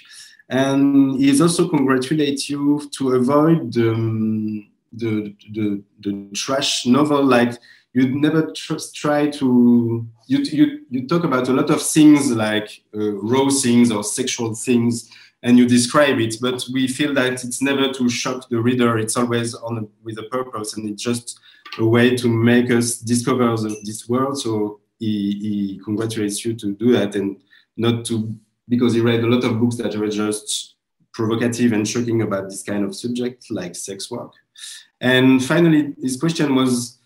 And 0.50 1.20
he 1.20 1.42
also 1.42 1.68
congratulates 1.70 2.50
you 2.50 2.90
to 2.98 3.16
avoid 3.16 3.74
the, 3.74 4.66
the, 4.94 5.36
the, 5.54 5.84
the 6.02 6.30
trash 6.34 6.86
novel. 6.86 7.24
Like 7.24 7.58
you'd 7.94 8.16
never 8.16 8.52
tr 8.52 8.76
try 8.94 9.30
to, 9.30 10.06
you, 10.28 10.38
you, 10.40 10.86
you 10.90 11.08
talk 11.08 11.24
about 11.24 11.48
a 11.48 11.54
lot 11.54 11.70
of 11.70 11.82
things 11.82 12.32
like 12.32 12.84
uh, 12.96 13.12
raw 13.16 13.50
things 13.50 13.92
or 13.92 14.04
sexual 14.04 14.56
things 14.56 15.10
and 15.44 15.58
you 15.58 15.68
describe 15.68 16.20
it, 16.20 16.36
but 16.42 16.66
we 16.74 16.88
feel 16.88 17.14
that 17.14 17.44
it's 17.44 17.62
never 17.62 17.94
to 17.94 18.10
shock 18.10 18.50
the 18.50 18.60
reader. 18.60 18.98
It's 18.98 19.16
always 19.16 19.54
on 19.54 19.88
with 20.04 20.18
a 20.18 20.24
purpose 20.24 20.76
and 20.76 20.90
it 20.90 20.98
just 20.98 21.40
a 21.80 21.86
way 21.86 22.16
to 22.16 22.28
make 22.28 22.72
us 22.72 22.98
discover 22.98 23.56
the, 23.58 23.76
this 23.84 24.08
world. 24.10 24.40
So 24.40 24.80
he, 25.00 25.38
he, 25.40 25.82
congratulates 25.84 26.44
you 26.44 26.54
to 26.56 26.74
do 26.74 26.92
that 26.94 27.16
and 27.16 27.42
not 27.76 28.06
to, 28.06 28.36
because 28.68 28.94
he 28.94 29.02
read 29.02 29.24
a 29.24 29.28
lot 29.28 29.44
of 29.44 29.60
books 29.60 29.76
that 29.78 29.96
were 29.96 30.10
just 30.10 30.76
provocative 31.14 31.72
and 31.74 31.88
shocking 31.88 32.22
about 32.22 32.50
this 32.50 32.64
kind 32.64 32.84
of 32.84 32.96
subject, 32.96 33.50
like 33.52 33.76
sex 33.76 34.10
work. 34.10 34.34
And 35.00 35.44
finally, 35.44 35.94
his 36.02 36.18
question 36.18 36.56
was 36.56 36.98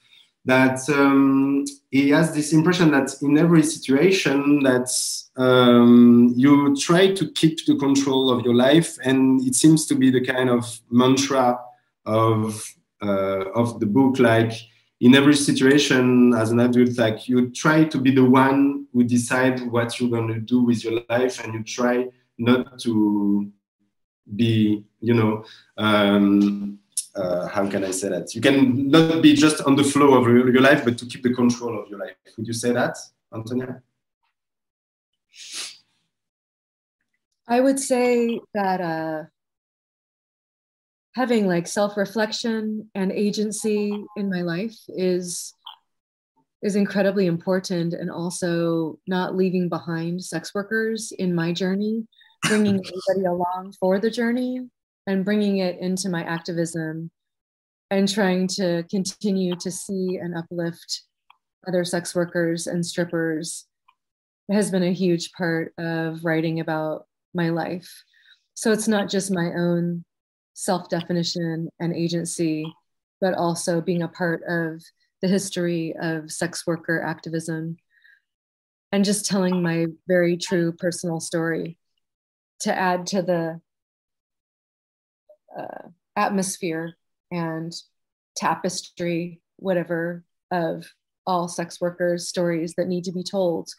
that 0.45 0.80
um, 0.89 1.65
he 1.91 2.09
has 2.09 2.34
this 2.34 2.51
impression 2.51 2.91
that 2.91 3.13
in 3.22 3.38
every 3.38 3.63
situation 3.63 4.63
that 4.63 4.89
um, 5.38 6.34
you 6.36 6.76
try 6.78 7.13
to 7.13 7.32
keep 7.32 7.65
the 7.65 7.76
control 7.76 8.32
of 8.32 8.43
your 8.43 8.55
life, 8.55 8.97
and 9.03 9.41
it 9.45 9.55
seems 9.55 9.86
to 9.88 9.95
be 9.95 10.09
the 10.09 10.26
kind 10.26 10.49
of 10.49 10.80
mantra 10.89 11.59
of 12.05 12.74
of 13.02 13.80
the 13.80 13.86
book 13.86 14.20
like 14.20 14.54
in 14.99 15.16
every 15.16 15.36
situation 15.36 16.34
as 16.34 16.52
an 16.52 16.60
adult 16.60 16.97
like 16.97 17.28
you 17.28 17.49
try 17.49 17.84
to 17.84 17.97
be 17.97 18.12
the 18.12 18.24
one 18.24 18.86
who 18.93 19.04
decide 19.04 19.60
what 19.72 19.99
you're 19.99 20.10
going 20.10 20.28
to 20.28 20.39
do 20.39 20.62
with 20.62 20.84
your 20.84 21.02
life 21.10 21.43
and 21.43 21.54
you 21.54 21.64
try 21.64 22.08
not 22.38 22.80
to 22.80 23.52
be 24.36 24.84
you 24.99 25.14
know 25.14 25.43
um, 25.78 26.78
uh, 27.16 27.47
how 27.47 27.68
can 27.70 27.84
i 27.84 27.91
say 27.91 28.10
that? 28.10 28.34
You 28.34 28.41
can 28.41 28.89
not 28.89 29.22
be 29.22 29.34
just 29.34 29.62
on 29.62 29.76
the 29.76 29.84
flow 29.84 30.14
of 30.14 30.24
your, 30.28 30.52
your 30.52 30.62
life 30.62 30.86
but 30.86 30.97
to 30.99 31.06
keep 31.06 31.24
the 31.24 31.34
control 31.34 31.82
of 31.82 31.89
your 31.89 31.99
life. 31.99 32.16
Would 32.38 32.47
you 32.47 32.54
say 32.54 32.72
that 32.72 32.97
antonia? 33.34 33.82
I 37.47 37.60
would 37.60 37.80
say 37.80 38.39
that 38.54 38.80
uh, 38.80 39.24
having 41.16 41.47
like 41.47 41.68
self-reflection 41.68 42.89
and 42.95 43.12
agency 43.12 43.91
in 44.18 44.30
my 44.30 44.41
life 44.41 44.78
is 44.89 45.53
is 46.62 46.76
incredibly 46.76 47.26
important 47.26 47.93
and 47.93 48.12
also 48.12 48.99
not 49.07 49.36
leaving 49.36 49.68
behind 49.68 50.24
sex 50.24 50.53
workers 50.53 51.12
in 51.18 51.34
my 51.34 51.51
journey 51.51 52.05
bringing 52.43 52.76
everybody 53.09 53.26
along 53.26 53.74
for 53.80 53.99
the 53.99 54.09
journey 54.12 54.62
and 55.07 55.26
bringing 55.26 55.57
it 55.57 55.80
into 55.80 56.09
my 56.09 56.24
activism 56.24 57.09
and 57.89 58.07
trying 58.07 58.47
to 58.47 58.84
continue 58.89 59.55
to 59.55 59.72
see 59.72 60.18
and 60.22 60.38
uplift 60.38 61.03
other 61.68 61.84
sex 61.84 62.16
workers 62.16 62.68
and 62.68 62.86
strippers 62.86 63.68
has 64.51 64.72
been 64.72 64.84
a 64.84 64.93
huge 64.93 65.32
part 65.34 65.74
of 65.78 66.24
writing 66.26 66.59
about 66.59 67.05
my 67.34 67.49
life. 67.49 68.03
So 68.53 68.72
it's 68.72 68.88
not 68.88 69.09
just 69.09 69.32
my 69.32 69.51
own 69.55 70.03
self 70.54 70.89
definition 70.89 71.70
and 71.80 71.95
agency, 71.95 72.72
but 73.20 73.34
also 73.34 73.82
being 73.82 74.04
a 74.04 74.08
part 74.08 74.43
of 74.47 74.82
the 75.22 75.28
history 75.28 75.93
of 76.02 76.32
sex 76.32 76.66
worker 76.66 77.02
activism 77.02 77.78
and 78.91 79.06
just 79.06 79.26
telling 79.26 79.62
my 79.62 79.86
very 80.08 80.38
true 80.38 80.74
personal 80.74 81.20
story 81.20 81.78
to 82.62 82.78
add 82.78 83.08
to 83.08 83.22
the 83.22 83.62
uh, 85.58 85.88
atmosphere 86.16 86.95
and 87.32 87.74
tapestry, 88.36 89.41
whatever, 89.58 90.24
of 90.52 90.86
all 91.26 91.47
sex 91.47 91.80
workers' 91.80 92.28
stories 92.28 92.74
that 92.76 92.88
need 92.88 93.06
to 93.06 93.12
be 93.12 93.24
told. 93.24 93.70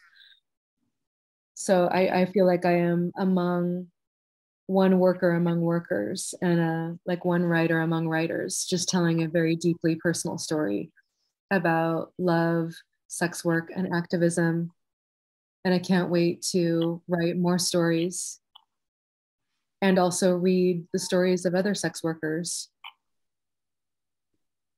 So 1.53 1.87
I, 1.87 2.21
I 2.21 2.25
feel 2.25 2.47
like 2.47 2.65
I 2.65 2.77
am 2.79 3.11
among 3.17 3.87
one 4.67 4.99
worker 4.99 5.31
among 5.31 5.61
workers 5.61 6.33
and 6.41 6.59
a, 6.59 6.97
like 7.05 7.25
one 7.25 7.43
writer 7.43 7.81
among 7.81 8.07
writers, 8.07 8.65
just 8.69 8.89
telling 8.89 9.23
a 9.23 9.27
very 9.27 9.55
deeply 9.55 9.95
personal 9.95 10.37
story 10.37 10.91
about 11.51 12.13
love, 12.17 12.73
sex 13.07 13.43
work, 13.43 13.69
and 13.75 13.93
activism. 13.93 14.71
And 15.65 15.73
I 15.73 15.79
can't 15.79 16.09
wait 16.09 16.41
to 16.51 17.01
write 17.07 17.37
more 17.37 17.59
stories 17.59 18.39
and 19.81 19.99
also 19.99 20.35
read 20.35 20.85
the 20.93 20.99
stories 20.99 21.45
of 21.45 21.55
other 21.55 21.75
sex 21.75 22.01
workers. 22.03 22.69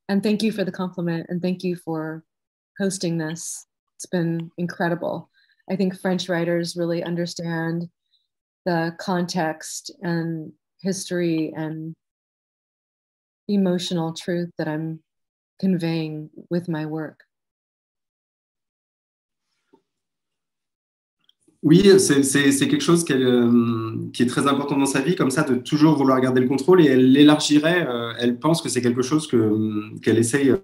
And 0.10 0.22
thank 0.22 0.44
you 0.44 0.52
for 0.52 0.64
the 0.64 0.72
compliment 0.72 1.28
and 1.30 1.42
thank 1.42 1.64
you 1.64 1.76
for 1.76 2.24
hosting 2.80 3.18
this. 3.18 3.68
It's 3.98 4.06
been 4.06 4.52
incredible. 4.58 5.30
I 5.70 5.76
think 5.76 6.00
French 6.00 6.28
writers 6.28 6.76
really 6.76 7.04
understand 7.04 7.90
the 8.66 8.96
context 9.00 9.92
and 10.02 10.52
history 10.82 11.54
and 11.56 11.94
emotional 13.48 14.14
truth 14.14 14.50
that 14.58 14.68
I'm 14.68 15.00
conveying 15.60 16.30
with 16.50 16.68
my 16.68 16.86
work. 16.86 17.26
Oui, 21.66 21.82
c'est 21.98 22.68
quelque 22.68 22.80
chose 22.84 23.04
euh, 23.10 24.10
qui 24.14 24.22
est 24.22 24.28
très 24.28 24.48
important 24.48 24.78
dans 24.78 24.86
sa 24.86 25.02
vie, 25.02 25.16
comme 25.16 25.32
ça, 25.32 25.42
de 25.42 25.56
toujours 25.56 25.98
vouloir 25.98 26.22
garder 26.22 26.40
le 26.40 26.48
contrôle. 26.48 26.80
Et 26.80 26.86
elle 26.86 27.12
l'élargirait, 27.12 27.88
euh, 27.88 28.14
elle 28.20 28.38
pense 28.38 28.62
que 28.62 28.70
c'est 28.70 28.84
quelque 28.84 29.02
chose 29.02 29.28
qu'elle 29.28 30.20
essaye 30.20 30.52
euh, 30.52 30.60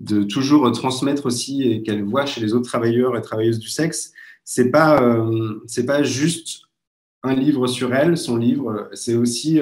de 0.00 0.22
toujours 0.24 0.70
transmettre 0.72 1.24
aussi 1.24 1.62
et 1.62 1.82
qu'elle 1.82 2.04
voit 2.04 2.26
chez 2.26 2.42
les 2.42 2.52
autres 2.52 2.68
travailleurs 2.68 3.16
et 3.16 3.22
travailleuses 3.22 3.58
du 3.58 3.68
sexe. 3.68 4.12
C'est 4.44 4.70
pas, 4.70 5.00
c'est 5.66 5.86
pas 5.86 6.02
juste 6.02 6.69
un 7.22 7.34
livre 7.34 7.66
sur 7.66 7.94
elle, 7.94 8.16
son 8.16 8.36
livre, 8.36 8.88
c'est 8.94 9.14
aussi 9.14 9.60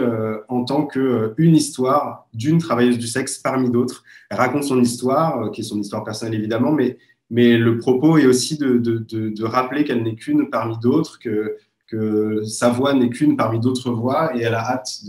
en 0.48 0.64
tant 0.64 0.86
qu'une 0.86 1.56
histoire 1.56 2.28
d'une 2.32 2.58
travailleuse 2.58 2.98
du 2.98 3.08
sexe 3.08 3.38
parmi 3.38 3.68
d'autres. 3.68 4.04
Elle 4.30 4.38
raconte 4.38 4.62
son 4.62 4.80
histoire, 4.80 5.50
qui 5.50 5.62
est 5.62 5.64
son 5.64 5.80
histoire 5.80 6.04
personnelle 6.04 6.34
évidemment, 6.34 6.70
mais 6.70 6.98
mais 7.30 7.58
le 7.58 7.78
propos 7.78 8.16
est 8.18 8.26
aussi 8.26 8.56
de, 8.56 8.78
de, 8.78 8.98
de, 9.28 9.44
rappeler 9.44 9.84
qu'elle 9.84 10.02
n'est 10.02 10.14
qu'une 10.14 10.48
parmi 10.48 10.78
d'autres, 10.78 11.18
que, 11.18 11.56
que 11.86 12.42
sa 12.44 12.70
voix 12.70 12.94
n'est 12.94 13.10
qu'une 13.10 13.36
parmi 13.36 13.60
d'autres 13.60 13.90
voix, 13.90 14.34
et 14.36 14.42
elle 14.42 14.54
a 14.54 14.64
hâte 14.64 15.00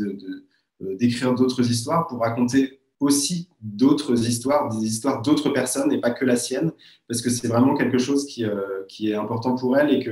d'écrire 0.82 1.34
d'autres 1.36 1.70
histoires 1.70 2.08
pour 2.08 2.20
raconter 2.20 2.80
aussi 3.00 3.47
d'autres 3.62 4.28
histoires, 4.28 4.70
des 4.70 4.86
histoires 4.86 5.22
d'autres 5.22 5.50
personnes 5.50 5.91
et 5.93 6.02
pas 6.02 6.12
que 6.12 6.26
la 6.26 6.36
sienne, 6.36 6.72
parce 7.08 7.22
que 7.22 7.30
c'est 7.30 7.47
vraiment 7.47 7.74
quelque 7.74 7.97
chose 7.97 8.26
qui, 8.26 8.43
euh, 8.43 8.84
qui, 8.89 9.12
est 9.12 9.16
important 9.16 9.56
pour 9.56 9.78
elle 9.78 9.93
et 9.93 10.04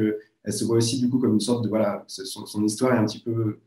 qu'elle 0.48 0.58
se 0.58 0.64
voit 0.64 0.78
aussi 0.78 1.00
du 1.00 1.10
coup 1.10 1.20
comme 1.20 1.34
une 1.34 1.42
sorte 1.42 1.64
de 1.64 1.70
voilà, 1.70 2.06
son, 2.08 2.64
histoire 2.64 2.94
est 2.94 2.98
un 2.98 3.06
petit 3.06 3.20
peu 3.20 3.60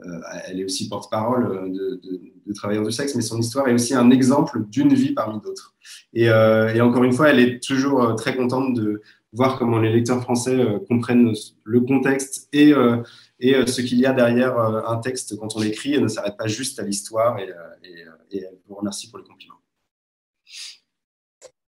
euh, 0.00 0.20
elle 0.46 0.60
est 0.60 0.64
aussi 0.64 0.88
porte-parole 0.88 1.46
euh, 1.46 1.68
de, 1.68 2.00
de, 2.46 2.52
travailleurs 2.54 2.84
du 2.84 2.92
sexe, 2.92 3.14
mais 3.14 3.20
son 3.20 3.38
histoire 3.38 3.68
est 3.68 3.74
aussi 3.74 3.94
un 3.94 4.10
exemple 4.10 4.64
d'une 4.68 4.94
vie 4.94 5.12
parmi 5.12 5.38
d'autres. 5.40 5.74
Et, 6.14 6.30
euh, 6.30 6.82
encore 6.82 7.04
une 7.04 7.12
fois, 7.12 7.28
elle 7.28 7.40
est 7.40 7.62
toujours 7.62 8.16
très 8.16 8.34
contente 8.34 8.74
de 8.74 9.02
voir 9.32 9.58
comment 9.58 9.78
les 9.78 9.92
lecteurs 9.92 10.22
français 10.22 10.58
comprennent 10.88 11.32
le 11.64 11.80
contexte 11.80 12.48
et, 12.52 12.72
ce 12.72 13.80
qu'il 13.80 13.98
y 13.98 14.06
a 14.06 14.12
derrière 14.12 14.58
un 14.58 14.98
texte 14.98 15.36
quand 15.38 15.56
on 15.56 15.62
écrit 15.62 15.94
et 15.94 16.00
ne 16.00 16.08
s'arrête 16.08 16.36
pas 16.36 16.46
juste 16.46 16.78
à 16.78 16.82
l'histoire. 16.82 17.38
Et, 17.38 17.50
et, 17.84 18.38
et 18.38 18.46
vous 18.68 18.74
remercie 18.74 19.08
pour 19.10 19.18
le 19.18 19.24
compliment. 19.24 19.56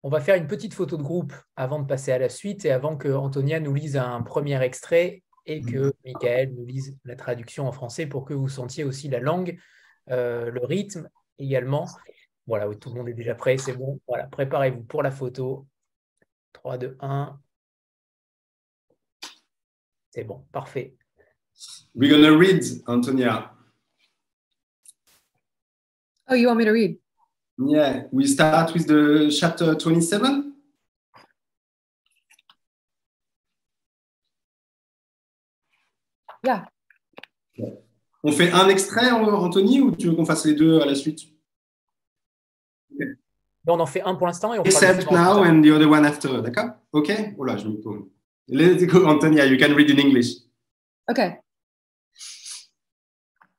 On 0.04 0.08
va 0.08 0.20
faire 0.20 0.34
une 0.34 0.48
petite 0.48 0.74
photo 0.74 0.96
de 0.96 1.02
groupe 1.02 1.32
avant 1.54 1.80
de 1.80 1.86
passer 1.86 2.10
à 2.10 2.18
la 2.18 2.28
suite 2.28 2.64
et 2.64 2.72
avant 2.72 2.96
que 2.96 3.08
Antonia 3.08 3.60
nous 3.60 3.72
lise 3.72 3.96
un 3.96 4.22
premier 4.22 4.60
extrait 4.62 5.22
et 5.46 5.60
que 5.60 5.92
Michael 6.04 6.54
nous 6.54 6.66
lise 6.66 6.98
la 7.04 7.14
traduction 7.14 7.68
en 7.68 7.72
français 7.72 8.06
pour 8.06 8.24
que 8.24 8.34
vous 8.34 8.48
sentiez 8.48 8.82
aussi 8.82 9.08
la 9.08 9.20
langue, 9.20 9.58
euh, 10.10 10.50
le 10.50 10.64
rythme 10.64 11.08
également. 11.38 11.86
Voilà, 12.48 12.72
tout 12.74 12.90
le 12.90 12.96
monde 12.96 13.08
est 13.08 13.14
déjà 13.14 13.36
prêt, 13.36 13.56
c'est 13.58 13.74
bon. 13.74 14.00
Voilà, 14.08 14.26
préparez-vous 14.26 14.82
pour 14.82 15.02
la 15.04 15.12
photo. 15.12 15.66
3, 16.52 16.78
2, 16.78 16.96
1. 17.00 17.40
C'est 20.10 20.24
bon, 20.24 20.44
parfait. 20.52 20.96
We're 21.94 22.10
going 22.10 22.22
to 22.22 22.36
read, 22.36 22.64
Antonia. 22.86 23.52
Oh, 26.28 26.34
you 26.34 26.48
want 26.48 26.56
me 26.56 26.64
to 26.64 26.72
read? 26.72 27.01
Yeah, 27.68 28.04
we 28.12 28.26
start 28.26 28.72
with 28.74 28.86
the 28.86 29.30
chapter 29.30 29.74
27. 29.74 30.52
On 38.24 38.32
fait 38.32 38.52
un 38.52 38.68
extrait, 38.68 39.10
Anthony, 39.10 39.80
ou 39.80 39.94
tu 39.94 40.08
veux 40.08 40.14
qu'on 40.14 40.24
fasse 40.24 40.44
les 40.44 40.54
deux 40.54 40.80
à 40.80 40.86
la 40.86 40.94
suite? 40.94 41.20
On 43.66 43.78
en 43.78 43.86
fait 43.86 44.02
un 44.02 44.14
pour 44.14 44.26
l'instant 44.26 44.54
et 44.54 44.58
on 44.58 44.64
Except 44.64 45.10
now 45.10 45.44
and 45.44 45.62
the 45.62 45.70
other 45.70 45.88
one 45.88 46.04
after, 46.04 46.42
d'accord? 46.42 46.70
Ok 46.92 47.12
Voilà, 47.36 47.56
je 47.56 47.68
me 47.68 47.80
tourne. 47.80 48.08
Let's 48.48 48.84
go, 48.84 49.06
Antonia, 49.06 49.46
you 49.46 49.56
can 49.56 49.74
read 49.74 49.90
in 49.90 49.98
English. 49.98 50.34
Okay. 51.08 51.38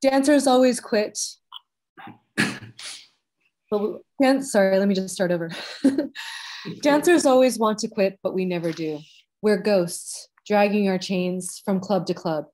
Dancers 0.01 0.45
always 0.45 0.81
quit. 0.81 1.17
Sorry, 4.41 4.77
let 4.77 4.87
me 4.87 4.95
just 4.95 5.13
start 5.13 5.31
over. 5.31 5.49
Dancers 6.81 7.25
always 7.25 7.57
want 7.59 7.79
to 7.79 7.87
quit, 7.87 8.19
but 8.23 8.33
we 8.33 8.45
never 8.45 8.71
do. 8.71 8.99
We're 9.41 9.57
ghosts, 9.57 10.29
dragging 10.47 10.87
our 10.87 10.97
chains 10.97 11.61
from 11.63 11.79
club 11.79 12.05
to 12.07 12.13
club. 12.13 12.45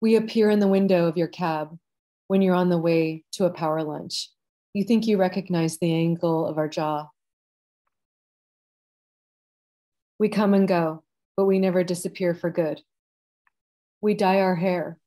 We 0.00 0.16
appear 0.16 0.50
in 0.50 0.60
the 0.60 0.68
window 0.68 1.06
of 1.06 1.16
your 1.16 1.28
cab 1.28 1.76
when 2.28 2.42
you're 2.42 2.54
on 2.54 2.70
the 2.70 2.78
way 2.78 3.24
to 3.32 3.44
a 3.44 3.50
power 3.50 3.82
lunch. 3.82 4.30
You 4.74 4.84
think 4.84 5.06
you 5.06 5.16
recognize 5.16 5.78
the 5.78 5.92
angle 5.92 6.46
of 6.46 6.58
our 6.58 6.68
jaw. 6.68 7.08
We 10.18 10.28
come 10.28 10.54
and 10.54 10.66
go, 10.66 11.02
but 11.36 11.44
we 11.44 11.58
never 11.58 11.84
disappear 11.84 12.34
for 12.34 12.50
good. 12.50 12.80
We 14.00 14.14
dye 14.14 14.40
our 14.40 14.54
hair, 14.54 14.98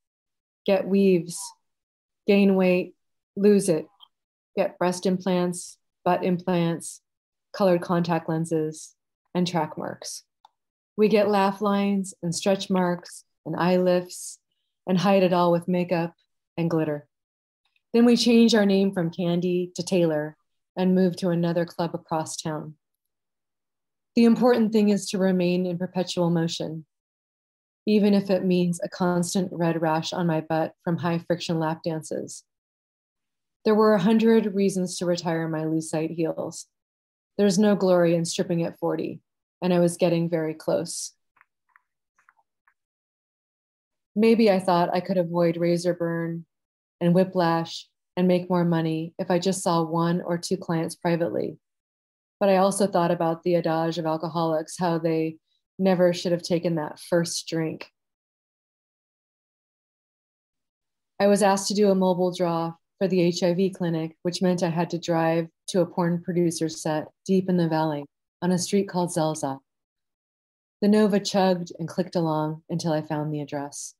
get 0.65 0.87
weaves, 0.87 1.39
gain 2.27 2.55
weight, 2.55 2.93
lose 3.35 3.69
it, 3.69 3.87
get 4.55 4.77
breast 4.77 5.05
implants, 5.05 5.77
butt 6.03 6.23
implants, 6.23 7.01
colored 7.53 7.81
contact 7.81 8.29
lenses, 8.29 8.95
and 9.33 9.47
track 9.47 9.77
marks. 9.77 10.23
We 10.97 11.07
get 11.07 11.29
laugh 11.29 11.61
lines 11.61 12.13
and 12.21 12.33
stretch 12.33 12.69
marks 12.69 13.23
and 13.45 13.55
eye 13.55 13.77
lifts 13.77 14.39
and 14.87 14.97
hide 14.97 15.23
it 15.23 15.33
all 15.33 15.51
with 15.51 15.67
makeup 15.67 16.13
and 16.57 16.69
glitter. 16.69 17.07
Then 17.93 18.05
we 18.05 18.17
change 18.17 18.53
our 18.53 18.65
name 18.65 18.91
from 18.91 19.11
Candy 19.11 19.71
to 19.75 19.83
Taylor 19.83 20.35
and 20.75 20.95
move 20.95 21.15
to 21.17 21.29
another 21.29 21.65
club 21.65 21.91
across 21.93 22.35
town. 22.35 22.75
The 24.15 24.25
important 24.25 24.71
thing 24.71 24.89
is 24.89 25.09
to 25.09 25.17
remain 25.17 25.65
in 25.65 25.77
perpetual 25.77 26.29
motion, 26.29 26.85
even 27.85 28.13
if 28.13 28.29
it 28.29 28.43
means 28.43 28.79
a 28.83 28.89
constant 28.89 29.49
red 29.51 29.81
rash 29.81 30.13
on 30.13 30.27
my 30.27 30.41
butt 30.41 30.73
from 30.83 30.97
high 30.97 31.19
friction 31.19 31.59
lap 31.59 31.81
dances. 31.83 32.43
There 33.65 33.75
were 33.75 33.93
a 33.93 34.01
hundred 34.01 34.53
reasons 34.55 34.97
to 34.97 35.05
retire 35.05 35.47
my 35.47 35.65
lucite 35.65 36.15
heels. 36.15 36.65
There's 37.37 37.59
no 37.59 37.75
glory 37.75 38.15
in 38.15 38.25
stripping 38.25 38.63
at 38.63 38.79
40, 38.79 39.21
and 39.61 39.73
I 39.73 39.79
was 39.79 39.97
getting 39.97 40.29
very 40.29 40.53
close. 40.53 41.13
maybe 44.19 44.51
I 44.51 44.59
thought 44.59 44.93
I 44.93 44.99
could 44.99 45.17
avoid 45.17 45.55
razor 45.55 45.93
burn 45.93 46.45
and 46.99 47.13
whiplash 47.13 47.87
and 48.17 48.27
make 48.27 48.49
more 48.49 48.65
money 48.65 49.13
if 49.17 49.31
I 49.31 49.39
just 49.39 49.63
saw 49.63 49.81
one 49.81 50.21
or 50.21 50.37
two 50.37 50.57
clients 50.57 50.95
privately. 50.95 51.57
But 52.39 52.49
I 52.49 52.57
also 52.57 52.85
thought 52.85 53.11
about 53.11 53.43
the 53.43 53.55
adage 53.55 53.97
of 53.97 54.05
alcoholics, 54.05 54.75
how 54.77 54.97
they 54.97 55.37
never 55.77 56.13
should 56.13 56.33
have 56.33 56.41
taken 56.41 56.75
that 56.75 56.99
first 56.99 57.47
drink. 57.47 57.87
I 61.17 61.27
was 61.27 61.41
asked 61.41 61.69
to 61.69 61.73
do 61.73 61.89
a 61.89 61.95
mobile 61.95 62.33
draw 62.33 62.73
for 62.99 63.07
the 63.07 63.31
HIV 63.31 63.73
clinic, 63.73 64.15
which 64.21 64.41
meant 64.41 64.61
I 64.61 64.69
had 64.69 64.89
to 64.91 64.99
drive 64.99 65.47
to 65.69 65.81
a 65.81 65.85
porn 65.85 66.21
producer's 66.21 66.81
set 66.81 67.07
deep 67.25 67.49
in 67.49 67.57
the 67.57 67.69
valley 67.69 68.05
on 68.41 68.51
a 68.51 68.59
street 68.59 68.89
called 68.89 69.11
Zelzah. 69.11 69.59
The 70.81 70.87
Nova 70.87 71.19
chugged 71.19 71.71
and 71.79 71.87
clicked 71.87 72.15
along 72.15 72.61
until 72.69 72.93
I 72.93 73.01
found 73.01 73.33
the 73.33 73.41
address. 73.41 73.95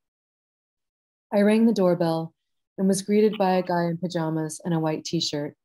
I 1.34 1.41
rang 1.41 1.66
the 1.66 1.74
doorbell 1.74 2.34
and 2.78 2.88
was 2.88 3.02
greeted 3.02 3.38
by 3.38 3.52
a 3.52 3.64
guy 3.64 3.86
in 3.86 3.97
pajamas 3.97 4.62
and 4.64 4.74
a 4.74 4.80
white 4.80 5.06
t 5.06 5.20
shirt. 5.20 5.56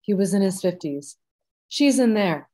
He 0.00 0.14
was 0.14 0.34
in 0.34 0.42
his 0.42 0.62
50s. 0.62 1.16
She's 1.68 1.98
in 1.98 2.14
there. 2.14 2.48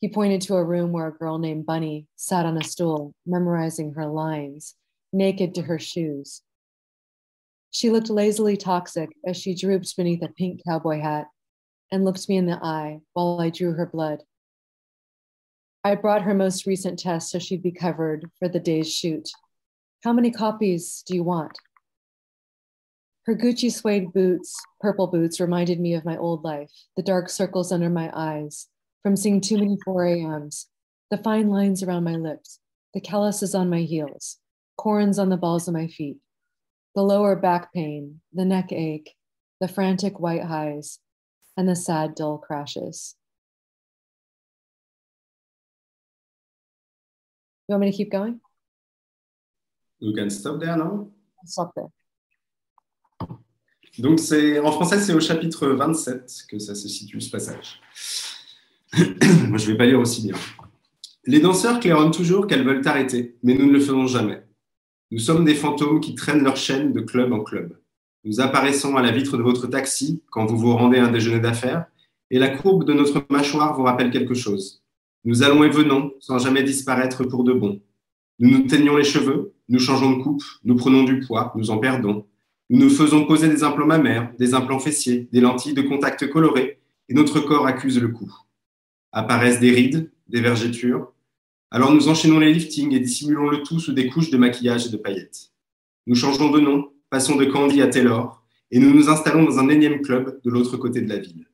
He 0.00 0.08
pointed 0.08 0.42
to 0.42 0.56
a 0.56 0.64
room 0.64 0.92
where 0.92 1.06
a 1.06 1.12
girl 1.12 1.38
named 1.38 1.66
Bunny 1.66 2.06
sat 2.16 2.46
on 2.46 2.56
a 2.56 2.64
stool, 2.64 3.14
memorizing 3.24 3.94
her 3.94 4.06
lines, 4.06 4.74
naked 5.12 5.54
to 5.54 5.62
her 5.62 5.78
shoes. 5.78 6.42
She 7.70 7.90
looked 7.90 8.10
lazily 8.10 8.56
toxic 8.56 9.10
as 9.26 9.36
she 9.36 9.54
drooped 9.54 9.96
beneath 9.96 10.22
a 10.22 10.28
pink 10.28 10.62
cowboy 10.66 11.00
hat 11.00 11.26
and 11.92 12.04
looked 12.04 12.28
me 12.28 12.36
in 12.36 12.46
the 12.46 12.58
eye 12.62 13.00
while 13.12 13.40
I 13.40 13.50
drew 13.50 13.72
her 13.74 13.86
blood. 13.86 14.22
I 15.84 15.94
brought 15.94 16.22
her 16.22 16.34
most 16.34 16.66
recent 16.66 16.98
test 16.98 17.30
so 17.30 17.38
she'd 17.38 17.62
be 17.62 17.70
covered 17.70 18.30
for 18.38 18.48
the 18.48 18.58
day's 18.58 18.92
shoot. 18.92 19.28
How 20.02 20.12
many 20.12 20.30
copies 20.30 21.04
do 21.06 21.14
you 21.14 21.22
want? 21.22 21.56
Her 23.26 23.34
Gucci 23.34 23.72
suede 23.72 24.12
boots, 24.12 24.56
purple 24.80 25.08
boots, 25.08 25.40
reminded 25.40 25.80
me 25.80 25.94
of 25.94 26.04
my 26.04 26.16
old 26.16 26.44
life, 26.44 26.70
the 26.96 27.02
dark 27.02 27.28
circles 27.28 27.72
under 27.72 27.90
my 27.90 28.10
eyes, 28.14 28.68
from 29.02 29.16
seeing 29.16 29.40
too 29.40 29.58
many 29.58 29.76
4 29.84 30.04
a.m.s, 30.06 30.68
the 31.10 31.18
fine 31.18 31.50
lines 31.50 31.82
around 31.82 32.04
my 32.04 32.14
lips, 32.14 32.60
the 32.94 33.00
calluses 33.00 33.54
on 33.54 33.68
my 33.68 33.82
heels, 33.82 34.38
corns 34.76 35.18
on 35.18 35.28
the 35.28 35.36
balls 35.36 35.66
of 35.66 35.74
my 35.74 35.88
feet, 35.88 36.18
the 36.96 37.02
lower 37.02 37.36
back 37.36 37.72
pain, 37.74 38.20
the 38.32 38.44
neck 38.44 38.72
ache, 38.72 39.14
the 39.60 39.68
frantic 39.68 40.18
white 40.18 40.44
highs, 40.44 40.98
and 41.56 41.68
the 41.68 41.76
sad, 41.76 42.14
dull 42.14 42.38
crashes. 42.38 43.14
You 47.68 47.74
want 47.74 47.82
me 47.82 47.90
to 47.90 47.96
keep 47.96 48.10
going? 48.10 48.40
You 49.98 50.14
can 50.14 50.30
stop 50.30 50.58
there 50.58 50.76
now. 50.76 51.08
Stop 51.44 51.72
there. 51.76 51.90
Donc, 53.98 54.20
c'est, 54.20 54.58
en 54.58 54.72
français, 54.72 55.00
c'est 55.00 55.14
au 55.14 55.20
chapitre 55.20 55.68
27 55.68 56.46
que 56.48 56.58
ça 56.58 56.74
se 56.74 56.88
situe, 56.88 57.20
ce 57.20 57.30
passage. 57.30 57.80
Moi, 59.48 59.58
je 59.58 59.66
ne 59.66 59.72
vais 59.72 59.76
pas 59.76 59.86
lire 59.86 60.00
aussi 60.00 60.22
bien. 60.22 60.36
Les 61.24 61.40
danseurs 61.40 61.80
claironnent 61.80 62.10
toujours 62.10 62.46
qu'elles 62.46 62.64
veulent 62.64 62.86
arrêter, 62.86 63.36
mais 63.42 63.54
nous 63.54 63.66
ne 63.66 63.72
le 63.72 63.80
faisons 63.80 64.06
jamais. 64.06 64.45
Nous 65.12 65.20
sommes 65.20 65.44
des 65.44 65.54
fantômes 65.54 66.00
qui 66.00 66.16
traînent 66.16 66.42
leur 66.42 66.56
chaîne 66.56 66.92
de 66.92 67.00
club 67.00 67.32
en 67.32 67.40
club. 67.40 67.78
Nous 68.24 68.40
apparaissons 68.40 68.96
à 68.96 69.02
la 69.02 69.12
vitre 69.12 69.36
de 69.36 69.42
votre 69.42 69.68
taxi 69.68 70.20
quand 70.30 70.46
vous 70.46 70.58
vous 70.58 70.76
rendez 70.76 70.98
un 70.98 71.12
déjeuner 71.12 71.38
d'affaires, 71.38 71.86
et 72.32 72.40
la 72.40 72.48
courbe 72.48 72.84
de 72.84 72.92
notre 72.92 73.24
mâchoire 73.30 73.76
vous 73.76 73.84
rappelle 73.84 74.10
quelque 74.10 74.34
chose. 74.34 74.82
Nous 75.24 75.44
allons 75.44 75.62
et 75.62 75.68
venons 75.68 76.12
sans 76.18 76.38
jamais 76.38 76.64
disparaître 76.64 77.22
pour 77.22 77.44
de 77.44 77.52
bon. 77.52 77.80
Nous 78.40 78.50
nous 78.50 78.66
teignons 78.66 78.96
les 78.96 79.04
cheveux, 79.04 79.52
nous 79.68 79.78
changeons 79.78 80.16
de 80.16 80.22
coupe, 80.24 80.42
nous 80.64 80.74
prenons 80.74 81.04
du 81.04 81.20
poids, 81.20 81.52
nous 81.54 81.70
en 81.70 81.78
perdons. 81.78 82.26
Nous 82.68 82.80
nous 82.80 82.90
faisons 82.90 83.26
poser 83.26 83.48
des 83.48 83.62
implants 83.62 83.86
mammaires, 83.86 84.32
des 84.40 84.54
implants 84.54 84.80
fessiers, 84.80 85.28
des 85.32 85.40
lentilles 85.40 85.74
de 85.74 85.82
contact 85.82 86.28
colorées, 86.28 86.80
et 87.08 87.14
notre 87.14 87.38
corps 87.38 87.68
accuse 87.68 88.00
le 88.00 88.08
coup. 88.08 88.32
Apparaissent 89.12 89.60
des 89.60 89.70
rides, 89.70 90.10
des 90.26 90.40
vergetures. 90.40 91.12
Alors 91.70 91.92
nous 91.92 92.08
enchaînons 92.08 92.38
les 92.38 92.52
liftings 92.52 92.92
et 92.92 93.00
dissimulons 93.00 93.48
le 93.48 93.62
tout 93.62 93.80
sous 93.80 93.92
des 93.92 94.06
couches 94.06 94.30
de 94.30 94.36
maquillage 94.36 94.86
et 94.86 94.90
de 94.90 94.96
paillettes. 94.96 95.52
Nous 96.06 96.14
changeons 96.14 96.50
de 96.50 96.60
nom, 96.60 96.92
passons 97.10 97.34
de 97.36 97.44
Candy 97.44 97.82
à 97.82 97.88
Taylor, 97.88 98.44
et 98.70 98.78
nous 98.78 98.94
nous 98.94 99.08
installons 99.08 99.44
dans 99.44 99.58
un 99.58 99.68
énième 99.68 100.00
club 100.00 100.40
de 100.44 100.50
l'autre 100.50 100.76
côté 100.76 101.00
de 101.00 101.08
la 101.08 101.18
ville. 101.18 101.46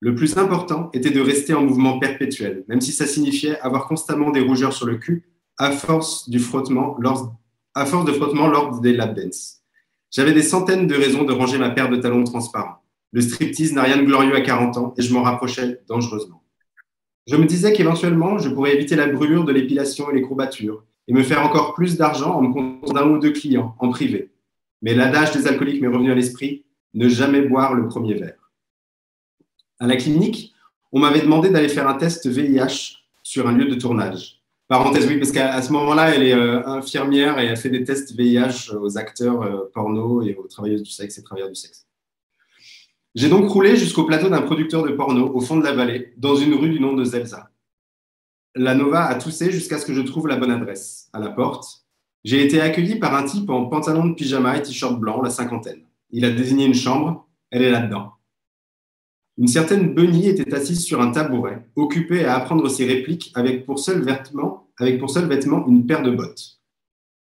Le 0.00 0.14
plus 0.14 0.36
important 0.38 0.90
était 0.92 1.10
de 1.10 1.20
rester 1.20 1.54
en 1.54 1.62
mouvement 1.62 1.98
perpétuel, 1.98 2.64
même 2.68 2.80
si 2.80 2.90
ça 2.90 3.06
signifiait 3.06 3.60
avoir 3.60 3.86
constamment 3.86 4.30
des 4.30 4.40
rougeurs 4.40 4.72
sur 4.72 4.86
le 4.86 4.96
cul 4.96 5.30
à 5.58 5.70
force, 5.72 6.28
frottement 6.38 6.96
lors, 6.98 7.36
de 7.76 8.12
frottement 8.12 8.48
lors 8.48 8.80
des 8.80 8.94
lap 8.94 9.14
dance. 9.14 9.58
J'avais 10.10 10.32
des 10.32 10.42
centaines 10.42 10.86
de 10.86 10.94
raisons 10.94 11.24
de 11.24 11.32
ranger 11.32 11.58
ma 11.58 11.70
paire 11.70 11.90
de 11.90 11.96
talons 11.96 12.24
transparents. 12.24 12.82
Le 13.12 13.20
striptease 13.20 13.72
n'a 13.72 13.82
rien 13.82 13.98
de 13.98 14.04
glorieux 14.04 14.34
à 14.34 14.40
40 14.40 14.76
ans 14.78 14.94
et 14.96 15.02
je 15.02 15.12
m'en 15.12 15.22
rapprochais 15.22 15.80
dangereusement. 15.86 16.42
Je 17.30 17.36
me 17.36 17.44
disais 17.44 17.72
qu'éventuellement, 17.72 18.38
je 18.38 18.48
pourrais 18.48 18.74
éviter 18.74 18.96
la 18.96 19.06
brûlure 19.06 19.44
de 19.44 19.52
l'épilation 19.52 20.10
et 20.10 20.14
les 20.16 20.22
courbatures 20.22 20.82
et 21.06 21.12
me 21.12 21.22
faire 21.22 21.46
encore 21.46 21.74
plus 21.74 21.96
d'argent 21.96 22.34
en 22.34 22.42
me 22.42 22.52
comptant 22.52 22.92
d'un 22.92 23.08
ou 23.08 23.20
deux 23.20 23.30
clients 23.30 23.76
en 23.78 23.90
privé. 23.90 24.32
Mais 24.82 24.94
l'adage 24.94 25.30
des 25.30 25.46
alcooliques 25.46 25.80
m'est 25.80 25.86
revenu 25.86 26.10
à 26.10 26.16
l'esprit 26.16 26.64
ne 26.92 27.08
jamais 27.08 27.42
boire 27.42 27.74
le 27.74 27.86
premier 27.86 28.14
verre. 28.14 28.50
À 29.78 29.86
la 29.86 29.94
clinique, 29.94 30.52
on 30.90 30.98
m'avait 30.98 31.20
demandé 31.20 31.50
d'aller 31.50 31.68
faire 31.68 31.86
un 31.86 31.94
test 31.94 32.26
VIH 32.26 32.96
sur 33.22 33.46
un 33.46 33.52
lieu 33.52 33.66
de 33.66 33.76
tournage. 33.76 34.42
Parenthèse, 34.66 35.06
oui, 35.06 35.18
parce 35.18 35.30
qu'à 35.30 35.62
ce 35.62 35.72
moment-là, 35.72 36.12
elle 36.12 36.24
est 36.24 36.34
euh, 36.34 36.66
infirmière 36.66 37.38
et 37.38 37.46
elle 37.46 37.56
fait 37.56 37.70
des 37.70 37.84
tests 37.84 38.12
VIH 38.12 38.74
aux 38.76 38.98
acteurs 38.98 39.42
euh, 39.42 39.70
porno 39.72 40.22
et 40.22 40.34
aux 40.34 40.48
travailleuses 40.48 40.82
du 40.82 40.90
sexe 40.90 41.16
et 41.18 41.22
travailleurs 41.22 41.50
du 41.50 41.54
sexe. 41.54 41.86
J'ai 43.16 43.28
donc 43.28 43.48
roulé 43.48 43.74
jusqu'au 43.74 44.04
plateau 44.04 44.28
d'un 44.28 44.42
producteur 44.42 44.84
de 44.84 44.92
porno 44.92 45.34
au 45.34 45.40
fond 45.40 45.56
de 45.56 45.64
la 45.64 45.72
vallée, 45.72 46.14
dans 46.16 46.36
une 46.36 46.54
rue 46.54 46.70
du 46.70 46.78
nom 46.78 46.92
de 46.92 47.02
Zelza. 47.02 47.50
La 48.54 48.74
Nova 48.74 49.04
a 49.06 49.16
toussé 49.16 49.50
jusqu'à 49.50 49.78
ce 49.78 49.86
que 49.86 49.94
je 49.94 50.00
trouve 50.00 50.28
la 50.28 50.36
bonne 50.36 50.52
adresse. 50.52 51.08
À 51.12 51.18
la 51.18 51.30
porte, 51.30 51.84
j'ai 52.22 52.44
été 52.44 52.60
accueilli 52.60 53.00
par 53.00 53.14
un 53.16 53.24
type 53.24 53.50
en 53.50 53.66
pantalon 53.66 54.06
de 54.06 54.14
pyjama 54.14 54.56
et 54.56 54.62
t-shirt 54.62 54.98
blanc, 55.00 55.22
la 55.22 55.30
cinquantaine. 55.30 55.82
Il 56.10 56.24
a 56.24 56.30
désigné 56.30 56.66
une 56.66 56.74
chambre, 56.74 57.28
elle 57.50 57.62
est 57.62 57.70
là-dedans. 57.70 58.12
Une 59.38 59.48
certaine 59.48 59.92
Bunny 59.92 60.28
était 60.28 60.54
assise 60.54 60.84
sur 60.84 61.00
un 61.00 61.10
tabouret, 61.10 61.66
occupée 61.74 62.24
à 62.24 62.36
apprendre 62.36 62.68
ses 62.68 62.84
répliques 62.84 63.32
avec 63.34 63.66
pour 63.66 63.80
seul 63.80 64.02
vêtement, 64.02 64.68
une 64.78 65.86
paire 65.86 66.02
de 66.02 66.12
bottes. 66.12 66.60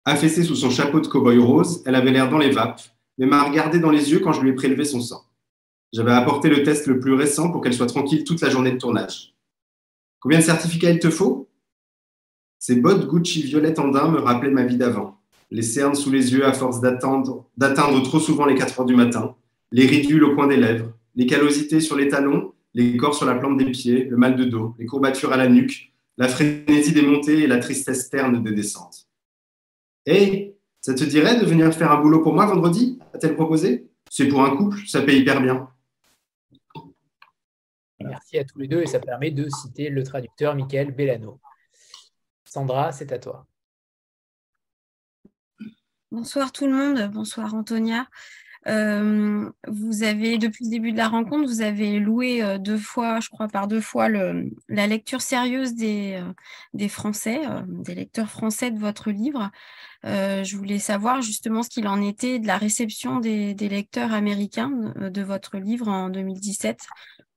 Affaissée 0.05 0.43
sous 0.43 0.55
son 0.55 0.69
chapeau 0.69 0.99
de 0.99 1.07
cow-boy 1.07 1.39
rose, 1.39 1.81
elle 1.87 1.95
avait 1.95 2.11
l'air 2.11 2.29
dans 2.29 2.37
les 2.37 2.51
vapes, 2.51 2.81
mais 3.17 3.25
m'a 3.25 3.43
regardé 3.43 3.79
dans 3.79 3.91
les 3.91 4.11
yeux 4.11 4.19
quand 4.19 4.33
je 4.33 4.41
lui 4.41 4.49
ai 4.49 4.53
prélevé 4.53 4.85
son 4.85 5.01
sang. 5.01 5.23
J'avais 5.93 6.11
apporté 6.11 6.49
le 6.49 6.63
test 6.63 6.87
le 6.87 6.99
plus 6.99 7.13
récent 7.13 7.51
pour 7.51 7.61
qu'elle 7.61 7.73
soit 7.73 7.87
tranquille 7.87 8.23
toute 8.23 8.41
la 8.41 8.49
journée 8.49 8.71
de 8.71 8.77
tournage. 8.77 9.33
Combien 10.19 10.39
de 10.39 10.43
certificats 10.43 10.91
il 10.91 10.99
te 10.99 11.09
faut? 11.09 11.49
Ces 12.59 12.75
bottes 12.75 13.07
Gucci 13.07 13.41
violettes 13.43 13.79
en 13.79 13.89
daim 13.89 14.09
me 14.09 14.19
rappelaient 14.19 14.51
ma 14.51 14.63
vie 14.63 14.77
d'avant. 14.77 15.19
Les 15.49 15.63
cernes 15.63 15.95
sous 15.95 16.11
les 16.11 16.31
yeux 16.31 16.45
à 16.45 16.53
force 16.53 16.79
d'atteindre 16.79 18.03
trop 18.03 18.19
souvent 18.19 18.45
les 18.45 18.55
4 18.55 18.79
heures 18.79 18.85
du 18.85 18.95
matin, 18.95 19.35
les 19.71 19.85
ridules 19.85 20.23
au 20.23 20.35
coin 20.35 20.47
des 20.47 20.57
lèvres, 20.57 20.93
les 21.15 21.25
callosités 21.25 21.81
sur 21.81 21.97
les 21.97 22.07
talons, 22.07 22.53
les 22.73 22.95
corps 22.95 23.15
sur 23.15 23.25
la 23.25 23.35
plante 23.35 23.57
des 23.57 23.65
pieds, 23.65 24.05
le 24.05 24.15
mal 24.15 24.37
de 24.37 24.45
dos, 24.45 24.75
les 24.79 24.85
courbatures 24.85 25.33
à 25.33 25.37
la 25.37 25.49
nuque, 25.49 25.91
la 26.17 26.29
frénésie 26.29 26.93
des 26.93 27.01
montées 27.01 27.39
et 27.39 27.47
la 27.47 27.57
tristesse 27.57 28.09
terne 28.09 28.41
des 28.41 28.53
descentes. 28.53 29.09
Hé, 30.05 30.55
ça 30.79 30.93
te 30.93 31.03
dirait 31.03 31.39
de 31.39 31.45
venir 31.45 31.73
faire 31.73 31.91
un 31.91 31.99
boulot 31.99 32.21
pour 32.21 32.33
moi 32.33 32.45
vendredi? 32.45 32.99
A-t-elle 33.13 33.35
proposé? 33.35 33.89
C'est 34.09 34.27
pour 34.27 34.45
un 34.45 34.55
couple, 34.55 34.77
ça 34.87 35.01
paye 35.01 35.19
hyper 35.19 35.41
bien. 35.41 35.67
Merci 38.03 38.37
à 38.37 38.43
tous 38.43 38.59
les 38.59 38.67
deux 38.67 38.81
et 38.81 38.87
ça 38.87 38.99
permet 38.99 39.31
de 39.31 39.47
citer 39.49 39.89
le 39.89 40.03
traducteur 40.03 40.55
Michael 40.55 40.91
Bellano. 40.91 41.39
Sandra, 42.45 42.91
c'est 42.91 43.11
à 43.11 43.19
toi. 43.19 43.45
Bonsoir 46.11 46.51
tout 46.51 46.67
le 46.67 46.73
monde, 46.73 47.09
bonsoir 47.11 47.53
Antonia. 47.55 48.07
Euh, 48.67 49.49
vous 49.67 50.03
avez, 50.03 50.37
depuis 50.37 50.65
le 50.65 50.69
début 50.69 50.91
de 50.91 50.97
la 50.97 51.07
rencontre, 51.07 51.47
vous 51.47 51.61
avez 51.61 51.99
loué 51.99 52.43
euh, 52.43 52.57
deux 52.59 52.77
fois, 52.77 53.19
je 53.19 53.29
crois 53.29 53.47
par 53.47 53.67
deux 53.67 53.81
fois, 53.81 54.07
la 54.09 54.87
lecture 54.87 55.21
sérieuse 55.21 55.73
des, 55.73 56.21
euh, 56.77 56.87
Français, 56.89 57.41
des 57.67 57.95
lecteurs 57.95 58.29
français 58.29 58.69
de 58.71 58.79
votre 58.79 59.09
livre. 59.11 59.49
je 60.03 60.57
voulais 60.57 60.79
savoir 60.79 61.21
justement 61.21 61.63
ce 61.63 61.69
qu'il 61.69 61.87
en 61.87 62.01
était 62.01 62.39
de 62.39 62.47
la 62.47 62.57
réception 62.57 63.19
des 63.19 63.53
lecteurs 63.55 64.13
américains 64.13 64.93
de 64.97 65.21
votre 65.21 65.57
livre 65.57 65.87
en 65.87 66.09
2017. 66.09 66.79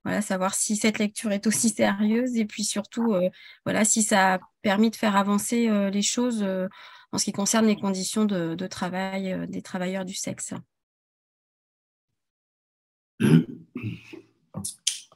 Voilà, 0.04 0.20
savoir 0.20 0.54
si 0.54 0.76
cette 0.76 0.98
lecture 0.98 1.32
est 1.32 1.46
aussi 1.46 1.70
sérieuse 1.70 2.36
et 2.36 2.44
puis 2.44 2.62
surtout, 2.62 3.14
voilà, 3.64 3.84
si 3.84 4.02
ça 4.02 4.34
a 4.34 4.38
permis 4.60 4.90
de 4.90 4.96
faire 4.96 5.16
avancer 5.16 5.68
les 5.90 6.02
choses 6.02 6.44
en 7.12 7.18
ce 7.18 7.24
qui 7.24 7.32
concerne 7.32 7.66
les 7.66 7.76
conditions 7.76 8.26
de, 8.26 8.66
travail 8.66 9.46
des 9.48 9.62
travailleurs 9.62 10.04
du 10.04 10.14
sexe. 10.14 10.52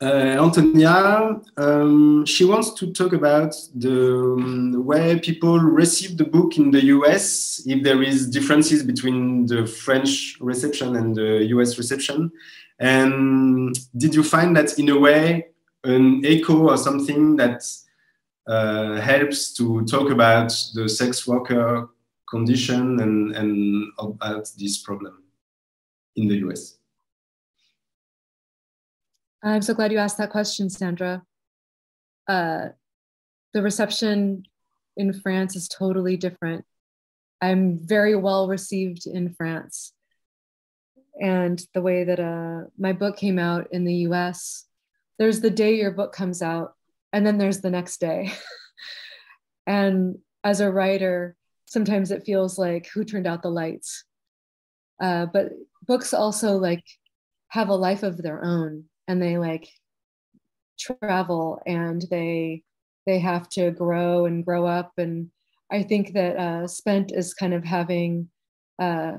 Antonia, 0.01 1.41
um, 1.57 2.25
she 2.25 2.45
wants 2.45 2.73
to 2.75 2.87
talk 2.93 3.13
about 3.13 3.55
the 3.75 4.37
um, 4.39 4.85
way 4.85 5.19
people 5.19 5.59
receive 5.59 6.17
the 6.17 6.25
book 6.25 6.57
in 6.57 6.71
the 6.71 6.85
US, 6.87 7.63
if 7.67 7.83
there 7.83 8.03
is 8.03 8.29
differences 8.29 8.85
between 8.85 9.47
the 9.47 9.67
French 9.67 10.37
reception 10.41 10.97
and 10.97 11.17
the 11.17 11.47
US 11.51 11.79
reception. 11.79 12.31
And 12.81 13.77
did 13.97 14.15
you 14.15 14.23
find 14.23 14.57
that 14.57 14.79
in 14.79 14.89
a 14.89 14.99
way 14.99 15.49
an 15.85 16.23
echo 16.25 16.69
or 16.69 16.77
something 16.77 17.37
that 17.37 17.63
uh, 18.47 19.01
helps 19.01 19.53
to 19.55 19.85
talk 19.85 20.11
about 20.11 20.53
the 20.75 20.89
sex 20.89 21.27
worker 21.27 21.89
condition 22.31 23.01
and, 23.01 23.35
and 23.35 23.93
about 23.99 24.51
this 24.59 24.79
problem 24.79 25.23
in 26.17 26.29
the 26.29 26.37
US? 26.49 26.79
I'm 29.43 29.63
so 29.63 29.75
glad 29.75 29.93
you 29.93 29.99
asked 29.99 30.19
that 30.19 30.31
question, 30.31 30.69
Sandra. 30.69 31.23
Uh, 32.27 32.69
the 33.55 33.63
reception 33.63 34.45
in 34.97 35.13
France 35.13 35.57
is 35.57 35.69
totally 35.69 36.17
different. 36.17 36.65
I'm 37.41 37.79
very 37.79 38.17
well 38.17 38.49
received 38.49 39.07
in 39.07 39.33
France. 39.33 39.93
And 41.21 41.61
the 41.75 41.83
way 41.83 42.05
that 42.05 42.21
uh, 42.21 42.69
my 42.79 42.93
book 42.93 43.17
came 43.17 43.39
out 43.39 43.69
in 43.73 43.85
the 43.85 43.95
US, 44.09 44.67
there's 45.19 45.41
the 45.41 45.51
day 45.51 45.77
your 45.77 45.91
book 45.91 46.13
comes 46.13 46.43
out, 46.43 46.75
and 47.13 47.27
then 47.27 47.39
there's 47.39 47.61
the 47.61 47.71
next 47.71 47.99
day. 47.99 48.33
and 49.67 50.19
as 50.45 50.61
a 50.61 50.71
writer, 50.71 51.37
sometimes 51.67 52.11
it 52.11 52.25
feels 52.25 52.59
like 52.59 52.89
who 52.95 53.05
turned 53.05 53.27
out 53.27 53.43
the 53.43 53.51
lights. 53.51 54.05
Uh, 55.01 55.27
but 55.27 55.53
books 55.87 56.13
also 56.15 56.57
like 56.57 56.85
have 57.49 57.69
a 57.69 57.75
life 57.75 58.03
of 58.03 58.17
their 58.19 58.45
own 58.45 58.85
and 59.07 59.23
they 59.23 59.39
like 59.39 59.69
travel 60.79 61.61
and 61.67 62.05
they 62.11 62.63
they 63.07 63.19
have 63.19 63.49
to 63.49 63.71
grow 63.71 64.27
and 64.27 64.45
grow 64.45 64.67
up 64.67 64.93
and 64.99 65.29
i 65.73 65.83
think 65.83 66.13
that 66.13 66.37
uh, 66.37 66.67
spent 66.67 67.11
is 67.13 67.35
kind 67.35 67.55
of 67.55 67.65
having 67.65 68.29
uh, 68.79 69.13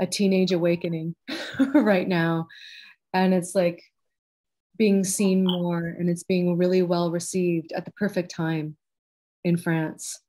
a 0.00 0.06
teenage 0.06 0.52
awakening 0.52 1.14
right 1.74 2.06
now. 2.06 2.46
And 3.12 3.34
it's 3.34 3.54
like 3.54 3.82
being 4.78 5.02
seen 5.04 5.44
more 5.44 5.78
and 5.78 6.08
it's 6.08 6.22
being 6.22 6.56
really 6.56 6.82
well 6.82 7.10
received 7.10 7.72
at 7.72 7.84
the 7.84 7.90
perfect 7.92 8.30
time 8.30 8.76
in 9.44 9.56
france. 9.56 10.20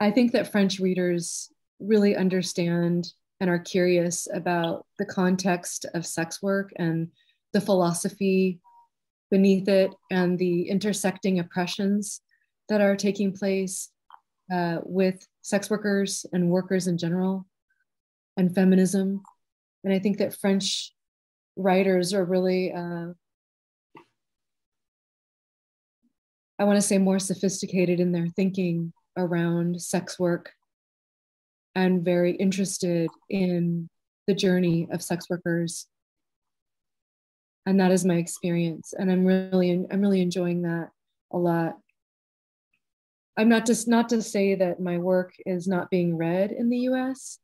I 0.00 0.10
think 0.10 0.32
that 0.32 0.50
french 0.50 0.80
readers 0.80 1.50
really 1.78 2.16
understand 2.16 3.12
and 3.40 3.50
are 3.50 3.58
curious 3.58 4.26
about 4.32 4.86
the 4.98 5.04
context 5.04 5.86
of 5.94 6.06
sex 6.06 6.42
work 6.42 6.72
and 6.76 7.08
the 7.52 7.60
philosophy 7.60 8.58
beneath 9.30 9.68
it 9.68 9.94
and 10.10 10.38
the 10.38 10.68
intersecting 10.68 11.38
oppressions 11.38 12.20
that 12.68 12.80
are 12.80 12.96
taking 12.96 13.32
place 13.32 13.90
uh, 14.52 14.78
with 14.84 15.26
sex 15.42 15.68
workers 15.68 16.24
and 16.32 16.48
workers 16.48 16.86
in 16.86 16.96
general 16.96 17.46
and 18.38 18.54
feminism. 18.54 19.22
And 19.84 19.92
I 19.92 19.98
think 19.98 20.18
that 20.18 20.34
French 20.34 20.92
writers 21.56 22.14
are 22.14 22.24
really, 22.24 22.72
uh, 22.72 23.08
I 26.58 26.64
want 26.64 26.76
to 26.76 26.82
say, 26.82 26.96
more 26.96 27.18
sophisticated 27.18 28.00
in 28.00 28.12
their 28.12 28.28
thinking 28.28 28.92
around 29.16 29.82
sex 29.82 30.18
work 30.18 30.52
and 31.74 32.04
very 32.04 32.32
interested 32.32 33.10
in 33.28 33.90
the 34.26 34.34
journey 34.34 34.88
of 34.92 35.02
sex 35.02 35.28
workers 35.28 35.86
and 37.66 37.78
that 37.80 37.90
is 37.90 38.04
my 38.04 38.14
experience 38.14 38.94
and 38.98 39.10
i'm 39.10 39.24
really 39.24 39.70
i'm 39.70 40.00
really 40.00 40.20
enjoying 40.20 40.62
that 40.62 40.88
a 41.32 41.36
lot 41.36 41.76
i'm 43.36 43.48
not 43.48 43.66
just 43.66 43.88
not 43.88 44.08
to 44.08 44.22
say 44.22 44.54
that 44.54 44.80
my 44.80 44.98
work 44.98 45.34
is 45.46 45.68
not 45.68 45.90
being 45.90 46.16
read 46.16 46.50
in 46.50 46.68
the 46.68 46.78
us 46.78 47.38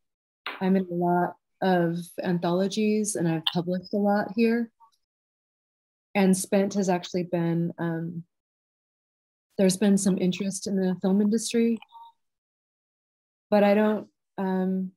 i'm 0.61 0.76
in 0.76 0.86
a 0.90 0.95
lot 0.95 1.34
of 1.62 1.99
anthologies 2.22 3.16
and 3.16 3.28
i've 3.28 3.45
published 3.53 3.95
a 3.95 3.99
lot 3.99 4.28
here. 4.36 4.70
And 6.16 6.36
spent 6.36 6.74
has 6.74 6.88
actually 6.88 7.24
been 7.24 7.72
um, 7.78 8.24
there's 9.59 9.76
been 9.76 9.99
some 9.99 10.18
interest 10.18 10.66
in 10.66 10.76
the 10.76 10.97
film 11.03 11.20
industry. 11.20 11.78
But 13.51 13.64
i 13.64 13.74
don't 13.74 14.09
um, 14.38 14.92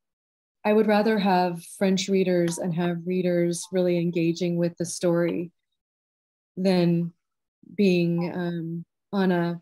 I 0.68 0.74
would 0.74 0.88
rather 0.88 1.18
have 1.18 1.64
French 1.78 2.10
readers 2.10 2.58
and 2.58 2.76
have 2.76 3.08
readers 3.08 3.66
really 3.72 3.98
engaging 3.98 4.58
with 4.58 4.76
the 4.78 4.86
story 4.86 5.52
than 6.58 7.14
being 7.74 8.34
um, 8.36 8.86
on 9.14 9.32
a 9.32 9.62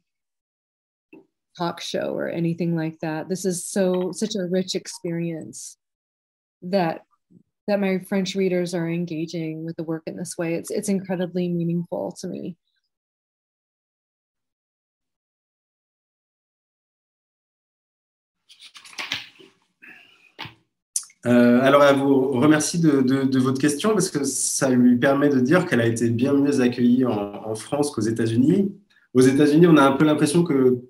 talk 1.58 1.82
show 1.82 2.14
or 2.14 2.30
anything 2.30 2.76
like 2.76 3.00
that. 3.00 3.30
This 3.30 3.46
is 3.46 3.66
so 3.66 4.12
such 4.12 4.36
a 4.36 4.48
rich 4.50 4.76
experience 4.76 5.78
that 6.62 7.02
that 7.68 7.80
my 7.80 8.00
French 8.00 8.36
readers 8.36 8.74
are 8.74 8.90
engaging 8.90 9.66
with 9.66 9.76
the 9.76 9.84
work 9.84 10.04
in 10.06 10.16
this 10.16 10.38
way. 10.38 10.56
It's 10.56 10.72
it's 10.72 10.90
incredibly 10.90 11.48
meaningful 11.50 12.16
to 12.22 12.28
me. 12.28 12.58
Euh, 21.26 21.60
alors, 21.64 21.84
elle 21.84 21.96
vous 21.96 22.40
remercie 22.40 22.80
de, 22.80 23.40
votre 23.40 23.60
question 23.60 23.94
parce 23.94 24.10
que 24.10 24.24
ça 24.24 24.70
lui 24.70 24.96
permet 24.96 25.30
de 25.30 25.40
dire 25.40 25.66
qu'elle 25.66 25.82
a 25.82 25.88
été 25.88 26.10
bien 26.10 26.34
mieux 26.34 26.62
accueillie 26.62 27.04
en, 27.06 27.56
France 27.56 27.90
qu'aux 27.92 28.02
États-Unis. 28.02 28.72
Aux 29.14 29.22
États-Unis, 29.22 29.66
on 29.66 29.78
a 29.78 29.84
un 29.84 29.94
peu 29.94 30.06
l'impression 30.06 30.44
que 30.44 30.82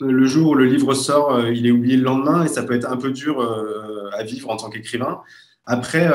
le 0.00 0.26
jour 0.26 0.50
où 0.50 0.54
le 0.54 0.64
livre 0.64 0.94
sort, 0.94 1.34
euh, 1.34 1.52
il 1.52 1.66
est 1.66 1.70
oublié 1.70 1.96
le 1.96 2.04
lendemain 2.04 2.44
et 2.44 2.48
ça 2.48 2.62
peut 2.62 2.74
être 2.74 2.90
un 2.90 2.96
peu 2.96 3.10
dur 3.10 3.40
euh, 3.40 4.10
à 4.12 4.22
vivre 4.22 4.50
en 4.50 4.56
tant 4.56 4.70
qu'écrivain. 4.70 5.20
Après, 5.66 6.10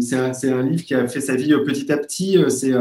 c'est 0.00 0.48
un, 0.50 0.62
livre 0.62 0.82
qui 0.84 0.94
a 0.94 1.06
fait 1.06 1.20
sa 1.20 1.34
vie 1.34 1.52
petit 1.66 1.92
à 1.92 1.98
petit. 1.98 2.38
C'est 2.48 2.72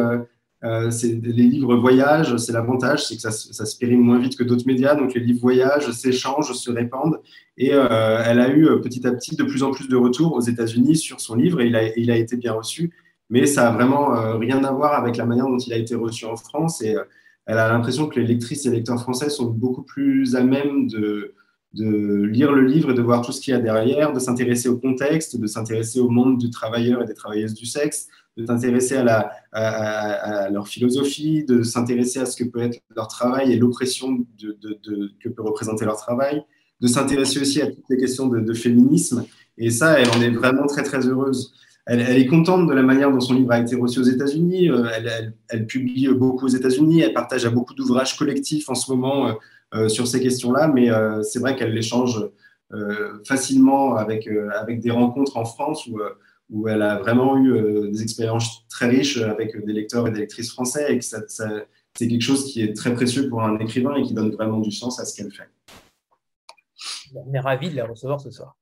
euh, 0.64 0.92
les 1.04 1.48
livres 1.48 1.76
voyagent, 1.76 2.38
c'est 2.38 2.52
l'avantage, 2.52 3.08
c'est 3.08 3.16
que 3.16 3.22
ça, 3.22 3.32
se 3.32 3.78
périme 3.78 4.02
moins 4.02 4.20
vite 4.20 4.38
que 4.38 4.44
d'autres 4.44 4.68
médias. 4.68 4.96
Donc 4.96 5.14
les 5.14 5.22
livres 5.22 5.42
voyagent, 5.42 5.90
s'échangent, 5.92 6.54
se 6.54 6.70
répandent. 6.70 7.20
Et 7.58 7.74
euh, 7.74 8.22
elle 8.26 8.40
a 8.40 8.50
eu 8.50 8.68
euh, 8.68 8.78
petit 8.78 9.06
à 9.08 9.12
petit 9.12 9.36
de 9.36 9.44
plus 9.44 9.64
en 9.64 9.72
plus 9.72 9.88
de 9.88 9.96
retours 9.96 10.34
aux 10.34 10.42
États-Unis 10.42 10.98
sur 10.98 11.20
son 11.20 11.36
livre 11.36 11.62
et 11.62 11.68
il 11.98 12.12
a, 12.12 12.16
été 12.16 12.38
bien 12.38 12.54
reçu. 12.54 12.92
Mais 13.30 13.46
ça 13.46 13.70
a 13.70 13.72
vraiment 13.72 14.16
euh, 14.16 14.38
rien 14.38 14.64
à 14.64 14.72
voir 14.72 14.94
avec 14.94 15.18
la 15.18 15.26
manière 15.26 15.48
dont 15.48 15.58
il 15.58 15.74
a 15.74 15.78
été 15.78 15.96
reçu 15.96 16.26
en 16.26 16.36
France. 16.36 16.84
Elle 17.46 17.58
a 17.58 17.70
l'impression 17.70 18.08
que 18.08 18.20
les 18.20 18.28
lectrices 18.28 18.66
et 18.66 18.70
lecteurs 18.70 19.02
français 19.02 19.30
sont 19.30 19.46
beaucoup 19.46 19.84
plus 19.84 20.36
à 20.36 20.44
même 20.44 20.88
de, 20.88 21.34
de 21.74 22.24
lire 22.24 22.52
le 22.52 22.66
livre 22.66 22.92
et 22.92 22.94
de 22.94 23.02
voir 23.02 23.22
tout 23.22 23.32
ce 23.32 23.40
qu'il 23.40 23.54
y 23.54 23.58
a 23.58 23.60
derrière, 23.60 24.14
de 24.14 24.20
s'intéresser 24.20 24.70
au 24.70 24.78
contexte, 24.78 25.40
de 25.40 25.48
s'intéresser 25.48 26.00
au 26.00 26.10
monde 26.10 26.38
du 26.38 26.50
travailleur 26.50 27.02
et 27.02 27.06
des 27.06 27.14
travailleuses 27.14 27.54
du 27.54 27.66
sexe, 27.66 28.08
de 28.38 28.46
s'intéresser 28.46 28.98
à, 28.98 29.32
à, 29.52 30.50
leur 30.50 30.68
philosophie, 30.68 31.44
de 31.46 31.64
s'intéresser 31.64 32.20
à 32.20 32.26
ce 32.26 32.36
que 32.36 32.44
peut 32.44 32.62
être 32.62 32.80
leur 32.96 33.08
travail 33.08 33.54
et 33.54 33.58
l'oppression 33.58 34.26
de, 34.40 34.58
que 35.20 35.30
peut 35.30 35.44
représenter 35.44 35.86
leur 35.86 35.98
travail, 35.98 36.44
de 36.80 36.88
s'intéresser 36.88 37.40
aussi 37.40 37.62
à 37.62 37.68
toutes 37.68 37.90
les 37.90 37.98
questions 37.98 38.28
de, 38.28 38.54
féminisme. 38.54 39.26
Et 39.58 39.70
ça, 39.70 40.00
elle 40.00 40.10
en 40.10 40.22
est 40.22 40.32
vraiment 40.32 40.66
très, 40.66 40.84
très 40.84 41.08
heureuse. 41.08 41.54
Elle, 41.88 42.02
est 42.02 42.28
contente 42.28 42.68
de 42.68 42.74
la 42.74 42.84
manière 42.84 43.12
dont 43.12 43.20
son 43.20 43.34
livre 43.34 43.52
a 43.52 43.60
été 43.60 43.76
reçu 43.76 44.00
aux 44.00 44.04
États-Unis. 44.04 44.70
Euh, 44.70 44.86
elle, 45.50 45.68
publie 45.68 46.08
beaucoup 46.10 46.46
aux 46.46 46.50
États-Unis. 46.50 47.02
Elle 47.02 47.14
partage 47.14 47.46
à 47.46 47.50
beaucoup 47.50 47.74
d'ouvrages 47.74 48.18
collectifs 48.18 48.70
en 48.70 48.76
ce 48.76 48.92
moment 48.92 49.28
euh, 49.28 49.34
euh, 49.74 49.90
sur 49.90 50.08
ces 50.08 50.22
questions-là. 50.22 50.68
Mais 50.68 50.90
c'est 51.24 51.40
vrai 51.40 51.56
qu'elle 51.56 51.74
l'échange 51.74 52.28
facilement 53.28 53.96
avec, 53.96 54.30
avec 54.56 54.80
des 54.80 54.92
rencontres 54.92 55.36
en 55.38 55.46
France 55.46 55.88
où 55.88 56.00
où 56.54 56.68
elle 56.68 56.82
a 56.82 57.00
vraiment 57.00 57.38
eu 57.38 57.90
des 57.90 58.04
expériences 58.04 58.66
très 58.68 58.90
riches 58.90 59.18
avec 59.22 59.58
des 59.66 59.72
lecteurs 59.72 60.06
et 60.08 60.12
des 60.12 60.20
lectrices 60.20 60.52
français 60.52 60.94
et 60.94 61.00
que 61.00 61.06
ça, 61.06 61.22
c'est 61.28 62.08
quelque 62.08 62.22
chose 62.22 62.52
qui 62.52 62.62
est 62.62 62.74
très 62.74 62.94
précieux 62.94 63.30
pour 63.30 63.42
un 63.42 63.58
écrivain 63.60 63.96
et 63.96 64.04
qui 64.04 64.14
donne 64.14 64.32
vraiment 64.32 64.60
du 64.60 64.72
sens 64.72 65.00
à 65.00 65.06
ce 65.06 65.16
qu'elle 65.16 65.32
fait. 65.32 65.50
On 67.16 67.34
est 67.34 67.40
ravis 67.40 67.70
de 67.70 67.76
la 67.76 67.86
recevoir 67.86 68.20
ce 68.20 68.32
soir. 68.32 68.58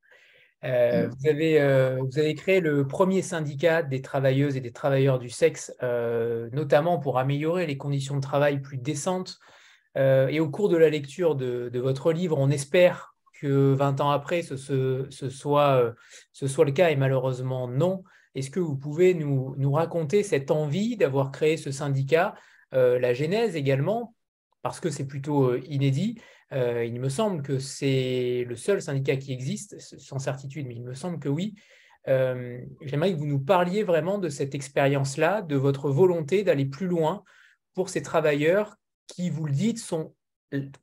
Euh, 0.63 1.07
mm. 1.07 1.09
vous, 1.09 1.29
avez, 1.29 1.61
euh, 1.61 1.97
vous, 2.01 2.19
avez, 2.19 2.35
créé 2.35 2.59
le 2.59 2.85
premier 2.85 3.21
syndicat 3.21 3.81
des 3.81 4.01
travailleuses 4.01 4.57
et 4.57 4.61
des 4.61 4.71
travailleurs 4.71 5.19
du 5.19 5.29
sexe, 5.29 5.73
notamment 6.51 6.99
pour 6.99 7.17
améliorer 7.17 7.65
les 7.65 7.77
conditions 7.77 8.15
de 8.15 8.21
travail 8.21 8.61
plus 8.61 8.77
décentes. 8.77 9.39
et 9.95 10.39
au 10.39 10.49
cours 10.49 10.69
de 10.69 10.77
la 10.77 10.89
lecture 10.89 11.35
de, 11.35 11.69
de, 11.69 11.79
votre 11.79 12.11
livre, 12.11 12.37
on 12.37 12.49
espère 12.49 13.09
que 13.39 13.73
20 13.73 14.01
ans 14.01 14.11
après, 14.11 14.41
ce, 14.41 14.57
ce, 14.57 15.29
soit, 15.29 15.81
euh, 15.81 15.93
ce 16.33 16.47
soit 16.47 16.65
le 16.65 16.71
cas 16.71 16.89
et 16.89 16.95
malheureusement 16.95 17.67
non. 17.67 18.03
Est-ce 18.35 18.51
que 18.51 18.59
vous 18.59 18.75
pouvez 18.75 19.13
nous, 19.13 19.55
nous 19.57 19.71
raconter 19.71 20.23
cette 20.23 20.51
envie 20.51 20.97
d'avoir 20.97 21.31
créé 21.31 21.57
ce 21.57 21.71
syndicat, 21.71 22.35
euh, 22.73 22.99
la 22.99 23.13
genèse 23.13 23.55
également, 23.55 24.13
parce 24.61 24.79
que 24.79 24.89
c'est 24.89 25.07
plutôt 25.07 25.55
euh, 26.53 26.85
il 26.85 26.99
me 26.99 27.09
semble 27.09 27.41
que 27.41 27.59
c'est 27.59 28.45
le 28.47 28.55
seul 28.55 28.81
syndicat 28.81 29.17
qui 29.17 29.33
existe, 29.33 29.79
sans 29.79 30.19
certitude, 30.19 30.67
mais 30.67 30.75
il 30.75 30.83
me 30.83 30.93
semble 30.93 31.19
que 31.19 31.29
oui. 31.29 31.55
J'aimerais 32.07 33.11
que 33.11 33.17
vous 33.17 33.27
nous 33.27 33.39
parliez 33.39 33.83
vraiment 33.83 34.17
de 34.17 34.29
cette 34.29 34.55
expérience-là, 34.55 35.43
de 35.43 35.55
votre 35.55 35.91
volonté 35.91 36.43
d'aller 36.43 36.65
plus 36.65 36.87
loin 36.87 37.23
pour 37.75 37.89
ces 37.89 38.01
travailleurs 38.01 38.77
qui, 39.05 39.29
vous 39.29 39.45
le 39.45 39.51
dites, 39.51 39.77
sont 39.77 40.15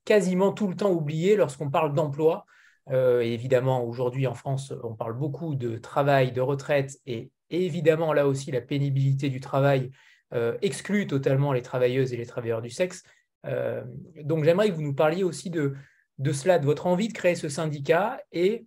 quasiment 0.04 0.52
tout 0.52 0.68
le 0.68 0.76
temps 0.76 0.92
oublié 0.92 1.36
lorsqu'on 1.36 1.70
parle 1.70 1.94
d'emploi. 1.94 2.46
Euh, 2.90 3.20
évidemment, 3.20 3.84
aujourd'hui 3.84 4.26
en 4.26 4.34
France, 4.34 4.72
on 4.84 4.94
parle 4.94 5.14
beaucoup 5.14 5.54
de 5.54 5.76
travail, 5.78 6.32
de 6.32 6.40
retraite, 6.40 6.98
et 7.06 7.30
évidemment, 7.50 8.12
là 8.12 8.28
aussi, 8.28 8.52
la 8.52 8.60
pénibilité 8.60 9.28
du 9.28 9.40
travail 9.40 9.90
euh, 10.34 10.56
exclut 10.62 11.06
totalement 11.06 11.52
les 11.52 11.62
travailleuses 11.62 12.12
et 12.12 12.16
les 12.16 12.26
travailleurs 12.26 12.62
du 12.62 12.70
sexe. 12.70 13.02
Euh, 13.46 13.82
donc, 14.22 14.44
j'aimerais 14.44 14.68
que 14.68 14.74
vous 14.74 14.82
nous 14.82 14.94
parliez 14.94 15.24
aussi 15.24 15.50
de, 15.50 15.74
de 16.18 16.32
cela, 16.32 16.58
de 16.58 16.64
votre 16.64 16.86
envie 16.86 17.08
de 17.08 17.12
créer 17.12 17.34
ce 17.34 17.48
syndicat 17.48 18.20
et 18.32 18.66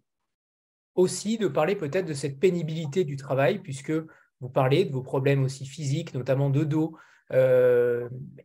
aussi 0.95 1.37
de 1.37 1.47
parler 1.47 1.75
peut-être 1.75 2.05
de 2.05 2.13
cette 2.13 2.39
pénibilité 2.39 3.03
du 3.03 3.15
travail, 3.15 3.59
puisque 3.59 3.93
vous 4.41 4.49
parlez 4.49 4.85
de 4.85 4.91
vos 4.91 5.03
problèmes 5.03 5.43
aussi 5.43 5.65
physiques, 5.65 6.13
notamment 6.13 6.49
de 6.49 6.63
dos, 6.63 6.97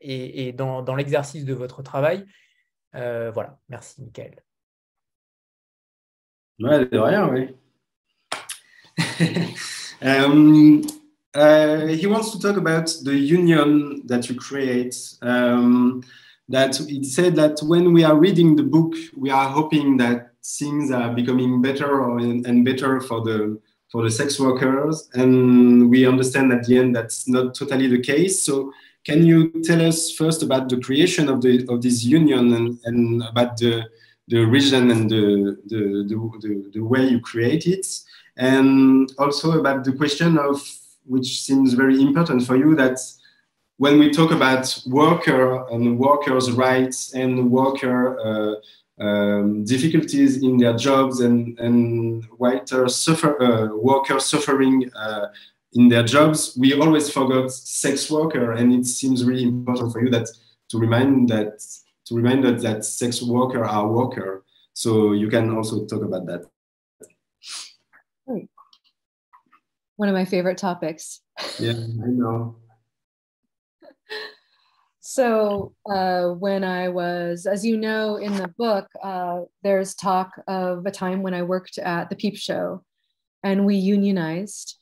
et, 0.01 0.53
dans, 0.53 0.95
l'exercice 0.95 1.45
de 1.45 1.55
votre 1.55 1.83
travail. 1.83 2.27
Euh, 2.95 3.31
voilà, 3.33 3.59
merci 3.69 4.03
Michael. 4.03 4.43
De 6.59 6.99
rien, 6.99 7.29
oui. 7.29 7.57
uh, 11.35 11.87
he 11.87 12.07
wants 12.07 12.31
to 12.31 12.39
talk 12.39 12.57
about 12.57 12.95
the 13.03 13.15
union 13.15 14.03
that 14.07 14.29
you 14.29 14.35
create. 14.37 14.97
Um, 15.23 16.03
that 16.49 16.79
it 16.81 17.07
said 17.07 17.35
that 17.37 17.59
when 17.63 17.93
we 17.93 18.05
are 18.05 18.17
reading 18.17 18.55
the 18.55 18.63
book, 18.63 18.95
we 19.17 19.31
are 19.31 19.49
hoping 19.49 19.97
that 19.97 20.33
things 20.45 20.91
are 20.91 21.13
becoming 21.15 21.63
better 21.63 22.19
and 22.19 22.65
better 22.65 23.01
for 23.01 23.23
the 23.23 23.59
for 23.91 24.03
the 24.03 24.11
sex 24.11 24.41
workers, 24.41 25.09
and 25.15 25.89
we 25.89 26.07
understand 26.07 26.53
at 26.53 26.65
the 26.67 26.77
end 26.77 26.97
that's 26.97 27.29
not 27.29 27.55
totally 27.55 27.87
the 27.87 28.01
case. 28.01 28.43
So, 28.43 28.73
can 29.05 29.25
you 29.25 29.63
tell 29.63 29.81
us 29.81 30.11
first 30.11 30.43
about 30.43 30.69
the 30.69 30.81
creation 30.81 31.29
of 31.29 31.41
the 31.41 31.65
of 31.69 31.81
this 31.81 32.05
union 32.05 32.53
and, 32.53 32.79
and 32.85 33.23
about 33.23 33.57
the 33.57 33.85
the 34.29 34.45
region 34.45 34.91
and 34.91 35.11
the, 35.11 35.59
the, 35.67 35.79
the, 36.09 36.71
the 36.73 36.81
way 36.81 37.07
you 37.07 37.21
create 37.21 37.67
it, 37.67 37.87
and 38.37 39.13
also 39.19 39.61
about 39.61 39.85
the 39.85 39.93
question 39.93 40.39
of 40.39 40.63
which 41.05 41.41
seems 41.43 41.75
very 41.75 42.01
important 42.01 42.47
for 42.47 42.57
you 42.57 42.75
that 42.77 42.99
when 43.77 43.99
we 43.99 44.11
talk 44.11 44.31
about 44.31 44.83
worker 44.87 45.67
and 45.69 45.99
workers' 45.99 46.51
rights 46.53 47.15
and 47.15 47.51
worker 47.51 48.19
uh, 48.21 48.55
um, 49.03 49.65
difficulties 49.65 50.43
in 50.43 50.57
their 50.57 50.77
jobs 50.77 51.21
and, 51.21 51.59
and 51.59 52.25
whiter 52.37 52.89
suffer, 52.89 53.43
uh, 53.43 53.75
workers 53.75 54.27
suffering 54.27 54.89
uh, 54.95 55.27
in 55.73 55.89
their 55.89 56.05
jobs, 56.05 56.57
we 56.59 56.73
always 56.81 57.11
forgot 57.11 57.51
sex 57.51 58.09
worker, 58.09 58.53
and 58.53 58.73
it 58.73 58.87
seems 58.87 59.25
really 59.25 59.43
important 59.43 59.93
for 59.93 60.05
you 60.05 60.11
that 60.11 60.29
to 60.69 60.79
remind 60.79 61.29
that 61.29 61.61
to 62.07 62.15
remind 62.15 62.45
us 62.45 62.63
that 62.63 62.85
sex 62.85 63.23
worker 63.23 63.65
are 63.65 63.89
worker. 63.89 64.45
So 64.75 65.13
you 65.13 65.29
can 65.29 65.51
also 65.51 65.87
talk 65.87 66.03
about 66.03 66.27
that. 66.27 66.54
One 69.97 70.09
of 70.09 70.15
my 70.15 70.25
favorite 70.25 70.59
topics. 70.59 71.21
Yeah, 71.59 71.73
I 71.73 72.09
know. 72.09 72.57
So, 75.07 75.75
uh, 75.85 76.31
when 76.31 76.65
I 76.65 76.89
was, 76.89 77.45
as 77.45 77.63
you 77.63 77.77
know, 77.77 78.17
in 78.17 78.35
the 78.37 78.49
book, 78.57 78.89
uh, 79.03 79.41
there's 79.63 79.95
talk 79.95 80.31
of 80.49 80.87
a 80.87 80.91
time 80.91 81.21
when 81.21 81.35
I 81.35 81.43
worked 81.43 81.77
at 81.77 82.09
the 82.09 82.17
Peep 82.17 82.39
Show 82.39 82.83
and 83.43 83.67
we 83.67 83.77
unionized 83.77 84.79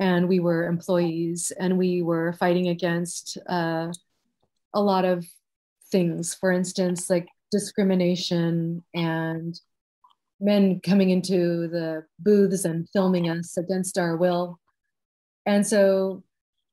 and 0.00 0.28
we 0.28 0.40
were 0.40 0.66
employees 0.66 1.52
and 1.58 1.78
we 1.78 2.02
were 2.02 2.32
fighting 2.32 2.66
against 2.66 3.38
uh, 3.48 3.92
a 4.74 4.82
lot 4.82 5.04
of 5.04 5.24
things. 5.90 6.34
For 6.34 6.50
instance, 6.50 7.08
like 7.08 7.28
discrimination 7.52 8.82
and 8.92 9.58
men 10.40 10.80
coming 10.84 11.10
into 11.10 11.68
the 11.68 12.04
booths 12.18 12.64
and 12.64 12.88
filming 12.90 13.28
us 13.28 13.56
against 13.56 13.98
our 13.98 14.16
will. 14.16 14.58
And 15.46 15.66
so 15.66 16.22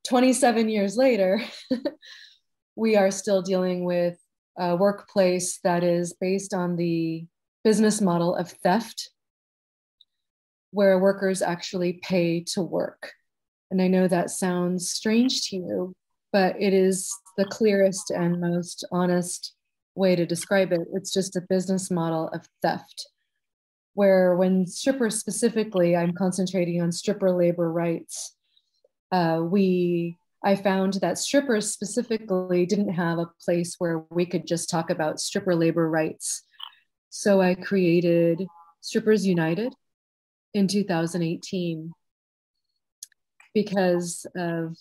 27 0.07 0.69
years 0.69 0.97
later, 0.97 1.41
we 2.75 2.95
are 2.95 3.11
still 3.11 3.41
dealing 3.41 3.85
with 3.85 4.17
a 4.57 4.75
workplace 4.75 5.59
that 5.63 5.83
is 5.83 6.13
based 6.13 6.53
on 6.53 6.75
the 6.75 7.25
business 7.63 8.01
model 8.01 8.35
of 8.35 8.51
theft, 8.63 9.09
where 10.71 10.99
workers 10.99 11.41
actually 11.41 11.99
pay 12.01 12.43
to 12.43 12.61
work. 12.61 13.11
And 13.69 13.81
I 13.81 13.87
know 13.87 14.07
that 14.07 14.29
sounds 14.29 14.89
strange 14.89 15.49
to 15.49 15.55
you, 15.55 15.93
but 16.33 16.55
it 16.59 16.73
is 16.73 17.09
the 17.37 17.45
clearest 17.45 18.09
and 18.09 18.41
most 18.41 18.85
honest 18.91 19.53
way 19.95 20.15
to 20.15 20.25
describe 20.25 20.71
it. 20.71 20.81
It's 20.93 21.13
just 21.13 21.35
a 21.35 21.45
business 21.49 21.91
model 21.91 22.29
of 22.29 22.47
theft, 22.61 23.07
where 23.93 24.35
when 24.35 24.65
strippers 24.67 25.19
specifically, 25.19 25.95
I'm 25.95 26.13
concentrating 26.13 26.81
on 26.81 26.91
stripper 26.91 27.31
labor 27.31 27.71
rights. 27.71 28.35
Uh, 29.11 29.41
we 29.43 30.17
I 30.43 30.55
found 30.55 30.93
that 31.01 31.19
strippers 31.19 31.71
specifically 31.71 32.65
didn't 32.65 32.93
have 32.93 33.19
a 33.19 33.29
place 33.43 33.75
where 33.77 34.03
we 34.09 34.25
could 34.25 34.47
just 34.47 34.69
talk 34.69 34.89
about 34.89 35.19
stripper 35.19 35.55
labor 35.55 35.87
rights. 35.87 36.41
So 37.09 37.41
I 37.41 37.53
created 37.53 38.41
Strippers 38.79 39.25
United 39.25 39.73
in 40.53 40.67
2018 40.67 41.91
because 43.53 44.25
of 44.35 44.77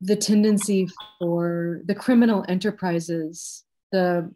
the 0.00 0.16
tendency 0.16 0.88
for 1.18 1.82
the 1.84 1.94
criminal 1.94 2.44
enterprises, 2.48 3.64
the 3.92 4.32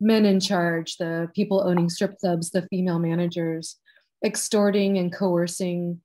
men 0.00 0.24
in 0.24 0.40
charge, 0.40 0.96
the 0.96 1.28
people 1.34 1.62
owning 1.64 1.88
strip 1.88 2.18
clubs, 2.18 2.50
the 2.50 2.66
female 2.68 2.98
managers, 2.98 3.76
extorting 4.24 4.98
and 4.98 5.12
coercing 5.12 6.00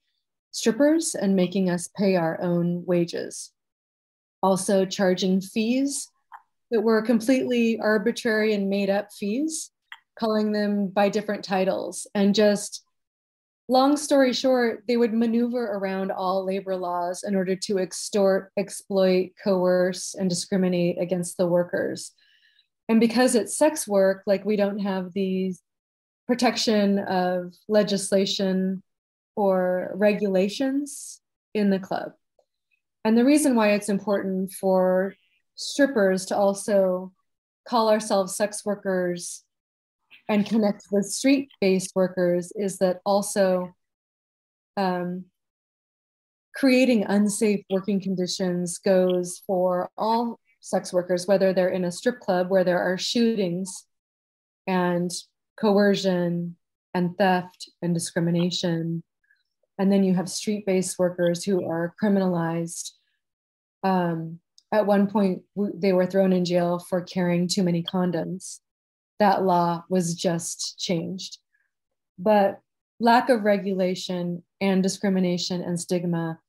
strippers 0.51 1.15
and 1.15 1.35
making 1.35 1.69
us 1.69 1.89
pay 1.95 2.15
our 2.15 2.41
own 2.41 2.85
wages. 2.85 3.51
Also, 4.41 4.85
charging 4.85 5.41
fees 5.41 6.09
that 6.71 6.81
were 6.81 7.01
completely 7.01 7.79
arbitrary 7.79 8.53
and 8.53 8.69
made 8.69 8.89
up 8.89 9.11
fees, 9.11 9.71
calling 10.17 10.51
them 10.51 10.87
by 10.87 11.09
different 11.09 11.43
titles, 11.43 12.07
and 12.15 12.35
just 12.35 12.85
long 13.67 13.97
story 13.97 14.33
short, 14.33 14.83
they 14.87 14.97
would 14.97 15.13
maneuver 15.13 15.63
around 15.63 16.11
all 16.11 16.45
labor 16.45 16.75
laws 16.75 17.23
in 17.23 17.35
order 17.35 17.55
to 17.55 17.79
extort, 17.79 18.51
exploit, 18.57 19.31
coerce, 19.43 20.15
and 20.15 20.29
discriminate 20.29 21.01
against 21.01 21.37
the 21.37 21.47
workers. 21.47 22.11
And 22.87 22.99
because 22.99 23.35
it's 23.35 23.57
sex 23.57 23.87
work, 23.87 24.23
like 24.25 24.45
we 24.45 24.55
don't 24.55 24.79
have 24.79 25.11
the 25.13 25.53
protection 26.27 26.99
of 26.99 27.53
legislation 27.67 28.83
or 29.35 29.91
regulations 29.95 31.21
in 31.53 31.69
the 31.69 31.79
club. 31.79 32.13
And 33.03 33.17
the 33.17 33.25
reason 33.25 33.55
why 33.55 33.71
it's 33.71 33.89
important 33.89 34.51
for 34.51 35.15
strippers 35.55 36.25
to 36.27 36.37
also 36.37 37.11
call 37.67 37.89
ourselves 37.89 38.35
sex 38.35 38.65
workers 38.65 39.43
and 40.27 40.45
connect 40.45 40.85
with 40.91 41.05
street 41.05 41.49
based 41.61 41.91
workers 41.95 42.51
is 42.55 42.77
that 42.79 42.99
also 43.05 43.73
um, 44.77 45.25
creating 46.55 47.03
unsafe 47.03 47.63
working 47.69 48.01
conditions 48.01 48.79
goes 48.79 49.41
for 49.45 49.89
all 49.97 50.39
sex 50.65 50.91
workers, 50.91 51.27
whether 51.27 51.53
they're 51.53 51.69
in 51.69 51.85
a 51.85 51.91
strip 51.91 52.19
club 52.19 52.49
where 52.49 52.63
there 52.63 52.81
are 52.81 52.97
shootings 52.97 53.85
and 54.67 55.11
coercion 55.59 56.55
and 56.93 57.17
theft 57.17 57.69
and 57.81 57.93
discrimination 57.93 59.03
and 59.77 59.91
then 59.91 60.03
you 60.03 60.13
have 60.13 60.29
street 60.29 60.65
based 60.65 60.97
workers 60.97 61.43
who 61.43 61.65
are 61.65 61.93
criminalized. 62.01 62.91
Um, 63.83 64.39
at 64.71 64.85
one 64.85 65.07
point, 65.07 65.43
they 65.55 65.93
were 65.93 66.05
thrown 66.05 66.33
in 66.33 66.45
jail 66.45 66.79
for 66.79 67.01
carrying 67.01 67.47
too 67.47 67.63
many 67.63 67.83
condoms. 67.83 68.59
That 69.19 69.43
law 69.43 69.83
was 69.89 70.15
just 70.15 70.79
changed. 70.79 71.37
But 72.17 72.59
lack 72.99 73.29
of 73.29 73.43
regulation 73.43 74.43
and 74.61 74.81
discrimination 74.81 75.61
and 75.61 75.79
stigma, 75.79 76.39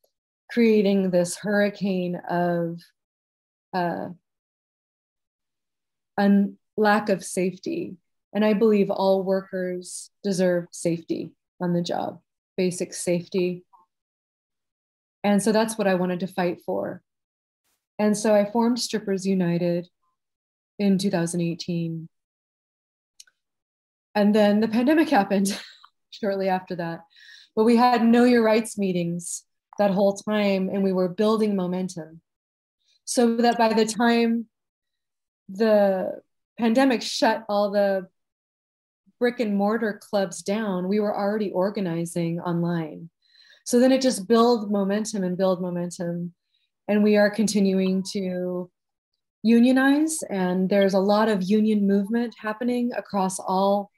creating 0.51 1.11
this 1.11 1.37
hurricane 1.37 2.21
of 2.31 2.81
uh, 3.73 4.09
un- 6.19 6.57
lack 6.77 7.09
of 7.09 7.25
safety. 7.25 7.97
And 8.35 8.45
I 8.45 8.53
believe 8.53 8.91
all 8.91 9.23
workers 9.23 10.11
deserve 10.23 10.67
safety 10.71 11.33
on 11.61 11.73
the 11.73 11.83
job 11.83 12.21
basic 12.57 12.95
safety. 12.95 13.65
And 15.23 15.43
so 15.43 15.53
that's 15.53 15.77
what 15.77 15.87
I 15.87 15.95
wanted 15.95 16.21
to 16.21 16.27
fight 16.27 16.63
for. 16.65 17.03
And 17.99 18.17
so 18.17 18.35
I 18.35 18.51
formed 18.51 18.79
Strippers 18.79 19.27
United 19.27 19.89
in 20.79 20.99
2018. 20.99 22.09
And 24.15 24.35
then 24.35 24.61
the 24.61 24.69
pandemic 24.69 25.09
happened 25.11 25.59
shortly 26.11 26.49
after 26.49 26.77
that. 26.77 27.01
But 27.55 27.65
we 27.65 27.77
had 27.77 28.05
Know 28.05 28.25
Your 28.25 28.43
Rights 28.43 28.79
meetings 28.79 29.45
that 29.79 29.91
whole 29.91 30.15
time, 30.15 30.71
and 30.71 30.83
we 30.83 30.93
were 30.93 31.09
building 31.09 31.57
momentum 31.57 32.21
so 33.07 33.37
that 33.39 33.57
by 33.57 33.73
the 33.73 33.87
time 33.87 34.47
the 35.49 36.21
pandemic 36.59 37.01
shut 37.01 37.45
all 37.49 37.71
the 37.71 38.09
brick 39.19 39.41
and 39.41 39.57
mortar 39.57 39.99
clubs 40.03 40.43
down, 40.43 40.89
we 40.89 41.01
were 41.01 41.17
already 41.17 41.51
organizing 41.51 42.41
online. 42.41 43.09
So 43.65 43.79
then 43.81 43.93
it 43.93 44.03
just 44.03 44.29
build 44.29 44.71
momentum 44.71 45.25
and 45.25 45.39
build 45.39 45.63
momentum. 45.63 46.35
And 46.89 47.03
we 47.03 47.17
are 47.17 47.31
continuing 47.31 48.05
to 48.13 48.71
unionize, 49.43 50.23
and 50.29 50.69
there's 50.69 50.95
a 50.95 51.01
lot 51.01 51.29
of 51.29 51.43
union 51.43 51.87
movement 51.87 52.35
happening 52.39 52.91
across 52.97 53.39
all 53.39 53.91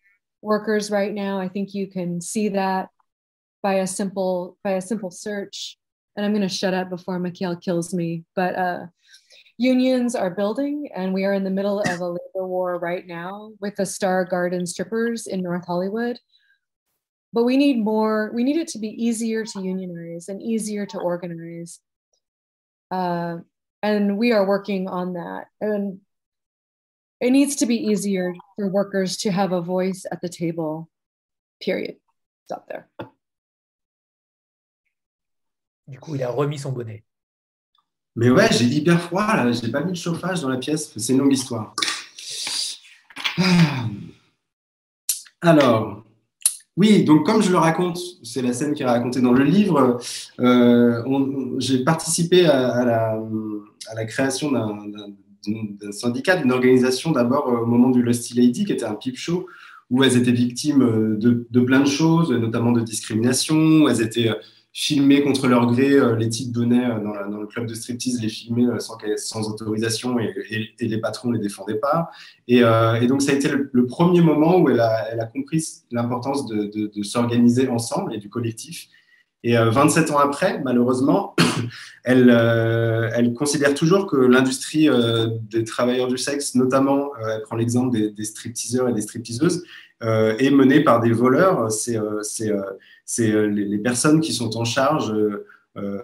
workers 0.43 0.91
right 0.91 1.13
now. 1.13 1.41
I 1.41 1.49
think 1.49 1.75
you 1.75 1.87
can 1.87 2.21
see 2.21 2.51
that 2.51 2.89
by 3.63 3.75
a 3.75 3.87
simple 3.87 4.59
by 4.63 4.73
a 4.73 4.81
simple 4.81 5.11
search. 5.11 5.78
And 6.19 6.27
I'm 6.27 6.33
going 6.33 6.43
to 6.43 6.53
shut 6.53 6.75
up 6.75 6.91
before 6.91 7.21
Mikhail 7.21 7.55
kills 7.55 7.95
me, 7.95 8.25
but 8.35 8.57
uh, 8.57 8.87
unions 9.57 10.17
are 10.17 10.31
building, 10.31 10.89
and 10.93 11.15
we 11.15 11.25
are 11.25 11.33
in 11.33 11.45
the 11.45 11.51
middle 11.51 11.79
of 11.79 12.01
a 12.01 12.07
labor 12.09 12.19
war 12.45 12.77
right 12.81 13.07
now 13.07 13.53
with 13.61 13.77
the 13.77 13.87
Star 13.87 14.25
Garden 14.25 14.67
strippers 14.67 15.29
in 15.29 15.45
North 15.45 15.65
Hollywood. 15.65 16.19
But 17.33 17.45
we 17.45 17.57
need 17.57 17.85
more, 17.85 18.33
we 18.35 18.43
need 18.43 18.57
it 18.57 18.67
to 18.69 18.81
be 18.81 18.89
easier 18.89 19.45
to 19.45 19.63
unionize 19.63 20.29
and 20.29 20.43
easier 20.43 20.87
to 20.87 20.99
organize. 20.99 21.79
Uh, 22.91 23.37
and 23.85 24.19
we 24.19 24.33
are 24.33 24.45
working 24.45 24.89
on 24.89 25.13
that. 25.13 25.45
And 25.61 26.01
it 27.21 27.31
needs 27.31 27.55
to 27.57 27.67
be 27.67 27.77
easier 27.77 28.35
for 28.57 28.69
workers 28.69 29.19
to 29.19 29.31
have 29.31 29.53
a 29.53 29.63
voice 29.63 30.05
at 30.11 30.21
the 30.21 30.29
table, 30.29 30.91
period. 31.61 31.95
Stop 32.47 32.67
there. 32.69 32.89
Du 35.89 35.99
coup, 35.99 36.15
il 36.15 36.23
a 36.23 36.31
remis 36.31 36.59
son 36.59 36.71
bonnet. 36.73 37.03
Mais 38.15 38.31
ouais, 38.31 38.49
j'ai 38.51 38.67
hyper 38.67 39.01
froid 39.01 39.27
là, 39.27 39.51
j'ai 39.53 39.69
pas 39.69 39.83
mis 39.83 39.93
de 39.93 39.97
chauffage 39.97 40.43
dans 40.43 40.49
la 40.49 40.59
pièce, 40.59 40.93
c'est 40.97 41.13
une 41.13 41.21
longue 41.21 41.33
histoire. 41.33 41.75
Ah. 43.39 43.87
Alors, 45.41 46.05
oui, 46.77 47.05
donc 47.05 47.25
comme 47.25 47.43
je 47.43 47.51
le 47.51 47.59
raconte, 47.59 47.99
c'est 48.23 48.43
la 48.43 48.53
scène 48.53 48.75
qui 48.75 48.83
est 48.83 48.87
racontée 48.87 49.21
dans 49.21 49.33
le 49.33 49.45
livre, 49.45 49.99
euh, 50.41 51.57
j'ai 51.59 51.85
participé 51.85 52.47
à, 52.47 52.85
la, 52.85 54.05
création 54.05 54.51
d'un 54.51 55.93
syndicat, 55.93 56.37
d'une 56.37 56.53
organisation 56.53 57.13
d'abord 57.13 57.47
au 57.47 57.67
moment 57.67 57.91
du 57.91 58.03
Lusty 58.03 58.35
Lady, 58.35 58.65
qui 58.65 58.73
était 58.73 58.85
un 58.85 58.95
peep 58.95 59.17
show, 59.17 59.47
où 59.91 60.03
elles 60.03 60.17
étaient 60.17 60.33
victimes 60.33 61.17
de, 61.19 61.47
de 61.49 61.61
plein 61.61 61.81
de 61.81 61.89
choses, 61.89 62.31
notamment 62.33 62.73
de 62.73 62.81
discrimination, 62.81 63.89
elles 63.89 64.03
étaient 64.03 64.35
filmer 64.81 65.25
contre 65.25 65.49
leur 65.49 65.67
gré. 65.67 65.91
Euh, 65.91 66.15
les 66.15 66.29
types 66.29 66.57
venaient 66.57 66.87
euh, 66.87 67.01
dans, 67.01 67.41
le 67.41 67.47
club 67.49 67.67
de 67.67 67.75
striptease 67.75 68.23
les 68.23 68.29
filmer 68.29 68.67
euh, 68.67 68.79
sans, 69.17 69.51
autorisation 69.51 70.21
et, 70.21 70.33
les 70.79 70.99
patrons 70.99 71.31
ne 71.31 71.37
les 71.37 71.43
défendaient 71.43 71.81
pas. 71.81 72.11
Et, 72.47 72.61
donc, 73.09 73.23
ça 73.23 73.33
a 73.33 73.35
été 73.35 73.49
le, 73.49 73.87
premier 73.87 74.21
moment 74.21 74.59
où 74.61 74.71
elle 74.71 74.81
a, 74.81 75.27
compris 75.27 75.65
l'importance 75.91 76.47
de, 76.47 77.03
s'organiser 77.03 77.69
ensemble 77.69 78.15
et 78.15 78.19
du 78.19 78.29
collectif. 78.29 78.89
Et 79.45 79.57
27 79.57 80.11
ans 80.11 80.19
après, 80.19 80.61
malheureusement, 80.65 81.35
elle, 82.05 82.31
elle 82.31 83.35
considère 83.35 83.75
toujours 83.75 84.07
que 84.07 84.17
l'industrie 84.17 84.89
des 85.51 85.65
travailleurs 85.65 86.09
du 86.09 86.19
sexe, 86.19 86.55
notamment, 86.55 87.11
elle 87.29 87.43
prend 87.43 87.57
l'exemple 87.57 87.97
des, 87.97 88.11
des 88.11 88.25
stripteaseurs 88.25 88.89
et 88.89 88.93
des 88.93 89.03
stripteaseuses, 89.03 89.65
est 90.01 90.51
menée 90.51 90.81
par 90.81 91.01
des 91.01 91.13
voleurs. 91.13 91.71
C'est 91.71 91.99
c'est 93.09 93.33
euh, 93.33 93.47
les, 93.47 93.79
personnes 93.79 94.21
qui 94.21 94.35
sont 94.35 94.59
en 94.59 94.65
charge 94.67 95.11
euh, 95.11 95.47
euh, 95.79 95.99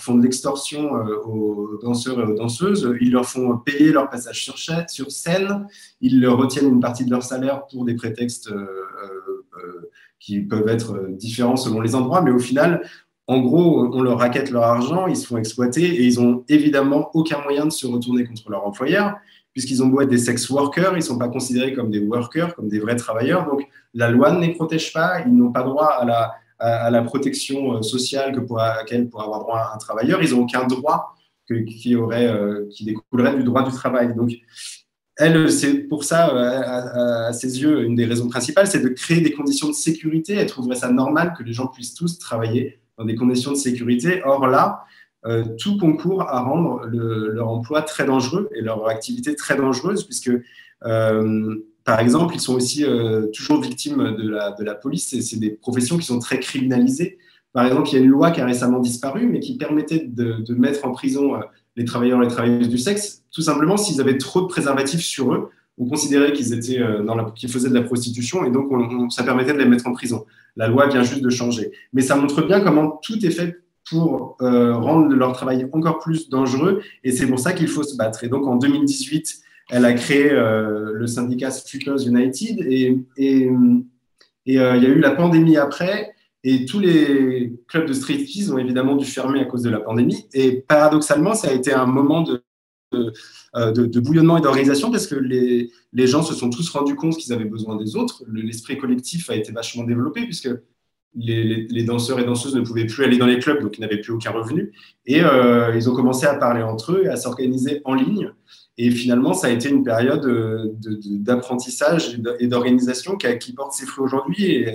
font 0.00 0.16
de 0.16 0.24
l'extorsion 0.24 0.90
aux 1.24 1.78
danseurs 1.80 2.18
et 2.20 2.24
aux 2.24 2.34
danseuses, 2.34 2.92
ils 3.00 3.12
leur 3.12 3.26
font 3.26 3.56
payer 3.56 3.92
leur 3.92 4.10
passage 4.10 4.42
sur, 4.42 4.58
sur 4.88 5.10
scène, 5.10 5.66
ils 6.00 6.20
leur 6.20 6.36
retiennent 6.36 6.68
une 6.68 6.80
partie 6.80 7.04
de 7.04 7.10
leur 7.10 7.22
salaire 7.22 7.66
pour 7.68 7.86
des 7.86 7.94
prétextes 7.94 8.52
qui 10.18 10.40
peuvent 10.40 10.68
être 10.68 11.06
différents 11.12 11.56
selon 11.56 11.80
les 11.80 11.94
endroits, 11.94 12.20
mais 12.20 12.30
au 12.30 12.38
final, 12.38 12.82
en 13.26 13.40
gros, 13.40 13.88
on 13.90 14.02
leur 14.02 14.18
raquette 14.18 14.50
leur 14.50 14.64
argent, 14.64 15.06
ils 15.06 15.16
se 15.16 15.26
font 15.26 15.38
exploiter 15.38 15.84
et 15.84 16.04
ils 16.04 16.20
ont 16.20 16.44
évidemment 16.50 17.10
aucun 17.14 17.40
moyen 17.40 17.64
de 17.64 17.72
se 17.72 17.86
retourner 17.86 18.24
contre 18.24 18.50
leur 18.50 18.66
employeur, 18.66 19.14
puisqu'ils 19.56 19.82
ont 19.82 19.86
beau 19.86 20.02
être 20.02 20.10
des 20.10 20.18
sex 20.18 20.50
workers, 20.50 20.92
ils 20.92 20.96
ne 20.96 21.00
sont 21.00 21.16
pas 21.16 21.30
considérés 21.30 21.72
comme 21.72 21.90
des 21.90 21.98
workers, 21.98 22.54
comme 22.54 22.68
des 22.68 22.78
vrais 22.78 22.94
travailleurs. 22.94 23.46
Donc, 23.46 23.66
la 23.94 24.10
loi 24.10 24.30
ne 24.30 24.42
les 24.42 24.52
protège 24.52 24.92
pas, 24.92 25.22
ils 25.24 25.34
n'ont 25.34 25.50
pas 25.50 25.62
droit 25.62 25.86
à 26.58 26.90
la, 26.90 27.02
protection 27.04 27.72
euh, 27.72 27.80
sociale 27.80 28.34
que 28.34 28.40
pour, 28.40 28.60
à 28.60 28.76
laquelle 28.76 29.08
pourrait 29.08 29.24
avoir 29.24 29.40
droit 29.40 29.72
un 29.74 29.78
travailleur. 29.78 30.22
Ils 30.22 30.32
n'ont 30.32 30.42
aucun 30.42 30.66
droit 30.66 31.16
euh, 31.50 32.66
qui 32.70 32.84
découlerait 32.84 33.34
du 33.34 33.44
droit 33.44 33.62
du 33.62 33.74
travail. 33.74 34.14
Donc, 34.14 34.32
elle, 35.16 35.50
c'est 35.50 35.72
pour 35.84 36.04
ça, 36.04 36.34
euh, 36.34 37.28
à, 37.28 37.32
ses 37.32 37.62
yeux, 37.62 37.82
une 37.82 37.94
des 37.94 38.04
raisons 38.04 38.28
principales, 38.28 38.66
c'est 38.66 38.82
de 38.82 38.90
créer 38.90 39.22
des 39.22 39.32
conditions 39.32 39.68
de 39.68 39.72
sécurité. 39.72 40.34
Elle 40.34 40.48
trouverait 40.48 40.76
ça 40.76 40.92
normal 40.92 41.32
que 41.32 41.42
les 41.42 41.54
gens 41.54 41.68
puissent 41.68 41.94
tous 41.94 42.18
travailler 42.18 42.78
dans 42.98 43.06
des 43.06 43.14
conditions 43.14 43.52
de 43.52 43.56
sécurité. 43.56 44.20
Or 44.26 44.48
là, 44.48 44.84
tout 45.58 45.76
concourt 45.78 46.22
à 46.22 46.40
rendre 46.40 46.86
leur 46.86 47.48
emploi 47.48 47.82
très 47.82 48.04
dangereux 48.04 48.48
et 48.54 48.60
leur 48.60 48.88
activité 48.88 49.34
très 49.34 49.56
dangereuse, 49.56 50.04
puisque 50.04 50.30
par 51.86 52.00
exemple, 52.00 52.34
ils 52.34 52.40
sont 52.40 52.54
aussi 52.54 52.84
euh, 52.84 53.28
toujours 53.28 53.62
victimes 53.62 54.16
de 54.16 54.28
la, 54.28 54.50
de 54.50 54.64
la 54.64 54.74
police. 54.74 55.16
C'est 55.20 55.38
des 55.38 55.50
professions 55.50 55.96
qui 55.96 56.04
sont 56.04 56.18
très 56.18 56.40
criminalisées. 56.40 57.16
Par 57.52 57.64
exemple, 57.64 57.88
il 57.88 57.94
y 57.94 57.96
a 57.96 58.00
une 58.00 58.10
loi 58.10 58.32
qui 58.32 58.40
a 58.40 58.44
récemment 58.44 58.80
disparu, 58.80 59.28
mais 59.28 59.38
qui 59.38 59.56
permettait 59.56 60.04
de, 60.04 60.42
mettre 60.54 60.84
en 60.84 60.90
prison 60.90 61.36
euh, 61.36 61.38
les 61.76 61.84
travailleurs 61.84 62.20
et 62.20 62.24
les 62.24 62.30
travailleuses 62.30 62.68
du 62.68 62.76
sexe, 62.76 63.22
tout 63.30 63.40
simplement 63.40 63.76
s'ils 63.76 64.00
avaient 64.00 64.18
trop 64.18 64.40
de 64.40 64.46
préservatifs 64.46 65.00
sur 65.00 65.32
eux. 65.32 65.50
On 65.78 65.86
considérait 65.86 66.32
qu'ils 66.32 66.52
euh, 66.54 67.48
faisaient 67.48 67.68
de 67.68 67.74
la 67.74 67.82
prostitution, 67.82 68.44
et 68.44 68.50
donc 68.50 69.12
ça 69.12 69.22
permettait 69.22 69.52
de 69.52 69.58
les 69.58 69.66
mettre 69.66 69.86
en 69.86 69.92
prison. 69.92 70.26
La 70.56 70.66
loi 70.66 70.88
vient 70.88 71.04
juste 71.04 71.22
de 71.22 71.30
changer, 71.30 71.70
mais 71.92 72.02
ça 72.02 72.16
montre 72.16 72.42
bien 72.42 72.60
comment 72.60 72.98
tout 73.00 73.24
est 73.24 73.30
fait 73.30 73.60
pour 73.88 74.36
rendre 74.40 75.14
leur 75.14 75.32
travail 75.32 75.68
encore 75.72 75.98
plus 75.98 76.28
dangereux, 76.28 76.82
et 77.04 77.12
c'est 77.12 77.26
pour 77.26 77.38
ça 77.38 77.52
qu'il 77.52 77.68
faut 77.68 77.82
se 77.82 77.96
battre. 77.96 78.24
Et 78.24 78.28
donc 78.28 78.46
en 78.46 78.56
2018, 78.56 79.42
elle 79.70 79.84
a 79.84 79.92
créé 79.94 80.30
euh, 80.30 80.92
le 80.92 81.06
syndicat 81.06 81.50
Strippers 81.50 82.06
United 82.06 82.60
et, 82.68 82.98
euh, 83.18 83.80
il 84.48 84.54
y 84.54 84.58
a 84.60 84.76
eu 84.76 85.00
la 85.00 85.10
pandémie 85.10 85.56
après 85.56 86.14
et 86.44 86.66
tous 86.66 86.78
les 86.78 87.52
clubs 87.66 87.86
de 87.86 87.92
striptease 87.92 88.52
ont 88.52 88.58
évidemment 88.58 88.94
dû 88.94 89.04
fermer 89.04 89.40
à 89.40 89.44
cause 89.44 89.62
de 89.62 89.70
la 89.70 89.80
pandémie. 89.80 90.28
Et 90.32 90.60
paradoxalement, 90.60 91.34
ça 91.34 91.48
a 91.48 91.52
été 91.52 91.72
un 91.72 91.86
moment 91.86 92.24
euh, 92.94 93.72
de, 93.72 94.00
bouillonnement 94.00 94.38
et 94.38 94.40
d'organisation 94.40 94.92
parce 94.92 95.08
que 95.08 95.16
les, 95.16 95.72
les, 95.92 96.06
gens 96.06 96.22
se 96.22 96.34
sont 96.34 96.48
tous 96.48 96.68
rendus 96.70 96.94
compte 96.94 97.16
qu'ils 97.16 97.32
avaient 97.32 97.46
besoin 97.46 97.74
des 97.74 97.96
autres. 97.96 98.22
L'esprit 98.32 98.78
collectif 98.78 99.28
a 99.28 99.34
été 99.34 99.50
vachement 99.50 99.82
développé 99.82 100.22
puisque 100.22 100.50
les, 101.16 101.84
danseurs 101.84 102.20
et 102.20 102.24
danseuses 102.24 102.54
ne 102.54 102.60
pouvaient 102.60 102.86
plus 102.86 103.04
aller 103.04 103.16
dans 103.16 103.26
les 103.26 103.38
clubs, 103.38 103.60
donc 103.60 103.78
ils 103.78 103.80
n'avaient 103.80 104.00
plus 104.00 104.12
aucun 104.12 104.30
revenu. 104.30 104.72
Et 105.06 105.22
euh, 105.22 105.74
ils 105.74 105.88
ont 105.88 105.94
commencé 105.94 106.26
à 106.26 106.34
parler 106.34 106.62
entre 106.62 106.92
eux 106.92 107.04
et 107.04 107.08
à 107.08 107.16
s'organiser 107.16 107.80
en 107.84 107.94
ligne. 107.94 108.32
Et 108.78 108.90
finalement, 108.90 109.32
ça 109.32 109.46
a 109.46 109.50
été 109.50 109.70
une 109.70 109.82
période 109.82 110.26
euh, 110.26 110.74
d'apprentissage 111.20 112.20
et 112.38 112.46
d'organisation 112.46 113.16
qui, 113.16 113.52
porte 113.54 113.72
ses 113.72 113.86
fruits 113.86 114.04
aujourd'hui. 114.04 114.66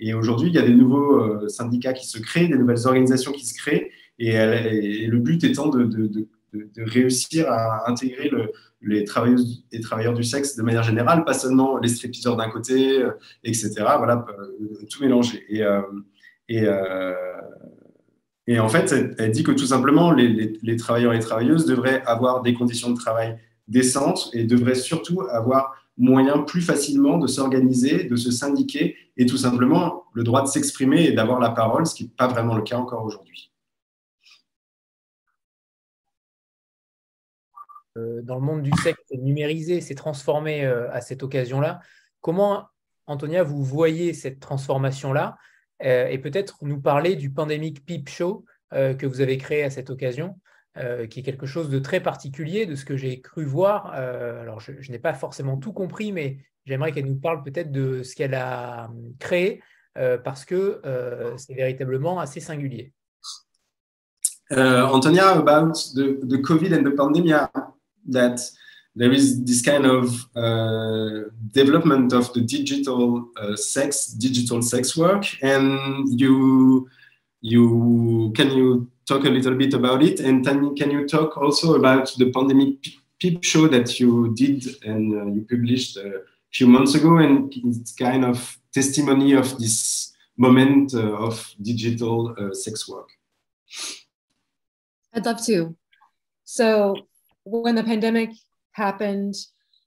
Et, 0.00 0.14
aujourd'hui, 0.14 0.50
il 0.50 0.54
y 0.54 0.58
a 0.58 0.62
des 0.62 0.74
nouveaux 0.74 1.20
euh, 1.20 1.48
syndicats 1.48 1.92
qui 1.92 2.06
se 2.06 2.18
créent, 2.18 2.46
des 2.46 2.56
nouvelles 2.56 2.86
organisations 2.86 3.32
qui 3.32 3.44
se 3.44 3.54
créent. 3.54 3.90
Et, 4.20 5.06
le 5.06 5.18
but 5.18 5.42
étant 5.42 5.68
de, 5.68 6.28
réussir 6.78 7.50
à 7.50 7.90
intégrer 7.90 8.30
les 8.80 9.04
travailleuses 9.04 9.64
et 9.72 9.80
travailleurs 9.80 10.14
du 10.14 10.22
sexe 10.22 10.56
de 10.56 10.62
manière 10.62 10.82
générale, 10.82 11.24
pas 11.24 11.34
seulement 11.34 11.78
les 11.78 11.88
stripteaseurs 11.88 12.36
d'un 12.36 12.48
côté, 12.48 13.02
euh, 13.02 13.10
etc. 13.44 13.72
Voilà, 13.76 14.24
tout 14.90 15.02
mélanger. 15.02 15.44
Et, 15.48 15.62
et, 18.46 18.58
en 18.58 18.68
fait, 18.68 18.94
elle, 19.18 19.30
dit 19.30 19.42
que 19.42 19.52
tout 19.52 19.66
simplement, 19.66 20.12
les, 20.12 20.58
les 20.62 20.76
travailleurs 20.76 21.12
et 21.12 21.18
travailleuses 21.18 21.66
devraient 21.66 22.02
avoir 22.06 22.42
des 22.42 22.54
conditions 22.54 22.90
de 22.90 22.96
travail 22.96 23.36
décente 23.66 24.30
et 24.32 24.44
devrait 24.44 24.74
surtout 24.74 25.22
avoir 25.30 25.74
moyen 25.98 26.38
plus 26.38 26.62
facilement 26.62 27.18
de 27.18 27.26
s'organiser, 27.26 28.04
de 28.04 28.16
se 28.16 28.30
syndiquer 28.30 28.96
et 29.16 29.26
tout 29.26 29.36
simplement 29.36 30.04
le 30.12 30.22
droit 30.22 30.42
de 30.42 30.46
s'exprimer 30.46 31.04
et 31.04 31.12
d'avoir 31.12 31.40
la 31.40 31.50
parole, 31.50 31.86
ce 31.86 31.94
qui 31.94 32.04
n'est 32.04 32.10
pas 32.16 32.28
vraiment 32.28 32.54
le 32.54 32.62
cas 32.62 32.78
encore 32.78 33.04
aujourd'hui. 33.04 33.50
Dans 38.22 38.36
le 38.36 38.40
monde 38.40 38.62
du 38.62 38.72
sexe 38.82 39.00
numérisé, 39.12 39.80
s'est 39.80 39.94
transformé 39.94 40.64
euh, 40.64 40.90
à 40.92 41.00
cette 41.00 41.22
occasion-là. 41.22 41.80
Comment, 42.20 42.66
Antonia, 43.06 43.42
vous 43.42 43.64
voyez 43.64 44.14
cette 44.14 44.40
transformation-là 44.40 45.36
euh, 45.84 46.06
et 46.08 46.18
peut-être 46.18 46.58
nous 46.62 46.80
parler 46.80 47.16
du 47.16 47.30
Pandemic 47.30 47.84
Peep 47.84 48.08
Show 48.08 48.44
que 48.70 49.06
vous 49.06 49.22
avez 49.22 49.38
créé 49.38 49.64
à 49.64 49.70
cette 49.70 49.88
occasion 49.88 50.38
euh, 50.78 51.08
qui 51.08 51.20
est 51.20 51.22
quelque 51.24 51.46
chose 51.46 51.70
de 51.70 51.80
très 51.80 51.98
particulier 51.98 52.64
de 52.64 52.76
ce 52.76 52.84
que 52.84 52.96
j'ai 52.96 53.20
cru 53.20 53.44
voir. 53.44 53.94
Euh, 53.96 54.42
alors, 54.42 54.60
je, 54.60 54.72
n'ai 54.92 55.00
pas 55.00 55.12
forcément 55.12 55.56
tout 55.56 55.72
compris, 55.72 56.12
mais 56.12 56.38
j'aimerais 56.66 56.92
qu'elle 56.92 57.06
nous 57.06 57.18
parle 57.18 57.42
peut-être 57.42 57.72
de 57.72 58.04
ce 58.04 58.14
qu'elle 58.14 58.34
a 58.34 58.84
hum, 58.84 59.12
créé, 59.18 59.60
euh, 59.96 60.18
parce 60.18 60.44
que 60.44 60.80
c'est 61.36 61.54
véritablement 61.54 62.20
assez 62.20 62.38
singulier. 62.38 62.92
Antonia, 64.50 65.30
about 65.30 65.72
the, 65.94 66.20
the 66.28 66.40
COVID 66.40 66.72
and 66.72 66.84
the 66.84 66.94
pandemic, 66.94 67.34
that 68.08 68.40
there 68.94 69.12
is 69.12 69.44
this 69.44 69.62
kind 69.62 69.86
of 69.86 70.26
uh, 70.34 71.28
development 71.52 72.12
of 72.12 72.32
the 72.32 72.40
digital 72.40 73.28
uh, 73.36 73.54
sex, 73.54 74.06
digital 74.06 74.60
sex 74.60 74.96
work, 74.96 75.24
and 75.42 76.20
you, 76.20 76.88
you 77.40 78.32
can 78.34 78.50
you 78.50 78.90
talk 79.06 79.24
a 79.24 79.30
little 79.30 79.54
bit 79.54 79.74
about 79.74 80.02
it? 80.02 80.20
And 80.20 80.44
can, 80.44 80.76
can 80.76 80.90
you 80.90 81.08
talk 81.08 81.36
also 81.36 81.74
about 81.76 82.12
the 82.18 82.30
pandemic 82.32 82.86
peep 83.18 83.42
show 83.42 83.66
that 83.68 83.98
you 83.98 84.34
did 84.34 84.64
and 84.84 85.14
uh, 85.14 85.24
you 85.32 85.46
published 85.48 85.96
a 85.96 86.22
few 86.52 86.66
months 86.66 86.94
ago? 86.94 87.16
And 87.16 87.52
it's 87.54 87.92
kind 87.92 88.24
of 88.24 88.58
testimony 88.72 89.32
of 89.32 89.58
this 89.58 90.12
moment 90.36 90.94
uh, 90.94 91.14
of 91.16 91.54
digital 91.62 92.34
uh, 92.38 92.54
sex 92.54 92.88
work. 92.88 93.08
I'd 95.14 95.24
love 95.24 95.44
to. 95.46 95.74
So 96.44 97.07
when 97.50 97.74
the 97.74 97.84
pandemic 97.84 98.30
happened, 98.72 99.34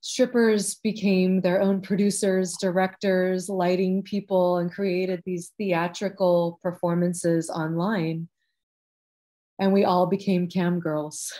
strippers 0.02 0.76
became 0.76 1.42
their 1.42 1.62
own 1.62 1.82
producers, 1.82 2.56
directors, 2.60 3.50
lighting 3.50 4.02
people, 4.04 4.58
and 4.58 4.72
created 4.72 5.22
these 5.26 5.52
theatrical 5.58 6.60
performances 6.62 7.50
online. 7.50 8.28
And 9.60 9.72
we 9.72 9.86
all 9.86 10.08
became 10.08 10.48
cam 10.48 10.80
girls 10.80 11.32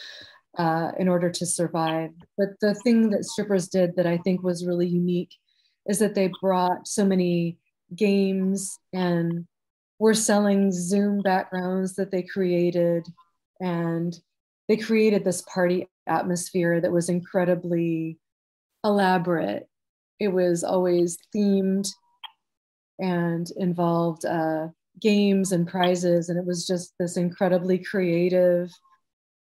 uh, 0.58 0.92
in 0.98 1.08
order 1.08 1.30
to 1.30 1.46
survive. 1.46 2.10
But 2.38 2.48
the 2.60 2.74
thing 2.74 3.10
that 3.10 3.26
strippers 3.26 3.68
did 3.68 3.96
that 3.96 4.06
I 4.06 4.18
think 4.18 4.42
was 4.42 4.66
really 4.66 4.88
unique 4.88 5.34
is 5.86 5.98
that 5.98 6.14
they 6.14 6.30
brought 6.40 6.88
so 6.88 7.04
many 7.04 7.58
games 7.94 8.78
and 8.92 9.46
were 9.98 10.14
selling 10.14 10.72
Zoom 10.72 11.20
backgrounds 11.20 11.94
that 11.96 12.10
they 12.10 12.22
created. 12.22 13.06
And 13.60 14.18
they 14.68 14.76
created 14.76 15.24
this 15.24 15.42
party 15.42 15.88
atmosphere 16.06 16.80
that 16.80 16.92
was 16.92 17.08
incredibly 17.08 18.18
elaborate. 18.84 19.66
It 20.20 20.28
was 20.28 20.62
always 20.62 21.18
themed 21.34 21.88
and 22.98 23.50
involved 23.56 24.24
uh, 24.24 24.68
games 25.00 25.52
and 25.52 25.66
prizes. 25.66 26.28
And 26.28 26.38
it 26.38 26.44
was 26.44 26.66
just 26.66 26.92
this 26.98 27.16
incredibly 27.16 27.78
creative 27.78 28.70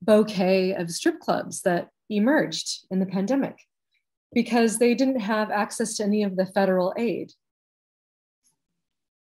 bouquet 0.01 0.73
of 0.73 0.89
strip 0.89 1.19
clubs 1.19 1.61
that 1.63 1.89
emerged 2.09 2.85
in 2.89 2.99
the 2.99 3.05
pandemic 3.05 3.57
because 4.33 4.77
they 4.77 4.93
didn't 4.93 5.19
have 5.19 5.51
access 5.51 5.95
to 5.95 6.03
any 6.03 6.23
of 6.23 6.35
the 6.35 6.45
federal 6.45 6.93
aid. 6.97 7.31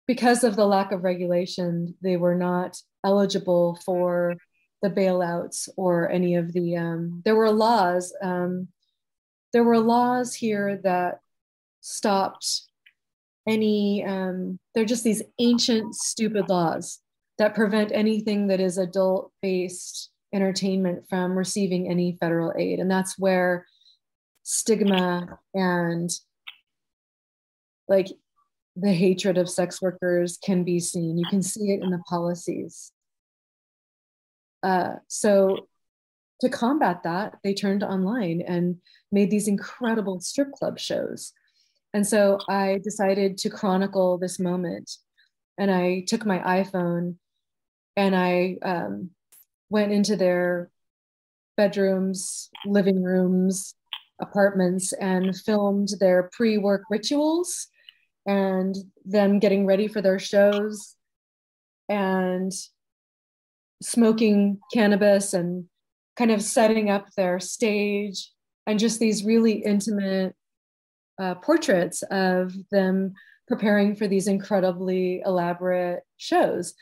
Because 0.07 0.43
of 0.43 0.55
the 0.55 0.67
lack 0.67 0.91
of 0.91 1.03
regulation, 1.03 1.95
they 2.01 2.15
were 2.15 2.35
not 2.35 2.77
eligible 3.03 3.79
for 3.85 4.35
the 4.81 4.89
bailouts 4.89 5.69
or 5.77 6.09
any 6.11 6.35
of 6.35 6.53
the 6.53 6.75
um, 6.75 7.21
there 7.25 7.35
were 7.35 7.51
laws 7.51 8.13
um, 8.21 8.67
there 9.53 9.63
were 9.63 9.79
laws 9.79 10.33
here 10.33 10.79
that 10.83 11.19
stopped 11.81 12.63
any 13.47 14.03
um, 14.05 14.59
they're 14.73 14.85
just 14.85 15.03
these 15.03 15.23
ancient 15.39 15.95
stupid 15.95 16.49
laws 16.49 16.99
that 17.37 17.55
prevent 17.55 17.91
anything 17.91 18.47
that 18.47 18.59
is 18.59 18.77
adult 18.77 19.31
based 19.41 20.11
entertainment 20.33 21.07
from 21.09 21.37
receiving 21.37 21.89
any 21.89 22.17
federal 22.19 22.53
aid. 22.57 22.79
And 22.79 22.89
that's 22.89 23.17
where 23.17 23.65
stigma 24.43 25.39
and 25.53 26.09
like 27.87 28.07
the 28.75 28.93
hatred 28.93 29.37
of 29.37 29.49
sex 29.49 29.81
workers 29.81 30.37
can 30.43 30.63
be 30.63 30.79
seen. 30.79 31.17
You 31.17 31.25
can 31.29 31.41
see 31.41 31.71
it 31.71 31.81
in 31.81 31.91
the 31.91 32.03
policies 32.09 32.91
uh, 34.65 34.95
so 35.07 35.67
to 36.41 36.49
combat 36.49 37.03
that, 37.03 37.35
they 37.43 37.53
turned 37.53 37.83
online 37.83 38.41
and 38.41 38.77
made 39.11 39.29
these 39.29 39.47
incredible 39.47 40.19
strip 40.19 40.51
club 40.51 40.79
shows. 40.79 41.31
And 41.93 42.05
so 42.05 42.39
I 42.49 42.79
decided 42.83 43.37
to 43.37 43.49
chronicle 43.49 44.17
this 44.17 44.39
moment. 44.39 44.91
And 45.57 45.71
I 45.71 46.03
took 46.07 46.25
my 46.25 46.39
iPhone 46.39 47.15
and 47.95 48.15
I 48.15 48.57
um, 48.63 49.11
went 49.69 49.93
into 49.93 50.15
their 50.15 50.71
bedrooms, 51.55 52.49
living 52.65 53.01
rooms, 53.03 53.75
apartments, 54.19 54.93
and 54.93 55.37
filmed 55.37 55.89
their 55.99 56.29
pre 56.33 56.57
work 56.57 56.81
rituals 56.89 57.67
and 58.25 58.75
them 59.05 59.37
getting 59.37 59.67
ready 59.67 59.87
for 59.87 60.01
their 60.01 60.19
shows 60.19 60.95
and 61.87 62.51
smoking 63.81 64.59
cannabis 64.73 65.33
and 65.33 65.65
kind 66.15 66.31
of 66.31 66.41
setting 66.41 66.89
up 66.89 67.07
their 67.15 67.39
stage 67.39 68.31
and 68.67 68.79
just 68.79 68.99
these 68.99 69.25
really 69.25 69.63
intimate 69.63 70.35
uh, 71.21 71.35
portraits 71.35 72.01
of 72.03 72.53
them 72.71 73.13
preparing 73.47 73.95
for 73.95 74.07
these 74.07 74.27
incredibly 74.27 75.21
elaborate 75.25 76.03
shows. 76.17 76.73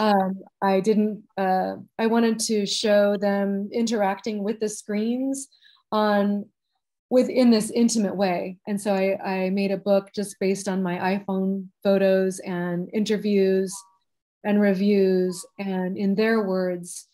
Um, 0.00 0.40
I 0.62 0.80
didn't, 0.80 1.22
uh, 1.36 1.76
I 1.98 2.06
wanted 2.06 2.38
to 2.40 2.66
show 2.66 3.16
them 3.16 3.70
interacting 3.72 4.42
with 4.42 4.60
the 4.60 4.68
screens 4.68 5.48
on 5.92 6.46
within 7.10 7.50
this 7.50 7.70
intimate 7.70 8.16
way. 8.16 8.58
And 8.66 8.78
so 8.80 8.94
I, 8.94 9.18
I 9.24 9.50
made 9.50 9.70
a 9.70 9.78
book 9.78 10.10
just 10.14 10.36
based 10.40 10.68
on 10.68 10.82
my 10.82 11.16
iPhone 11.16 11.68
photos 11.82 12.38
and 12.40 12.90
interviews 12.92 13.74
and 14.44 14.60
reviews, 14.60 15.44
and 15.58 15.96
in 15.96 16.14
their 16.14 16.42
words, 16.42 17.06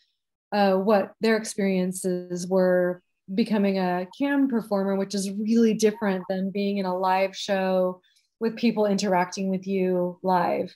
uh, 0.53 0.75
what 0.75 1.15
their 1.21 1.37
experiences 1.37 2.47
were 2.47 3.03
becoming 3.35 3.79
a 3.79 4.07
cam 4.17 4.49
performer, 4.49 4.97
which 4.97 5.15
is 5.15 5.31
really 5.31 5.75
different 5.75 6.25
than 6.29 6.51
being 6.51 6.79
in 6.79 6.87
a 6.87 6.97
live 6.97 7.35
show 7.35 8.01
with 8.41 8.57
people 8.57 8.87
interacting 8.87 9.49
with 9.49 9.67
you 9.67 10.19
live. 10.23 10.75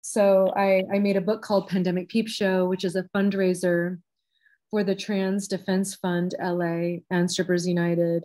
So 0.00 0.52
I, 0.56 0.82
I 0.92 0.98
made 0.98 1.16
a 1.16 1.20
book 1.20 1.42
called 1.42 1.68
Pandemic 1.68 2.08
Peep 2.08 2.28
Show, 2.28 2.66
which 2.66 2.84
is 2.84 2.96
a 2.96 3.08
fundraiser 3.14 3.98
for 4.70 4.84
the 4.84 4.94
Trans 4.94 5.48
Defense 5.48 5.94
Fund 5.94 6.34
LA 6.42 6.98
and 7.10 7.30
Strippers 7.30 7.66
United. 7.66 8.24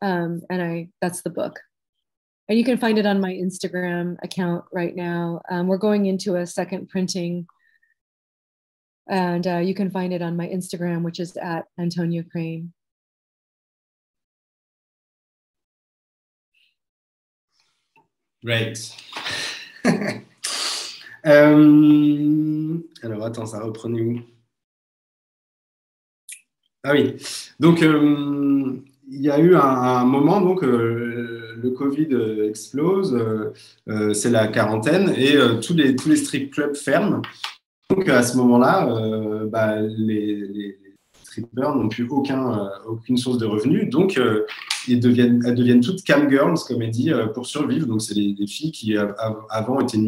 Um, 0.00 0.42
and 0.50 0.62
I 0.62 0.88
that's 1.00 1.22
the 1.22 1.30
book 1.30 1.60
and 2.48 2.58
you 2.58 2.64
can 2.64 2.78
find 2.78 2.98
it 2.98 3.06
on 3.06 3.20
my 3.20 3.32
Instagram 3.32 4.16
account 4.22 4.64
right 4.72 4.94
now. 4.94 5.40
Um, 5.50 5.68
we're 5.68 5.78
going 5.78 6.06
into 6.06 6.36
a 6.36 6.46
second 6.46 6.88
printing, 6.88 7.46
and 9.08 9.46
uh, 9.46 9.58
you 9.58 9.74
can 9.74 9.90
find 9.90 10.12
it 10.12 10.22
on 10.22 10.36
my 10.36 10.48
Instagram, 10.48 11.02
which 11.02 11.20
is 11.20 11.36
at 11.36 11.66
Antonia 11.78 12.24
Crane. 12.24 12.72
Great. 18.44 18.92
euh, 21.24 22.78
alors 23.04 23.24
attends, 23.24 23.46
ça 23.46 23.64
où 23.64 23.72
Ah 26.84 26.90
oui. 26.92 27.16
Donc 27.60 27.80
euh, 27.82 28.82
il 29.08 29.20
y 29.22 29.30
a 29.30 29.38
eu 29.38 29.54
un, 29.54 29.60
un 29.60 30.04
moment 30.04 30.40
donc. 30.40 30.64
Euh, 30.64 31.31
le 31.62 31.70
Covid 31.70 32.08
euh, 32.12 32.48
explose, 32.48 33.14
euh, 33.14 33.52
euh, 33.88 34.12
c'est 34.12 34.30
la 34.30 34.48
quarantaine 34.48 35.14
et 35.16 35.36
tous, 35.64 35.74
les, 35.74 35.96
tous 35.96 36.08
les 36.08 36.16
strip 36.16 36.52
clubs 36.52 36.74
ferment. 36.74 37.22
Donc 37.90 38.08
à 38.08 38.22
ce 38.22 38.36
moment-là, 38.38 39.46
bah, 39.46 39.80
les, 39.80 40.36
les, 40.36 40.78
strippers 41.24 41.74
n'ont 41.74 41.88
plus 41.88 42.06
aucun, 42.08 42.70
aucune 42.86 43.16
source 43.16 43.38
de 43.38 43.46
revenus. 43.46 43.88
Donc 43.90 44.18
elles 44.18 45.00
deviennent 45.00 45.80
toutes 45.80 46.02
cam 46.02 46.28
girls, 46.28 46.54
comme 46.66 46.82
elle 46.82 46.90
dit, 46.90 47.10
pour 47.34 47.46
survivre. 47.46 47.86
Donc 47.86 48.00
c'est 48.00 48.14
des, 48.14 48.46
filles 48.46 48.72
qui 48.72 48.96
avant 48.96 49.80
étaient 49.80 49.98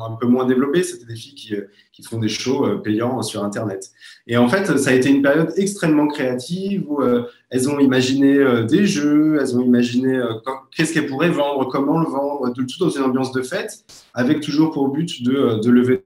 un 0.00 0.16
peu 0.16 0.26
moins 0.26 0.46
développées. 0.46 0.82
C'était 0.82 1.06
des 1.06 1.16
filles 1.16 1.34
qui, 1.34 1.54
qui, 1.92 2.02
font 2.02 2.18
des 2.18 2.28
shows 2.28 2.78
payants 2.78 3.22
sur 3.22 3.44
Internet. 3.44 3.90
Et 4.26 4.36
en 4.36 4.48
fait, 4.48 4.78
ça 4.78 4.90
a 4.90 4.92
été 4.94 5.10
une 5.10 5.22
période 5.22 5.52
extrêmement 5.56 6.08
créative 6.08 6.84
où 6.88 7.02
elles 7.50 7.68
ont 7.68 7.80
imaginé 7.80 8.38
euh, 8.38 8.64
des 8.64 8.86
jeux, 8.86 9.38
elles 9.40 9.56
ont 9.56 9.62
imaginé 9.62 10.16
euh, 10.16 10.34
qu'est-ce 10.70 10.94
qu'elles 10.94 11.08
pourraient 11.08 11.30
vendre, 11.30 11.68
comment 11.68 11.98
le 12.00 12.08
vendre, 12.08 12.52
tout 12.54 12.64
dans 12.78 12.90
une 12.90 13.02
ambiance 13.02 13.32
de 13.32 13.42
fête, 13.42 13.84
avec 14.14 14.40
toujours 14.40 14.70
pour 14.70 14.88
but 14.88 15.22
de, 15.24 15.34
euh, 15.34 15.58
de 15.58 15.70
lever 15.70 16.04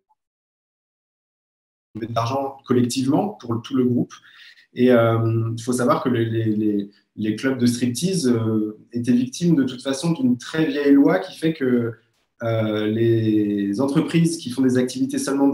de 2.00 2.08
l'argent 2.14 2.56
collectivement 2.66 3.28
pour 3.28 3.60
tout 3.62 3.76
le 3.76 3.84
groupe. 3.84 4.14
Et 4.76 4.86
il 4.86 5.62
faut 5.64 5.72
savoir 5.72 6.02
que 6.02 6.08
les, 6.08 6.90
les 7.14 7.36
clubs 7.36 7.56
de 7.56 7.66
striptease 7.66 8.34
étaient 8.92 9.12
victimes 9.12 9.54
de 9.54 9.62
toute 9.62 9.80
façon 9.80 10.10
d'une 10.10 10.36
très 10.36 10.66
vieille 10.66 10.94
loi 10.94 11.20
qui 11.20 11.38
fait 11.38 11.52
que 11.52 11.92
les 12.44 13.80
entreprises 13.80 14.36
qui 14.36 14.50
font 14.50 14.62
des 14.62 14.76
activités 14.76 15.18
seulement 15.18 15.50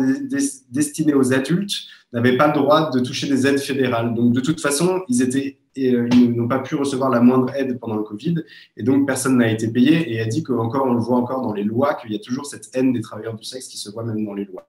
destinées 0.71 1.15
aux 1.15 1.33
adultes 1.33 1.87
n'avaient 2.13 2.37
pas 2.37 2.49
le 2.49 2.55
droit 2.55 2.91
de 2.91 3.01
toucher 3.01 3.29
des 3.29 3.47
aides 3.47 3.61
fédérales. 3.61 4.15
Donc 4.15 4.33
de 4.33 4.41
toute 4.41 4.61
façon, 4.61 5.03
euh, 5.09 6.09
ils 6.13 6.33
n'ont 6.35 6.49
pas 6.49 6.59
pu 6.59 6.75
recevoir 6.75 7.11
la 7.11 7.21
moindre 7.21 7.55
aide 7.55 7.79
pendant 7.79 7.97
le 7.97 8.03
Covid, 8.03 8.37
et 8.77 8.83
donc 8.83 9.07
personne 9.07 9.39
n'a 9.39 9.51
été 9.51 9.69
payé, 9.69 10.11
et 10.11 10.17
elle 10.17 10.29
dit 10.29 10.43
qu'encore, 10.43 10.87
on 10.87 10.95
le 10.95 11.01
voit 11.01 11.17
encore 11.17 11.43
dans 11.43 11.53
les 11.53 11.63
lois, 11.63 11.95
qu'il 11.95 12.13
y 12.13 12.17
a 12.17 12.19
toujours 12.19 12.47
cette 12.47 12.71
haine 12.75 12.93
des 12.93 13.01
travailleurs 13.01 13.35
du 13.35 13.45
sexe 13.45 13.69
qui 13.69 13.79
se 13.79 13.91
voit 13.91 14.05
même 14.05 14.25
dans 14.25 14.35
les 14.35 14.45
lois. 14.45 14.67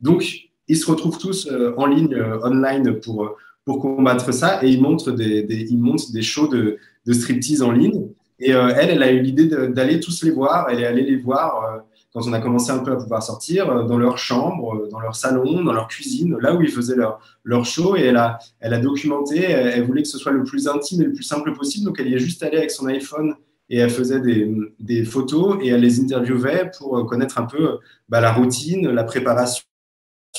Donc, 0.00 0.20
ils 0.68 0.76
se 0.76 0.88
retrouvent 0.90 1.18
tous 1.18 1.48
euh, 1.50 1.74
en 1.76 1.86
ligne, 1.86 2.14
euh, 2.14 2.38
online, 2.44 3.00
pour, 3.00 3.36
pour 3.64 3.80
combattre 3.80 4.32
ça, 4.32 4.64
et 4.64 4.68
ils 4.68 4.80
montrent 4.80 5.10
des, 5.10 5.46
ils 5.48 6.12
des 6.12 6.22
shows 6.22 6.48
de, 6.48 6.78
de 7.06 7.12
striptease 7.12 7.62
en 7.62 7.72
ligne, 7.72 8.06
et 8.38 8.50
elle, 8.50 8.90
elle 8.90 9.02
a 9.02 9.12
eu 9.12 9.20
l'idée 9.20 9.46
d'aller 9.46 10.00
tous 10.00 10.22
les 10.22 10.30
voir, 10.30 10.68
elle 10.70 10.80
est 10.80 10.86
allée 10.86 11.02
les 11.02 11.16
voir 11.16 11.84
quand 12.16 12.26
on 12.26 12.32
a 12.32 12.40
commencé 12.40 12.70
un 12.70 12.78
peu 12.78 12.92
à 12.92 12.96
pouvoir 12.96 13.22
sortir, 13.22 13.68
euh, 13.68 13.82
dans 13.84 13.98
leur 13.98 14.16
chambre, 14.16 14.74
euh, 14.74 14.88
dans 14.88 15.00
leur 15.00 15.14
salon, 15.14 15.62
dans 15.62 15.74
leur 15.74 15.86
cuisine, 15.86 16.38
là 16.40 16.54
où 16.54 16.62
ils 16.62 16.70
faisaient 16.70 16.96
leur, 16.96 17.20
leur 17.44 17.66
show. 17.66 17.94
Et 17.94 18.04
elle 18.04 18.16
a, 18.16 18.38
elle 18.58 18.72
a 18.72 18.78
documenté, 18.78 19.42
elle, 19.42 19.84
voulait 19.84 20.00
que 20.00 20.08
ce 20.08 20.16
soit 20.16 20.32
le 20.32 20.42
plus 20.42 20.66
intime 20.66 21.02
et 21.02 21.04
le 21.04 21.12
plus 21.12 21.24
simple 21.24 21.52
possible. 21.52 21.84
Donc 21.84 22.00
elle 22.00 22.08
y 22.08 22.14
est 22.14 22.18
juste 22.18 22.42
allée 22.42 22.56
avec 22.56 22.70
son 22.70 22.86
iPhone 22.86 23.34
et 23.68 23.80
elle 23.80 23.90
faisait 23.90 24.20
des, 24.20 24.50
des 24.80 25.04
photos 25.04 25.58
et 25.60 25.68
elle 25.68 25.82
les 25.82 26.00
interviewait 26.00 26.70
pour 26.78 26.96
euh, 26.96 27.04
connaître 27.04 27.38
un 27.38 27.44
peu 27.44 27.80
bah, 28.08 28.22
la 28.22 28.32
routine, 28.32 28.88
la 28.88 29.04
préparation 29.04 29.62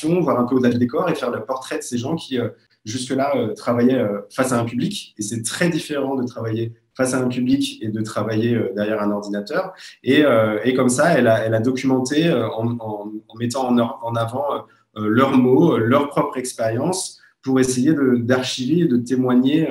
voir 0.04 0.40
un 0.40 0.46
peu 0.46 0.56
au-delà 0.56 0.72
du 0.72 0.80
décor 0.80 1.08
et 1.10 1.16
faire 1.16 1.30
le 1.30 1.46
portrait 1.46 1.78
de 1.78 1.84
ces 1.84 2.00
gens 2.00 2.16
qui, 2.16 2.38
jusque-là, 2.86 3.34
travaillaient 3.56 4.06
face 4.30 4.52
à 4.52 4.60
un 4.60 4.64
public. 4.64 5.16
Et 5.18 5.24
c'est 5.24 5.42
très 5.42 5.70
différent 5.70 6.16
de 6.16 6.24
travailler 6.24 6.74
face 6.98 7.14
à 7.14 7.20
un 7.20 7.28
public 7.28 7.82
et 7.82 7.90
de 7.90 8.02
travailler 8.02 8.60
derrière 8.76 9.02
un 9.02 9.12
ordinateur. 9.12 9.74
Et, 10.04 10.24
et 10.64 10.74
comme 10.74 10.90
ça, 10.90 11.18
elle 11.18 11.28
a, 11.28 11.46
elle 11.46 11.54
a 11.54 11.60
documenté 11.60 12.30
en, 12.34 12.76
en, 12.80 13.12
en, 13.28 13.38
mettant 13.38 13.70
en, 13.70 13.78
en 13.78 14.16
avant 14.16 14.66
leurs 14.96 15.38
mots, 15.38 15.78
leur 15.78 16.10
propre 16.10 16.38
expérience 16.38 17.22
pour 17.44 17.60
essayer 17.60 17.94
d'archiver 18.18 18.82
et 18.82 18.88
de 18.88 18.98
témoigner 18.98 19.68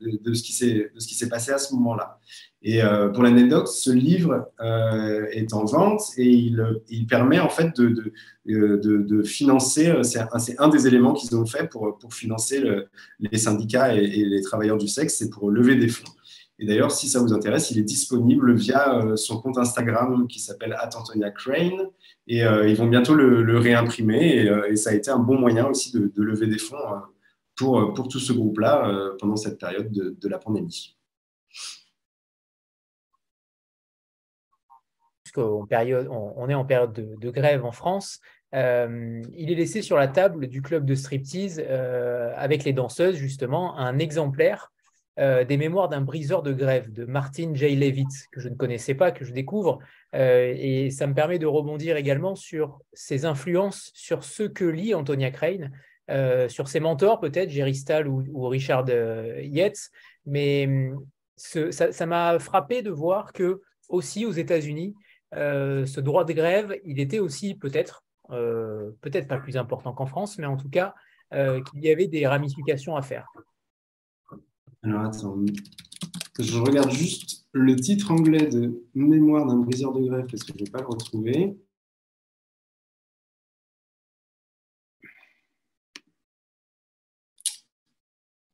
de, 0.00 0.18
de, 0.22 0.34
ce 0.34 0.42
qui 0.42 1.14
s'est 1.14 1.28
passé 1.28 1.50
à 1.52 1.58
ce 1.58 1.74
moment-là. 1.74 2.18
Et 2.62 2.82
euh, 2.82 3.10
pour 3.10 3.22
l'anecdote, 3.22 3.68
ce 3.68 3.90
livre 3.90 4.50
euh, 4.60 5.26
est 5.30 5.52
en 5.54 5.64
vente 5.64 6.02
et 6.16 6.28
il, 6.28 6.64
il 6.88 7.06
permet 7.06 7.38
en 7.38 7.48
fait 7.48 7.76
de, 7.76 8.12
de, 8.44 8.76
de 8.76 9.22
financer, 9.22 9.88
euh, 9.88 10.02
c'est 10.02 10.58
un, 10.58 10.68
des 10.68 10.86
éléments 10.88 11.12
qu'ils 11.12 11.36
ont 11.36 11.46
fait 11.46 11.70
pour, 11.70 11.96
pour 11.96 12.12
financer 12.12 12.58
le, 12.58 12.88
les 13.20 13.38
syndicats 13.38 13.94
et, 13.94 14.06
les 14.06 14.42
travailleurs 14.42 14.78
du 14.78 14.88
sexe, 14.88 15.16
c'est 15.18 15.30
pour 15.30 15.50
lever 15.50 15.76
des 15.76 15.88
fonds. 15.88 16.10
Et 16.58 16.66
d'ailleurs, 16.66 16.90
si 16.90 17.08
ça 17.08 17.20
vous 17.20 17.32
intéresse, 17.34 17.70
il 17.70 17.78
est 17.78 17.82
disponible 17.82 18.54
via 18.54 19.02
son 19.16 19.40
compte 19.40 19.58
Instagram 19.58 20.26
qui 20.26 20.40
s'appelle 20.40 20.74
Atantonia 20.78 21.30
Crane. 21.30 21.90
Et 22.28 22.40
ils 22.40 22.76
vont 22.76 22.86
bientôt 22.86 23.14
le, 23.14 23.58
réimprimer. 23.58 24.36
Et, 24.36 24.50
et, 24.70 24.76
ça 24.76 24.90
a 24.90 24.94
été 24.94 25.10
un 25.10 25.18
bon 25.18 25.38
moyen 25.38 25.66
aussi 25.66 25.92
de, 25.92 26.10
lever 26.16 26.46
des 26.46 26.58
fonds 26.58 26.78
pour, 27.56 27.92
pour 27.92 28.08
tout 28.08 28.18
ce 28.18 28.32
groupe-là 28.32 29.12
pendant 29.18 29.36
cette 29.36 29.58
période 29.58 29.92
de 29.92 30.28
la 30.28 30.38
pandémie. 30.38 30.96
on, 35.38 36.48
est 36.48 36.54
en 36.54 36.64
période 36.64 36.92
de, 36.92 37.30
grève 37.30 37.64
en 37.64 37.72
France, 37.72 38.20
euh, 38.54 39.22
il 39.34 39.50
est 39.50 39.54
laissé 39.54 39.82
sur 39.82 39.96
la 39.96 40.08
table 40.08 40.46
du 40.46 40.62
club 40.62 40.84
de 40.84 40.94
striptease 40.94 41.62
euh, 41.64 42.32
avec 42.36 42.64
les 42.64 42.72
danseuses 42.72 43.16
justement 43.16 43.76
un 43.76 43.98
exemplaire 43.98 44.72
euh, 45.18 45.44
des 45.44 45.56
mémoires 45.56 45.88
d'un 45.88 46.00
briseur 46.00 46.42
de 46.42 46.52
grève 46.52 46.92
de 46.92 47.04
Martin 47.04 47.54
J. 47.54 47.76
Levitt 47.76 48.08
que 48.32 48.40
je 48.40 48.48
ne 48.48 48.54
connaissais 48.54 48.94
pas, 48.94 49.10
que 49.10 49.24
je 49.24 49.32
découvre. 49.32 49.78
et 50.12 50.90
ça 50.90 51.06
me 51.06 51.14
permet 51.14 51.38
de 51.38 51.46
rebondir 51.46 51.96
également 51.96 52.34
sur 52.34 52.80
ses 52.92 53.24
influences 53.24 53.90
sur 53.94 54.24
ce 54.24 54.44
que 54.44 54.64
lit 54.64 54.94
Antonia 54.94 55.30
Crane, 55.30 55.72
sur 56.48 56.68
ses 56.68 56.80
mentors 56.80 57.20
peut-être, 57.20 57.50
Jerry 57.50 57.74
Stahl 57.74 58.08
ou, 58.08 58.48
Richard 58.48 58.88
Yates. 58.88 59.90
Mais 60.24 60.66
hum, 60.66 61.06
ça 61.36 62.06
m'a 62.06 62.38
frappé 62.38 62.82
de 62.82 62.90
voir 62.90 63.32
que 63.32 63.60
aussi 63.88 64.24
aux 64.24 64.32
États-Unis, 64.32 64.94
euh, 65.34 65.86
ce 65.86 66.00
droit 66.00 66.24
de 66.24 66.32
grève, 66.32 66.74
il 66.84 67.00
était 67.00 67.18
aussi 67.18 67.54
peut-être, 67.54 68.04
euh, 68.30 68.90
peut-être 69.00 69.28
pas 69.28 69.38
plus 69.38 69.56
important 69.56 69.92
qu'en 69.92 70.06
France, 70.06 70.38
mais 70.38 70.46
en 70.46 70.56
tout 70.56 70.70
cas, 70.70 70.94
euh, 71.34 71.62
qu'il 71.62 71.84
y 71.84 71.90
avait 71.90 72.06
des 72.06 72.26
ramifications 72.26 72.96
à 72.96 73.02
faire. 73.02 73.26
Alors 74.86 75.00
attends, 75.00 75.36
je 76.38 76.58
regarde 76.58 76.92
juste 76.92 77.44
le 77.50 77.74
titre 77.74 78.12
anglais 78.12 78.46
de 78.46 78.84
Mémoire 78.94 79.44
d'un 79.44 79.56
briseur 79.56 79.92
de 79.92 80.00
grève 80.06 80.26
parce 80.30 80.44
que 80.44 80.52
je 80.52 80.60
ne 80.60 80.64
vais 80.64 80.70
pas 80.70 80.78
le 80.78 80.86
retrouver. 80.86 81.56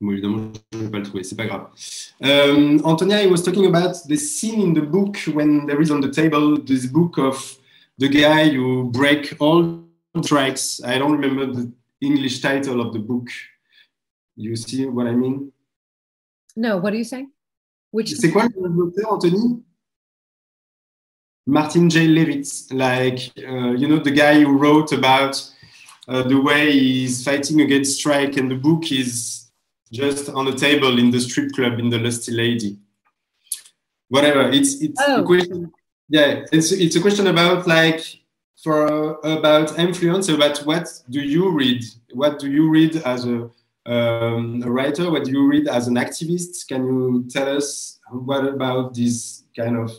Bon, 0.01 0.13
évidemment, 0.13 0.51
je 0.73 0.79
ne 0.79 0.85
vais 0.85 0.91
pas 0.91 0.99
le 1.01 1.05
trouver, 1.05 1.23
c'est 1.23 1.37
pas 1.37 1.45
grave. 1.45 1.69
Um, 2.23 2.81
Antonia, 2.83 3.23
I 3.23 3.27
was 3.27 3.43
talking 3.43 3.67
about 3.67 3.93
the 4.09 4.17
scene 4.17 4.63
in 4.63 4.73
the 4.73 4.87
book 4.87 5.19
when 5.35 5.67
there 5.67 5.83
is 5.83 5.91
on 5.91 6.01
the 6.01 6.11
table 6.11 6.59
this 6.65 6.87
book 6.87 7.19
of 7.19 7.59
the 7.99 8.09
guy 8.09 8.49
who 8.49 8.91
break 8.91 9.37
all 9.39 9.83
tracks. 10.25 10.81
I 10.83 10.99
don't 10.99 11.13
remember 11.13 11.53
the 11.53 11.71
English 12.01 12.41
title 12.41 12.81
of 12.81 12.95
the 12.95 13.01
book. 13.01 13.29
You 14.35 14.57
see 14.57 14.87
what 14.87 15.07
I 15.07 15.13
mean? 15.15 15.53
No, 16.57 16.77
what 16.77 16.93
are 16.93 16.97
you 16.97 17.05
saying? 17.05 17.31
Which 17.91 18.11
C'est 18.15 18.31
quoi 18.31 18.49
le 18.57 18.93
Anthony? 19.11 19.63
Martin 21.47 21.89
J. 21.89 22.07
Levitt, 22.07 22.49
like, 22.71 23.33
uh, 23.39 23.73
you 23.73 23.89
know, 23.89 23.99
the 23.99 24.11
guy 24.11 24.41
who 24.41 24.57
wrote 24.57 24.93
about 24.93 25.43
uh, 26.09 26.23
the 26.23 26.41
way 26.41 26.71
he's 26.71 27.25
fighting 27.25 27.61
against 27.61 27.99
strike, 27.99 28.37
and 28.37 28.51
the 28.51 28.55
book 28.55 28.93
is 28.93 29.51
just 29.93 30.29
on 30.31 30.45
the 30.45 30.55
table 30.57 30.99
in 30.99 31.11
the 31.11 31.21
strip 31.21 31.53
club 31.53 31.79
in 31.79 31.91
the 31.91 31.99
Lusty 31.99 32.33
Lady. 32.33 32.79
Whatever. 34.09 34.51
It's 34.51 34.81
it's 34.81 35.01
oh. 35.07 35.23
a 35.23 35.27
question. 35.27 35.73
Yeah, 36.09 36.45
it's 36.53 36.73
it's 36.73 36.97
a 36.97 37.01
question 37.01 37.27
about 37.27 37.67
like 37.67 38.05
for 38.63 38.87
uh, 39.25 39.39
about 39.39 39.79
influence. 39.79 40.29
About 40.29 40.59
what 40.59 40.89
do 41.11 41.21
you 41.21 41.51
read? 41.51 41.85
What 42.13 42.39
do 42.39 42.51
you 42.51 42.69
read 42.69 42.97
as 42.97 43.25
a, 43.27 43.51
um, 43.87 44.63
a 44.65 44.71
writer? 44.71 45.11
What 45.11 45.25
do 45.25 45.33
you 45.33 45.47
read 45.47 45.69
as 45.69 45.89
an 45.89 45.97
activist? 45.97 46.69
Can 46.69 46.85
you 46.87 47.27
tell 47.29 47.57
us 47.57 47.99
what 48.11 48.47
about 48.47 48.95
this 48.95 49.45
kind 49.57 49.77
of 49.77 49.91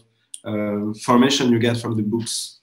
uh, 0.45 0.93
formation 1.03 1.51
you 1.51 1.60
get 1.60 1.77
from 1.77 1.95
the 1.95 2.03
books? 2.03 2.60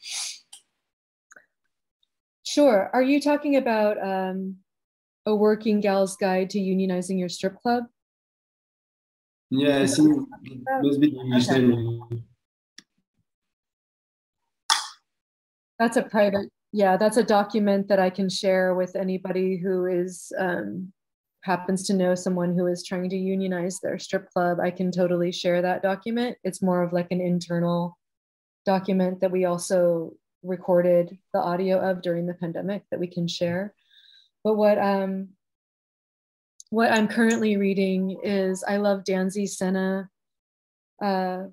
Sure. 2.44 2.90
Are 2.92 3.02
you 3.02 3.20
talking 3.20 3.56
about 3.56 4.02
um, 4.02 4.56
a 5.26 5.34
working 5.34 5.80
gal's 5.80 6.16
guide 6.16 6.50
to 6.50 6.58
unionizing 6.58 7.18
your 7.18 7.28
strip 7.28 7.60
club? 7.60 7.84
Yeah, 9.50 9.80
I 9.80 9.86
think 9.86 10.28
must 10.82 11.00
be 11.00 11.16
okay. 11.36 12.22
That's 15.78 15.96
a 15.96 16.02
private, 16.02 16.50
yeah, 16.72 16.96
that's 16.96 17.16
a 17.16 17.24
document 17.24 17.88
that 17.88 17.98
I 17.98 18.10
can 18.10 18.28
share 18.28 18.74
with 18.74 18.94
anybody 18.94 19.56
who 19.56 19.86
is 19.86 20.32
um, 20.38 20.92
happens 21.42 21.86
to 21.86 21.94
know 21.94 22.14
someone 22.14 22.54
who 22.54 22.66
is 22.66 22.84
trying 22.84 23.08
to 23.10 23.16
unionize 23.16 23.80
their 23.80 23.98
strip 23.98 24.30
club. 24.30 24.58
I 24.60 24.70
can 24.70 24.92
totally 24.92 25.32
share 25.32 25.62
that 25.62 25.82
document. 25.82 26.36
It's 26.44 26.62
more 26.62 26.82
of 26.82 26.92
like 26.92 27.08
an 27.10 27.20
internal 27.20 27.96
document 28.66 29.20
that 29.20 29.30
we 29.30 29.46
also 29.46 30.12
recorded 30.42 31.18
the 31.32 31.40
audio 31.40 31.78
of 31.78 32.02
during 32.02 32.26
the 32.26 32.34
pandemic 32.34 32.82
that 32.90 33.00
we 33.00 33.06
can 33.06 33.26
share. 33.26 33.74
But 34.44 34.54
what 34.54 34.78
um 34.78 35.30
what 36.70 36.92
I'm 36.92 37.08
currently 37.08 37.56
reading 37.56 38.20
is 38.22 38.62
I 38.62 38.76
love 38.76 39.02
Danzy 39.02 39.48
Senna, 39.48 40.08
uh, 41.02 41.44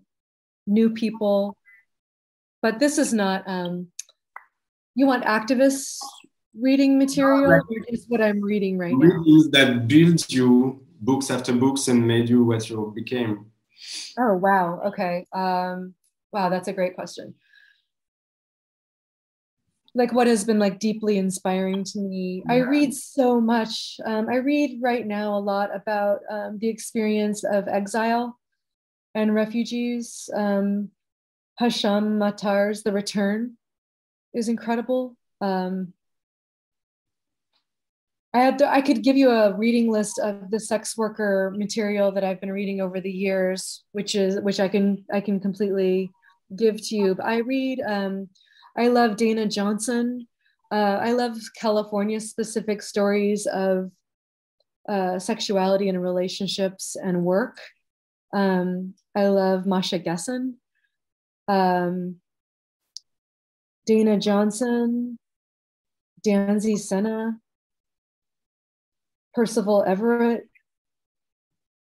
New 0.67 0.91
People, 0.91 1.57
but 2.61 2.79
this 2.79 2.99
is 2.99 3.13
not. 3.13 3.43
Um, 3.47 3.87
you 4.93 5.07
want 5.07 5.25
activists 5.25 5.97
reading 6.59 6.97
material, 6.97 7.51
or 7.51 7.63
just 7.89 8.09
what 8.09 8.21
I'm 8.21 8.41
reading 8.41 8.77
right 8.77 8.93
now? 8.93 9.23
That 9.51 9.87
built 9.87 10.29
you 10.31 10.81
books 11.01 11.29
after 11.29 11.53
books 11.53 11.87
and 11.87 12.07
made 12.07 12.29
you 12.29 12.43
what 12.43 12.69
you 12.69 12.91
became. 12.95 13.51
Oh 14.17 14.35
wow! 14.35 14.81
Okay. 14.87 15.25
Um, 15.33 15.93
wow, 16.31 16.49
that's 16.49 16.67
a 16.67 16.73
great 16.73 16.95
question 16.95 17.35
like 19.97 20.13
what 20.13 20.27
has 20.27 20.45
been 20.45 20.59
like 20.59 20.79
deeply 20.79 21.17
inspiring 21.17 21.83
to 21.83 21.99
me 21.99 22.43
i 22.49 22.57
read 22.57 22.93
so 22.93 23.41
much 23.41 23.99
um, 24.05 24.29
i 24.29 24.35
read 24.35 24.79
right 24.81 25.05
now 25.05 25.35
a 25.35 25.39
lot 25.39 25.75
about 25.75 26.19
um, 26.29 26.57
the 26.59 26.69
experience 26.69 27.43
of 27.43 27.67
exile 27.67 28.37
and 29.15 29.33
refugees 29.33 30.29
um, 30.35 30.89
hisham 31.59 32.19
matar's 32.19 32.83
the 32.83 32.91
return 32.91 33.57
is 34.33 34.47
incredible 34.47 35.17
um, 35.41 35.93
I 38.37 38.41
had 38.41 38.59
to, 38.59 38.71
I 38.71 38.81
could 38.81 39.01
give 39.01 39.17
you 39.17 39.31
a 39.31 39.57
reading 39.57 39.91
list 39.91 40.19
of 40.19 40.51
the 40.51 40.59
sex 40.59 40.95
worker 40.95 41.51
material 41.57 42.11
that 42.11 42.23
I've 42.23 42.39
been 42.39 42.51
reading 42.51 42.81
over 42.81 43.01
the 43.01 43.11
years, 43.11 43.83
which 43.93 44.13
is 44.13 44.39
which 44.41 44.59
I 44.59 44.67
can 44.67 45.03
I 45.11 45.21
can 45.21 45.39
completely 45.39 46.11
give 46.55 46.79
to 46.89 46.95
you. 46.95 47.15
But 47.15 47.25
I 47.25 47.37
read 47.37 47.81
um, 47.81 48.29
I 48.77 48.89
love 48.89 49.17
Dana 49.17 49.47
Johnson. 49.47 50.27
Uh, 50.71 50.99
I 51.01 51.13
love 51.13 51.35
California 51.59 52.19
specific 52.19 52.83
stories 52.83 53.47
of 53.47 53.89
uh, 54.87 55.17
sexuality 55.17 55.89
and 55.89 55.99
relationships 55.99 56.95
and 56.95 57.23
work. 57.23 57.57
Um, 58.35 58.93
I 59.15 59.29
love 59.29 59.65
Masha 59.65 59.97
Gessen. 59.97 60.57
Um, 61.47 62.17
Dana 63.87 64.19
Johnson, 64.19 65.17
Danzy 66.23 66.77
Senna, 66.77 67.39
Percival 69.37 69.83
Everett, 69.85 70.49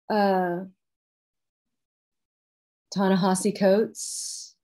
uh, 0.08 0.60
Ta-Nehisi 2.94 3.58
Coates, 3.58 4.56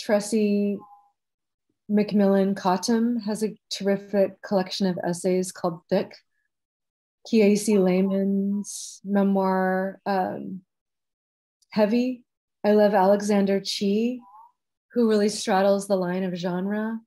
Tressie 0.00 0.78
McMillan 1.90 2.56
Cottom 2.56 3.20
has 3.20 3.44
a 3.44 3.54
terrific 3.68 4.40
collection 4.40 4.86
of 4.86 4.98
essays 5.06 5.52
called 5.52 5.80
Thick. 5.90 6.14
Kiese 7.30 7.76
Laymon's 7.76 9.02
memoir, 9.04 10.00
um, 10.06 10.62
Heavy. 11.68 12.24
I 12.64 12.72
love 12.72 12.94
Alexander 12.94 13.60
Chee, 13.60 14.22
who 14.94 15.06
really 15.06 15.28
straddles 15.28 15.86
the 15.86 15.96
line 15.96 16.24
of 16.24 16.34
genre. 16.34 16.98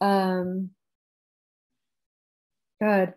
um, 0.00 0.70
God, 2.82 3.14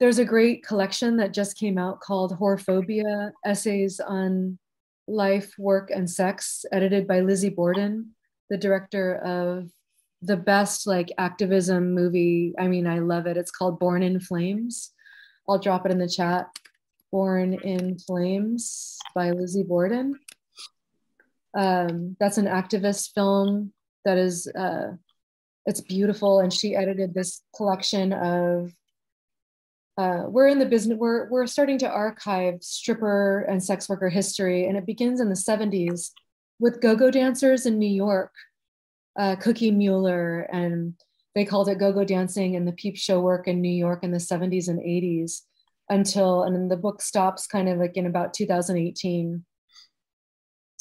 there's 0.00 0.18
a 0.18 0.24
great 0.24 0.64
collection 0.64 1.18
that 1.18 1.34
just 1.34 1.58
came 1.58 1.76
out 1.76 2.00
called 2.00 2.38
Whorephobia 2.38 3.32
Essays 3.44 4.00
on 4.00 4.58
Life, 5.06 5.52
Work, 5.58 5.90
and 5.90 6.08
Sex, 6.08 6.64
edited 6.72 7.06
by 7.06 7.20
Lizzie 7.20 7.50
Borden, 7.50 8.14
the 8.48 8.56
director 8.56 9.16
of 9.16 9.68
the 10.22 10.38
best 10.38 10.86
like 10.86 11.12
activism 11.18 11.92
movie. 11.92 12.54
I 12.58 12.66
mean, 12.66 12.86
I 12.86 13.00
love 13.00 13.26
it. 13.26 13.36
It's 13.36 13.50
called 13.50 13.78
Born 13.78 14.02
in 14.02 14.18
Flames. 14.20 14.92
I'll 15.46 15.58
drop 15.58 15.84
it 15.84 15.92
in 15.92 15.98
the 15.98 16.08
chat. 16.08 16.46
Born 17.12 17.52
in 17.52 17.98
Flames 17.98 18.96
by 19.14 19.32
Lizzie 19.32 19.64
Borden. 19.64 20.18
Um, 21.54 22.16
that's 22.18 22.38
an 22.38 22.46
activist 22.46 23.12
film 23.14 23.74
that 24.06 24.16
is 24.16 24.46
uh, 24.46 24.92
it's 25.66 25.80
beautiful, 25.80 26.40
and 26.40 26.52
she 26.52 26.74
edited 26.74 27.14
this 27.14 27.42
collection 27.56 28.12
of. 28.12 28.72
Uh, 29.96 30.24
we're 30.26 30.48
in 30.48 30.58
the 30.58 30.66
business. 30.66 30.98
We're 30.98 31.28
we're 31.30 31.46
starting 31.46 31.78
to 31.78 31.88
archive 31.88 32.62
stripper 32.62 33.42
and 33.48 33.62
sex 33.62 33.88
worker 33.88 34.08
history, 34.08 34.66
and 34.66 34.76
it 34.76 34.86
begins 34.86 35.20
in 35.20 35.28
the 35.28 35.36
'70s 35.36 36.10
with 36.58 36.80
go-go 36.80 37.10
dancers 37.10 37.66
in 37.66 37.78
New 37.78 37.90
York, 37.90 38.32
uh, 39.18 39.36
Cookie 39.36 39.70
Mueller, 39.70 40.40
and 40.52 40.94
they 41.34 41.44
called 41.44 41.68
it 41.68 41.78
go-go 41.78 42.04
dancing 42.04 42.56
and 42.56 42.66
the 42.66 42.72
peep 42.72 42.96
show 42.96 43.20
work 43.20 43.46
in 43.46 43.60
New 43.60 43.72
York 43.72 44.02
in 44.02 44.10
the 44.10 44.18
'70s 44.18 44.68
and 44.68 44.80
'80s 44.80 45.42
until, 45.88 46.42
and 46.42 46.54
then 46.56 46.68
the 46.68 46.76
book 46.76 47.00
stops 47.00 47.46
kind 47.46 47.68
of 47.68 47.78
like 47.78 47.96
in 47.96 48.06
about 48.06 48.34
2018 48.34 49.44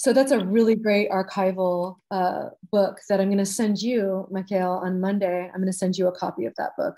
so 0.03 0.11
that's 0.11 0.33
a 0.33 0.45
really 0.45 0.75
great 0.75 1.09
archival 1.09 1.95
uh, 2.11 2.49
book 2.73 2.99
that 3.07 3.21
I'm 3.21 3.29
going 3.29 3.37
to 3.37 3.45
send 3.45 3.81
you, 3.81 4.27
Mikhail, 4.29 4.81
on 4.83 4.99
Monday. 4.99 5.49
I'm 5.49 5.61
going 5.61 5.71
to 5.71 5.77
send 5.83 5.97
you 5.97 6.07
a 6.07 6.11
copy 6.11 6.45
of 6.45 6.53
that 6.57 6.71
book. 6.77 6.95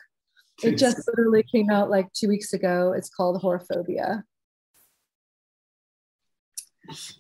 It 0.64 0.80
just 0.80 0.98
literally 1.10 1.44
came 1.44 1.69
out 1.69 1.91
like 1.91 2.11
two 2.14 2.27
weeks 2.27 2.53
ago. 2.53 2.94
It's 2.98 3.10
called 3.10 3.44
Whorephobia. 3.44 4.23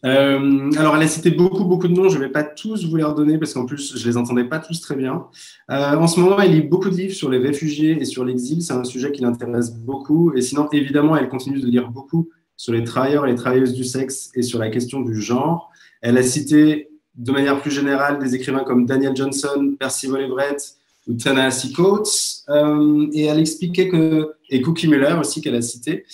Euh, 0.05 0.71
alors, 0.75 0.95
elle 0.95 1.03
a 1.03 1.07
cité 1.07 1.29
beaucoup, 1.29 1.65
beaucoup 1.65 1.87
de 1.87 1.93
noms. 1.93 2.09
Je 2.09 2.17
ne 2.17 2.23
vais 2.23 2.31
pas 2.31 2.43
tous 2.43 2.87
vous 2.89 2.95
les 2.95 3.03
redonner 3.03 3.37
parce 3.37 3.53
qu'en 3.53 3.67
plus, 3.67 3.95
je 3.95 4.03
ne 4.03 4.09
les 4.11 4.17
entendais 4.17 4.45
pas 4.45 4.57
tous 4.57 4.81
très 4.81 4.95
bien. 4.95 5.27
Euh, 5.69 5.97
en 5.97 6.07
ce 6.07 6.19
moment, 6.19 6.39
elle 6.39 6.53
lit 6.53 6.61
beaucoup 6.61 6.89
de 6.89 6.95
livres 6.95 7.13
sur 7.13 7.29
les 7.29 7.37
réfugiés 7.37 8.01
et 8.01 8.05
sur 8.05 8.25
l'exil. 8.25 8.63
C'est 8.63 8.73
un 8.73 8.83
sujet 8.85 9.11
qui 9.11 9.21
l'intéresse 9.21 9.71
beaucoup. 9.71 10.33
Et 10.35 10.41
sinon, 10.41 10.67
évidemment, 10.71 11.15
elle 11.15 11.29
continue 11.29 11.59
de 11.59 11.67
lire 11.67 11.89
beaucoup 11.89 12.29
sur 12.57 12.73
les 12.73 12.83
travailleurs 12.83 13.25
et 13.25 13.31
les 13.31 13.35
travailleuses 13.35 13.73
du 13.73 13.83
sexe 13.83 14.31
et 14.35 14.41
sur 14.41 14.59
la 14.59 14.69
question 14.69 15.01
du 15.01 15.21
genre. 15.21 15.71
Elle 16.01 16.17
a 16.17 16.23
cité 16.23 16.89
de 17.15 17.31
manière 17.31 17.61
plus 17.61 17.71
générale 17.71 18.19
des 18.19 18.35
écrivains 18.35 18.63
comme 18.63 18.85
Daniel 18.85 19.15
Johnson, 19.15 19.75
Percival 19.79 20.21
Everett 20.21 20.75
ou 21.07 21.13
Tennessee 21.13 21.71
Coates. 21.73 22.43
Euh, 22.49 23.07
et 23.13 23.25
elle 23.25 23.39
expliquait 23.39 23.87
que, 23.87 24.33
et 24.49 24.61
Cookie 24.61 24.87
Muller 24.87 25.15
aussi 25.19 25.41
qu'elle 25.41 25.55
a 25.55 25.61
cité, 25.61 26.05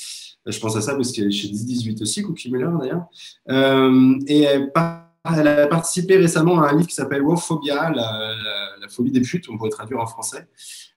je 0.45 0.59
pense 0.59 0.75
à 0.75 0.81
ça 0.81 0.95
parce 0.95 1.11
qu'elle 1.11 1.27
est 1.27 1.31
chez 1.31 1.47
10-18 1.47 2.01
aussi, 2.01 2.23
Cookie 2.23 2.51
Muller 2.51 2.69
d'ailleurs. 2.79 3.05
Euh, 3.49 4.15
et 4.27 4.41
elle, 4.41 4.71
a 5.23 5.67
participé 5.67 6.17
récemment 6.17 6.61
à 6.61 6.69
un 6.69 6.73
livre 6.73 6.87
qui 6.87 6.95
s'appelle 6.95 7.21
Wophobia, 7.21 7.91
la, 7.91 8.35
la, 8.79 8.87
phobie 8.89 9.11
des 9.11 9.21
putes, 9.21 9.47
on 9.49 9.57
pourrait 9.57 9.69
traduire 9.69 9.99
en 9.99 10.07
français, 10.07 10.47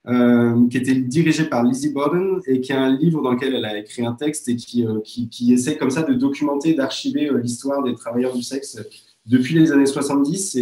euh, 0.07 0.67
qui 0.69 0.77
était 0.77 0.93
dirigé 0.93 1.45
par 1.45 1.63
Lizzie 1.63 1.91
Borden 1.91 2.39
et 2.45 2.61
qui 2.61 2.71
est 2.71 2.75
un 2.75 2.95
livre 2.95 3.23
dans 3.23 3.31
lequel 3.31 3.55
elle 3.55 3.65
a 3.65 3.75
écrit 3.75 4.05
un 4.05 4.13
texte 4.13 4.47
et 4.49 4.55
qui, 4.55 4.85
euh, 4.85 4.99
qui, 5.01 5.51
essaie 5.51 5.77
comme 5.77 5.89
ça 5.89 6.03
de 6.03 6.13
documenter, 6.13 6.75
d'archiver 6.75 7.27
euh, 7.27 7.39
l'histoire 7.39 7.83
des 7.83 7.95
travailleurs 7.95 8.35
du 8.35 8.43
sexe 8.43 8.79
depuis 9.25 9.55
les 9.55 9.71
années 9.71 9.87
70. 9.87 10.57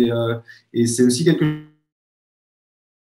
Et, 0.73 0.85
c'est 0.85 1.03
aussi 1.03 1.26
quelque 1.26 1.64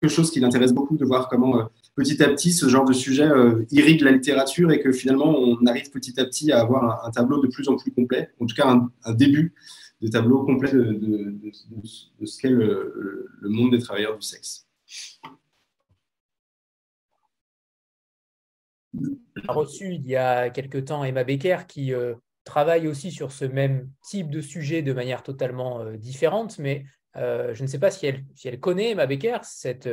chose 0.08 0.32
qui 0.32 0.40
l'intéresse 0.40 0.72
beaucoup 0.72 0.96
de 0.96 1.04
voir 1.04 1.28
comment 1.28 1.68
petit 1.96 2.24
à 2.24 2.30
petit, 2.30 2.54
ce 2.54 2.70
genre 2.70 2.86
de 2.86 2.94
sujet 2.94 3.28
irrigue 3.72 4.02
la 4.02 4.12
littérature 4.12 4.72
et 4.72 4.80
que 4.80 4.94
finalement, 4.94 5.38
on 5.38 5.66
arrive 5.66 5.92
petit 5.92 6.18
à 6.22 6.24
petit 6.24 6.54
à 6.54 6.62
avoir 6.62 7.06
un, 7.06 7.12
tableau 7.12 7.42
de 7.42 7.48
plus 7.48 7.68
en 7.68 7.76
plus 7.76 7.92
complet, 7.92 8.30
en 8.40 8.46
tout 8.46 8.56
cas 8.56 8.80
un, 9.04 9.14
début 9.14 9.54
de 10.02 10.08
tableau 10.08 10.46
complet 10.46 10.72
de, 10.72 11.52
ce 12.26 12.42
qu'est 12.42 12.50
le, 12.50 13.30
monde 13.44 13.72
des 13.72 13.80
travailleurs 13.80 14.18
du 14.18 14.22
sexe. 14.22 14.68
On 18.94 19.02
a 19.48 19.54
reçu 19.54 19.94
il 19.94 20.08
y 20.08 20.16
a 20.16 20.50
quelque 20.50 20.78
temps 20.78 21.04
Emma 21.04 21.24
Becker 21.24 21.60
qui 21.68 21.94
euh, 21.94 22.16
travaille 22.44 22.88
aussi 22.88 23.12
sur 23.12 23.32
ce 23.32 23.46
même 23.46 23.90
type 24.02 24.30
de 24.30 24.42
sujet 24.42 24.82
de 24.82 24.94
manière 24.94 25.22
totalement 25.22 25.82
euh, 25.82 25.96
différente, 25.96 26.58
mais 26.58 26.86
euh, 27.16 27.54
je 27.54 27.62
ne 27.62 27.68
sais 27.68 27.80
pas 27.80 27.92
si 27.92 28.08
elle, 28.08 28.60
connaît 28.60 28.92
Emma 28.92 29.06
Becker, 29.06 29.40
cette, 29.44 29.88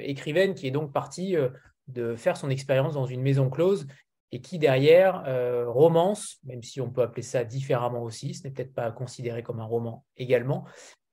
écrivaine 0.00 0.54
qui 0.54 0.66
est 0.66 0.72
donc 0.72 0.92
partie 0.92 1.36
de 1.88 2.16
faire 2.16 2.36
son 2.36 2.50
expérience 2.50 2.94
dans 2.94 3.06
une 3.06 3.22
maison 3.22 3.48
close 3.48 3.86
et 4.34 4.40
qui 4.40 4.58
derrière 4.58 5.22
romance, 5.68 6.38
même 6.44 6.62
si 6.62 6.80
on 6.80 6.90
peut 6.90 7.02
appeler 7.02 7.22
ça 7.22 7.44
différemment 7.44 8.02
aussi, 8.02 8.34
ce 8.34 8.42
n'est 8.42 8.50
peut-être 8.50 8.74
pas 8.74 8.90
considéré 8.90 9.44
comme 9.44 9.60
un 9.60 9.64
roman 9.64 10.04
également. 10.16 10.64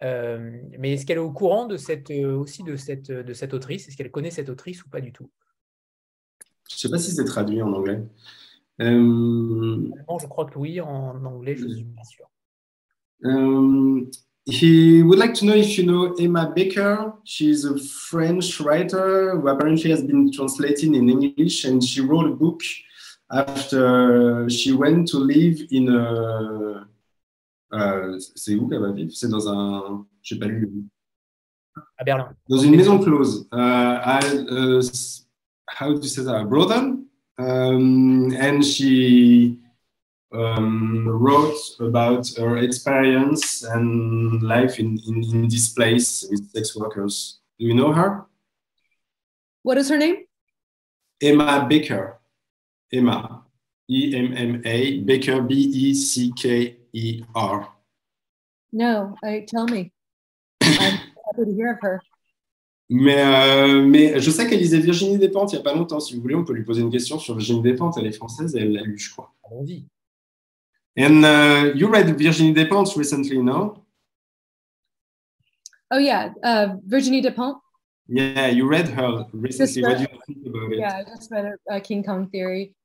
mais 0.02 0.94
est-ce 0.94 1.06
qu'elle 1.06 1.18
est 1.18 1.22
au 1.22 1.32
courant 1.32 1.68
de 1.68 1.78
cette, 1.78 2.10
aussi 2.10 2.64
de 2.64 2.76
cette, 2.76 3.12
de 3.12 3.34
cette 3.34 3.54
autrice? 3.54 3.88
Est-ce 3.88 3.96
qu'elle 3.96 4.10
connaît 4.10 4.32
cette 4.32 4.50
autrice 4.50 4.84
ou 4.84 4.90
pas 4.90 5.02
du 5.02 5.14
tout? 5.14 5.30
Je 6.68 6.76
ne 6.76 6.80
sais 6.80 6.90
pas 6.90 6.98
si 6.98 7.12
c'est 7.12 7.26
traduit 7.26 7.62
en 7.62 7.72
anglais. 7.74 8.02
je 8.80 10.28
crois 10.28 10.46
que 10.46 10.58
oui, 10.58 10.82
en 10.82 11.24
anglais, 11.24 11.56
je 11.56 11.66
ne 11.66 11.76
suis 11.76 11.86
pas 11.86 12.04
sûr. 12.04 12.26
He 14.48 15.04
would 15.04 15.20
like 15.20 15.36
to 15.36 15.46
know 15.46 15.54
if 15.54 15.78
you 15.78 15.86
know 15.86 16.16
Emma 16.16 16.52
Baker. 16.56 17.14
She's 17.24 17.64
a 17.64 17.78
French 17.78 18.60
writer 18.60 19.40
who 19.40 19.48
apparently 19.48 19.92
has 19.92 20.02
been 20.02 20.32
translated 20.32 20.96
in 20.96 21.08
English, 21.08 21.64
and 21.64 21.84
she 21.84 22.02
wrote 22.02 22.26
a 22.26 22.34
book 22.34 22.64
after 23.32 24.50
she 24.50 24.74
went 24.74 25.08
to 25.10 25.20
live 25.20 25.68
in 25.72 25.90
a. 25.90 26.88
Euh, 27.74 28.20
c'est 28.36 28.56
où 28.56 28.68
qu'elle 28.68 28.82
va 28.82 28.92
vivre 28.92 29.12
C'est 29.14 29.30
dans 29.30 29.48
un. 29.48 30.06
Je 30.22 30.36
n'ai 30.36 30.40
pas 30.40 30.48
lu 30.48 30.70
À 31.98 32.04
Berlin. 32.04 32.36
Dans 32.50 32.58
une 32.58 32.76
maison 32.76 33.00
close. 33.00 33.48
Uh, 33.54 34.00
I, 34.04 34.20
uh, 34.50 34.82
how 35.68 35.94
do 35.94 36.02
you 36.02 36.08
say 36.08 36.24
that? 36.24 36.50
Brothel. 36.50 37.00
Um, 37.38 38.36
and 38.38 38.64
she 38.64 39.60
um, 40.34 41.08
wrote 41.08 41.58
about 41.80 42.30
her 42.38 42.58
experience 42.58 43.64
and 43.64 44.44
life 44.44 44.80
in, 44.80 45.00
in, 45.08 45.24
in 45.24 45.48
this 45.48 45.70
place 45.70 46.26
with 46.30 46.52
sex 46.52 46.76
workers. 46.76 47.40
Do 47.58 47.66
you 47.66 47.74
know 47.74 47.94
her? 47.94 48.26
What 49.64 49.78
is 49.78 49.90
her 49.90 49.98
name? 49.98 50.26
Emma 51.22 51.66
Baker. 51.70 52.21
Emma. 52.92 53.46
E 53.90 54.16
M 54.16 54.34
M 54.36 54.62
A. 54.66 55.00
Baker. 55.02 55.42
B 55.42 55.54
E 55.54 55.94
C 55.94 56.32
K 56.36 56.78
E 56.94 57.24
R. 57.36 57.68
No, 58.74 59.16
I 59.24 59.46
tell 59.48 59.66
me. 59.66 59.92
I'm 60.62 60.98
happy 60.98 61.46
to 61.46 61.54
hear 61.54 61.72
of 61.74 61.80
her. 61.82 62.02
Mais, 62.94 63.22
euh, 63.22 63.86
mais 63.86 64.20
je 64.20 64.30
sais 64.30 64.50
qu'elle 64.50 64.60
lisait 64.60 64.80
Virginie 64.80 65.18
Despentes 65.18 65.54
il 65.54 65.56
n'y 65.56 65.62
a 65.62 65.64
pas 65.64 65.74
longtemps. 65.74 66.02
Si 66.02 66.14
vous 66.14 66.22
voulez, 66.22 66.36
on 66.36 66.44
peut 66.44 66.52
lui 66.52 66.66
poser 66.66 66.82
une 66.82 66.90
question 66.90 67.18
sur 67.20 67.36
Virginie 67.36 67.62
Despentes. 67.62 67.98
Elle 67.98 68.08
est 68.08 68.12
française 68.12 68.54
et 68.54 68.60
elle 68.60 68.74
l'a 68.74 68.82
lu, 68.82 68.98
je 68.98 69.12
crois. 69.12 69.34
Allons-y. 69.50 69.86
And 70.98 71.24
uh, 71.24 71.72
you 71.74 71.88
read 71.88 72.18
Virginie 72.18 72.54
Despentes 72.54 72.98
recently, 72.98 73.38
no? 73.38 73.86
Oh 75.90 75.98
yeah, 75.98 76.34
uh, 76.44 76.76
Virginie 76.86 77.22
Despentes. 77.22 77.62
Yeah, 78.10 78.50
you 78.50 78.68
read 78.68 78.90
her 78.90 79.26
recently. 79.32 79.84
Read, 79.84 80.00
what 80.00 80.10
do 80.10 80.14
you 80.14 80.20
think 80.28 80.48
about 80.48 80.74
it? 80.74 80.80
Yeah, 80.80 80.98
I 80.98 81.04
just 81.06 81.32
read 81.32 81.54
uh, 81.72 81.80
King 81.80 82.04
Kong 82.04 82.28
Theory. 82.30 82.76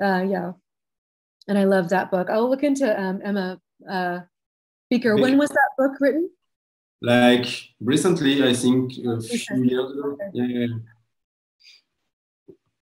Uh, 0.00 0.24
yeah, 0.28 0.52
and 1.48 1.58
I 1.58 1.64
love 1.64 1.88
that 1.90 2.10
book. 2.10 2.30
I'll 2.30 2.48
look 2.48 2.62
into 2.62 2.88
um, 3.00 3.20
Emma 3.24 3.60
uh, 3.88 4.20
Beaker. 4.88 5.16
When 5.16 5.38
was 5.38 5.50
that 5.50 5.70
book 5.76 5.92
written? 6.00 6.30
Like 7.02 7.46
recently, 7.80 8.42
I 8.42 8.54
think 8.54 8.92
a 9.06 9.20
few 9.20 9.64
years 9.64 9.90
ago. 9.92 10.12
Okay. 10.12 10.30
Yeah, 10.34 10.46
yeah 10.46 10.66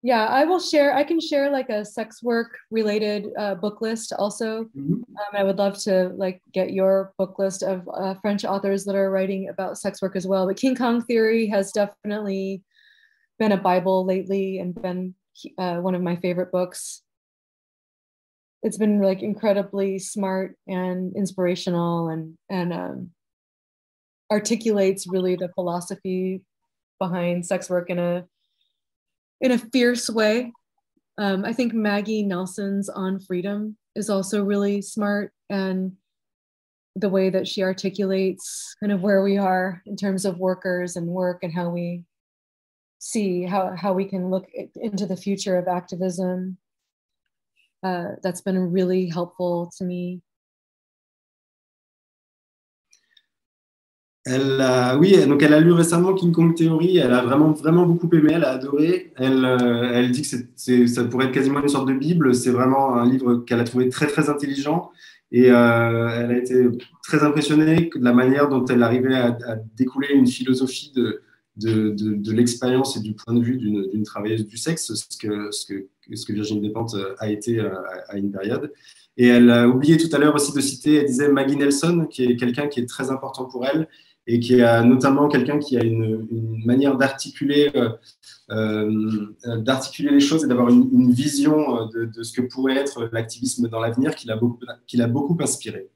yeah 0.02 0.26
i 0.26 0.44
will 0.44 0.58
share 0.58 0.94
i 0.94 1.04
can 1.04 1.20
share 1.20 1.48
like 1.50 1.68
a 1.68 1.84
sex 1.84 2.22
work 2.22 2.58
related 2.70 3.28
uh, 3.38 3.54
book 3.54 3.80
list 3.80 4.12
also 4.18 4.64
mm-hmm. 4.64 4.94
um, 4.94 5.32
i 5.32 5.44
would 5.44 5.58
love 5.58 5.78
to 5.78 6.08
like 6.16 6.42
get 6.52 6.72
your 6.72 7.12
book 7.18 7.38
list 7.38 7.62
of 7.62 7.88
uh, 7.94 8.14
french 8.14 8.44
authors 8.44 8.84
that 8.84 8.96
are 8.96 9.10
writing 9.10 9.48
about 9.48 9.78
sex 9.78 10.02
work 10.02 10.16
as 10.16 10.26
well 10.26 10.46
but 10.46 10.56
king 10.56 10.74
kong 10.74 11.00
theory 11.02 11.46
has 11.46 11.72
definitely 11.72 12.62
been 13.38 13.52
a 13.52 13.56
bible 13.56 14.04
lately 14.04 14.58
and 14.58 14.74
been 14.82 15.14
uh, 15.58 15.76
one 15.76 15.94
of 15.94 16.02
my 16.02 16.16
favorite 16.16 16.52
books 16.52 17.02
it's 18.62 18.78
been 18.78 19.00
like 19.00 19.22
incredibly 19.22 19.98
smart 19.98 20.56
and 20.66 21.14
inspirational 21.16 22.08
and 22.08 22.36
and 22.48 22.72
um, 22.72 23.10
articulates 24.30 25.06
really 25.06 25.36
the 25.36 25.50
philosophy 25.54 26.42
behind 26.98 27.44
sex 27.44 27.68
work 27.68 27.90
in 27.90 27.98
a 27.98 28.24
in 29.40 29.50
a 29.50 29.58
fierce 29.58 30.08
way. 30.08 30.52
Um, 31.18 31.44
I 31.44 31.52
think 31.52 31.74
Maggie 31.74 32.22
Nelson's 32.22 32.88
On 32.88 33.20
Freedom 33.20 33.76
is 33.96 34.08
also 34.08 34.42
really 34.42 34.80
smart 34.80 35.32
and 35.50 35.92
the 36.94 37.08
way 37.08 37.30
that 37.30 37.48
she 37.48 37.62
articulates 37.62 38.74
kind 38.80 38.92
of 38.92 39.00
where 39.02 39.22
we 39.22 39.36
are 39.36 39.82
in 39.86 39.96
terms 39.96 40.24
of 40.24 40.38
workers 40.38 40.96
and 40.96 41.06
work 41.06 41.42
and 41.42 41.52
how 41.52 41.70
we 41.70 42.04
see 43.02 43.42
how, 43.42 43.74
how 43.74 43.92
we 43.92 44.04
can 44.04 44.30
look 44.30 44.46
into 44.76 45.06
the 45.06 45.16
future 45.16 45.58
of 45.58 45.66
activism. 45.66 46.56
Uh, 47.82 48.12
that's 48.22 48.40
been 48.40 48.70
really 48.70 49.08
helpful 49.08 49.70
to 49.76 49.84
me. 49.84 50.22
Elle 54.24 54.60
a, 54.60 54.96
oui, 54.96 55.16
donc 55.26 55.42
elle 55.42 55.52
a 55.52 55.58
lu 55.58 55.72
récemment 55.72 56.14
King 56.14 56.30
Kong 56.30 56.54
Theory, 56.54 56.98
elle 56.98 57.12
a 57.12 57.22
vraiment, 57.22 57.50
vraiment 57.50 57.84
beaucoup 57.86 58.08
aimé, 58.14 58.34
elle 58.34 58.44
a 58.44 58.50
adoré. 58.50 59.12
Elle, 59.16 59.44
euh, 59.44 59.90
elle 59.92 60.12
dit 60.12 60.22
que 60.22 60.86
ça 60.86 61.04
pourrait 61.06 61.26
être 61.26 61.32
quasiment 61.32 61.60
une 61.60 61.68
sorte 61.68 61.88
de 61.88 61.94
Bible, 61.94 62.32
c'est 62.32 62.52
vraiment 62.52 62.94
un 62.94 63.10
livre 63.10 63.38
qu'elle 63.38 63.58
a 63.58 63.64
trouvé 63.64 63.88
très, 63.88 64.06
très 64.06 64.30
intelligent. 64.30 64.92
Et 65.32 65.50
euh, 65.50 66.08
elle 66.08 66.30
a 66.30 66.38
été 66.38 66.68
très 67.02 67.24
impressionnée 67.24 67.90
de 67.92 68.04
la 68.04 68.12
manière 68.12 68.48
dont 68.48 68.64
elle 68.66 68.84
arrivait 68.84 69.16
à 69.16 69.56
découler 69.76 70.14
une 70.14 70.28
philosophie 70.28 70.92
de, 70.94 71.22
de, 71.56 71.90
de, 71.90 72.32
l'expérience 72.32 72.96
et 72.96 73.00
du 73.00 73.14
point 73.14 73.34
de 73.34 73.42
vue 73.42 73.56
d'une, 73.56 74.02
travailleuse 74.04 74.46
du 74.46 74.56
sexe, 74.56 74.92
ce 74.94 75.18
que, 75.18 75.50
ce 75.50 75.66
que, 75.66 76.32
Virginie 76.32 76.60
Despentes 76.60 76.96
a 77.18 77.30
été 77.30 77.60
à, 77.60 77.82
à 78.08 78.16
une 78.16 78.32
période. 78.32 78.72
Et 79.16 79.26
elle 79.26 79.50
a 79.50 79.68
oublié 79.68 79.98
tout 79.98 80.08
à 80.14 80.18
l'heure 80.18 80.34
aussi 80.34 80.52
de 80.52 80.60
citer, 80.60 80.94
elle 80.94 81.06
disait 81.06 81.28
Maggie 81.28 81.56
Nelson, 81.56 82.06
qui 82.10 82.24
est 82.24 82.36
quelqu'un 82.36 82.68
qui 82.68 82.80
est 82.80 82.86
très 82.86 83.10
important 83.10 83.44
pour 83.44 83.66
elle 83.66 83.88
et 84.26 84.40
qui 84.40 84.60
a 84.62 84.82
notamment 84.82 85.28
quelqu'un 85.28 85.58
qui 85.58 85.76
a 85.76 85.82
une, 85.82 86.26
une 86.30 86.64
manière 86.64 86.96
d'articuler 86.96 87.70
euh, 87.74 87.90
euh, 88.50 89.26
les 89.98 90.20
choses 90.20 90.44
et 90.44 90.46
d'avoir 90.46 90.68
une, 90.68 91.12
vision 91.12 91.86
de, 91.86 92.04
de, 92.04 92.22
ce 92.22 92.32
que 92.32 92.42
pourrait 92.42 92.76
être 92.76 93.08
l'activisme 93.12 93.68
dans 93.68 93.80
l'avenir 93.80 94.14
qui 94.14 94.28
l'a 94.28 94.36
beaucoup, 94.36 94.64
beaucoup 95.08 95.36
inspiré. 95.42 95.88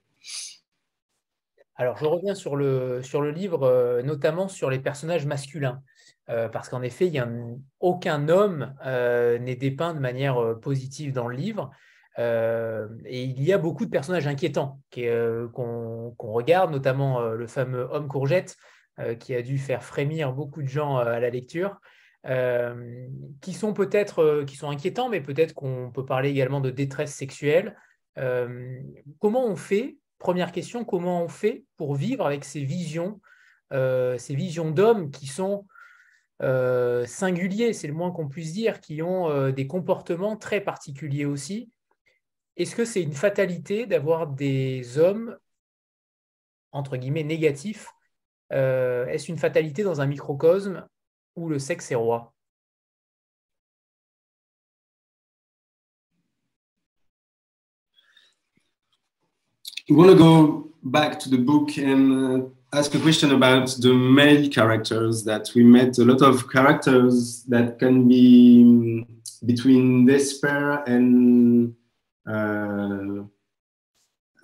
Alors, 1.79 1.99
je 1.99 2.07
reviens 2.07 2.35
sur 2.35 2.57
le, 2.57 3.03
sur 3.03 3.21
le 3.21 3.31
livre, 3.31 3.65
euh, 3.65 4.03
notamment 4.03 4.49
sur 4.49 4.71
les 4.71 4.79
personnages 4.79 5.27
masculins, 5.27 5.83
euh, 6.31 6.49
parce 6.49 6.71
qu'en 6.71 6.81
effet, 6.81 7.07
y 7.07 7.19
a 7.19 7.27
un, 7.27 7.59
aucun 7.81 8.29
homme 8.31 8.75
euh, 8.87 9.39
n'est 9.39 9.57
dépeint 9.57 9.93
de 9.93 10.01
manière 10.01 10.59
positive 10.61 11.13
dans 11.13 11.29
le 11.29 11.37
livre. 11.37 11.71
Et 12.19 13.25
il 13.25 13.43
y 13.43 13.53
a 13.53 13.59
beaucoup 13.59 13.85
de 13.85 13.91
personnages 13.91 14.27
inquiétants 14.27 14.81
qu'on 14.91 16.15
qu 16.19 16.27
regarde, 16.27 16.73
notamment 16.73 17.21
le 17.21 17.47
fameux 17.47 17.87
homme 17.91 18.09
courgette 18.09 18.57
qui 19.21 19.35
a 19.35 19.43
dû 19.43 19.59
faire 19.59 19.85
frémir 19.85 20.33
beaucoup 20.33 20.63
de 20.63 20.67
gens 20.67 20.97
à 20.97 21.21
la 21.21 21.29
lecture, 21.29 21.79
qui 23.43 23.53
sont 23.53 23.75
peut-être 23.75 24.47
inquiétants, 24.63 25.11
mais 25.11 25.21
peut-être 25.21 25.53
qu'on 25.53 25.91
peut 25.93 26.07
parler 26.07 26.31
également 26.31 26.63
de 26.63 26.71
détresse 26.71 27.13
sexuelle. 27.13 27.77
comment 29.21 29.45
on 29.45 29.57
fait 29.57 29.99
Première 30.19 30.53
question, 30.53 30.85
comment 30.85 31.23
on 31.23 31.29
fait 31.29 31.65
pour 31.77 31.95
vivre 31.95 32.27
avec 32.27 32.45
ces 32.45 32.65
visions, 32.65 33.21
ces 33.71 34.35
visions 34.35 34.71
d'hommes 34.71 35.11
qui 35.11 35.27
sont 35.27 35.67
singuliers, 36.41 37.73
c'est 37.73 37.89
le 37.89 37.95
moins 37.95 38.11
qu'on 38.11 38.29
puisse 38.29 38.53
dire, 38.53 38.81
qui 38.81 39.03
ont 39.03 39.51
des 39.51 39.67
comportements 39.67 40.37
très 40.37 40.61
particuliers 40.61 41.27
aussi. 41.27 41.71
Est-ce 42.57 42.75
que 42.75 42.87
c'est 42.87 43.03
une 43.03 43.13
fatalité 43.13 43.87
d'avoir 43.87 44.27
des 44.27 44.99
hommes, 44.99 45.37
entre 46.73 46.97
guillemets, 46.97 47.23
négatifs? 47.23 47.91
Euh, 48.53 49.07
Est-ce 49.07 49.31
une 49.31 49.39
fatalité 49.39 49.83
dans 49.83 50.01
un 50.01 50.07
microcosme 50.07 50.87
où 51.35 51.49
le 51.49 51.59
sexe 51.59 51.91
est 51.91 51.97
roi? 51.97 52.33
We 59.89 59.95
want 59.95 60.11
to 60.11 60.19
go 60.19 60.69
back 60.83 61.21
to 61.21 61.31
the 61.31 61.39
book 61.39 61.77
and 61.79 62.43
uh, 62.43 62.77
ask 62.77 62.93
a 62.97 62.99
question 62.99 63.31
about 63.31 63.69
the 63.81 63.95
male 63.95 64.51
characters 64.51 65.23
that 65.25 65.49
we 65.55 65.63
met 65.63 65.99
a 65.99 66.05
lot 66.05 66.23
of 66.23 66.51
characters 66.51 67.45
that 67.45 67.79
can 67.79 68.09
be 68.09 69.07
between 69.45 70.05
despair 70.05 70.83
and 70.89 71.75
uh, 72.27 73.23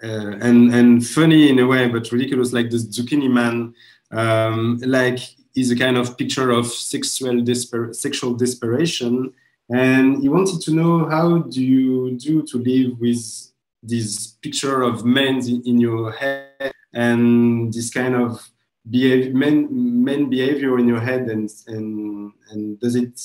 uh, 0.04 0.36
and 0.40 0.72
and 0.72 1.04
funny 1.04 1.50
in 1.50 1.58
a 1.58 1.66
way, 1.66 1.88
but 1.88 2.12
ridiculous, 2.12 2.52
like 2.52 2.70
the 2.70 2.76
zucchini 2.76 3.30
man, 3.30 3.74
um, 4.12 4.78
like 4.86 5.18
is 5.56 5.72
a 5.72 5.76
kind 5.76 5.96
of 5.96 6.16
picture 6.16 6.50
of 6.50 6.66
sexual 6.66 7.34
desper- 7.42 7.94
sexual 7.94 8.34
desperation. 8.34 9.32
And 9.74 10.22
he 10.22 10.28
wanted 10.28 10.60
to 10.62 10.70
know 10.72 11.08
how 11.08 11.38
do 11.38 11.62
you 11.62 12.16
do 12.16 12.42
to 12.42 12.58
live 12.58 13.00
with 13.00 13.51
this 13.82 14.28
picture 14.42 14.82
of 14.82 15.04
men 15.04 15.40
in, 15.64 15.80
your 15.80 16.12
head 16.12 16.72
and 16.92 17.72
this 17.72 17.90
kind 17.90 18.14
of 18.14 18.50
behavior, 18.88 19.34
men, 19.34 20.04
men 20.04 20.30
behavior 20.30 20.78
in 20.78 20.86
your 20.86 21.00
head 21.00 21.28
and, 21.28 21.50
and, 21.66 22.32
and 22.50 22.80
does 22.80 22.94
it 22.94 23.20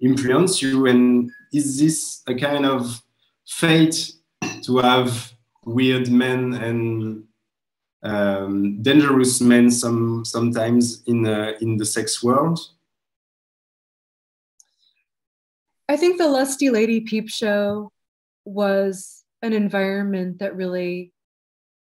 influence 0.00 0.62
you? 0.62 0.86
And 0.86 1.30
is 1.52 1.78
this 1.78 2.22
a 2.26 2.34
kind 2.34 2.64
of 2.64 3.02
fate 3.46 4.12
to 4.62 4.78
have 4.78 5.32
weird 5.64 6.10
men 6.10 6.54
and 6.54 7.24
um, 8.02 8.82
dangerous 8.82 9.40
men 9.40 9.70
some 9.70 10.24
sometimes 10.24 11.02
in 11.06 11.26
uh, 11.26 11.52
in 11.60 11.76
the 11.76 11.84
sex 11.84 12.22
world? 12.22 12.60
I 15.88 15.96
think 15.96 16.18
the 16.18 16.28
Lusty 16.28 16.70
Lady 16.70 17.00
Peep 17.00 17.28
Show 17.28 17.90
was 18.44 19.17
an 19.42 19.52
environment 19.52 20.38
that 20.40 20.56
really 20.56 21.12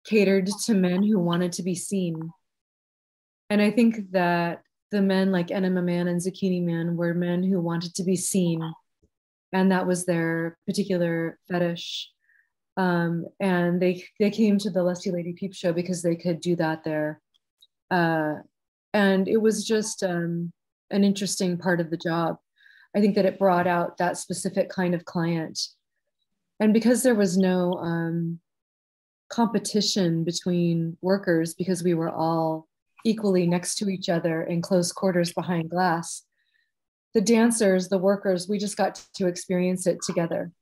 catered 0.06 0.48
to 0.66 0.74
men 0.74 1.02
who 1.02 1.18
wanted 1.18 1.52
to 1.52 1.62
be 1.62 1.74
seen. 1.74 2.30
And 3.50 3.60
I 3.62 3.70
think 3.70 4.10
that 4.12 4.62
the 4.90 5.02
men 5.02 5.32
like 5.32 5.50
Enema 5.50 5.82
Man 5.82 6.08
and 6.08 6.20
Zucchini 6.20 6.62
Man 6.62 6.96
were 6.96 7.14
men 7.14 7.42
who 7.42 7.60
wanted 7.60 7.94
to 7.94 8.04
be 8.04 8.16
seen 8.16 8.60
and 9.52 9.72
that 9.72 9.86
was 9.86 10.04
their 10.04 10.58
particular 10.66 11.38
fetish. 11.48 12.10
Um, 12.76 13.26
and 13.40 13.80
they 13.80 14.04
they 14.20 14.30
came 14.30 14.58
to 14.58 14.70
the 14.70 14.82
Lusty 14.82 15.10
Lady 15.10 15.32
Peep 15.32 15.54
Show 15.54 15.72
because 15.72 16.02
they 16.02 16.14
could 16.14 16.40
do 16.40 16.54
that 16.56 16.84
there, 16.84 17.20
uh, 17.90 18.34
and 18.94 19.26
it 19.26 19.38
was 19.38 19.66
just 19.66 20.04
um, 20.04 20.52
an 20.90 21.02
interesting 21.02 21.58
part 21.58 21.80
of 21.80 21.90
the 21.90 21.96
job. 21.96 22.36
I 22.94 23.00
think 23.00 23.16
that 23.16 23.24
it 23.24 23.38
brought 23.38 23.66
out 23.66 23.98
that 23.98 24.16
specific 24.16 24.68
kind 24.70 24.94
of 24.94 25.04
client, 25.04 25.58
and 26.60 26.72
because 26.72 27.02
there 27.02 27.14
was 27.14 27.36
no 27.36 27.74
um, 27.74 28.40
competition 29.30 30.24
between 30.24 30.96
workers, 31.00 31.54
because 31.54 31.82
we 31.82 31.94
were 31.94 32.10
all 32.10 32.66
equally 33.04 33.46
next 33.46 33.76
to 33.76 33.88
each 33.88 34.08
other 34.08 34.42
in 34.42 34.60
close 34.60 34.92
quarters 34.92 35.32
behind 35.32 35.70
glass 35.70 36.24
the 37.14 37.20
dancers, 37.20 37.88
the 37.88 37.98
workers, 37.98 38.48
we 38.48 38.58
just 38.58 38.76
got 38.76 39.02
to 39.14 39.26
experience 39.26 39.86
it 39.86 39.98
together 40.02 40.52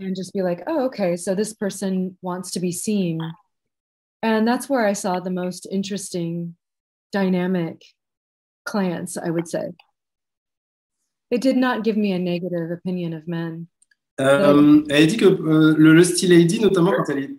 and 0.00 0.16
just 0.16 0.32
be 0.32 0.42
like, 0.42 0.62
oh, 0.66 0.86
okay, 0.86 1.16
so 1.16 1.34
this 1.34 1.52
person 1.54 2.16
wants 2.22 2.52
to 2.52 2.60
be 2.60 2.72
seen. 2.72 3.20
And 4.22 4.46
that's 4.46 4.68
where 4.68 4.86
I 4.86 4.92
saw 4.92 5.20
the 5.20 5.30
most 5.30 5.66
interesting 5.70 6.56
dynamic 7.12 7.82
clients, 8.64 9.16
I 9.16 9.30
would 9.30 9.48
say. 9.48 9.72
It 11.30 11.40
did 11.40 11.56
not 11.56 11.84
give 11.84 11.96
me 11.96 12.12
a 12.12 12.18
negative 12.18 12.70
opinion 12.70 13.12
of 13.12 13.28
men. 13.28 13.68
Um, 14.20 14.84
elle 14.88 15.06
dit 15.06 15.16
que 15.16 15.26
euh, 15.26 15.74
le, 15.78 15.94
le 15.94 16.04
style 16.04 16.30
Lady, 16.30 16.58
notamment 16.60 16.92
quand 16.92 17.08
elle 17.08 17.18
est. 17.18 17.36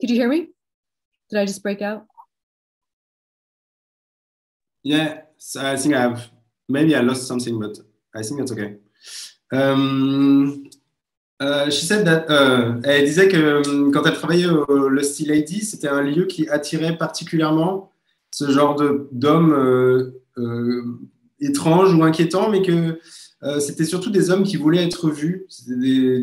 Did 0.00 0.10
you 0.10 0.16
hear 0.16 0.28
me? 0.28 0.52
Did 1.30 1.38
I 1.38 1.46
just 1.46 1.62
break 1.62 1.80
out? 1.80 2.02
Yeah, 4.84 5.22
so 5.38 5.60
I 5.60 5.76
think 5.76 5.94
I've 5.94 6.30
maybe 6.68 6.94
I 6.94 7.00
lost 7.00 7.26
something, 7.26 7.58
but 7.58 7.78
I 8.14 8.22
think 8.22 8.40
that's 8.40 8.52
okay. 8.52 8.76
Um, 9.52 10.68
uh, 11.40 11.70
she 11.70 11.86
said 11.86 12.04
that, 12.04 12.28
uh, 12.28 12.80
elle 12.84 13.04
disait 13.04 13.28
que 13.28 13.62
um, 13.64 13.92
quand 13.92 14.04
elle 14.04 14.14
travaillait 14.14 14.48
au 14.48 14.88
Lusty 14.88 15.24
Lady, 15.24 15.60
c'était 15.62 15.88
un 15.88 16.02
lieu 16.02 16.26
qui 16.26 16.48
attirait 16.48 16.98
particulièrement 16.98 17.92
ce 18.30 18.50
genre 18.50 18.76
d'hommes 19.12 19.52
euh, 19.52 20.22
euh, 20.38 20.98
étranges 21.40 21.94
ou 21.94 22.02
inquiétants, 22.02 22.50
mais 22.50 22.62
que 22.62 22.98
euh, 23.44 23.58
c'était 23.58 23.84
surtout 23.84 24.10
des 24.10 24.30
hommes 24.30 24.44
qui 24.44 24.56
voulaient 24.56 24.84
être 24.84 25.10
vus, 25.10 25.46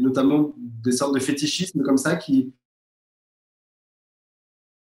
notamment 0.02 0.54
des 0.58 0.94
sortes 0.94 1.14
de 1.14 1.20
fétichisme 1.20 1.84
comme 1.84 1.98
ça 1.98 2.16
qui, 2.16 2.54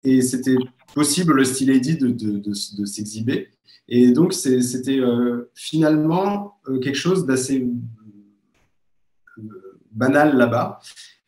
et 0.03 0.21
c'était 0.21 0.57
possible 0.95 1.35
le 1.35 1.45
style 1.45 1.71
Lady 1.71 1.97
de, 1.97 2.53
s'exhiber. 2.85 3.49
Et 3.89 4.13
donc, 4.13 4.33
c'était 4.33 4.99
euh, 4.99 5.51
finalement 5.55 6.59
euh, 6.69 6.79
quelque 6.79 6.97
chose 6.97 7.25
d'assez 7.25 7.67
banal 9.93 10.37
là-bas. 10.37 10.81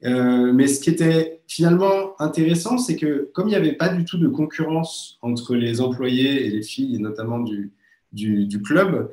Mais 0.02 0.68
ce 0.68 0.80
qui 0.80 0.90
était 0.90 1.42
finalement 1.48 2.20
intéressant, 2.20 2.78
c'est 2.78 2.96
que 2.96 3.30
comme 3.32 3.48
il 3.48 3.50
n'y 3.50 3.56
avait 3.56 3.72
pas 3.72 3.88
du 3.88 4.04
tout 4.04 4.18
de 4.18 4.28
concurrence 4.28 5.18
entre 5.22 5.56
les 5.56 5.80
employés 5.80 6.46
et 6.46 6.50
les 6.50 6.62
filles, 6.62 6.98
notamment 7.00 7.40
du 7.40 8.62
club, 8.62 9.10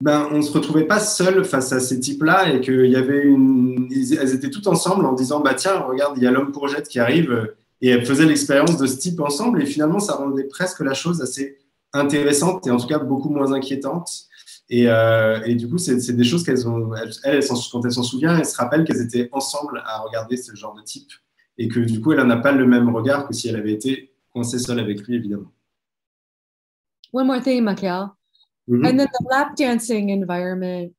ben, 0.00 0.28
on 0.32 0.38
ne 0.38 0.42
se 0.42 0.52
retrouvait 0.52 0.86
pas 0.86 0.98
seul 0.98 1.44
face 1.44 1.72
à 1.72 1.80
ces 1.80 2.00
types-là 2.00 2.54
et 2.54 2.60
qu'il 2.60 2.86
y 2.86 2.96
avait 2.96 3.22
une. 3.22 3.88
Étaient 3.92 4.48
toutes 4.48 4.66
ensemble 4.66 5.04
en 5.04 5.12
disant 5.12 5.40
bah, 5.40 5.54
Tiens, 5.54 5.78
regarde, 5.80 6.14
il 6.16 6.22
y 6.22 6.26
a 6.26 6.30
l'homme 6.30 6.52
courgette 6.52 6.88
qui 6.88 6.98
arrive. 6.98 7.54
Et 7.82 7.88
elles 7.88 8.04
faisaient 8.04 8.26
l'expérience 8.26 8.76
de 8.76 8.86
ce 8.86 8.96
type 8.96 9.20
ensemble. 9.20 9.62
Et 9.62 9.66
finalement, 9.66 10.00
ça 10.00 10.14
rendait 10.14 10.44
presque 10.44 10.80
la 10.80 10.94
chose 10.94 11.20
assez 11.20 11.58
intéressante 11.92 12.66
et 12.66 12.70
en 12.70 12.76
tout 12.76 12.86
cas 12.86 12.98
beaucoup 12.98 13.30
moins 13.30 13.52
inquiétante. 13.52 14.10
Et, 14.70 14.88
euh, 14.88 15.42
et 15.44 15.54
du 15.54 15.68
coup, 15.68 15.78
c'est 15.78 16.12
des 16.12 16.24
choses 16.24 16.44
qu'elles 16.44 16.66
ont. 16.66 16.94
Elles, 16.94 17.12
elles, 17.24 17.44
quand 17.70 17.84
elles 17.84 17.92
s'en 17.92 18.02
souviennent, 18.02 18.38
elles 18.38 18.46
se 18.46 18.56
rappellent 18.56 18.84
qu'elles 18.84 19.02
étaient 19.02 19.28
ensemble 19.32 19.82
à 19.84 19.98
regarder 19.98 20.36
ce 20.36 20.54
genre 20.54 20.74
de 20.74 20.82
type. 20.82 21.10
Et 21.58 21.68
que 21.68 21.80
du 21.80 22.00
coup, 22.00 22.12
elle 22.12 22.20
n'en 22.20 22.30
a 22.30 22.36
pas 22.36 22.52
le 22.52 22.66
même 22.66 22.94
regard 22.94 23.28
que 23.28 23.34
si 23.34 23.48
elle 23.48 23.56
avait 23.56 23.72
été 23.72 24.14
coincée 24.32 24.58
seule 24.58 24.78
avec 24.80 25.02
lui, 25.02 25.16
évidemment. 25.16 25.52
One 27.12 27.26
more 27.26 27.42
thing, 27.42 27.62
Makiel. 27.62 28.06
Mm-hmm. 28.70 28.84
And 28.86 29.00
then 29.00 29.08
the 29.12 29.26
lap 29.28 29.56
dancing 29.56 30.10
environment, 30.10 30.94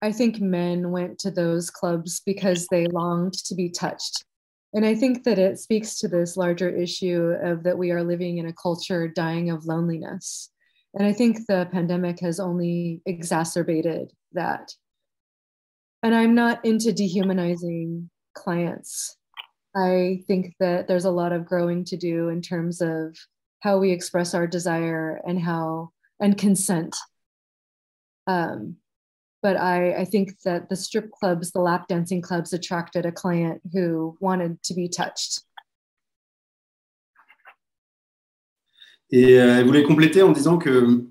I 0.00 0.12
think 0.12 0.40
men 0.40 0.90
went 0.90 1.18
to 1.20 1.30
those 1.30 1.70
clubs 1.70 2.20
because 2.24 2.68
they 2.68 2.86
longed 2.86 3.34
to 3.46 3.54
be 3.54 3.68
touched. 3.68 4.24
And 4.72 4.86
I 4.86 4.94
think 4.94 5.24
that 5.24 5.38
it 5.38 5.58
speaks 5.58 5.98
to 5.98 6.08
this 6.08 6.36
larger 6.36 6.68
issue 6.68 7.34
of 7.42 7.64
that 7.64 7.78
we 7.78 7.90
are 7.90 8.04
living 8.04 8.38
in 8.38 8.46
a 8.46 8.52
culture 8.52 9.08
dying 9.08 9.50
of 9.50 9.66
loneliness. 9.66 10.50
And 10.94 11.06
I 11.06 11.12
think 11.12 11.38
the 11.48 11.68
pandemic 11.72 12.20
has 12.20 12.38
only 12.38 13.00
exacerbated 13.06 14.12
that. 14.32 14.72
And 16.02 16.14
I'm 16.14 16.34
not 16.34 16.64
into 16.64 16.92
dehumanizing 16.92 18.08
clients. 18.34 19.16
I 19.74 20.22
think 20.28 20.54
that 20.60 20.86
there's 20.86 21.04
a 21.04 21.10
lot 21.10 21.32
of 21.32 21.46
growing 21.46 21.84
to 21.86 21.96
do 21.96 22.28
in 22.28 22.40
terms 22.40 22.80
of 22.80 23.16
how 23.60 23.78
we 23.78 23.90
express 23.90 24.32
our 24.32 24.46
desire 24.46 25.20
and 25.26 25.40
how 25.40 25.90
and 26.20 26.38
consent 26.38 26.94
um, 28.26 28.76
but 29.42 29.56
I, 29.56 29.94
I 30.02 30.04
think 30.04 30.40
that 30.44 30.68
the 30.68 30.76
strip 30.76 31.10
clubs, 31.10 31.52
the 31.52 31.60
lap 31.60 31.88
dancing 31.88 32.20
clubs 32.20 32.52
attracted 32.52 33.06
a 33.06 33.12
client 33.12 33.60
who 33.72 34.16
wanted 34.20 34.62
to 34.64 34.74
be 34.74 34.88
touched. 34.88 35.42
Et 39.10 39.38
euh, 39.38 39.58
elle 39.58 39.66
voulait 39.66 39.84
compléter 39.84 40.22
en 40.22 40.32
disant 40.32 40.58
que, 40.58 41.04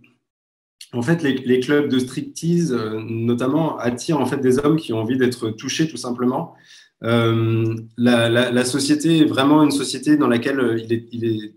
en 0.91 1.01
fait, 1.01 1.23
les, 1.23 1.59
clubs 1.59 1.87
de 1.87 1.99
striptease, 1.99 2.73
euh, 2.73 3.01
notamment, 3.01 3.77
attirent 3.77 4.19
en 4.19 4.25
fait 4.25 4.37
des 4.37 4.59
hommes 4.59 4.75
qui 4.75 4.91
ont 4.93 4.99
envie 4.99 5.17
d'être 5.17 5.49
touchés, 5.51 5.87
tout 5.87 5.97
simplement. 5.97 6.55
Euh, 7.03 7.75
la, 7.97 8.65
société 8.65 9.19
est 9.19 9.25
vraiment 9.25 9.63
une 9.63 9.71
société 9.71 10.17
dans 10.17 10.27
laquelle 10.27 10.85
il 11.11 11.25
est, 11.25 11.53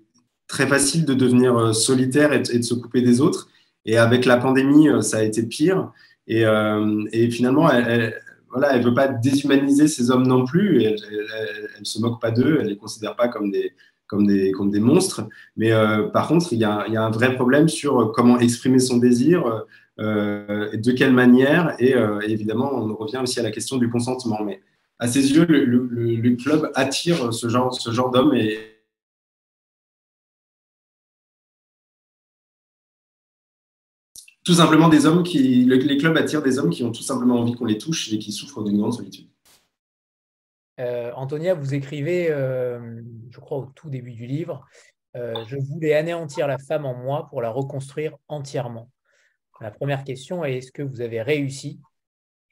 très 0.47 0.67
facile 0.67 1.05
de 1.05 1.13
devenir 1.13 1.75
solitaire 1.75 2.33
et 2.33 2.39
de 2.41 2.63
se 2.63 2.73
couper 2.73 3.03
des 3.03 3.21
autres. 3.21 3.51
Et 3.89 3.97
avec 3.97 4.27
la 4.27 4.37
pandémie, 4.37 4.91
euh, 4.91 5.01
ça 5.01 5.17
a 5.17 5.23
été 5.23 5.43
pire. 5.43 5.91
Et, 6.27 6.45
euh, 6.45 7.05
et 7.11 7.31
finalement, 7.31 7.71
elle, 7.71 7.87
elle, 7.89 8.23
voilà, 8.51 8.77
elle 8.77 8.85
veut 8.85 8.93
pas 8.93 9.09
déshumaniser 9.09 9.89
ces 9.89 10.11
hommes 10.11 10.27
non 10.27 10.45
plus. 10.45 10.83
Elle, 10.83 10.97
elle, 11.79 11.87
se 11.87 11.99
moque 11.99 12.21
pas 12.21 12.31
d'eux. 12.31 12.59
Elle 12.61 12.67
les 12.67 12.77
considère 12.77 13.17
pas 13.17 13.29
comme 13.29 13.51
des 13.51 13.73
comme 14.07 14.27
des 14.27 14.53
comme 14.53 14.71
des 14.71 14.81
monstres. 14.81 15.23
Mais 15.57 15.73
euh, 15.73 16.09
par 16.09 16.29
contre, 16.29 16.53
il 16.53 16.59
y, 16.59 16.65
a, 16.65 16.85
un 16.85 17.11
vrai 17.11 17.35
problème 17.35 17.67
sur 17.67 18.13
comment 18.13 18.39
exprimer 18.39 18.79
son 18.79 18.99
désir, 18.99 19.65
euh, 20.01 20.77
de 20.77 20.93
quelle 20.93 21.15
manière. 21.15 21.75
Et, 21.79 21.95
évidemment, 22.27 22.71
on 22.75 22.95
revient 22.95 23.21
aussi 23.23 23.41
à 23.41 23.43
la 23.43 23.51
question 23.51 23.79
du 23.79 23.89
consentement. 23.89 24.45
Mais 24.45 24.61
à 24.99 25.09
ses 25.09 25.33
yeux, 25.33 25.47
le, 25.47 25.65
le, 25.65 25.87
le 25.87 26.37
club 26.37 26.71
attire 26.75 27.33
ce 27.33 27.49
genre 27.49 27.73
ce 27.73 27.91
genre 27.91 28.11
d'hommes 28.11 28.35
et 28.35 28.68
tout 34.49 34.55
simplement 34.55 34.89
des 34.89 35.05
hommes 35.05 35.23
qui. 35.25 35.67
Les 35.67 35.99
clubs 35.99 36.17
attirent 36.17 36.43
des 36.43 36.59
hommes 36.59 36.71
qui 36.71 36.83
ont 36.83 36.91
tout 36.91 37.03
simplement 37.03 37.39
envie 37.39 37.53
qu'on 37.53 37.67
les 37.67 37.77
touche 37.77 38.11
et 38.15 38.19
qui 38.19 38.33
souffrent 38.33 38.65
d'une 38.65 38.79
grande 38.79 38.95
solitude. 38.95 39.29
Euh, 40.81 41.13
Antonia, 41.17 41.53
vous 41.53 41.75
écrivez, 41.75 42.31
euh, 42.31 43.03
je 43.29 43.41
crois 43.41 43.59
au 43.59 43.67
tout 43.67 43.91
début 43.91 44.13
du 44.13 44.27
livre, 44.27 44.65
euh, 45.17 45.45
Je 45.49 45.59
voulais 45.59 45.93
anéantir 45.93 46.47
la 46.47 46.57
femme 46.57 46.87
en 46.87 46.95
moi 46.95 47.27
pour 47.29 47.43
la 47.43 47.51
reconstruire 47.51 48.17
entièrement. 48.27 48.91
La 49.61 49.71
première 49.71 50.03
question 50.03 50.47
est 50.47 50.57
est-ce 50.57 50.73
que 50.73 50.83
vous 50.83 51.03
avez 51.03 51.21
réussi? 51.21 51.79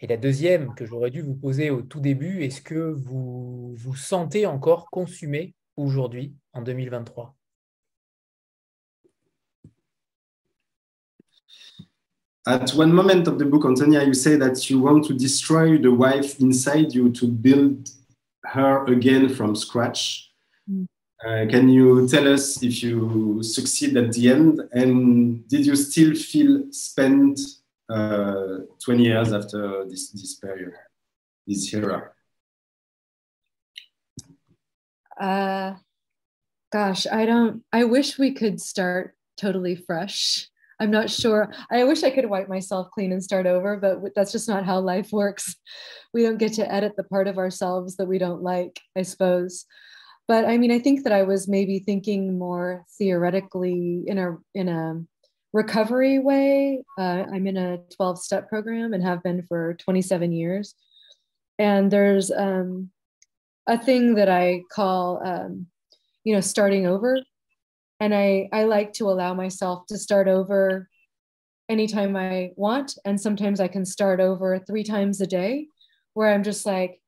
Et 0.01 0.07
la 0.07 0.19
deuxième 0.19 0.75
que 0.75 0.85
j'aurais 0.85 1.11
dû 1.11 1.23
vous 1.23 1.37
poser 1.37 1.71
au 1.71 1.81
tout 1.81 2.01
début, 2.01 2.43
est-ce 2.43 2.61
que 2.61 2.93
vous 2.93 3.75
vous 3.75 3.97
sentez 3.97 4.45
encore 4.45 4.91
consumé 4.91 5.55
aujourd'hui, 5.77 6.35
en 6.53 6.61
2023 6.61 7.36
At 12.47 12.71
one 12.71 12.95
moment 12.95 13.27
of 13.27 13.41
the 13.41 13.45
book, 13.45 13.65
Antonia, 13.65 14.05
you 14.05 14.15
say 14.15 14.37
that 14.37 14.71
you 14.71 14.79
want 14.79 15.05
to 15.07 15.15
destroy 15.15 15.79
the 15.79 15.91
wife 15.91 16.39
inside 16.39 16.95
you 16.95 17.11
to 17.11 17.27
build 17.27 17.91
her 18.45 18.85
again 18.87 19.29
from 19.29 19.57
scratch. 19.57 20.31
Mm. 20.71 20.87
Uh, 21.25 21.51
can 21.51 21.69
you 21.69 22.07
tell 22.07 22.33
us 22.33 22.63
if 22.63 22.85
you 22.85 23.43
succeed 23.43 23.97
at 23.97 24.13
the 24.13 24.31
end? 24.31 24.61
And 24.71 25.49
did 25.49 25.67
you 25.67 25.75
still 25.75 26.15
feel 26.15 26.71
spent 26.71 27.41
uh, 27.89 28.59
20 28.85 29.03
years 29.03 29.33
after 29.33 29.85
this, 29.89 30.11
this 30.11 30.37
period, 30.37 30.75
this 31.49 31.75
era? 31.75 32.13
Uh, 35.21 35.75
gosh, 36.71 37.09
I 37.11 37.27
don't, 37.27 37.65
I 37.73 37.85
wish 37.85 38.19
we 38.19 38.35
could 38.35 38.61
start 38.61 39.17
totally 39.37 39.75
fresh. 39.75 40.49
I'm 40.79 40.91
not 40.91 41.09
sure. 41.09 41.53
I 41.71 41.85
wish 41.85 42.03
I 42.03 42.11
could 42.11 42.29
wipe 42.29 42.49
myself 42.49 42.91
clean 42.93 43.13
and 43.13 43.23
start 43.23 43.47
over, 43.47 43.77
but 43.77 44.15
that's 44.15 44.33
just 44.33 44.49
not 44.49 44.65
how 44.67 44.79
life 44.81 45.11
works. 45.11 45.57
We 46.13 46.23
don't 46.23 46.39
get 46.39 46.53
to 46.55 46.73
edit 46.73 46.93
the 46.97 47.05
part 47.05 47.29
of 47.29 47.39
ourselves 47.39 47.97
that 47.97 48.07
we 48.07 48.19
don't 48.19 48.43
like, 48.43 48.79
I 48.97 49.03
suppose. 49.03 49.65
But 50.29 50.45
I 50.45 50.59
mean, 50.59 50.73
I 50.73 50.79
think 50.79 51.05
that 51.05 51.13
I 51.13 51.23
was 51.23 51.49
maybe 51.49 51.79
thinking 51.79 52.39
more 52.39 52.85
theoretically 52.99 54.03
in 54.07 54.19
a 54.19 54.37
in 54.55 54.69
a 54.69 55.03
recovery 55.53 56.19
way. 56.19 56.83
Uh, 56.99 57.25
I'm 57.33 57.47
in 57.47 57.57
a 57.57 57.79
12 57.97 58.23
step 58.23 58.49
program 58.49 58.93
and 58.93 59.03
have 59.03 59.23
been 59.23 59.47
for 59.49 59.75
27 59.75 60.33
years. 60.33 60.75
And 61.59 61.91
there's 61.91 62.31
um, 62.31 62.91
a 63.67 63.79
thing 63.79 64.17
that 64.17 64.29
I 64.29 64.63
call, 64.71 65.23
um, 65.25 65.67
you 66.25 66.35
know, 66.35 66.43
starting 66.43 66.87
over 66.87 67.19
and 68.01 68.15
I 68.15 68.49
I 68.53 68.65
like 68.65 68.93
to 68.95 69.09
allow 69.09 69.35
myself 69.35 69.87
to 69.89 69.99
start 69.99 70.29
over 70.29 70.89
anytime 71.69 72.17
I 72.17 72.51
want. 72.57 72.97
And 73.05 73.21
sometimes 73.21 73.61
I 73.61 73.69
can 73.69 73.85
start 73.85 74.21
over 74.21 74.59
3 74.59 74.85
times 74.85 75.21
a 75.21 75.27
day 75.27 75.69
where 76.15 76.33
I'm 76.33 76.43
just 76.43 76.65
like 76.67 77.01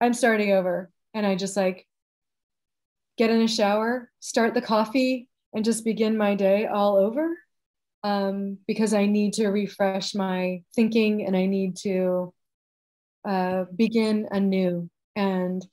I'm 0.00 0.14
starting 0.14 0.52
over. 0.52 0.90
And 1.14 1.24
I 1.24 1.36
just 1.36 1.56
like 1.56 1.86
get 3.16 3.30
in 3.30 3.40
a 3.42 3.48
shower, 3.48 4.10
start 4.20 4.54
the 4.54 4.60
coffee 4.60 5.28
and 5.52 5.64
just 5.64 5.84
begin 5.84 6.16
my 6.16 6.34
day 6.34 6.66
all 6.66 6.96
over 6.96 7.36
um, 8.02 8.58
because 8.66 8.92
I 8.92 9.06
need 9.06 9.34
to 9.34 9.48
refresh 9.48 10.14
my 10.14 10.62
thinking 10.74 11.24
and 11.26 11.36
I 11.36 11.46
need 11.46 11.76
to 11.78 12.34
uh, 13.24 13.64
begin 13.74 14.28
anew. 14.30 14.90
And 15.16 15.64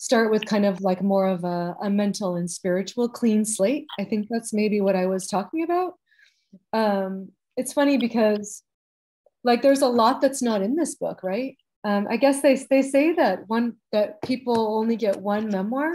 start 0.00 0.30
with 0.30 0.46
kind 0.46 0.64
of 0.64 0.80
like 0.80 1.02
more 1.02 1.26
of 1.26 1.44
a, 1.44 1.76
a 1.82 1.90
mental 1.90 2.36
and 2.36 2.50
spiritual 2.50 3.06
clean 3.06 3.44
slate. 3.44 3.86
I 3.98 4.04
think 4.04 4.28
that's 4.30 4.50
maybe 4.50 4.80
what 4.80 4.96
I 4.96 5.04
was 5.04 5.26
talking 5.26 5.62
about. 5.62 5.92
Um, 6.72 7.32
it's 7.58 7.74
funny 7.74 7.98
because 7.98 8.62
like 9.44 9.60
there's 9.60 9.82
a 9.82 9.88
lot 9.88 10.22
that's 10.22 10.40
not 10.40 10.62
in 10.62 10.74
this 10.74 10.94
book, 10.94 11.22
right? 11.22 11.54
Um, 11.84 12.06
I 12.08 12.16
guess 12.16 12.40
they, 12.40 12.58
they 12.70 12.80
say 12.80 13.12
that 13.12 13.46
one 13.48 13.74
that 13.92 14.22
people 14.22 14.74
only 14.78 14.96
get 14.96 15.20
one 15.20 15.48
memoir, 15.50 15.92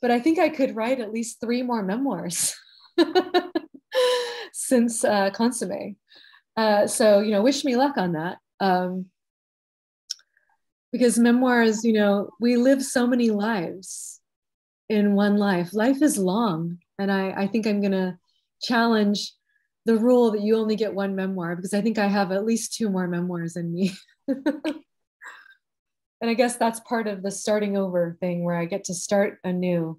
but 0.00 0.12
I 0.12 0.20
think 0.20 0.38
I 0.38 0.48
could 0.48 0.76
write 0.76 1.00
at 1.00 1.12
least 1.12 1.40
three 1.40 1.64
more 1.64 1.82
memoirs 1.82 2.54
since 4.52 5.04
uh, 5.04 5.30
Consomme. 5.30 5.96
Uh, 6.56 6.86
so 6.86 7.18
you 7.18 7.32
know, 7.32 7.42
wish 7.42 7.64
me 7.64 7.74
luck 7.74 7.98
on 7.98 8.12
that. 8.12 8.38
Um, 8.60 9.06
because 10.92 11.18
memoirs, 11.18 11.84
you 11.84 11.92
know, 11.92 12.30
we 12.40 12.56
live 12.56 12.82
so 12.82 13.06
many 13.06 13.30
lives 13.30 14.20
in 14.88 15.14
one 15.14 15.36
life. 15.36 15.72
Life 15.72 16.02
is 16.02 16.18
long. 16.18 16.78
And 16.98 17.10
I, 17.12 17.30
I 17.30 17.46
think 17.46 17.66
I'm 17.66 17.80
going 17.80 17.92
to 17.92 18.18
challenge 18.60 19.32
the 19.86 19.96
rule 19.96 20.32
that 20.32 20.42
you 20.42 20.56
only 20.56 20.76
get 20.76 20.94
one 20.94 21.14
memoir 21.14 21.56
because 21.56 21.72
I 21.72 21.80
think 21.80 21.98
I 21.98 22.06
have 22.06 22.32
at 22.32 22.44
least 22.44 22.74
two 22.74 22.90
more 22.90 23.06
memoirs 23.06 23.56
in 23.56 23.72
me. 23.72 23.92
and 24.28 24.44
I 26.22 26.34
guess 26.34 26.56
that's 26.56 26.80
part 26.80 27.06
of 27.06 27.22
the 27.22 27.30
starting 27.30 27.76
over 27.76 28.16
thing 28.20 28.44
where 28.44 28.56
I 28.56 28.66
get 28.66 28.84
to 28.84 28.94
start 28.94 29.38
anew, 29.44 29.98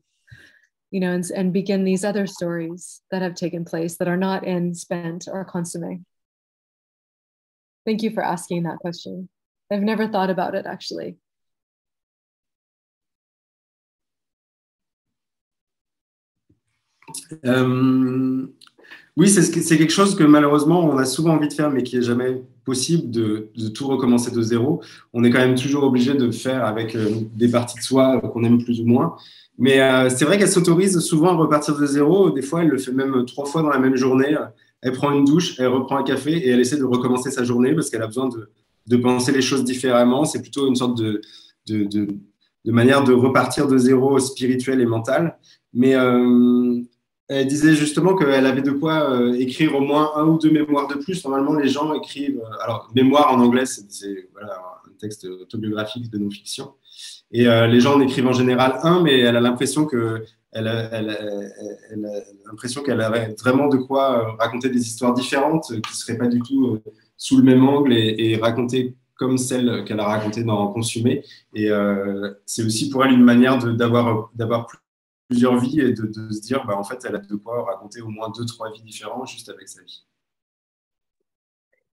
you 0.91 0.99
know, 0.99 1.13
and, 1.13 1.25
and 1.35 1.53
begin 1.53 1.83
these 1.83 2.05
other 2.05 2.27
stories 2.27 3.01
that 3.11 3.21
have 3.21 3.35
taken 3.35 3.65
place 3.65 3.97
that 3.97 4.07
are 4.07 4.17
not 4.17 4.45
in 4.45 4.75
Spent 4.75 5.27
or 5.31 5.45
Consomme. 5.45 6.05
Thank 7.85 8.03
you 8.03 8.11
for 8.11 8.23
asking 8.23 8.63
that 8.63 8.77
question. 8.77 9.29
I've 9.71 9.81
never 9.81 10.07
thought 10.07 10.29
about 10.29 10.53
it 10.55 10.65
actually. 10.65 11.17
Euh, 17.45 18.47
Oui, 19.17 19.29
c'est 19.29 19.77
quelque 19.77 19.91
chose 19.91 20.15
que 20.15 20.23
malheureusement 20.23 20.85
on 20.85 20.97
a 20.97 21.05
souvent 21.05 21.33
envie 21.35 21.49
de 21.49 21.53
faire, 21.53 21.69
mais 21.69 21.83
qui 21.83 21.97
n'est 21.97 22.01
jamais 22.01 22.41
possible 22.63 23.11
de, 23.11 23.51
tout 23.73 23.87
recommencer 23.87 24.31
de 24.31 24.41
zéro. 24.41 24.81
On 25.13 25.23
est 25.23 25.29
quand 25.29 25.39
même 25.39 25.55
toujours 25.55 25.83
obligé 25.83 26.13
de 26.13 26.31
faire 26.31 26.65
avec 26.65 26.95
euh, 26.95 27.09
des 27.35 27.49
parties 27.49 27.77
de 27.77 27.83
soi 27.83 28.21
qu'on 28.21 28.43
aime 28.43 28.63
plus 28.63 28.79
ou 28.79 28.85
moins. 28.85 29.17
Mais 29.57 29.81
euh, 29.81 30.09
c'est 30.09 30.23
vrai 30.23 30.37
qu'elle 30.37 30.49
s'autorise 30.49 30.99
souvent 30.99 31.29
à 31.29 31.35
repartir 31.35 31.77
de 31.77 31.85
zéro. 31.85 32.31
Des 32.31 32.41
fois, 32.41 32.63
elle 32.63 32.69
le 32.69 32.77
fait 32.77 32.93
même 32.93 33.25
trois 33.25 33.45
fois 33.45 33.61
dans 33.61 33.69
la 33.69 33.79
même 33.79 33.95
journée. 33.97 34.35
Elle 34.81 34.93
prend 34.93 35.11
une 35.11 35.25
douche, 35.25 35.59
elle 35.59 35.67
reprend 35.67 35.97
un 35.97 36.03
café 36.03 36.31
et 36.31 36.49
elle 36.49 36.61
essaie 36.61 36.77
de 36.77 36.85
recommencer 36.85 37.31
sa 37.31 37.43
journée 37.43 37.75
parce 37.75 37.89
qu'elle 37.89 38.03
a 38.03 38.07
besoin 38.07 38.29
de, 38.29 38.49
penser 38.97 39.31
les 39.31 39.41
choses 39.41 39.63
différemment. 39.63 40.25
C'est 40.25 40.41
plutôt 40.41 40.67
une 40.67 40.75
sorte 40.75 40.97
de, 40.97 41.21
de, 41.67 42.07
manière 42.65 43.03
de 43.03 43.13
repartir 43.13 43.67
de 43.67 43.77
zéro 43.77 44.19
spirituel 44.19 44.81
et 44.81 44.85
mental. 44.85 45.37
Mais 45.73 45.95
euh, 45.95 46.81
elle 47.27 47.47
disait 47.47 47.75
justement 47.75 48.15
qu'elle 48.15 48.45
avait 48.45 48.61
de 48.61 48.71
quoi 48.71 49.11
euh, 49.11 49.33
écrire 49.33 49.75
au 49.75 49.81
moins 49.81 50.11
un 50.15 50.25
ou 50.25 50.37
deux 50.37 50.51
mémoires 50.51 50.87
de 50.87 50.95
plus. 50.95 51.23
Normalement, 51.23 51.53
les 51.53 51.69
gens 51.69 51.93
écrivent. 51.93 52.41
Euh, 52.41 52.63
alors, 52.63 52.91
mémoire 52.93 53.33
en 53.33 53.39
anglais, 53.39 53.65
c'est 53.65 54.29
un 54.41 54.91
texte 54.99 55.25
autobiographique 55.25 56.09
de 56.09 56.17
non-fiction. 56.17 56.73
Et 57.31 57.45
les 57.45 57.79
gens 57.79 57.95
en 57.95 58.01
écrivent 58.01 58.27
en 58.27 58.33
général 58.33 58.79
un, 58.83 59.01
mais 59.01 59.19
elle 59.19 59.37
a 59.37 59.39
l'impression 59.39 59.85
que 59.85 60.25
elle 60.51 60.67
a, 60.67 61.01
l'impression 62.45 62.83
qu'elle 62.83 62.99
avait 62.99 63.33
vraiment 63.39 63.69
de 63.69 63.77
quoi 63.77 64.35
raconter 64.37 64.69
des 64.69 64.81
histoires 64.81 65.13
différentes 65.13 65.67
qui 65.69 65.77
ne 65.77 65.95
seraient 65.95 66.17
pas 66.17 66.27
du 66.27 66.41
tout 66.41 66.77
sous 67.21 67.37
le 67.37 67.43
même 67.43 67.63
angle 67.63 67.93
et, 67.93 68.15
et 68.17 68.37
raconter 68.37 68.95
comme 69.15 69.37
celle 69.37 69.85
qu'elle 69.85 69.99
a 69.99 70.05
racontée 70.05 70.43
dans 70.43 70.73
Consumé. 70.73 71.23
Et 71.53 71.69
c'est 72.47 72.63
aussi 72.63 72.89
pour 72.89 73.05
elle 73.05 73.11
une 73.11 73.23
manière 73.23 73.59
d'avoir 73.75 74.65
plus 74.65 74.79
plusieurs 75.31 75.57
vies 75.57 75.79
et 75.79 75.93
de, 75.93 76.29
se 76.29 76.41
dire, 76.41 76.65
bah, 76.65 76.75
en 76.77 76.83
fait, 76.83 77.05
elle 77.05 77.15
a 77.15 77.19
de 77.19 77.35
quoi 77.35 77.63
raconter 77.63 78.01
au 78.01 78.09
moins 78.09 78.29
deux, 78.31 78.45
trois 78.45 78.69
vies 78.71 78.81
différentes 78.81 79.29
juste 79.29 79.47
avec 79.47 79.69
sa 79.69 79.81
vie. 79.81 80.05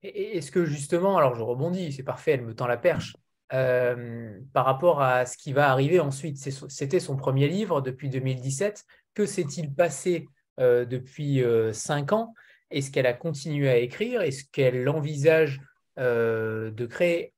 Est-ce 0.03 0.51
que 0.51 0.63
justement, 0.63 1.17
alors 1.17 1.35
je 1.35 1.41
rebondis, 1.41 1.91
c'est 1.91 2.03
parfait, 2.03 2.31
elle 2.31 2.45
me 2.45 2.55
tend 2.55 2.67
la 2.67 2.77
perche, 2.77 3.13
euh, 3.53 4.39
par 4.53 4.65
rapport 4.65 5.01
à 5.01 5.25
ce 5.25 5.37
qui 5.37 5.51
va 5.51 5.69
arriver 5.69 5.99
ensuite, 5.99 6.37
c'était 6.37 6.99
son 6.99 7.17
premier 7.17 7.49
livre 7.49 7.81
depuis 7.81 8.09
2017, 8.09 8.85
que 9.13 9.25
s'est-il 9.25 9.73
passé 9.73 10.27
euh, 10.61 10.85
depuis 10.85 11.43
euh, 11.43 11.73
cinq 11.73 12.13
ans? 12.13 12.33
Est-ce 12.71 12.91
qu'elle 12.91 13.05
a 13.05 13.13
continué 13.13 13.69
à 13.69 13.77
écrire? 13.77 14.21
Est-ce 14.21 14.45
qu'elle 14.51 14.87
envisage 14.89 15.61
de 15.97 16.85
créer? 16.89 17.35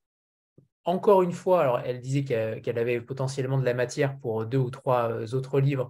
Encore 0.88 1.22
une 1.22 1.34
fois, 1.34 1.62
alors 1.62 1.82
elle 1.82 2.00
disait 2.00 2.24
qu'elle 2.24 2.80
avait 2.80 3.02
potentiellement 3.02 3.58
de 3.58 3.66
la 3.66 3.74
matière 3.74 4.18
pour 4.20 4.46
deux 4.46 4.58
ou 4.58 4.70
trois 4.70 5.12
euh, 5.12 5.28
autres 5.34 5.60
livres 5.60 5.90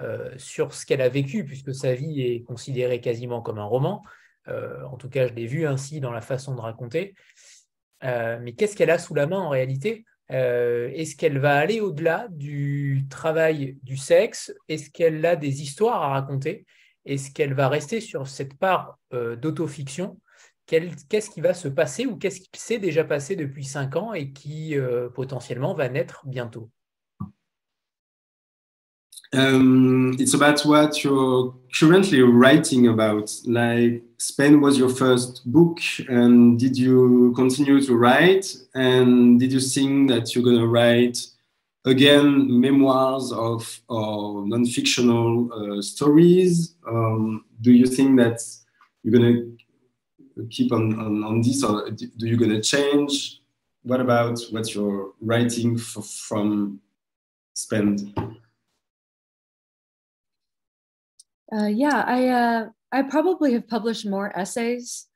euh, 0.00 0.32
sur 0.38 0.72
ce 0.72 0.86
qu'elle 0.86 1.02
a 1.02 1.10
vécu, 1.10 1.44
puisque 1.44 1.74
sa 1.74 1.94
vie 1.94 2.22
est 2.22 2.42
considérée 2.44 3.02
quasiment 3.02 3.42
comme 3.42 3.58
un 3.58 3.66
roman. 3.66 4.02
Euh, 4.48 4.82
en 4.84 4.96
tout 4.96 5.10
cas, 5.10 5.28
je 5.28 5.34
l'ai 5.34 5.46
vu 5.46 5.66
ainsi 5.66 6.00
dans 6.00 6.12
la 6.12 6.22
façon 6.22 6.54
de 6.54 6.62
raconter. 6.62 7.14
mais 8.02 8.54
qu'est-ce 8.56 8.74
qu'elle 8.74 8.88
a 8.88 8.98
sous 8.98 9.14
la 9.14 9.26
main 9.26 9.38
en 9.38 9.50
réalité? 9.50 10.06
Est-ce 10.30 11.14
qu'elle 11.14 11.38
va 11.38 11.54
aller 11.58 11.80
au-delà 11.80 12.28
du 12.30 13.04
travail 13.10 13.76
du 13.82 13.98
sexe? 13.98 14.54
Est-ce 14.68 14.88
qu'elle 14.88 15.26
a 15.26 15.36
des 15.36 15.60
histoires 15.60 16.02
à 16.02 16.08
raconter? 16.08 16.64
Est-ce 17.08 17.30
qu'elle 17.32 17.54
va 17.54 17.68
rester 17.68 18.00
sur 18.00 18.28
cette 18.28 18.54
part 18.54 18.98
d'autofiction? 19.10 20.18
Qu'est-ce 20.66 21.30
qui 21.30 21.40
va 21.40 21.54
se 21.54 21.68
passer 21.68 22.04
ou 22.04 22.16
qu'est-ce 22.16 22.40
qui 22.40 22.48
s'est 22.60 22.78
déjà 22.78 23.02
passé 23.02 23.36
depuis 23.36 23.64
cinq 23.64 23.96
ans 23.96 24.12
et 24.12 24.32
qui 24.32 24.76
euh, 24.76 25.08
potentiellement 25.08 25.72
va 25.72 25.88
naître 25.88 26.22
bientôt? 26.26 26.68
Um, 29.32 30.14
It's 30.18 30.34
about 30.34 30.66
what 30.66 31.02
you're 31.02 31.54
currently 31.72 32.22
writing 32.22 32.88
about. 32.88 33.30
Like, 33.46 34.02
Spain 34.18 34.60
was 34.60 34.78
your 34.78 34.90
first 34.90 35.42
book, 35.46 35.80
and 36.08 36.58
did 36.58 36.76
you 36.76 37.32
continue 37.34 37.80
to 37.80 37.96
write? 37.96 38.54
And 38.74 39.38
did 39.38 39.52
you 39.52 39.60
think 39.60 40.10
that 40.10 40.34
you're 40.34 40.44
to 40.44 40.66
write 40.66 41.18
again 41.84 42.60
memoirs 42.60 43.32
of 43.32 43.80
or 43.88 44.46
non-fictional 44.46 45.78
uh, 45.78 45.82
stories? 45.82 46.74
Um, 46.86 47.44
do 47.60 47.72
you 47.72 47.86
think 47.86 48.18
that 48.18 48.40
you're 49.02 49.18
to 50.36 50.46
keep 50.50 50.72
on, 50.72 50.98
on, 50.98 51.24
on 51.24 51.40
this 51.40 51.64
or 51.64 51.90
do 51.90 52.26
you 52.26 52.36
to 52.50 52.60
change? 52.60 53.40
What 53.82 54.00
about 54.00 54.38
what 54.50 54.74
you're 54.74 55.12
writing 55.20 55.78
for, 55.78 56.02
from 56.02 56.80
Spent? 57.54 58.02
Uh, 61.50 61.66
yeah, 61.66 62.04
I 62.06 62.28
uh, 62.28 62.68
I 62.92 63.02
probably 63.02 63.54
have 63.54 63.68
published 63.68 64.06
more 64.06 64.36
essays 64.38 65.06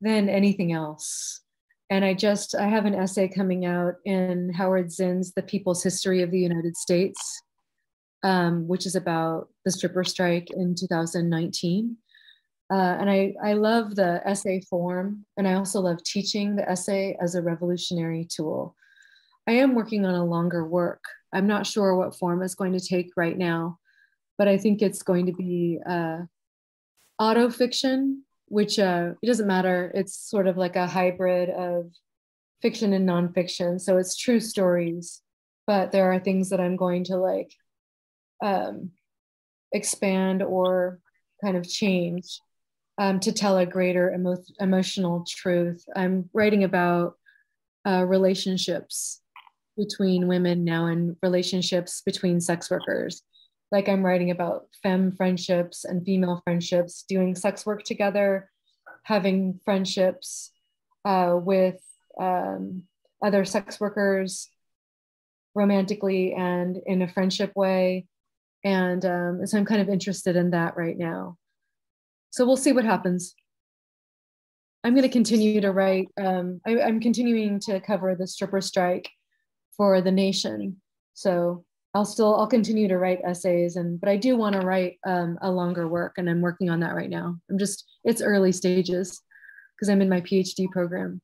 than 0.00 0.28
anything 0.28 0.72
else. 0.72 1.40
And 1.90 2.04
I 2.04 2.14
just 2.14 2.54
I 2.54 2.68
have 2.68 2.84
an 2.84 2.94
essay 2.94 3.28
coming 3.28 3.64
out 3.64 3.94
in 4.04 4.52
Howard 4.52 4.92
Zinn's 4.92 5.32
The 5.32 5.42
People's 5.42 5.82
History 5.82 6.22
of 6.22 6.30
the 6.30 6.38
United 6.38 6.76
States, 6.76 7.42
um, 8.22 8.68
which 8.68 8.84
is 8.84 8.94
about 8.94 9.48
the 9.64 9.70
stripper 9.70 10.04
strike 10.04 10.48
in 10.50 10.74
2019. 10.74 11.96
Uh, 12.70 12.74
and 12.74 13.08
I, 13.08 13.34
I 13.42 13.54
love 13.54 13.96
the 13.96 14.20
essay 14.26 14.60
form, 14.68 15.24
and 15.38 15.48
I 15.48 15.54
also 15.54 15.80
love 15.80 16.02
teaching 16.04 16.54
the 16.54 16.68
essay 16.68 17.16
as 17.22 17.34
a 17.34 17.42
revolutionary 17.42 18.28
tool. 18.30 18.76
I 19.46 19.52
am 19.52 19.74
working 19.74 20.04
on 20.04 20.14
a 20.14 20.24
longer 20.24 20.66
work. 20.66 21.02
I'm 21.32 21.46
not 21.46 21.66
sure 21.66 21.96
what 21.96 22.14
form 22.14 22.42
it's 22.42 22.54
going 22.54 22.74
to 22.74 22.80
take 22.80 23.10
right 23.16 23.36
now, 23.36 23.78
but 24.36 24.48
I 24.48 24.58
think 24.58 24.82
it's 24.82 25.02
going 25.02 25.24
to 25.26 25.32
be 25.32 25.78
uh, 25.88 26.18
auto 27.18 27.48
fiction, 27.48 28.24
which 28.48 28.78
uh, 28.78 29.12
it 29.22 29.26
doesn't 29.26 29.46
matter. 29.46 29.90
It's 29.94 30.16
sort 30.16 30.46
of 30.46 30.56
like 30.56 30.76
a 30.76 30.86
hybrid 30.86 31.50
of 31.50 31.90
fiction 32.62 32.92
and 32.92 33.08
nonfiction. 33.08 33.80
So 33.80 33.98
it's 33.98 34.16
true 34.16 34.40
stories, 34.40 35.22
but 35.66 35.92
there 35.92 36.12
are 36.12 36.18
things 36.18 36.50
that 36.50 36.60
I'm 36.60 36.76
going 36.76 37.04
to 37.04 37.16
like 37.16 37.52
um, 38.42 38.90
expand 39.72 40.42
or 40.42 41.00
kind 41.42 41.56
of 41.56 41.68
change 41.68 42.40
um, 42.98 43.20
to 43.20 43.32
tell 43.32 43.58
a 43.58 43.66
greater 43.66 44.12
emo- 44.12 44.42
emotional 44.60 45.24
truth. 45.28 45.84
I'm 45.94 46.28
writing 46.32 46.64
about 46.64 47.14
uh, 47.86 48.04
relationships 48.04 49.20
between 49.76 50.26
women 50.26 50.64
now 50.64 50.86
and 50.86 51.16
relationships 51.22 52.02
between 52.04 52.40
sex 52.40 52.70
workers. 52.70 53.22
Like 53.70 53.88
I'm 53.88 54.04
writing 54.04 54.30
about 54.30 54.66
femme 54.82 55.12
friendships 55.12 55.84
and 55.84 56.04
female 56.04 56.40
friendships, 56.44 57.04
doing 57.08 57.34
sex 57.34 57.66
work 57.66 57.82
together, 57.84 58.50
having 59.02 59.60
friendships 59.64 60.52
uh, 61.04 61.36
with 61.40 61.80
um, 62.20 62.84
other 63.22 63.44
sex 63.44 63.78
workers 63.78 64.48
romantically 65.54 66.32
and 66.34 66.78
in 66.86 67.02
a 67.02 67.08
friendship 67.08 67.52
way. 67.54 68.06
And 68.64 69.04
um, 69.04 69.46
so 69.46 69.58
I'm 69.58 69.64
kind 69.64 69.80
of 69.80 69.88
interested 69.88 70.36
in 70.36 70.50
that 70.50 70.76
right 70.76 70.96
now. 70.96 71.36
So 72.30 72.46
we'll 72.46 72.56
see 72.56 72.72
what 72.72 72.84
happens. 72.84 73.34
I'm 74.84 74.94
going 74.94 75.02
to 75.02 75.08
continue 75.08 75.60
to 75.60 75.72
write. 75.72 76.08
Um, 76.20 76.60
I, 76.66 76.80
I'm 76.80 77.00
continuing 77.00 77.60
to 77.60 77.80
cover 77.80 78.14
the 78.14 78.26
stripper 78.26 78.60
strike 78.60 79.10
for 79.76 80.00
the 80.00 80.12
nation. 80.12 80.80
So 81.14 81.64
I'll 81.94 82.04
still 82.04 82.36
I'll 82.36 82.46
continue 82.46 82.88
to 82.88 82.98
write 82.98 83.20
essays 83.24 83.76
and 83.76 84.00
but 84.00 84.08
I 84.08 84.16
do 84.16 84.36
want 84.36 84.54
to 84.54 84.66
write 84.66 84.98
um, 85.06 85.38
a 85.42 85.50
longer 85.50 85.88
work 85.88 86.14
and 86.18 86.28
I'm 86.28 86.40
working 86.40 86.70
on 86.70 86.80
that 86.80 86.94
right 86.94 87.10
now. 87.10 87.36
I'm 87.50 87.58
just 87.58 87.84
it's 88.04 88.22
early 88.22 88.52
stages 88.52 89.20
because 89.74 89.88
I'm 89.88 90.02
in 90.02 90.08
my 90.08 90.20
PhD 90.20 90.70
program. 90.70 91.20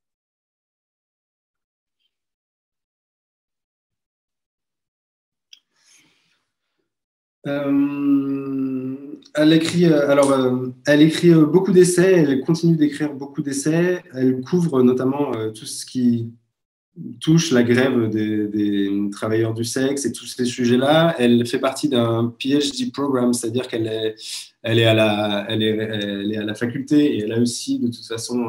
Euh, 7.47 8.97
elle 9.35 9.53
écrit, 9.53 9.87
euh, 9.87 10.09
alors, 10.09 10.33
euh, 10.33 10.69
elle 10.87 11.03
écrit 11.03 11.35
beaucoup 11.35 11.73
d'essais, 11.73 12.13
elle 12.13 12.41
continue 12.41 12.77
d'écrire 12.77 13.13
beaucoup 13.13 13.43
d'essais. 13.43 14.03
Elle 14.15 14.41
couvre 14.41 14.83
notamment 14.83 15.33
tout 15.53 15.67
ce 15.67 15.85
qui 15.85 16.33
touche 17.21 17.51
la 17.51 17.63
grève 17.63 18.09
des, 18.09 19.09
travailleurs 19.11 19.55
du 19.55 19.65
sexe 19.65 20.05
et 20.07 20.13
tous 20.13 20.27
ces 20.27 20.45
sujets-là. 20.45 21.15
Elle 21.19 21.47
fait 21.47 21.59
partie 21.59 21.89
d'un 21.89 22.33
PhD 22.39 22.93
programme, 22.93 23.33
c'est-à-dire 23.33 23.69
qu'elle 23.69 23.87
est, 23.87 24.15
elle 24.63 24.79
est, 24.79 24.87
à 24.87 24.95
la, 24.95 25.47
elle 25.49 25.63
est, 25.63 25.77
elle 25.77 26.33
est 26.33 26.39
à 26.39 26.45
la 26.45 26.55
faculté 26.55 27.17
et 27.17 27.23
elle 27.23 27.33
a 27.33 27.41
aussi, 27.41 27.79
de 27.79 27.87
toute 27.87 28.07
façon, 28.07 28.49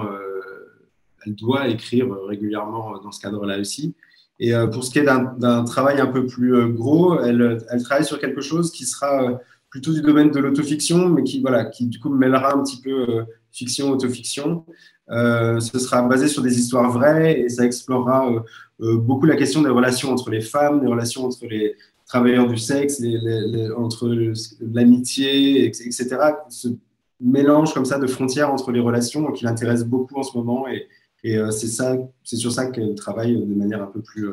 elle 1.26 1.35
doit 1.35 1.67
écrire 1.67 2.07
régulièrement 2.27 2.99
dans 2.99 3.11
ce 3.11 3.19
cadre-là 3.19 3.59
aussi. 3.59 3.95
Et 4.39 4.53
euh, 4.53 4.67
pour 4.67 4.84
ce 4.84 4.91
qui 4.91 4.99
est 4.99 5.05
d'un 5.05 5.63
travail 5.63 5.99
un 5.99 6.07
peu 6.07 6.26
plus 6.26 6.55
euh, 6.55 6.67
gros, 6.67 7.19
elle, 7.22 7.59
elle, 7.69 7.84
travaille 7.84 8.05
sur 8.05 8.19
quelque 8.19 8.41
chose 8.41 8.72
qui 8.72 8.85
sera 8.85 9.23
euh, 9.23 9.35
plutôt 9.69 9.93
du 9.93 10.01
domaine 10.01 10.31
de 10.31 10.39
l'autofiction, 10.39 11.07
mais 11.09 11.23
qui, 11.23 11.41
voilà, 11.41 11.65
qui 11.65 11.88
du 11.88 11.99
coup 11.99 12.09
mêlera 12.09 12.53
un 12.53 12.63
petit 12.63 12.81
peu 12.81 13.26
fiction, 13.56 13.90
autofiction. 13.90 14.65
Euh, 15.10 15.60
ce 15.60 15.80
sera 15.80 16.02
basé 16.02 16.27
sur 16.27 16.41
des 16.41 16.60
histoires 16.60 16.91
vraies 16.91 17.40
et 17.41 17.49
ça 17.49 17.64
explorera 17.65 18.30
beaucoup 18.80 19.26
la 19.26 19.36
question 19.36 19.61
des 19.61 19.69
relations 19.69 20.11
entre 20.11 20.30
les 20.30 20.41
femmes, 20.41 20.82
des 20.82 20.88
relations 20.88 21.26
entre 21.26 21.45
les 21.45 21.76
travailleurs 22.06 22.48
du 22.48 22.57
sexe, 22.57 23.02
entre 23.77 24.34
l'amitié, 24.60 25.65
etc. 25.65 26.18
mélange 27.22 27.73
comme 27.73 27.86
ça 27.86 27.98
de 27.98 28.07
frontières 28.07 28.52
entre 28.52 28.72
les 28.72 28.80
relations 28.80 29.32
qui 29.32 29.45
l'intéresse 29.45 29.86
beaucoup 29.86 30.19
en 30.19 30.23
ce 30.23 30.38
moment. 30.38 30.65
Et, 30.68 30.88
ça, 31.49 31.98
c'est 32.23 32.36
sur 32.36 32.52
ça 32.52 32.68
qu'elle 32.68 32.94
travaille 32.94 33.36
de 33.36 33.56
manière 33.56 33.82
un 33.82 33.88
peu 33.88 34.02
plus 34.02 34.30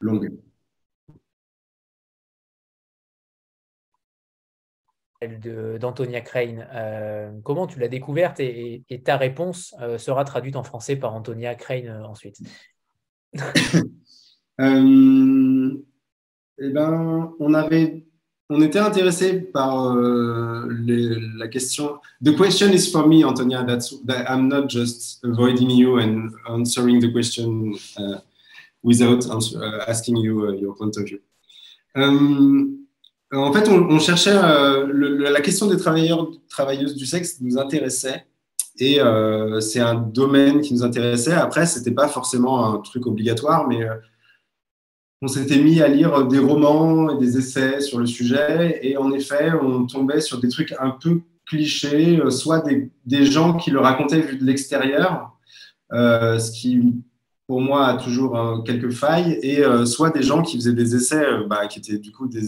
longue. 0.00 0.30
d'Antonia 5.28 6.20
Crane. 6.20 6.66
comment 7.44 7.66
tu 7.66 7.78
l'as 7.78 7.88
découverte 7.88 8.40
et, 8.40 8.84
ta 9.04 9.16
réponse 9.16 9.74
sera 9.98 10.24
traduite 10.24 10.56
en 10.56 10.62
français 10.62 10.96
par 10.96 11.14
Antonia 11.14 11.54
Crane 11.54 11.90
ensuite? 12.04 12.38
eh 16.58 16.70
ben, 16.70 17.32
on 17.38 17.54
avait, 17.54 18.04
on 18.48 18.60
était 18.62 18.78
intéressé 18.78 19.40
par 19.40 19.96
euh, 19.96 20.68
la 21.36 21.48
question. 21.48 21.98
The 22.22 22.36
question 22.36 22.72
is 22.72 22.90
for 22.90 23.06
me, 23.08 23.24
Antonia. 23.24 23.64
That's 23.64 23.94
that 24.04 24.26
I'm 24.28 24.48
not 24.48 24.68
just 24.68 25.24
avoiding 25.24 25.70
you 25.70 25.98
and 25.98 26.30
answering 26.48 27.00
the 27.00 27.10
question 27.10 27.74
uh, 27.98 28.18
without 28.82 29.26
uh, 29.26 29.84
asking 29.88 30.18
you 30.18 30.46
uh, 30.46 30.54
your 30.54 30.74
point 30.74 30.96
of 30.96 31.04
view. 31.04 31.20
Um, 31.94 32.81
en 33.32 33.52
fait, 33.52 33.68
on, 33.68 33.98
cherchait 33.98 34.34
euh, 34.34 34.86
la 35.30 35.40
question 35.40 35.66
des 35.66 35.76
travailleurs, 35.76 36.28
travailleuses 36.48 36.94
du 36.94 37.06
sexe 37.06 37.40
nous 37.40 37.58
intéressait 37.58 38.26
et 38.78 39.00
euh, 39.00 39.60
c'est 39.60 39.80
un 39.80 39.94
domaine 39.94 40.60
qui 40.60 40.74
nous 40.74 40.82
intéressait. 40.82 41.32
Après, 41.32 41.66
c'était 41.66 41.92
pas 41.92 42.08
forcément 42.08 42.74
un 42.74 42.78
truc 42.78 43.06
obligatoire, 43.06 43.66
mais 43.68 43.86
on 45.22 45.28
s'était 45.28 45.58
mis 45.58 45.80
à 45.80 45.88
lire 45.88 46.26
des 46.26 46.40
romans 46.40 47.10
et 47.10 47.18
des 47.18 47.38
essais 47.38 47.80
sur 47.80 47.98
le 47.98 48.06
sujet, 48.06 48.80
et 48.82 48.96
en 48.96 49.12
effet, 49.12 49.52
on 49.52 49.86
tombait 49.86 50.20
sur 50.20 50.40
des 50.40 50.48
trucs 50.48 50.74
un 50.80 50.90
peu 50.90 51.20
clichés, 51.46 52.18
euh, 52.18 52.30
soit 52.30 52.64
des, 53.06 53.24
gens 53.26 53.56
qui 53.56 53.70
le 53.70 53.78
racontaient 53.78 54.20
vu 54.20 54.36
de 54.36 54.44
l'extérieur, 54.44 55.32
euh, 55.92 56.38
ce 56.38 56.50
qui 56.50 56.80
pour 57.46 57.60
moi 57.60 57.86
a 57.86 57.96
toujours 57.98 58.64
quelques 58.64 58.90
failles, 58.90 59.38
et 59.42 59.62
euh, 59.62 59.84
soit 59.84 60.10
des 60.10 60.22
gens 60.22 60.42
qui 60.42 60.56
faisaient 60.56 60.72
des 60.72 60.96
essais 60.96 61.24
bah, 61.48 61.66
qui 61.66 61.80
étaient 61.80 61.98
du 61.98 62.10
coup 62.10 62.26
des, 62.26 62.42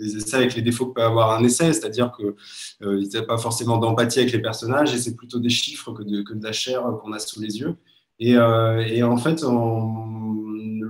essais 0.00 0.36
avec 0.36 0.54
les 0.54 0.62
défauts 0.62 0.86
que 0.86 0.94
peut 0.94 1.02
avoir 1.02 1.32
un 1.38 1.44
essai, 1.44 1.72
c'est-à-dire 1.72 2.12
qu'ils 2.16 3.08
n'avaient 3.12 3.26
pas 3.26 3.38
forcément 3.38 3.78
d'empathie 3.78 4.20
avec 4.20 4.32
les 4.32 4.42
personnages, 4.42 4.94
et 4.94 4.98
c'est 4.98 5.16
plutôt 5.16 5.38
des 5.38 5.50
chiffres 5.50 5.92
que 5.92 6.02
de, 6.02 6.24
la 6.42 6.52
chair 6.52 6.82
qu'on 7.02 7.12
a 7.12 7.18
sous 7.18 7.40
les 7.40 7.58
yeux. 7.58 7.76
Et, 8.18 8.32
et 8.32 9.02
en 9.02 9.16
fait, 9.16 9.44
en 9.44 10.04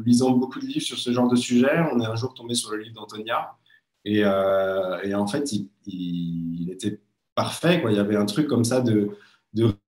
lisant 0.04 0.30
beaucoup 0.32 0.60
de 0.60 0.66
livres 0.66 0.84
sur 0.84 0.98
ce 0.98 1.12
genre 1.12 1.28
de 1.28 1.36
sujet, 1.36 1.80
on 1.92 2.00
est 2.00 2.06
un 2.06 2.14
jour 2.14 2.34
tombé 2.34 2.54
sur 2.54 2.70
le 2.72 2.78
livre 2.82 2.94
d'Antonia. 2.94 3.56
Et, 4.04 4.22
euh, 4.24 5.18
en 5.18 5.26
fait, 5.26 5.52
il, 5.86 6.70
était 6.70 7.00
parfait. 7.34 7.82
Il 7.88 7.94
y 7.94 7.98
avait 7.98 8.16
un 8.16 8.26
truc 8.26 8.46
comme 8.46 8.64
ça 8.64 8.80
de, 8.80 9.10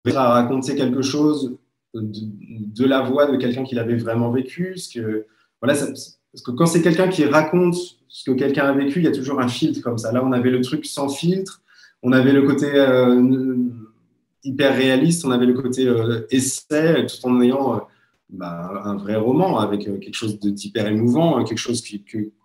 raconter 0.06 0.74
quelque 0.74 1.02
chose 1.02 1.58
de, 1.94 2.84
la 2.84 3.02
voix 3.02 3.30
de 3.30 3.36
quelqu'un 3.36 3.64
qui 3.64 3.74
l'avait 3.74 3.96
vraiment 3.96 4.30
vécu. 4.30 4.76
Parce 6.32 6.42
que 6.44 6.50
quand 6.52 6.66
c'est 6.66 6.82
quelqu'un 6.82 7.08
qui 7.08 7.24
raconte 7.24 7.76
ce 8.08 8.30
que 8.30 8.36
quelqu'un 8.36 8.66
a 8.66 8.72
vécu, 8.72 9.00
il 9.00 9.04
y 9.04 9.08
a 9.08 9.12
toujours 9.12 9.40
un 9.40 9.48
filtre 9.48 9.80
comme 9.82 9.98
ça. 9.98 10.12
Là, 10.12 10.24
on 10.24 10.32
avait 10.32 10.50
le 10.50 10.60
truc 10.60 10.86
sans 10.86 11.08
filtre. 11.08 11.62
On 12.02 12.12
avait 12.12 12.32
le 12.32 12.42
côté 12.42 12.70
euh, 12.74 13.56
hyper 14.44 14.76
réaliste. 14.76 15.24
On 15.24 15.30
avait 15.30 15.46
le 15.46 15.54
côté 15.54 15.86
euh, 15.86 16.26
essai, 16.30 17.06
tout 17.06 17.26
en 17.26 17.40
ayant 17.40 17.86
bah, 18.32 18.82
un 18.84 18.96
vrai 18.96 19.16
roman 19.16 19.58
avec 19.58 19.88
euh, 19.88 19.98
quelque 19.98 20.14
chose 20.14 20.38
d'hyper 20.38 20.86
émouvant, 20.86 21.40
euh, 21.40 21.44
quelque 21.44 21.58
chose 21.58 21.82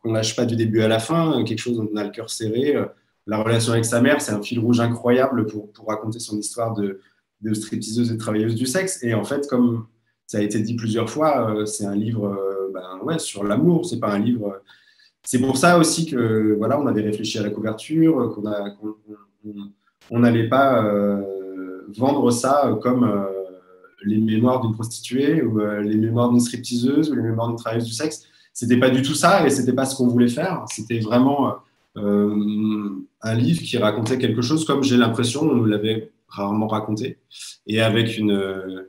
qu'on 0.01 0.09
ne 0.09 0.13
lâche 0.15 0.35
pas 0.35 0.45
du 0.45 0.55
début 0.55 0.81
à 0.81 0.87
la 0.87 0.99
fin, 0.99 1.39
euh, 1.39 1.43
quelque 1.43 1.59
chose 1.59 1.77
dont 1.77 1.87
on 1.93 1.95
a 1.95 2.03
le 2.03 2.09
cœur 2.09 2.29
serré. 2.29 2.75
La 3.27 3.41
relation 3.41 3.73
avec 3.73 3.85
sa 3.85 4.01
mère, 4.01 4.19
c'est 4.21 4.31
un 4.31 4.41
fil 4.41 4.59
rouge 4.59 4.79
incroyable 4.79 5.45
pour, 5.45 5.71
pour 5.71 5.87
raconter 5.87 6.19
son 6.19 6.37
histoire 6.37 6.73
de, 6.73 7.01
de 7.41 7.53
stripteaseuse 7.53 8.11
et 8.11 8.17
travailleuse 8.17 8.55
du 8.55 8.65
sexe. 8.65 9.03
Et 9.03 9.13
en 9.13 9.23
fait, 9.23 9.47
comme 9.47 9.85
ça 10.25 10.39
a 10.39 10.41
été 10.41 10.59
dit 10.59 10.75
plusieurs 10.75 11.09
fois, 11.09 11.65
c'est 11.65 11.85
un 11.85 11.95
livre 11.95 12.35
ben, 12.75 12.99
ouais, 13.03 13.17
sur 13.17 13.43
l'amour, 13.43 13.85
c'est 13.85 13.99
pas 13.99 14.11
un 14.11 14.19
livre. 14.19 14.61
C'est 15.23 15.39
pour 15.39 15.57
ça 15.57 15.79
aussi 15.79 16.05
que 16.05 16.53
voilà, 16.57 16.79
on 16.79 16.85
avait 16.85 17.01
réfléchi 17.01 17.39
à 17.39 17.43
la 17.43 17.49
couverture, 17.49 18.35
qu'on 20.09 20.19
n'allait 20.19 20.47
pas 20.47 20.85
vendre 21.97 22.29
ça 22.31 22.77
comme 22.83 23.27
les 24.05 24.17
mémoires 24.17 24.61
d'une 24.61 24.73
prostituée 24.73 25.41
ou 25.41 25.59
euh, 25.59 25.81
les 25.81 25.97
mémoires 25.97 26.29
d'une 26.29 26.39
stripteaseuse 26.39 27.09
ou 27.09 27.15
les 27.15 27.21
mémoires 27.21 27.47
d'une 27.47 27.57
travailleuse 27.57 27.85
du 27.85 27.93
sexe. 27.93 28.23
C'était 28.53 28.77
pas 28.77 28.89
du 28.89 29.01
tout 29.01 29.15
ça 29.15 29.45
et 29.45 29.49
c'était 29.49 29.73
pas 29.73 29.85
ce 29.85 29.95
qu'on 29.95 30.07
voulait 30.07 30.29
faire. 30.29 30.65
C'était 30.69 30.99
vraiment 30.99 31.55
euh, 31.97 32.89
un 33.21 33.35
livre 33.35 33.61
qui 33.61 33.77
racontait 33.77 34.17
quelque 34.17 34.41
chose 34.41 34.65
comme 34.65 34.83
j'ai 34.83 34.97
l'impression 34.97 35.41
on 35.41 35.55
nous 35.55 35.65
l'avait 35.65 36.11
rarement 36.27 36.67
raconté 36.67 37.17
et 37.67 37.81
avec 37.81 38.17
une 38.17 38.85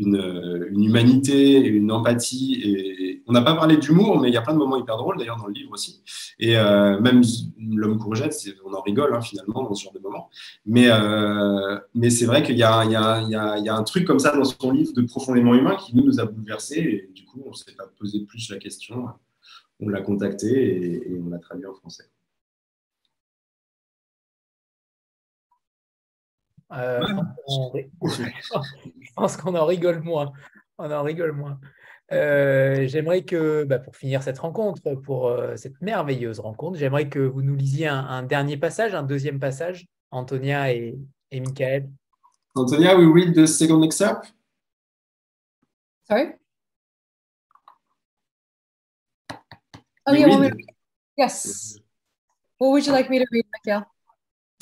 une, 0.00 0.68
humanité, 0.72 1.56
une 1.58 1.92
empathie. 1.92 2.60
Et 2.64 3.22
on 3.26 3.32
n'a 3.32 3.42
pas 3.42 3.54
parlé 3.54 3.76
d'humour, 3.76 4.20
mais 4.20 4.28
il 4.28 4.34
y 4.34 4.36
a 4.36 4.42
plein 4.42 4.54
de 4.54 4.58
moments 4.58 4.76
hyper 4.76 4.96
drôles 4.96 5.18
d'ailleurs 5.18 5.36
dans 5.36 5.46
le 5.46 5.52
livre 5.52 5.72
aussi. 5.72 6.02
Et 6.38 6.56
euh, 6.56 6.98
même 7.00 7.22
l'homme 7.58 7.98
courgette, 7.98 8.34
on 8.64 8.74
en 8.74 8.80
rigole 8.80 9.14
hein, 9.14 9.20
finalement 9.20 9.62
dans 9.62 9.74
ce 9.74 9.84
genre 9.84 9.92
de 9.92 9.98
moments. 9.98 10.30
Mais, 10.66 10.88
euh, 10.90 11.78
c'est 12.08 12.26
vrai 12.26 12.42
qu'il 12.42 12.56
y, 12.56 12.62
a 12.62 12.80
un 12.80 13.82
truc 13.84 14.06
comme 14.06 14.18
ça 14.18 14.34
dans 14.36 14.44
son 14.44 14.70
livre 14.70 14.92
de 14.94 15.02
profondément 15.02 15.54
humain 15.54 15.76
qui 15.76 15.94
nous, 15.94 16.04
nous 16.04 16.20
a 16.20 16.24
bouleversés. 16.24 17.08
Et 17.08 17.12
du 17.14 17.24
coup, 17.24 17.42
on 17.46 17.50
ne 17.50 17.54
s'est 17.54 17.74
pas 17.76 17.90
posé 17.98 18.20
plus 18.20 18.50
la 18.50 18.58
question. 18.58 19.06
On 19.80 19.88
l'a 19.88 20.00
contacté 20.00 21.10
et 21.10 21.20
on 21.24 21.30
l'a 21.30 21.38
traduit 21.38 21.66
en 21.66 21.74
français. 21.74 22.04
Euh, 26.72 27.00
je 28.02 29.12
pense 29.14 29.36
qu'on 29.36 29.54
en 29.54 29.66
rigole 29.66 30.00
moins. 30.00 30.32
On 30.78 30.90
en 30.90 31.02
rigole 31.02 31.32
moins. 31.32 31.60
Euh, 32.12 32.88
j'aimerais 32.88 33.22
que, 33.22 33.64
bah, 33.64 33.78
pour 33.78 33.96
finir 33.96 34.22
cette 34.22 34.38
rencontre, 34.38 34.94
pour 34.94 35.28
euh, 35.28 35.54
cette 35.56 35.80
merveilleuse 35.80 36.40
rencontre, 36.40 36.76
j'aimerais 36.78 37.08
que 37.08 37.20
vous 37.20 37.42
nous 37.42 37.54
lisiez 37.54 37.86
un, 37.86 38.22
dernier 38.24 38.56
passage, 38.56 38.94
un 38.94 39.04
deuxième 39.04 39.38
passage, 39.38 39.86
Antonia 40.10 40.72
et, 40.72 40.98
et 41.30 41.40
Michael. 41.40 41.88
Antonia, 42.56 42.96
we 42.96 43.06
read 43.06 43.34
the 43.34 43.46
second 43.46 43.84
excerpt. 43.84 44.34
Sorry? 46.08 46.32
Oh, 50.06 50.12
yeah, 50.12 50.50
yes. 51.16 51.78
What 52.58 52.70
would 52.70 52.84
you 52.84 52.92
like 52.92 53.08
me 53.08 53.20
to 53.20 53.26
read, 53.30 53.46
Michael? 53.52 53.86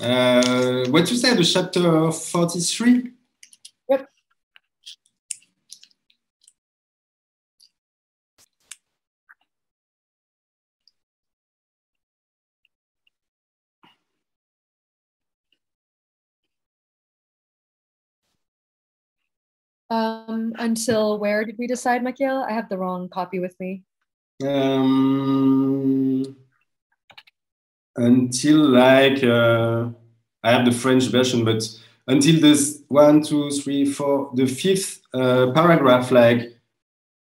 Uh, 0.00 0.86
what 0.90 1.10
you 1.10 1.16
said, 1.16 1.36
the 1.36 1.44
chapter 1.44 2.12
43? 2.12 3.10
Yep. 3.88 4.06
Um, 19.90 20.52
until 20.58 21.18
where 21.18 21.44
did 21.44 21.56
we 21.58 21.66
decide, 21.66 22.04
Michael? 22.04 22.44
I 22.48 22.52
have 22.52 22.68
the 22.68 22.78
wrong 22.78 23.08
copy 23.08 23.40
with 23.40 23.58
me. 23.58 23.82
Um, 24.46 26.36
until 27.98 28.58
like 28.58 29.22
uh, 29.22 29.88
I 30.42 30.52
have 30.52 30.64
the 30.64 30.72
French 30.72 31.04
version, 31.08 31.44
but 31.44 31.68
until 32.06 32.40
this 32.40 32.82
one, 32.88 33.22
two, 33.22 33.50
three, 33.50 33.84
four, 33.84 34.30
the 34.34 34.46
fifth 34.46 35.02
uh, 35.12 35.50
paragraph, 35.52 36.10
like 36.10 36.52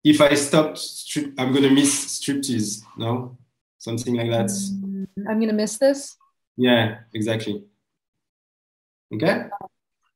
if 0.03 0.19
I 0.21 0.33
stop, 0.33 0.77
strip, 0.77 1.33
I'm 1.37 1.53
gonna 1.53 1.69
miss 1.69 2.19
striptease. 2.19 2.81
No, 2.97 3.37
something 3.77 4.15
like 4.15 4.31
that. 4.31 4.47
Mm, 4.47 5.07
I'm 5.29 5.39
gonna 5.39 5.53
miss 5.53 5.77
this. 5.77 6.17
Yeah, 6.57 6.99
exactly. 7.13 7.63
Okay. 9.13 9.45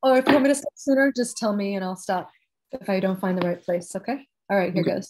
Or 0.02 0.11
oh, 0.11 0.15
if 0.15 0.27
you 0.27 0.34
want 0.34 0.44
me 0.44 0.49
to 0.49 0.56
stop 0.56 0.73
sooner, 0.76 1.11
just 1.15 1.38
tell 1.38 1.56
me 1.56 1.76
and 1.76 1.84
I'll 1.84 1.95
stop 1.95 2.30
if 2.72 2.90
I 2.90 2.99
don't 2.99 3.19
find 3.19 3.38
the 3.38 3.48
right 3.48 3.61
place. 3.64 3.95
Okay. 3.95 4.26
All 4.49 4.57
right, 4.57 4.73
here 4.73 4.84
okay. 4.84 4.91
goes. 4.95 5.10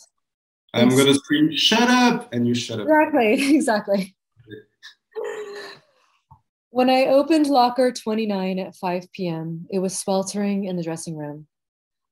I'm 0.74 0.90
Thanks. 0.90 1.04
gonna 1.04 1.14
scream, 1.16 1.56
"Shut 1.56 1.90
up!" 1.90 2.34
and 2.34 2.48
you 2.48 2.54
shut 2.54 2.80
up. 2.80 2.88
Exactly. 2.88 3.56
Exactly. 3.56 4.15
When 6.76 6.90
I 6.90 7.06
opened 7.06 7.48
locker 7.48 7.90
29 7.90 8.60
at 8.60 8.76
5 8.76 9.10
p.m., 9.14 9.66
it 9.70 9.80
was 9.80 9.98
sweltering 9.98 10.66
in 10.66 10.76
the 10.76 10.84
dressing 10.84 11.16
room. 11.16 11.48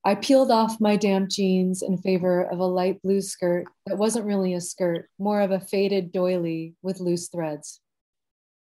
I 0.06 0.16
peeled 0.16 0.52
off 0.52 0.80
my 0.80 0.96
damp 0.96 1.30
jeans 1.30 1.82
in 1.82 1.98
favor 1.98 2.44
of 2.44 2.60
a 2.60 2.66
light 2.66 3.02
blue 3.02 3.20
skirt 3.20 3.66
that 3.86 3.98
wasn't 3.98 4.26
really 4.26 4.54
a 4.54 4.62
skirt, 4.62 5.10
more 5.20 5.42
of 5.42 5.52
a 5.52 5.60
faded 5.60 6.14
doily 6.14 6.76
with 6.82 7.02
loose 7.02 7.28
threads. 7.28 7.82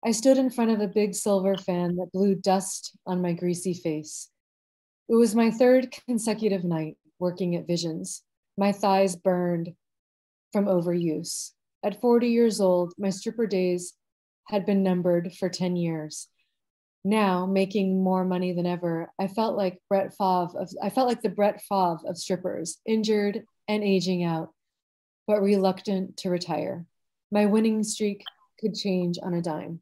I 0.03 0.13
stood 0.13 0.39
in 0.39 0.49
front 0.49 0.71
of 0.71 0.81
a 0.81 0.89
big 0.89 1.15
silver 1.15 1.59
fan 1.59 1.97
that 1.97 2.13
blew 2.15 2.35
dust 2.35 2.97
on 3.07 3.21
my 3.21 3.35
greasy 3.35 3.75
face. 3.75 4.31
It 5.11 5.17
was 5.17 5.35
my 5.35 5.51
third 5.51 5.95
consecutive 6.09 6.65
night 6.65 6.97
working 7.19 7.57
at 7.57 7.67
Visions. 7.67 8.23
My 8.57 8.73
thighs 8.73 9.17
burned 9.17 9.75
from 10.51 10.65
overuse. 10.65 11.51
At 11.85 12.01
40 12.01 12.29
years 12.29 12.59
old, 12.59 12.95
my 12.97 13.11
stripper 13.11 13.47
days 13.47 13.93
had 14.47 14.67
been 14.67 14.83
numbered 14.83 15.33
for 15.35 15.49
10 15.49 15.77
years. 15.77 16.29
Now, 17.05 17.45
making 17.45 18.03
more 18.03 18.25
money 18.25 18.53
than 18.53 18.67
ever, 18.67 19.13
I 19.21 19.29
felt 19.29 19.57
like 19.57 19.83
Brett 19.89 20.15
Favre 20.17 20.59
of, 20.59 20.71
I 20.83 20.89
felt 20.91 21.09
like 21.09 21.21
the 21.21 21.29
Brett 21.29 21.61
Favre 21.69 22.01
of 22.07 22.17
strippers, 22.17 22.79
injured 22.87 23.45
and 23.69 23.85
aging 23.85 24.25
out, 24.25 24.51
but 25.27 25.43
reluctant 25.43 26.17
to 26.19 26.31
retire. 26.31 26.87
My 27.31 27.47
winning 27.47 27.83
streak 27.83 28.25
could 28.59 28.75
change 28.75 29.19
on 29.23 29.35
a 29.35 29.43
dime. 29.43 29.81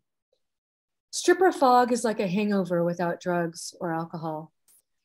Stripper 1.10 1.52
fog 1.52 1.92
is 1.92 2.04
like 2.04 2.20
a 2.20 2.26
hangover 2.26 2.82
without 2.82 3.20
drugs 3.20 3.74
or 3.80 3.92
alcohol. 3.92 4.50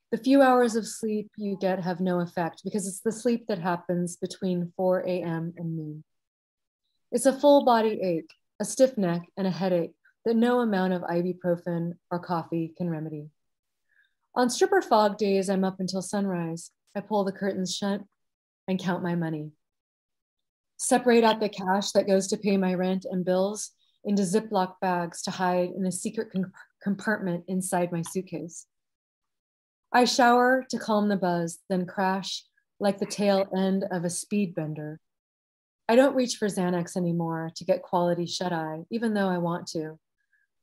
The 0.10 0.18
few 0.18 0.42
hours 0.42 0.76
of 0.78 0.88
sleep 0.88 1.30
you 1.36 1.58
get 1.60 1.84
have 1.84 2.00
no 2.00 2.22
effect 2.22 2.62
because 2.64 2.88
it's 2.88 3.02
the 3.02 3.12
sleep 3.12 3.46
that 3.48 3.60
happens 3.60 4.16
between 4.16 4.72
4 4.78 5.02
a.m. 5.06 5.54
and 5.58 5.76
noon. 5.76 6.04
It's 7.12 7.26
a 7.26 7.38
full 7.38 7.66
body 7.66 8.00
ache, 8.02 8.32
a 8.60 8.66
stiff 8.66 8.98
neck, 8.98 9.24
and 9.38 9.46
a 9.46 9.52
headache 9.52 9.94
that 10.26 10.36
no 10.36 10.60
amount 10.60 10.94
of 10.94 11.04
ibuprofen 11.04 11.94
or 12.12 12.20
coffee 12.20 12.74
can 12.78 12.90
remedy. 12.90 13.30
On 14.36 14.50
stripper 14.50 14.82
fog 14.82 15.18
days, 15.18 15.50
I'm 15.50 15.64
up 15.64 15.80
until 15.80 16.02
sunrise. 16.02 16.72
I 16.96 17.02
pull 17.02 17.24
the 17.24 17.32
curtains 17.32 17.76
shut 17.76 18.02
and 18.68 18.80
count 18.80 19.04
my 19.04 19.16
money. 19.16 19.52
Separate 20.78 21.24
out 21.24 21.40
the 21.40 21.50
cash 21.50 21.92
that 21.92 22.08
goes 22.08 22.28
to 22.28 22.38
pay 22.38 22.58
my 22.58 22.74
rent 22.74 23.06
and 23.10 23.26
bills 23.26 23.72
into 24.04 24.24
Ziploc 24.24 24.76
bags 24.80 25.22
to 25.24 25.32
hide 25.32 25.70
in 25.76 25.86
a 25.86 25.92
secret 25.92 26.30
com- 26.32 26.52
compartment 26.84 27.46
inside 27.48 27.92
my 27.92 28.02
suitcase. 28.02 28.68
I 29.92 30.06
shower 30.06 30.66
to 30.70 30.78
calm 30.78 31.10
the 31.10 31.16
buzz, 31.16 31.60
then 31.70 31.86
crash 31.86 32.44
like 32.80 33.00
the 33.00 33.06
tail 33.06 33.46
end 33.56 33.86
of 33.92 34.06
a 34.06 34.10
speed 34.10 34.54
bender. 34.54 35.00
I 35.90 35.96
don't 35.96 36.16
reach 36.16 36.36
for 36.36 36.48
Xanax 36.48 36.98
anymore 36.98 37.52
to 37.56 37.64
get 37.64 37.82
quality 37.82 38.26
shut 38.26 38.52
eye, 38.52 38.86
even 38.90 39.14
though 39.14 39.30
I 39.30 39.38
want 39.38 39.68
to. 39.68 39.98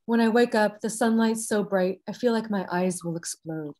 When 0.07 0.21
I 0.21 0.29
wake 0.29 0.55
up, 0.55 0.81
the 0.81 0.91
sunlight's 0.91 1.49
so 1.49 1.65
bright, 1.65 2.01
I 2.07 2.13
feel 2.13 2.35
like 2.35 2.51
my 2.51 2.67
eyes 2.71 3.03
will 3.03 3.17
explode. 3.17 3.75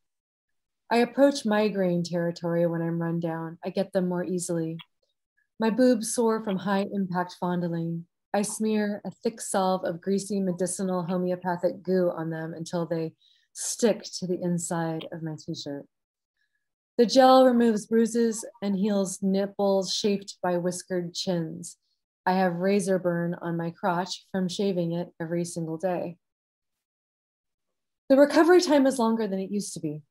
I 0.91 0.99
approach 0.99 1.45
migraine 1.45 2.03
territory 2.03 2.67
when 2.67 2.81
I'm 2.81 3.01
run 3.01 3.21
down. 3.21 3.59
I 3.65 3.71
get 3.71 3.93
them 3.93 4.09
more 4.09 4.25
easily. 4.25 4.79
My 5.61 5.69
boobs 5.69 6.15
sore 6.15 6.43
from 6.43 6.57
high 6.57 6.87
impact 6.93 7.37
fondling. 7.39 8.07
I 8.33 8.43
smear 8.43 9.03
a 9.05 9.11
thick 9.11 9.41
salve 9.41 9.85
of 9.85 10.01
greasy 10.01 10.41
medicinal 10.41 11.03
homeopathic 11.03 11.83
goo 11.83 12.11
on 12.11 12.31
them 12.31 12.55
until 12.55 12.87
they 12.87 13.13
stick 13.53 14.03
to 14.19 14.27
the 14.27 14.41
inside 14.43 15.07
of 15.13 15.23
my 15.23 15.37
t 15.39 15.55
shirt. 15.55 15.87
The 16.97 17.07
gel 17.07 17.45
removes 17.45 17.87
bruises 17.87 18.45
and 18.63 18.77
heals 18.77 19.21
nipples 19.21 19.93
shaped 19.93 20.37
by 20.41 20.59
whiskered 20.59 21.13
chins. 21.13 21.77
I 22.25 22.35
have 22.35 22.55
razor 22.55 23.01
burn 23.01 23.35
on 23.43 23.57
my 23.57 23.71
crotch 23.71 24.25
from 24.31 24.49
shaving 24.49 24.93
it 24.93 25.13
every 25.21 25.45
single 25.45 25.77
day. 25.77 26.19
The 28.09 28.17
recovery 28.17 28.61
time 28.61 28.87
is 28.87 29.01
longer 29.01 29.27
than 29.27 29.41
it 29.41 29.51
used 29.51 29.75
to 29.75 29.81
be. 29.81 30.03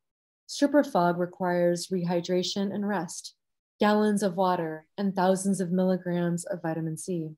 Stripper 0.45 0.83
fog 0.83 1.19
requires 1.19 1.87
rehydration 1.87 2.75
and 2.75 2.85
rest, 2.85 3.33
gallons 3.79 4.21
of 4.21 4.35
water, 4.35 4.85
and 4.97 5.15
thousands 5.15 5.61
of 5.61 5.71
milligrams 5.71 6.43
of 6.43 6.61
vitamin 6.61 6.97
C. 6.97 7.29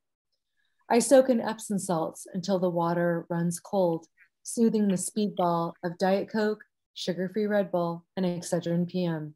I 0.90 0.98
soak 0.98 1.30
in 1.30 1.40
Epsom 1.40 1.78
salts 1.78 2.26
until 2.34 2.58
the 2.58 2.68
water 2.68 3.26
runs 3.30 3.60
cold, 3.60 4.06
soothing 4.42 4.88
the 4.88 4.94
speedball 4.94 5.74
of 5.84 5.98
Diet 5.98 6.28
Coke, 6.32 6.64
sugar 6.94 7.28
free 7.28 7.46
Red 7.46 7.70
Bull, 7.70 8.04
and 8.16 8.26
Excedrin 8.26 8.88
PM. 8.88 9.35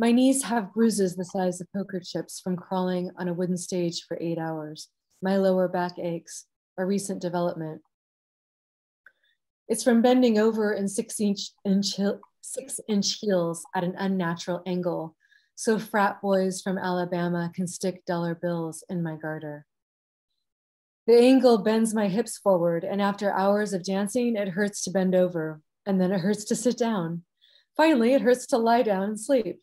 My 0.00 0.12
knees 0.12 0.44
have 0.44 0.72
bruises 0.72 1.16
the 1.16 1.24
size 1.24 1.60
of 1.60 1.66
poker 1.74 1.98
chips 1.98 2.40
from 2.40 2.54
crawling 2.54 3.10
on 3.16 3.26
a 3.26 3.34
wooden 3.34 3.56
stage 3.56 4.04
for 4.06 4.16
eight 4.20 4.38
hours. 4.38 4.90
My 5.20 5.38
lower 5.38 5.66
back 5.66 5.98
aches, 5.98 6.46
a 6.78 6.86
recent 6.86 7.20
development. 7.20 7.82
It's 9.66 9.82
from 9.82 10.00
bending 10.00 10.38
over 10.38 10.72
in 10.72 10.86
six 10.86 11.18
inch, 11.18 11.50
inch, 11.64 11.98
six 12.40 12.80
inch 12.88 13.18
heels 13.18 13.66
at 13.74 13.82
an 13.82 13.96
unnatural 13.98 14.62
angle, 14.66 15.16
so 15.56 15.80
frat 15.80 16.22
boys 16.22 16.62
from 16.62 16.78
Alabama 16.78 17.50
can 17.52 17.66
stick 17.66 18.04
dollar 18.04 18.36
bills 18.36 18.84
in 18.88 19.02
my 19.02 19.16
garter. 19.16 19.66
The 21.08 21.18
angle 21.18 21.58
bends 21.58 21.92
my 21.92 22.06
hips 22.06 22.38
forward, 22.38 22.84
and 22.84 23.02
after 23.02 23.32
hours 23.32 23.72
of 23.72 23.82
dancing, 23.82 24.36
it 24.36 24.50
hurts 24.50 24.84
to 24.84 24.92
bend 24.92 25.16
over, 25.16 25.60
and 25.84 26.00
then 26.00 26.12
it 26.12 26.20
hurts 26.20 26.44
to 26.44 26.54
sit 26.54 26.78
down. 26.78 27.24
Finally, 27.76 28.14
it 28.14 28.22
hurts 28.22 28.46
to 28.46 28.58
lie 28.58 28.82
down 28.82 29.02
and 29.02 29.18
sleep. 29.18 29.60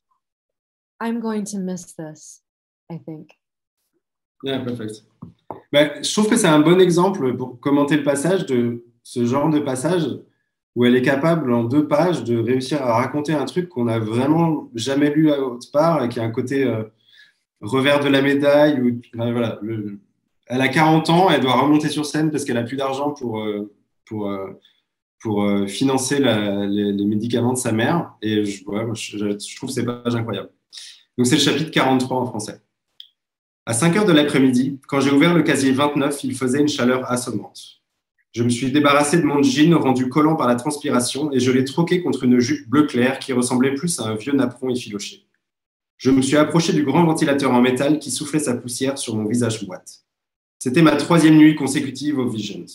I'm 0.99 1.19
going 1.19 1.45
to 1.45 1.57
miss 1.59 1.93
this, 1.93 2.41
I 2.89 2.97
think. 2.97 3.37
Yeah, 4.43 4.63
perfect. 4.63 5.03
Bah, 5.71 6.01
je 6.01 6.13
trouve 6.13 6.29
que 6.29 6.37
c'est 6.37 6.47
un 6.47 6.59
bon 6.59 6.79
exemple 6.79 7.35
pour 7.35 7.59
commenter 7.59 7.97
le 7.97 8.03
passage 8.03 8.45
de 8.45 8.85
ce 9.03 9.25
genre 9.25 9.49
de 9.49 9.59
passage 9.59 10.07
où 10.75 10.85
elle 10.85 10.95
est 10.95 11.01
capable 11.01 11.53
en 11.53 11.63
deux 11.63 11.87
pages 11.87 12.23
de 12.23 12.37
réussir 12.37 12.81
à 12.81 12.95
raconter 12.95 13.33
un 13.33 13.45
truc 13.45 13.69
qu'on 13.69 13.85
n'a 13.85 13.99
vraiment 13.99 14.69
jamais 14.75 15.13
lu 15.13 15.31
à 15.31 15.39
autre 15.39 15.71
part 15.71 16.03
et 16.03 16.09
qui 16.09 16.19
a 16.19 16.23
un 16.23 16.31
côté 16.31 16.63
euh, 16.63 16.83
revers 17.61 18.01
de 18.01 18.09
la 18.09 18.21
médaille. 18.21 18.99
Elle 20.47 20.61
a 20.61 20.67
40 20.67 21.09
ans, 21.09 21.29
elle 21.29 21.41
doit 21.41 21.59
remonter 21.61 21.89
sur 21.89 22.05
scène 22.05 22.29
parce 22.29 22.43
qu'elle 22.43 22.57
a 22.57 22.63
plus 22.63 22.77
d'argent 22.77 23.11
pour, 23.11 23.39
euh, 23.39 23.73
pour, 24.05 24.29
euh, 24.29 24.51
pour 25.21 25.49
financer 25.67 26.19
les, 26.19 27.05
médicaments 27.05 27.53
de 27.53 27.57
sa 27.57 27.71
mère. 27.71 28.13
Et 28.21 28.45
je, 28.45 28.63
je 28.63 29.55
trouve 29.55 29.69
ces 29.69 29.85
pages 29.85 30.15
incroyables. 30.15 30.51
Donc 31.17 31.27
c'est 31.27 31.35
le 31.35 31.41
chapitre 31.41 31.71
43 31.71 32.17
en 32.17 32.25
français. 32.25 32.61
À 33.65 33.73
5 33.73 33.95
heures 33.97 34.05
de 34.05 34.11
l'après-midi, 34.11 34.79
quand 34.87 34.99
j'ai 34.99 35.11
ouvert 35.11 35.33
le 35.33 35.41
casier 35.41 35.71
29, 35.71 36.23
il 36.23 36.35
faisait 36.35 36.59
une 36.59 36.67
chaleur 36.67 37.09
assommante. 37.11 37.81
Je 38.31 38.43
me 38.43 38.49
suis 38.49 38.71
débarrassé 38.71 39.17
de 39.17 39.23
mon 39.23 39.41
jean 39.41 39.73
rendu 39.75 40.09
collant 40.09 40.35
par 40.35 40.47
la 40.47 40.55
transpiration 40.55 41.31
et 41.31 41.39
je 41.39 41.51
l'ai 41.51 41.63
troqué 41.63 42.03
contre 42.03 42.25
une 42.25 42.39
jupe 42.39 42.69
bleu 42.69 42.83
clair 42.83 43.17
qui 43.17 43.31
ressemblait 43.31 43.73
plus 43.73 43.99
à 43.99 44.07
un 44.07 44.15
vieux 44.15 44.33
napperon 44.33 44.69
effiloché. 44.69 45.25
Je 45.97 46.11
me 46.11 46.21
suis 46.21 46.35
approché 46.35 46.73
du 46.73 46.83
grand 46.83 47.05
ventilateur 47.05 47.53
en 47.53 47.61
métal 47.61 47.99
qui 47.99 48.11
soufflait 48.11 48.39
sa 48.39 48.55
poussière 48.55 48.97
sur 48.97 49.15
mon 49.15 49.25
visage 49.25 49.65
moite. 49.65 50.01
C'était 50.59 50.81
ma 50.81 50.97
troisième 50.97 51.37
nuit 51.37 51.55
consécutive 51.55 52.19
aux 52.19 52.27
Visions. 52.27 52.65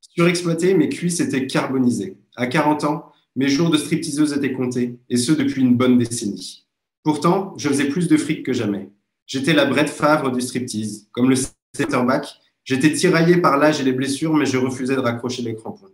Surexploité, 0.00 0.74
mes 0.74 0.88
cuisses 0.88 1.20
étaient 1.20 1.46
carbonisées. 1.46 2.18
À 2.34 2.48
40 2.48 2.84
ans, 2.84 3.12
mes 3.36 3.48
jours 3.48 3.70
de 3.70 3.76
stripteaseuse 3.76 4.32
étaient 4.32 4.52
comptés, 4.52 4.98
et 5.08 5.16
ce 5.16 5.32
depuis 5.32 5.62
une 5.62 5.76
bonne 5.76 5.98
décennie. 5.98 6.63
Pourtant, 7.04 7.52
je 7.58 7.68
faisais 7.68 7.88
plus 7.90 8.08
de 8.08 8.16
fric 8.16 8.44
que 8.44 8.54
jamais. 8.54 8.90
J'étais 9.26 9.52
la 9.52 9.66
Brett 9.66 9.90
Favre 9.90 10.32
du 10.32 10.40
striptease. 10.40 11.06
Comme 11.12 11.28
le 11.28 11.36
centerback, 11.76 12.26
j'étais 12.64 12.92
tiraillé 12.94 13.36
par 13.36 13.58
l'âge 13.58 13.78
et 13.78 13.84
les 13.84 13.92
blessures, 13.92 14.32
mais 14.32 14.46
je 14.46 14.56
refusais 14.56 14.96
de 14.96 15.00
raccrocher 15.00 15.42
les 15.42 15.54
crampons. 15.54 15.92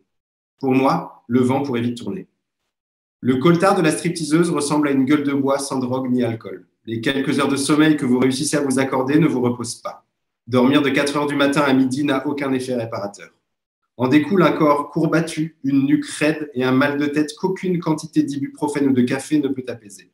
Pour 0.60 0.72
moi, 0.72 1.24
le 1.26 1.40
vent 1.40 1.62
pourrait 1.62 1.80
vite 1.80 1.98
tourner. 1.98 2.28
Le 3.20 3.36
coltard 3.36 3.74
de 3.74 3.82
la 3.82 3.90
stripteaseuse 3.90 4.50
ressemble 4.50 4.86
à 4.86 4.92
une 4.92 5.04
gueule 5.04 5.24
de 5.24 5.32
bois 5.32 5.58
sans 5.58 5.80
drogue 5.80 6.08
ni 6.08 6.22
alcool. 6.22 6.68
Les 6.86 7.00
quelques 7.00 7.40
heures 7.40 7.48
de 7.48 7.56
sommeil 7.56 7.96
que 7.96 8.06
vous 8.06 8.20
réussissez 8.20 8.56
à 8.56 8.60
vous 8.60 8.78
accorder 8.78 9.18
ne 9.18 9.26
vous 9.26 9.40
reposent 9.40 9.82
pas. 9.82 10.06
Dormir 10.46 10.80
de 10.80 10.90
4 10.90 11.16
heures 11.16 11.26
du 11.26 11.34
matin 11.34 11.62
à 11.62 11.72
midi 11.72 12.04
n'a 12.04 12.24
aucun 12.24 12.52
effet 12.52 12.76
réparateur. 12.76 13.30
En 13.96 14.06
découle 14.06 14.44
un 14.44 14.52
corps 14.52 14.90
courbattu, 14.90 15.58
une 15.64 15.86
nuque 15.86 16.06
raide 16.06 16.50
et 16.54 16.62
un 16.62 16.72
mal 16.72 16.98
de 16.98 17.06
tête 17.06 17.32
qu'aucune 17.36 17.80
quantité 17.80 18.22
d'ibuprofène 18.22 18.88
ou 18.88 18.92
de 18.92 19.02
café 19.02 19.40
ne 19.40 19.48
peut 19.48 19.64
apaiser. 19.66 20.12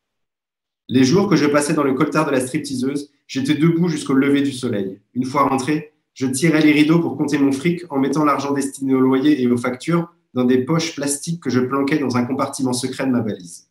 Les 0.88 1.02
jours 1.02 1.28
que 1.28 1.34
je 1.34 1.46
passais 1.46 1.74
dans 1.74 1.82
le 1.82 1.94
coltard 1.94 2.26
de 2.26 2.30
la 2.30 2.38
stripteaseuse, 2.38 3.10
j'étais 3.26 3.54
debout 3.54 3.88
jusqu'au 3.88 4.14
lever 4.14 4.42
du 4.42 4.52
soleil. 4.52 5.00
Une 5.14 5.24
fois 5.24 5.48
rentré, 5.48 5.92
je 6.14 6.26
tirais 6.26 6.60
les 6.60 6.70
rideaux 6.70 7.00
pour 7.00 7.16
compter 7.16 7.38
mon 7.38 7.50
fric 7.50 7.82
en 7.90 7.98
mettant 7.98 8.24
l'argent 8.24 8.52
destiné 8.52 8.94
au 8.94 9.00
loyer 9.00 9.42
et 9.42 9.50
aux 9.50 9.56
factures 9.56 10.08
dans 10.32 10.44
des 10.44 10.58
poches 10.58 10.94
plastiques 10.94 11.42
que 11.42 11.50
je 11.50 11.58
planquais 11.58 11.98
dans 11.98 12.16
un 12.16 12.24
compartiment 12.24 12.72
secret 12.72 13.04
de 13.04 13.10
ma 13.10 13.20
valise. 13.20 13.68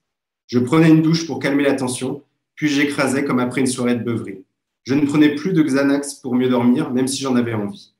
Je 0.48 0.60
prenais 0.60 0.90
une 0.90 1.02
douche 1.02 1.26
pour 1.26 1.40
calmer 1.40 1.64
la 1.64 1.74
tension, 1.74 2.22
puis 2.56 2.68
j'écrasais 2.68 3.24
comme 3.24 3.40
après 3.40 3.62
une 3.62 3.68
soirée 3.68 3.96
de 3.96 4.04
beuverie. 4.04 4.44
Je 4.84 4.94
ne 4.94 5.06
prenais 5.06 5.36
plus 5.36 5.54
de 5.54 5.64
Xanax 5.64 6.16
pour 6.16 6.36
mieux 6.36 6.50
dormir, 6.50 6.92
même 6.92 7.08
si 7.08 7.22
j'en 7.24 7.38
avais 7.38 7.54
envie. 7.54 7.94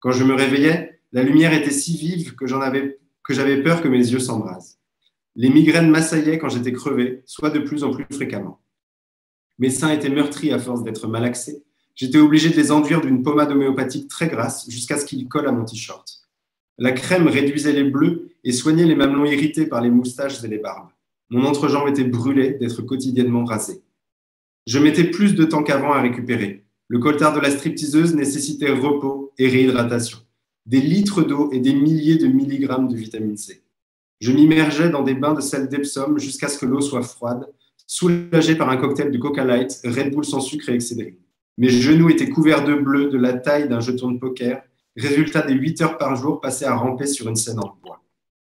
Quand 0.00 0.10
je 0.10 0.24
me 0.24 0.34
réveillais, 0.34 1.00
la 1.12 1.22
lumière 1.22 1.54
était 1.54 1.70
si 1.70 1.96
vive 1.96 2.34
que 2.34 2.46
j'avais 2.46 3.62
peur 3.62 3.80
que 3.80 3.88
mes 3.88 3.98
yeux 3.98 4.18
s'embrasent. 4.18 4.78
Les 5.38 5.50
migraines 5.50 5.90
m'assaillaient 5.90 6.38
quand 6.38 6.48
j'étais 6.48 6.72
crevé, 6.72 7.22
soit 7.26 7.50
de 7.50 7.58
plus 7.58 7.84
en 7.84 7.90
plus 7.92 8.06
fréquemment. 8.10 8.62
Mes 9.58 9.68
seins 9.68 9.90
étaient 9.90 10.08
meurtris 10.08 10.50
à 10.50 10.58
force 10.58 10.82
d'être 10.82 11.08
malaxés. 11.08 11.62
J'étais 11.94 12.16
obligé 12.16 12.48
de 12.48 12.56
les 12.56 12.72
enduire 12.72 13.02
d'une 13.02 13.22
pommade 13.22 13.52
homéopathique 13.52 14.08
très 14.08 14.28
grasse 14.28 14.66
jusqu'à 14.70 14.96
ce 14.96 15.04
qu'ils 15.04 15.28
collent 15.28 15.48
à 15.48 15.52
mon 15.52 15.66
t-shirt. 15.66 16.22
La 16.78 16.92
crème 16.92 17.28
réduisait 17.28 17.74
les 17.74 17.84
bleus 17.84 18.30
et 18.44 18.52
soignait 18.52 18.86
les 18.86 18.94
mamelons 18.94 19.26
irrités 19.26 19.66
par 19.66 19.82
les 19.82 19.90
moustaches 19.90 20.42
et 20.42 20.48
les 20.48 20.58
barbes. 20.58 20.88
Mon 21.28 21.44
entrejambe 21.44 21.88
était 21.88 22.04
brûlée 22.04 22.54
d'être 22.54 22.80
quotidiennement 22.80 23.44
rasé. 23.44 23.82
Je 24.66 24.78
mettais 24.78 25.04
plus 25.04 25.34
de 25.34 25.44
temps 25.44 25.62
qu'avant 25.62 25.92
à 25.92 26.00
récupérer. 26.00 26.64
Le 26.88 26.98
coltard 26.98 27.34
de 27.34 27.40
la 27.40 27.50
stripteaseuse 27.50 28.14
nécessitait 28.14 28.70
repos 28.70 29.34
et 29.36 29.48
réhydratation, 29.48 30.18
des 30.64 30.80
litres 30.80 31.22
d'eau 31.22 31.50
et 31.52 31.60
des 31.60 31.74
milliers 31.74 32.16
de 32.16 32.26
milligrammes 32.26 32.88
de 32.88 32.96
vitamine 32.96 33.36
C. 33.36 33.65
Je 34.20 34.32
m'immergeais 34.32 34.88
dans 34.88 35.02
des 35.02 35.14
bains 35.14 35.34
de 35.34 35.40
sel 35.40 35.68
d'Epsom 35.68 36.18
jusqu'à 36.18 36.48
ce 36.48 36.58
que 36.58 36.66
l'eau 36.66 36.80
soit 36.80 37.02
froide, 37.02 37.46
soulagé 37.86 38.56
par 38.56 38.70
un 38.70 38.76
cocktail 38.76 39.10
de 39.10 39.18
Coca 39.18 39.44
Light, 39.44 39.80
Red 39.84 40.12
Bull 40.12 40.24
sans 40.24 40.40
sucre 40.40 40.68
et 40.68 40.74
Excedrin. 40.74 41.10
Mes 41.58 41.70
genoux 41.70 42.10
étaient 42.10 42.28
couverts 42.28 42.64
de 42.64 42.74
bleu 42.74 43.08
de 43.08 43.18
la 43.18 43.34
taille 43.34 43.68
d'un 43.68 43.80
jeton 43.80 44.10
de 44.10 44.18
poker, 44.18 44.62
résultat 44.96 45.42
des 45.42 45.54
8 45.54 45.82
heures 45.82 45.98
par 45.98 46.16
jour 46.16 46.40
passées 46.40 46.64
à 46.64 46.74
ramper 46.74 47.06
sur 47.06 47.28
une 47.28 47.36
scène 47.36 47.60
en 47.60 47.76
bois. 47.82 48.02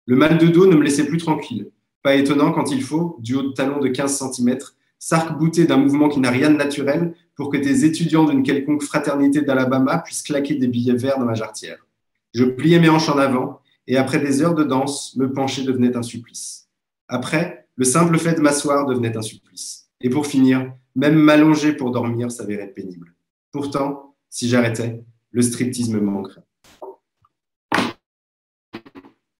Le 0.05 0.15
mal 0.15 0.37
de 0.37 0.47
dos 0.47 0.67
ne 0.67 0.75
me 0.75 0.83
laissait 0.83 1.05
plus 1.05 1.17
tranquille. 1.17 1.71
Pas 2.03 2.15
étonnant 2.15 2.51
quand 2.51 2.71
il 2.71 2.83
faut, 2.83 3.17
du 3.19 3.35
haut 3.35 3.41
de 3.41 3.53
talon 3.53 3.79
de 3.79 3.87
15 3.87 4.31
cm, 4.31 4.57
s'arc-bouter 4.99 5.65
d'un 5.65 5.77
mouvement 5.77 6.09
qui 6.09 6.19
n'a 6.19 6.29
rien 6.29 6.51
de 6.51 6.55
naturel 6.55 7.15
pour 7.35 7.49
que 7.49 7.57
des 7.57 7.85
étudiants 7.85 8.25
d'une 8.25 8.43
quelconque 8.43 8.83
fraternité 8.83 9.41
d'Alabama 9.41 9.99
puissent 9.99 10.23
claquer 10.23 10.55
des 10.55 10.67
billets 10.67 10.95
verts 10.95 11.19
dans 11.19 11.25
ma 11.25 11.33
jarretière. 11.33 11.85
Je 12.33 12.43
pliais 12.43 12.79
mes 12.79 12.89
hanches 12.89 13.09
en 13.09 13.17
avant 13.17 13.59
et 13.87 13.97
après 13.97 14.19
des 14.19 14.41
heures 14.41 14.55
de 14.55 14.63
danse, 14.63 15.15
me 15.15 15.31
pencher 15.31 15.63
devenait 15.63 15.95
un 15.95 16.03
supplice. 16.03 16.69
Après, 17.07 17.67
le 17.75 17.85
simple 17.85 18.17
fait 18.17 18.35
de 18.35 18.41
m'asseoir 18.41 18.85
devenait 18.85 19.15
un 19.15 19.21
supplice. 19.21 19.89
Et 20.01 20.09
pour 20.09 20.25
finir, 20.25 20.73
même 20.95 21.15
m'allonger 21.15 21.73
pour 21.73 21.91
dormir 21.91 22.31
s'avérait 22.31 22.71
pénible. 22.71 23.15
Pourtant, 23.51 24.15
si 24.29 24.49
j'arrêtais, 24.49 25.03
le 25.31 25.41
striptease 25.41 25.89
me 25.89 25.99
manquerait. 25.99 26.43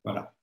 Voilà. 0.03 0.34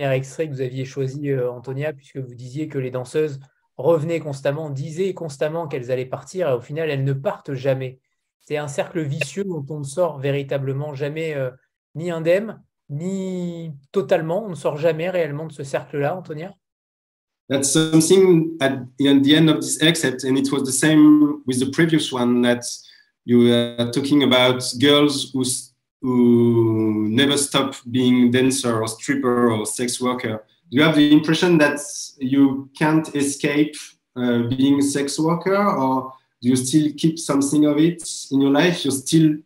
Un 0.00 0.12
extrait 0.12 0.48
que 0.48 0.54
vous 0.54 0.60
aviez 0.60 0.84
choisi, 0.84 1.30
euh, 1.30 1.50
Antonia, 1.50 1.92
puisque 1.92 2.16
vous 2.16 2.34
disiez 2.34 2.68
que 2.68 2.78
les 2.78 2.90
danseuses 2.90 3.38
revenaient 3.76 4.20
constamment, 4.20 4.70
disaient 4.70 5.14
constamment 5.14 5.68
qu'elles 5.68 5.90
allaient 5.90 6.06
partir, 6.06 6.48
et 6.48 6.52
au 6.52 6.60
final, 6.60 6.90
elles 6.90 7.04
ne 7.04 7.12
partent 7.12 7.54
jamais. 7.54 8.00
C'est 8.40 8.56
un 8.56 8.68
cercle 8.68 9.00
vicieux 9.00 9.44
dont 9.44 9.64
on 9.68 9.78
ne 9.78 9.84
sort 9.84 10.18
véritablement 10.18 10.94
jamais 10.94 11.34
euh, 11.34 11.50
ni 11.94 12.10
indemne, 12.10 12.62
ni 12.88 13.72
totalement. 13.92 14.44
On 14.44 14.50
ne 14.50 14.54
sort 14.54 14.78
jamais 14.78 15.10
réellement 15.10 15.46
de 15.46 15.52
ce 15.52 15.64
cercle-là, 15.64 16.16
Antonia 16.16 16.54
That's 17.48 17.72
something 17.72 18.56
at 18.60 18.86
the 18.98 19.34
end 19.34 19.50
of 19.50 19.60
this 19.60 19.82
excerpt, 19.82 20.22
and 20.22 20.36
it 20.38 20.52
was 20.52 20.62
the 20.62 20.72
same 20.72 21.42
with 21.46 21.58
the 21.58 21.68
previous 21.72 22.12
one 22.12 22.42
that 22.42 22.62
you 23.24 23.40
were 23.40 23.90
talking 23.92 24.22
about 24.22 24.62
girls 24.78 25.32
who, 25.32 25.42
who 26.00 27.08
never 27.08 27.36
stop 27.36 27.74
being 27.90 28.30
dancer 28.30 28.80
or 28.80 28.86
stripper 28.86 29.50
or 29.50 29.66
sex 29.66 30.00
worker. 30.00 30.44
Do 30.70 30.76
you 30.76 30.84
have 30.84 30.94
the 30.94 31.10
impression 31.10 31.58
that 31.58 31.80
you 32.18 32.70
can't 32.78 33.12
escape 33.16 33.74
uh, 34.14 34.42
being 34.44 34.80
sex 34.80 35.18
worker, 35.18 35.56
or 35.56 36.12
do 36.40 36.50
you 36.50 36.56
still 36.56 36.92
keep 36.96 37.18
something 37.18 37.66
of 37.66 37.78
it 37.78 38.00
in 38.30 38.40
your 38.40 38.52
life? 38.52 38.84
You're 38.84 38.92
still 38.92 39.38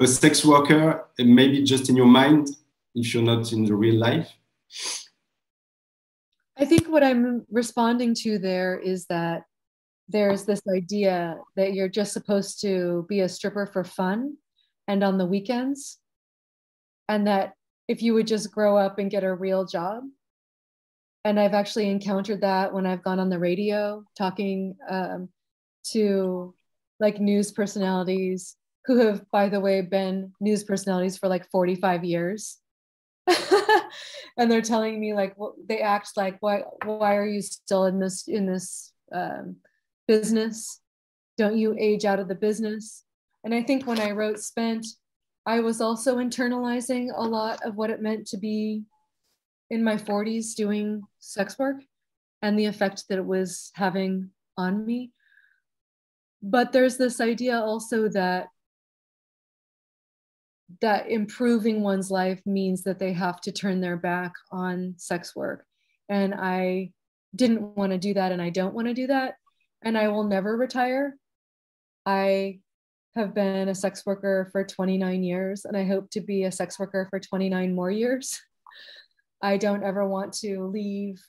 a 0.00 0.06
sex 0.06 0.44
worker, 0.44 1.06
maybe 1.18 1.62
just 1.62 1.88
in 1.88 1.96
your 1.96 2.06
mind, 2.06 2.48
if 2.94 3.12
you're 3.12 3.22
not 3.22 3.52
in 3.52 3.64
the 3.64 3.74
real 3.74 3.96
life? 3.96 4.32
I 6.56 6.64
think 6.64 6.88
what 6.88 7.04
I'm 7.04 7.44
responding 7.50 8.14
to 8.22 8.38
there 8.38 8.78
is 8.78 9.06
that 9.06 9.44
there's 10.08 10.44
this 10.44 10.62
idea 10.74 11.38
that 11.56 11.74
you're 11.74 11.88
just 11.88 12.12
supposed 12.12 12.60
to 12.62 13.06
be 13.08 13.20
a 13.20 13.28
stripper 13.28 13.66
for 13.66 13.84
fun 13.84 14.36
and 14.88 15.04
on 15.04 15.18
the 15.18 15.26
weekends. 15.26 15.98
And 17.08 17.26
that 17.26 17.54
if 17.88 18.02
you 18.02 18.14
would 18.14 18.26
just 18.26 18.52
grow 18.52 18.76
up 18.76 18.98
and 18.98 19.10
get 19.10 19.24
a 19.24 19.34
real 19.34 19.64
job. 19.64 20.04
And 21.24 21.38
I've 21.38 21.54
actually 21.54 21.90
encountered 21.90 22.40
that 22.40 22.72
when 22.72 22.86
I've 22.86 23.02
gone 23.02 23.20
on 23.20 23.28
the 23.28 23.38
radio 23.38 24.04
talking 24.16 24.76
um, 24.88 25.28
to 25.92 26.54
like 26.98 27.20
news 27.20 27.52
personalities 27.52 28.56
who 28.86 28.98
have, 28.98 29.28
by 29.30 29.48
the 29.48 29.60
way, 29.60 29.80
been 29.80 30.32
news 30.40 30.64
personalities 30.64 31.18
for 31.18 31.28
like 31.28 31.50
45 31.50 32.04
years. 32.04 32.58
and 34.36 34.50
they're 34.50 34.62
telling 34.62 34.98
me 34.98 35.14
like 35.14 35.36
what 35.36 35.52
they 35.68 35.80
act 35.80 36.10
like 36.16 36.36
why 36.40 36.62
why 36.84 37.14
are 37.14 37.26
you 37.26 37.40
still 37.40 37.84
in 37.84 38.00
this 38.00 38.26
in 38.26 38.46
this 38.46 38.92
um, 39.14 39.56
business? 40.08 40.80
Don't 41.36 41.56
you 41.56 41.76
age 41.78 42.04
out 42.04 42.18
of 42.18 42.28
the 42.28 42.34
business? 42.34 43.04
And 43.44 43.54
i 43.54 43.62
think 43.62 43.86
when 43.86 44.00
i 44.00 44.10
wrote 44.10 44.38
spent 44.38 44.86
i 45.46 45.60
was 45.60 45.80
also 45.80 46.16
internalizing 46.16 47.08
a 47.14 47.22
lot 47.22 47.58
of 47.64 47.74
what 47.76 47.88
it 47.88 48.02
meant 48.02 48.26
to 48.26 48.36
be 48.36 48.82
in 49.70 49.84
my 49.84 49.96
40s 49.96 50.54
doing 50.54 51.02
sex 51.20 51.58
work 51.58 51.76
and 52.42 52.58
the 52.58 52.66
effect 52.66 53.04
that 53.08 53.18
it 53.18 53.24
was 53.24 53.70
having 53.74 54.30
on 54.56 54.84
me. 54.84 55.12
But 56.42 56.72
there's 56.72 56.96
this 56.96 57.20
idea 57.20 57.58
also 57.58 58.08
that 58.08 58.48
that 60.80 61.10
improving 61.10 61.82
one's 61.82 62.10
life 62.10 62.40
means 62.46 62.82
that 62.84 62.98
they 62.98 63.12
have 63.12 63.40
to 63.42 63.52
turn 63.52 63.80
their 63.80 63.96
back 63.96 64.32
on 64.52 64.94
sex 64.96 65.34
work. 65.34 65.64
And 66.08 66.34
I 66.34 66.92
didn't 67.34 67.76
want 67.76 67.92
to 67.92 67.98
do 67.98 68.14
that, 68.14 68.32
and 68.32 68.42
I 68.42 68.50
don't 68.50 68.74
want 68.74 68.88
to 68.88 68.94
do 68.94 69.06
that. 69.08 69.34
And 69.82 69.96
I 69.96 70.08
will 70.08 70.24
never 70.24 70.56
retire. 70.56 71.16
I 72.04 72.60
have 73.14 73.34
been 73.34 73.68
a 73.68 73.74
sex 73.74 74.04
worker 74.06 74.48
for 74.52 74.64
29 74.64 75.22
years, 75.22 75.64
and 75.64 75.76
I 75.76 75.84
hope 75.84 76.10
to 76.10 76.20
be 76.20 76.44
a 76.44 76.52
sex 76.52 76.78
worker 76.78 77.06
for 77.10 77.20
29 77.20 77.74
more 77.74 77.90
years. 77.90 78.40
I 79.42 79.56
don't 79.56 79.84
ever 79.84 80.06
want 80.06 80.32
to 80.34 80.66
leave 80.66 81.20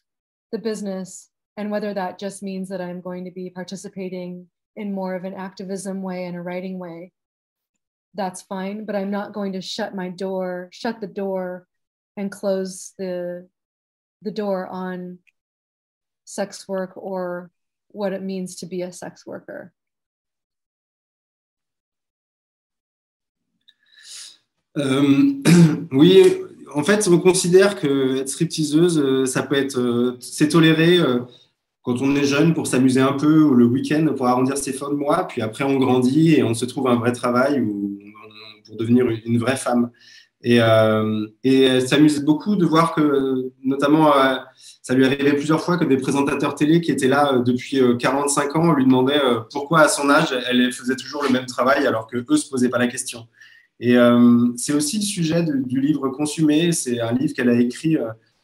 the 0.52 0.60
business. 0.60 1.30
And 1.58 1.72
whether 1.72 1.94
that 1.94 2.20
just 2.20 2.44
means 2.44 2.70
that 2.70 2.82
I'm 2.82 3.02
going 3.02 3.26
to 3.26 3.32
be 3.32 3.50
participating 3.50 4.48
in 4.76 4.94
more 4.94 5.16
of 5.16 5.24
an 5.24 5.34
activism 5.34 6.02
way 6.02 6.26
and 6.26 6.36
a 6.36 6.42
writing 6.42 6.80
way, 6.80 7.12
that's 8.14 8.42
fine 8.42 8.86
but 8.86 8.96
i'm 8.96 9.12
not 9.12 9.34
going 9.34 9.54
to 9.54 9.62
shut 9.62 9.96
my 9.96 10.10
door 10.10 10.70
shut 10.72 11.00
the 11.00 11.08
door 11.08 11.68
and 12.18 12.32
close 12.32 12.94
the 12.98 13.48
the 14.22 14.32
door 14.32 14.68
on 14.68 15.18
sex 16.26 16.68
work 16.68 16.94
or 16.96 17.52
what 17.90 18.14
it 18.14 18.22
means 18.22 18.56
to 18.56 18.66
be 18.66 18.82
a 18.84 18.92
sex 18.92 19.26
worker. 19.26 19.74
Euh, 24.78 25.42
oui 25.92 26.24
en 26.74 26.84
fait 26.84 27.06
on 27.10 27.20
considère 27.20 27.78
que 27.78 28.16
être 28.16 28.30
stripteaseuse 28.30 28.98
euh, 28.98 29.26
ça 29.26 29.44
peut 29.44 29.58
être 29.58 29.78
euh, 29.78 30.16
c'est 30.22 30.48
toléré 30.48 30.98
euh, 30.98 31.20
quand 31.84 32.02
on 32.02 32.16
est 32.16 32.26
jeune 32.26 32.54
pour 32.54 32.68
s'amuser 32.68 33.02
un 33.02 33.14
peu 33.14 33.42
ou 33.42 33.54
le 33.54 33.66
week-end 33.66 34.06
pour 34.16 34.28
arrondir 34.28 34.58
ses 34.58 34.74
fins 34.74 34.90
de 34.90 34.96
mois, 34.96 35.28
puis 35.28 35.42
après 35.42 35.64
on 35.64 35.78
grandit 35.78 36.36
et 36.36 36.44
on 36.44 36.54
se 36.54 36.66
trouve 36.66 36.88
un 36.88 36.96
vrai 36.96 37.12
travail 37.12 37.60
ou 37.60 37.98
pour 38.66 38.78
devenir 38.78 39.06
une 39.26 39.38
vraie 39.38 39.58
femme. 39.58 39.90
Et, 40.44 40.60
euh, 40.60 41.28
et 41.44 41.70
beaucoup 42.24 42.56
de 42.56 42.66
voir 42.66 42.96
que, 42.96 43.52
notamment, 43.64 44.16
euh, 44.16 44.38
ça 44.82 44.96
lui 44.96 45.06
arrivait 45.06 45.34
plusieurs 45.34 45.62
fois 45.62 45.78
que 45.78 45.86
des 45.86 45.98
présentateurs 45.98 46.56
télé 46.56 46.82
qui 46.82 46.92
étaient 46.92 47.08
là 47.08 47.34
euh, 47.34 47.40
depuis 47.44 47.80
45 48.00 48.56
ans 48.56 48.74
lui 48.74 48.86
demandaient 48.86 49.22
pourquoi 49.52 49.82
à 49.82 49.88
son 49.88 50.10
âge 50.10 50.36
elle 50.50 50.72
faisait 50.72 50.96
toujours 50.96 51.24
le 51.24 51.30
même 51.30 51.46
travail 51.46 51.86
alors 51.86 52.08
que 52.08 52.26
eux 52.28 52.38
se 52.38 52.50
posaient 52.50 52.70
pas 52.70 52.80
la 52.80 52.88
question. 52.88 53.28
Et 53.80 53.96
c'est 54.58 54.74
aussi 54.74 54.98
le 54.98 55.04
sujet 55.04 55.44
du 55.44 55.82
livre 55.82 56.10
Consumé. 56.10 56.72
C'est 56.72 57.02
un 57.02 57.14
livre 57.14 57.34
qu'elle 57.34 57.50
a 57.50 57.60
écrit 57.60 57.98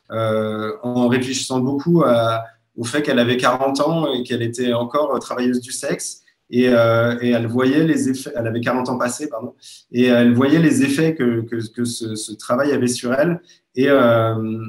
en 0.10 1.08
réfléchissant 1.08 1.60
beaucoup 1.60 2.02
à, 2.04 2.44
au 2.78 2.84
fait 2.84 3.02
qu'elle 3.02 3.20
avait 3.20 3.38
40 3.38 3.82
ans 3.82 4.14
et 4.14 4.24
qu'elle 4.24 4.42
était 4.42 4.74
encore 4.74 5.20
travailleuse 5.20 5.60
du 5.60 5.72
sexe. 5.72 6.22
Et, 6.50 6.70
euh, 6.70 7.18
et, 7.22 7.32
elle 7.32 7.48
voyait 7.48 7.84
les 7.84 8.08
effets, 8.08 8.32
elle 8.34 8.48
avait 8.48 8.62
40 8.62 8.88
ans 8.88 8.98
passés, 8.98 9.28
pardon, 9.28 9.54
et 9.92 10.06
elle 10.06 10.34
voyait 10.34 10.60
les 10.60 10.82
effets 10.82 11.14
que, 11.14 11.42
que, 11.42 11.84
ce, 11.84 12.32
travail 12.36 12.72
avait 12.72 12.88
sur 12.88 13.14
elle. 13.14 13.42
Et 13.76 13.90
euh, 13.90 14.64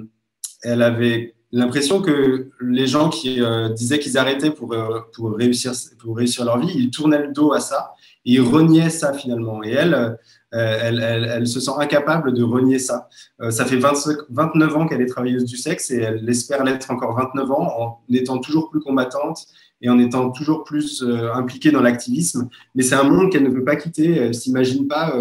elle 0.64 0.82
avait 0.82 1.36
l'impression 1.52 2.02
que 2.02 2.50
les 2.60 2.86
gens 2.86 3.08
qui 3.08 3.40
euh, 3.40 3.70
disaient 3.70 3.98
qu'ils 3.98 4.18
arrêtaient 4.18 4.50
pour, 4.50 4.72
euh, 4.72 5.00
pour, 5.14 5.34
réussir, 5.34 5.72
pour 5.98 6.16
réussir 6.16 6.44
leur 6.44 6.58
vie, 6.58 6.72
ils 6.74 6.90
tournaient 6.90 7.26
le 7.26 7.32
dos 7.32 7.52
à 7.52 7.60
ça 7.60 7.94
et 8.24 8.32
ils 8.32 8.40
reniaient 8.40 8.90
ça 8.90 9.12
finalement. 9.12 9.62
Et 9.62 9.70
elle, 9.70 10.18
euh, 10.54 11.26
elle, 11.36 11.46
se 11.46 11.60
sent 11.60 11.72
incapable 11.78 12.32
de 12.32 12.42
renier 12.42 12.78
ça. 12.78 13.08
Euh, 13.42 13.50
ça 13.50 13.66
fait 13.66 13.76
29 13.76 14.76
ans 14.76 14.86
qu'elle 14.86 15.02
est 15.02 15.06
travailleuse 15.06 15.44
du 15.44 15.56
sexe 15.56 15.90
et 15.90 15.98
elle 15.98 16.28
espère 16.28 16.64
l'être 16.64 16.90
encore 16.90 17.14
29 17.16 17.50
ans 17.50 17.72
en 17.78 18.14
étant 18.14 18.38
toujours 18.38 18.70
plus 18.70 18.80
combattante 18.80 19.46
et 19.82 19.90
en 19.90 19.98
étant 19.98 20.30
toujours 20.30 20.64
plus 20.64 21.02
euh, 21.02 21.32
impliquée 21.34 21.70
dans 21.70 21.82
l'activisme. 21.82 22.48
Mais 22.74 22.82
c'est 22.82 22.94
un 22.94 23.04
monde 23.04 23.30
qu'elle 23.30 23.44
ne 23.44 23.50
veut 23.50 23.64
pas 23.64 23.76
quitter. 23.76 24.16
Elle 24.16 24.34
s'imagine 24.34 24.88
pas 24.88 25.14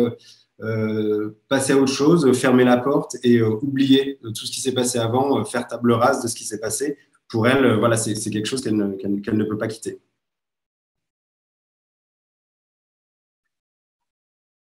passer 1.49 1.73
à 1.73 1.77
autre 1.77 1.93
chose, 1.93 2.31
fermer 2.35 2.63
la 2.63 2.77
porte 2.77 3.15
et 3.23 3.43
oublier 3.43 4.19
tout 4.23 4.45
ce 4.45 4.51
qui 4.51 4.59
s'est 4.59 4.71
passé 4.71 4.97
avant, 4.97 5.45
faire 5.45 5.67
table 5.67 5.91
rase 5.91 6.23
de 6.23 6.27
ce 6.27 6.35
qui 6.35 6.45
s'est 6.45 6.59
passé. 6.59 6.97
Pour 7.29 7.47
elle, 7.47 7.77
voilà, 7.77 7.95
c'est 7.95 8.15
quelque 8.31 8.47
chose 8.47 8.61
qu'elle 8.61 8.75
ne 8.75 9.43
peut 9.43 9.57
pas 9.57 9.67
quitter. 9.67 9.99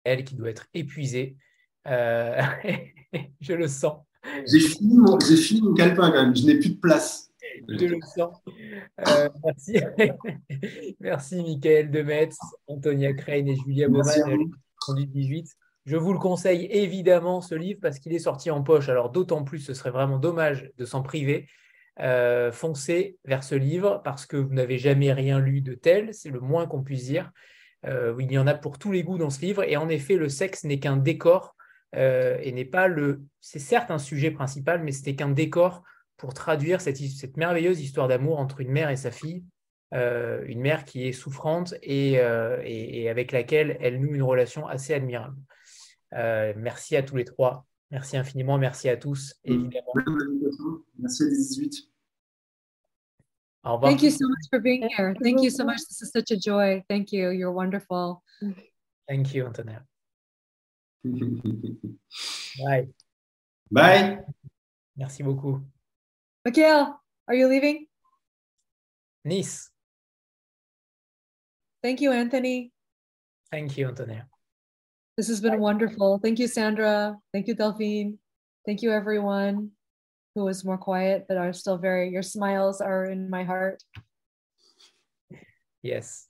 Elle 0.05 0.25
qui 0.25 0.35
doit 0.35 0.51
être 0.51 0.67
épuisée. 0.75 1.37
Euh, 1.87 2.41
je 3.41 3.53
le 3.53 3.69
sens. 3.69 3.99
J'ai 4.47 4.61
fini, 4.61 4.97
mon, 4.99 5.19
fini 5.19 5.63
mon 5.63 5.75
calepin 5.75 6.11
quand 6.11 6.23
même, 6.23 6.37
je 6.37 6.45
n'ai 6.45 6.59
plus 6.59 6.71
de 6.71 6.81
place. 6.81 7.31
Je 7.69 7.87
le 7.87 7.99
sens. 8.03 8.37
Euh, 9.09 9.29
merci. 9.45 9.79
merci 11.01 11.43
Michael 11.43 11.91
Demetz, 11.91 12.37
Antonia 12.67 13.13
Crane 13.15 13.49
et 13.49 13.57
Julia 13.57 13.89
Baumann, 13.89 14.51
conduite 14.79 15.11
18. 15.11 15.57
Je 15.87 15.97
vous 15.97 16.13
le 16.13 16.19
conseille 16.19 16.67
évidemment 16.71 17.41
ce 17.41 17.55
livre 17.55 17.81
parce 17.81 17.99
qu'il 17.99 18.13
est 18.13 18.19
sorti 18.21 18.51
en 18.51 18.63
poche. 18.63 18.89
Alors 18.89 19.11
d'autant 19.11 19.43
plus, 19.43 19.61
ce 19.61 19.75
serait 19.75 19.91
vraiment 19.91 20.19
dommage 20.19 20.71
de 20.77 20.85
s'en 20.85 21.03
priver. 21.03 21.49
Euh, 22.01 22.53
foncez 22.53 23.19
vers 23.25 23.43
ce 23.43 23.55
livre 23.55 24.01
parce 24.05 24.27
que 24.27 24.37
vous 24.37 24.55
n'avez 24.55 24.79
jamais 24.79 25.13
rien 25.13 25.39
lu 25.39 25.61
de 25.61 25.75
tel, 25.75 26.15
c'est 26.15 26.31
le 26.31 26.41
moins 26.41 26.67
qu'on 26.67 26.83
puisse 26.83 27.05
dire. 27.05 27.31
Euh, 27.87 28.15
il 28.19 28.31
y 28.31 28.39
en 28.39 28.47
a 28.47 28.55
pour 28.55 28.79
tous 28.79 28.93
les 28.93 29.03
goûts 29.03 29.19
dans 29.19 29.31
ce 29.31 29.41
livre. 29.41 29.63
Et 29.65 29.77
en 29.77 29.89
effet, 29.89 30.17
le 30.17 30.29
sexe 30.29 30.65
n'est 30.65 30.79
qu'un 30.79 30.97
décor 30.97 31.57
euh, 31.97 32.39
et 32.43 32.53
n'est 32.53 32.65
pas 32.65 32.89
le. 32.89 33.23
C'est 33.41 33.59
certes 33.59 33.91
un 33.91 33.99
sujet 33.99 34.31
principal, 34.31 34.83
mais 34.83 34.93
c'était 34.93 35.15
qu'un 35.15 35.31
décor 35.31 35.83
pour 36.17 36.35
traduire 36.35 36.81
cette, 36.81 36.99
cette 36.99 37.37
merveilleuse 37.37 37.81
histoire 37.81 38.09
d'amour 38.09 38.39
entre 38.39 38.61
une 38.61 38.71
mère 38.71 38.91
et 38.91 38.97
sa 38.97 39.11
fille, 39.11 39.43
euh, 39.95 40.43
une 40.47 40.61
mère 40.61 40.85
qui 40.85 41.07
est 41.07 41.13
souffrante 41.13 41.75
et, 41.83 42.13
et, 42.13 43.03
et, 43.03 43.09
avec 43.09 43.33
laquelle 43.33 43.79
elle 43.81 44.01
noue 44.01 44.15
une 44.15 44.23
relation 44.23 44.67
assez 44.67 44.93
admirable. 44.93 45.37
Merci 46.13 46.97
à 46.97 47.03
tous 47.03 47.17
les 47.17 47.25
trois. 47.25 47.65
Merci 47.91 48.17
infiniment. 48.17 48.59
Merci 48.59 48.89
à 48.89 48.97
tous, 48.97 49.35
évidemment. 49.45 49.95
Merci 50.99 51.25
les 51.25 51.31
18. 51.31 51.90
Au 53.65 53.75
revoir. 53.75 53.91
Thank 53.91 54.03
you 54.03 54.11
so 54.11 54.27
much 54.27 54.47
for 54.49 54.59
being 54.59 54.89
here. 54.97 55.15
Thank 55.23 55.43
you 55.43 55.51
so 55.51 55.65
much. 55.65 55.79
This 55.89 56.01
is 56.01 56.11
such 56.13 56.31
a 56.31 56.37
joy. 56.37 56.83
Thank 56.89 57.13
you. 57.13 57.29
You're 57.31 57.53
wonderful. 57.53 58.23
Thank 59.07 59.35
you, 59.35 59.47
Antonia. 59.47 59.83
Bye. 61.05 62.89
Bye. 63.71 64.19
Merci 64.97 65.23
beaucoup. 65.23 65.63
Mikhail, 66.45 67.01
are 67.29 67.35
you 67.35 67.49
leaving? 67.49 67.87
Nice. 69.25 69.71
Thank 71.83 72.01
you, 72.01 72.13
Anthony. 72.13 72.73
Thank 73.51 73.77
you, 73.77 73.89
Antonia. 73.89 74.27
This 75.19 75.29
has 75.29 75.41
been 75.43 75.61
wonderful. 75.61 76.19
Thank 76.23 76.39
you, 76.39 76.49
Sandra. 76.49 77.17
Thank 77.33 77.47
you, 77.47 77.55
Delphine. 77.55 78.19
Thank 78.65 78.81
you, 78.81 78.93
everyone 78.93 79.73
who 80.35 80.45
was 80.45 80.65
more 80.65 80.79
quiet, 80.79 81.27
but 81.29 81.37
are 81.37 81.53
still 81.53 81.77
very, 81.79 82.11
your 82.11 82.23
smiles 82.23 82.81
are 82.81 83.05
in 83.05 83.29
my 83.31 83.45
heart. 83.45 83.83
Yes. 85.83 86.27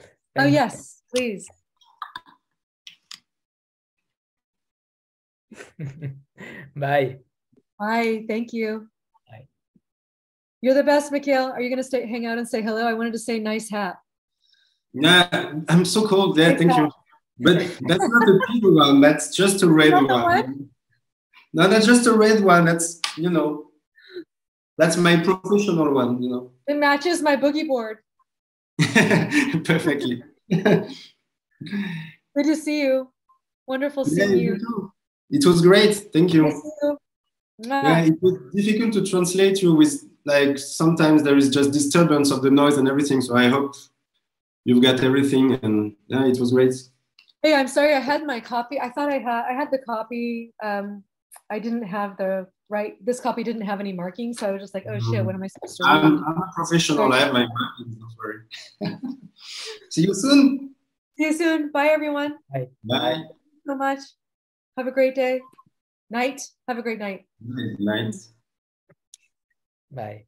Oh, 0.00 0.04
Thank- 0.36 0.52
yes, 0.54 1.02
please. 1.14 1.48
Bye. 6.76 7.18
Bye. 7.78 8.24
Thank 8.28 8.52
you. 8.52 8.88
Bye. 9.30 9.46
You're 10.60 10.74
the 10.74 10.82
best, 10.82 11.10
Mikhail. 11.12 11.46
Are 11.46 11.60
you 11.62 11.70
going 11.70 11.78
to 11.78 11.84
stay, 11.84 12.06
hang 12.06 12.26
out 12.26 12.36
and 12.38 12.48
say 12.48 12.60
hello? 12.60 12.86
I 12.86 12.92
wanted 12.94 13.14
to 13.14 13.18
say 13.18 13.38
nice 13.38 13.70
hat. 13.70 13.96
Nah, 14.92 15.26
I'm 15.68 15.84
so 15.84 16.06
cold. 16.06 16.38
Yeah, 16.38 16.56
thank 16.56 16.76
you. 16.76 16.90
But 17.38 17.58
that's 17.58 18.00
not 18.00 18.26
the 18.26 18.40
pink 18.48 18.64
one. 18.64 19.00
That's 19.00 19.34
just 19.34 19.62
a 19.62 19.68
red 19.68 19.90
Not 19.90 20.08
one. 20.08 20.70
No, 21.52 21.68
that's 21.68 21.86
just 21.86 22.06
a 22.06 22.12
red 22.12 22.42
one. 22.42 22.64
That's 22.64 23.00
you 23.16 23.30
know, 23.30 23.66
that's 24.78 24.96
my 24.96 25.16
professional 25.16 25.92
one. 25.92 26.22
You 26.22 26.30
know, 26.30 26.52
It 26.66 26.76
matches 26.76 27.22
my 27.22 27.36
boogie 27.36 27.66
board. 27.66 27.98
perfectly. 29.64 30.22
Good 30.50 32.44
to 32.44 32.56
see 32.56 32.82
you. 32.82 33.10
Wonderful 33.66 34.04
Yeah, 34.08 34.26
seeing 34.26 34.38
you 34.38 34.52
you. 34.52 34.58
too. 34.58 34.92
It 35.30 35.44
was 35.46 35.60
great. 35.62 35.94
Thank 36.12 36.32
you. 36.34 36.46
You. 36.82 36.98
Yeah, 37.58 38.00
it 38.04 38.14
was 38.20 38.34
difficult 38.54 38.92
to 38.94 39.04
translate 39.06 39.62
you 39.62 39.74
with 39.74 40.04
like 40.26 40.58
sometimes 40.58 41.22
there 41.22 41.36
is 41.36 41.48
just 41.48 41.72
disturbance 41.72 42.30
of 42.30 42.42
the 42.42 42.50
noise 42.50 42.76
and 42.76 42.86
everything. 42.88 43.20
So 43.22 43.34
I 43.36 43.48
hope 43.48 43.74
you've 44.64 44.82
got 44.82 45.02
everything 45.02 45.54
and 45.62 45.96
yeah, 46.08 46.26
it 46.26 46.38
was 46.38 46.52
great. 46.52 46.74
Hey, 47.42 47.54
I'm 47.54 47.68
sorry. 47.68 47.94
I 47.94 48.00
had 48.00 48.26
my 48.26 48.40
copy. 48.40 48.78
I 48.80 48.90
thought 48.90 49.10
I 49.10 49.18
had. 49.18 49.44
I 49.50 49.52
had 49.54 49.70
the 49.70 49.78
copy. 49.78 50.52
Um, 50.62 51.02
I 51.50 51.58
didn't 51.58 51.84
have 51.84 52.16
the 52.18 52.46
right. 52.68 52.96
This 53.04 53.20
copy 53.20 53.42
didn't 53.42 53.62
have 53.62 53.80
any 53.80 53.92
markings, 53.92 54.38
so 54.38 54.48
I 54.48 54.52
was 54.52 54.62
just 54.62 54.74
like, 54.74 54.86
oh 54.88 54.98
shit, 54.98 55.20
mm. 55.20 55.24
what 55.24 55.34
am 55.34 55.42
I 55.42 55.46
supposed 55.46 55.76
to 55.78 55.84
read? 55.84 55.90
I'm, 55.90 56.24
I'm 56.24 56.42
a 56.42 56.50
professional. 56.54 57.12
I 57.12 57.18
have 57.20 57.32
my 57.32 57.46
markings, 57.46 57.96
don't 57.96 58.14
worry. 58.18 59.16
See 59.90 60.02
you 60.02 60.14
soon. 60.14 60.74
See 61.18 61.24
you 61.24 61.32
soon. 61.32 61.70
Bye, 61.72 61.88
everyone. 61.88 62.36
Bye. 62.52 62.68
Bye. 62.84 63.22
so 63.66 63.74
much. 63.74 64.00
Have 64.76 64.86
a 64.86 64.92
great 64.92 65.14
day. 65.14 65.40
Night. 66.10 66.42
Have 66.68 66.78
a 66.78 66.82
great 66.82 66.98
night. 66.98 67.26
Night. 67.40 68.14
Bye. 69.90 70.24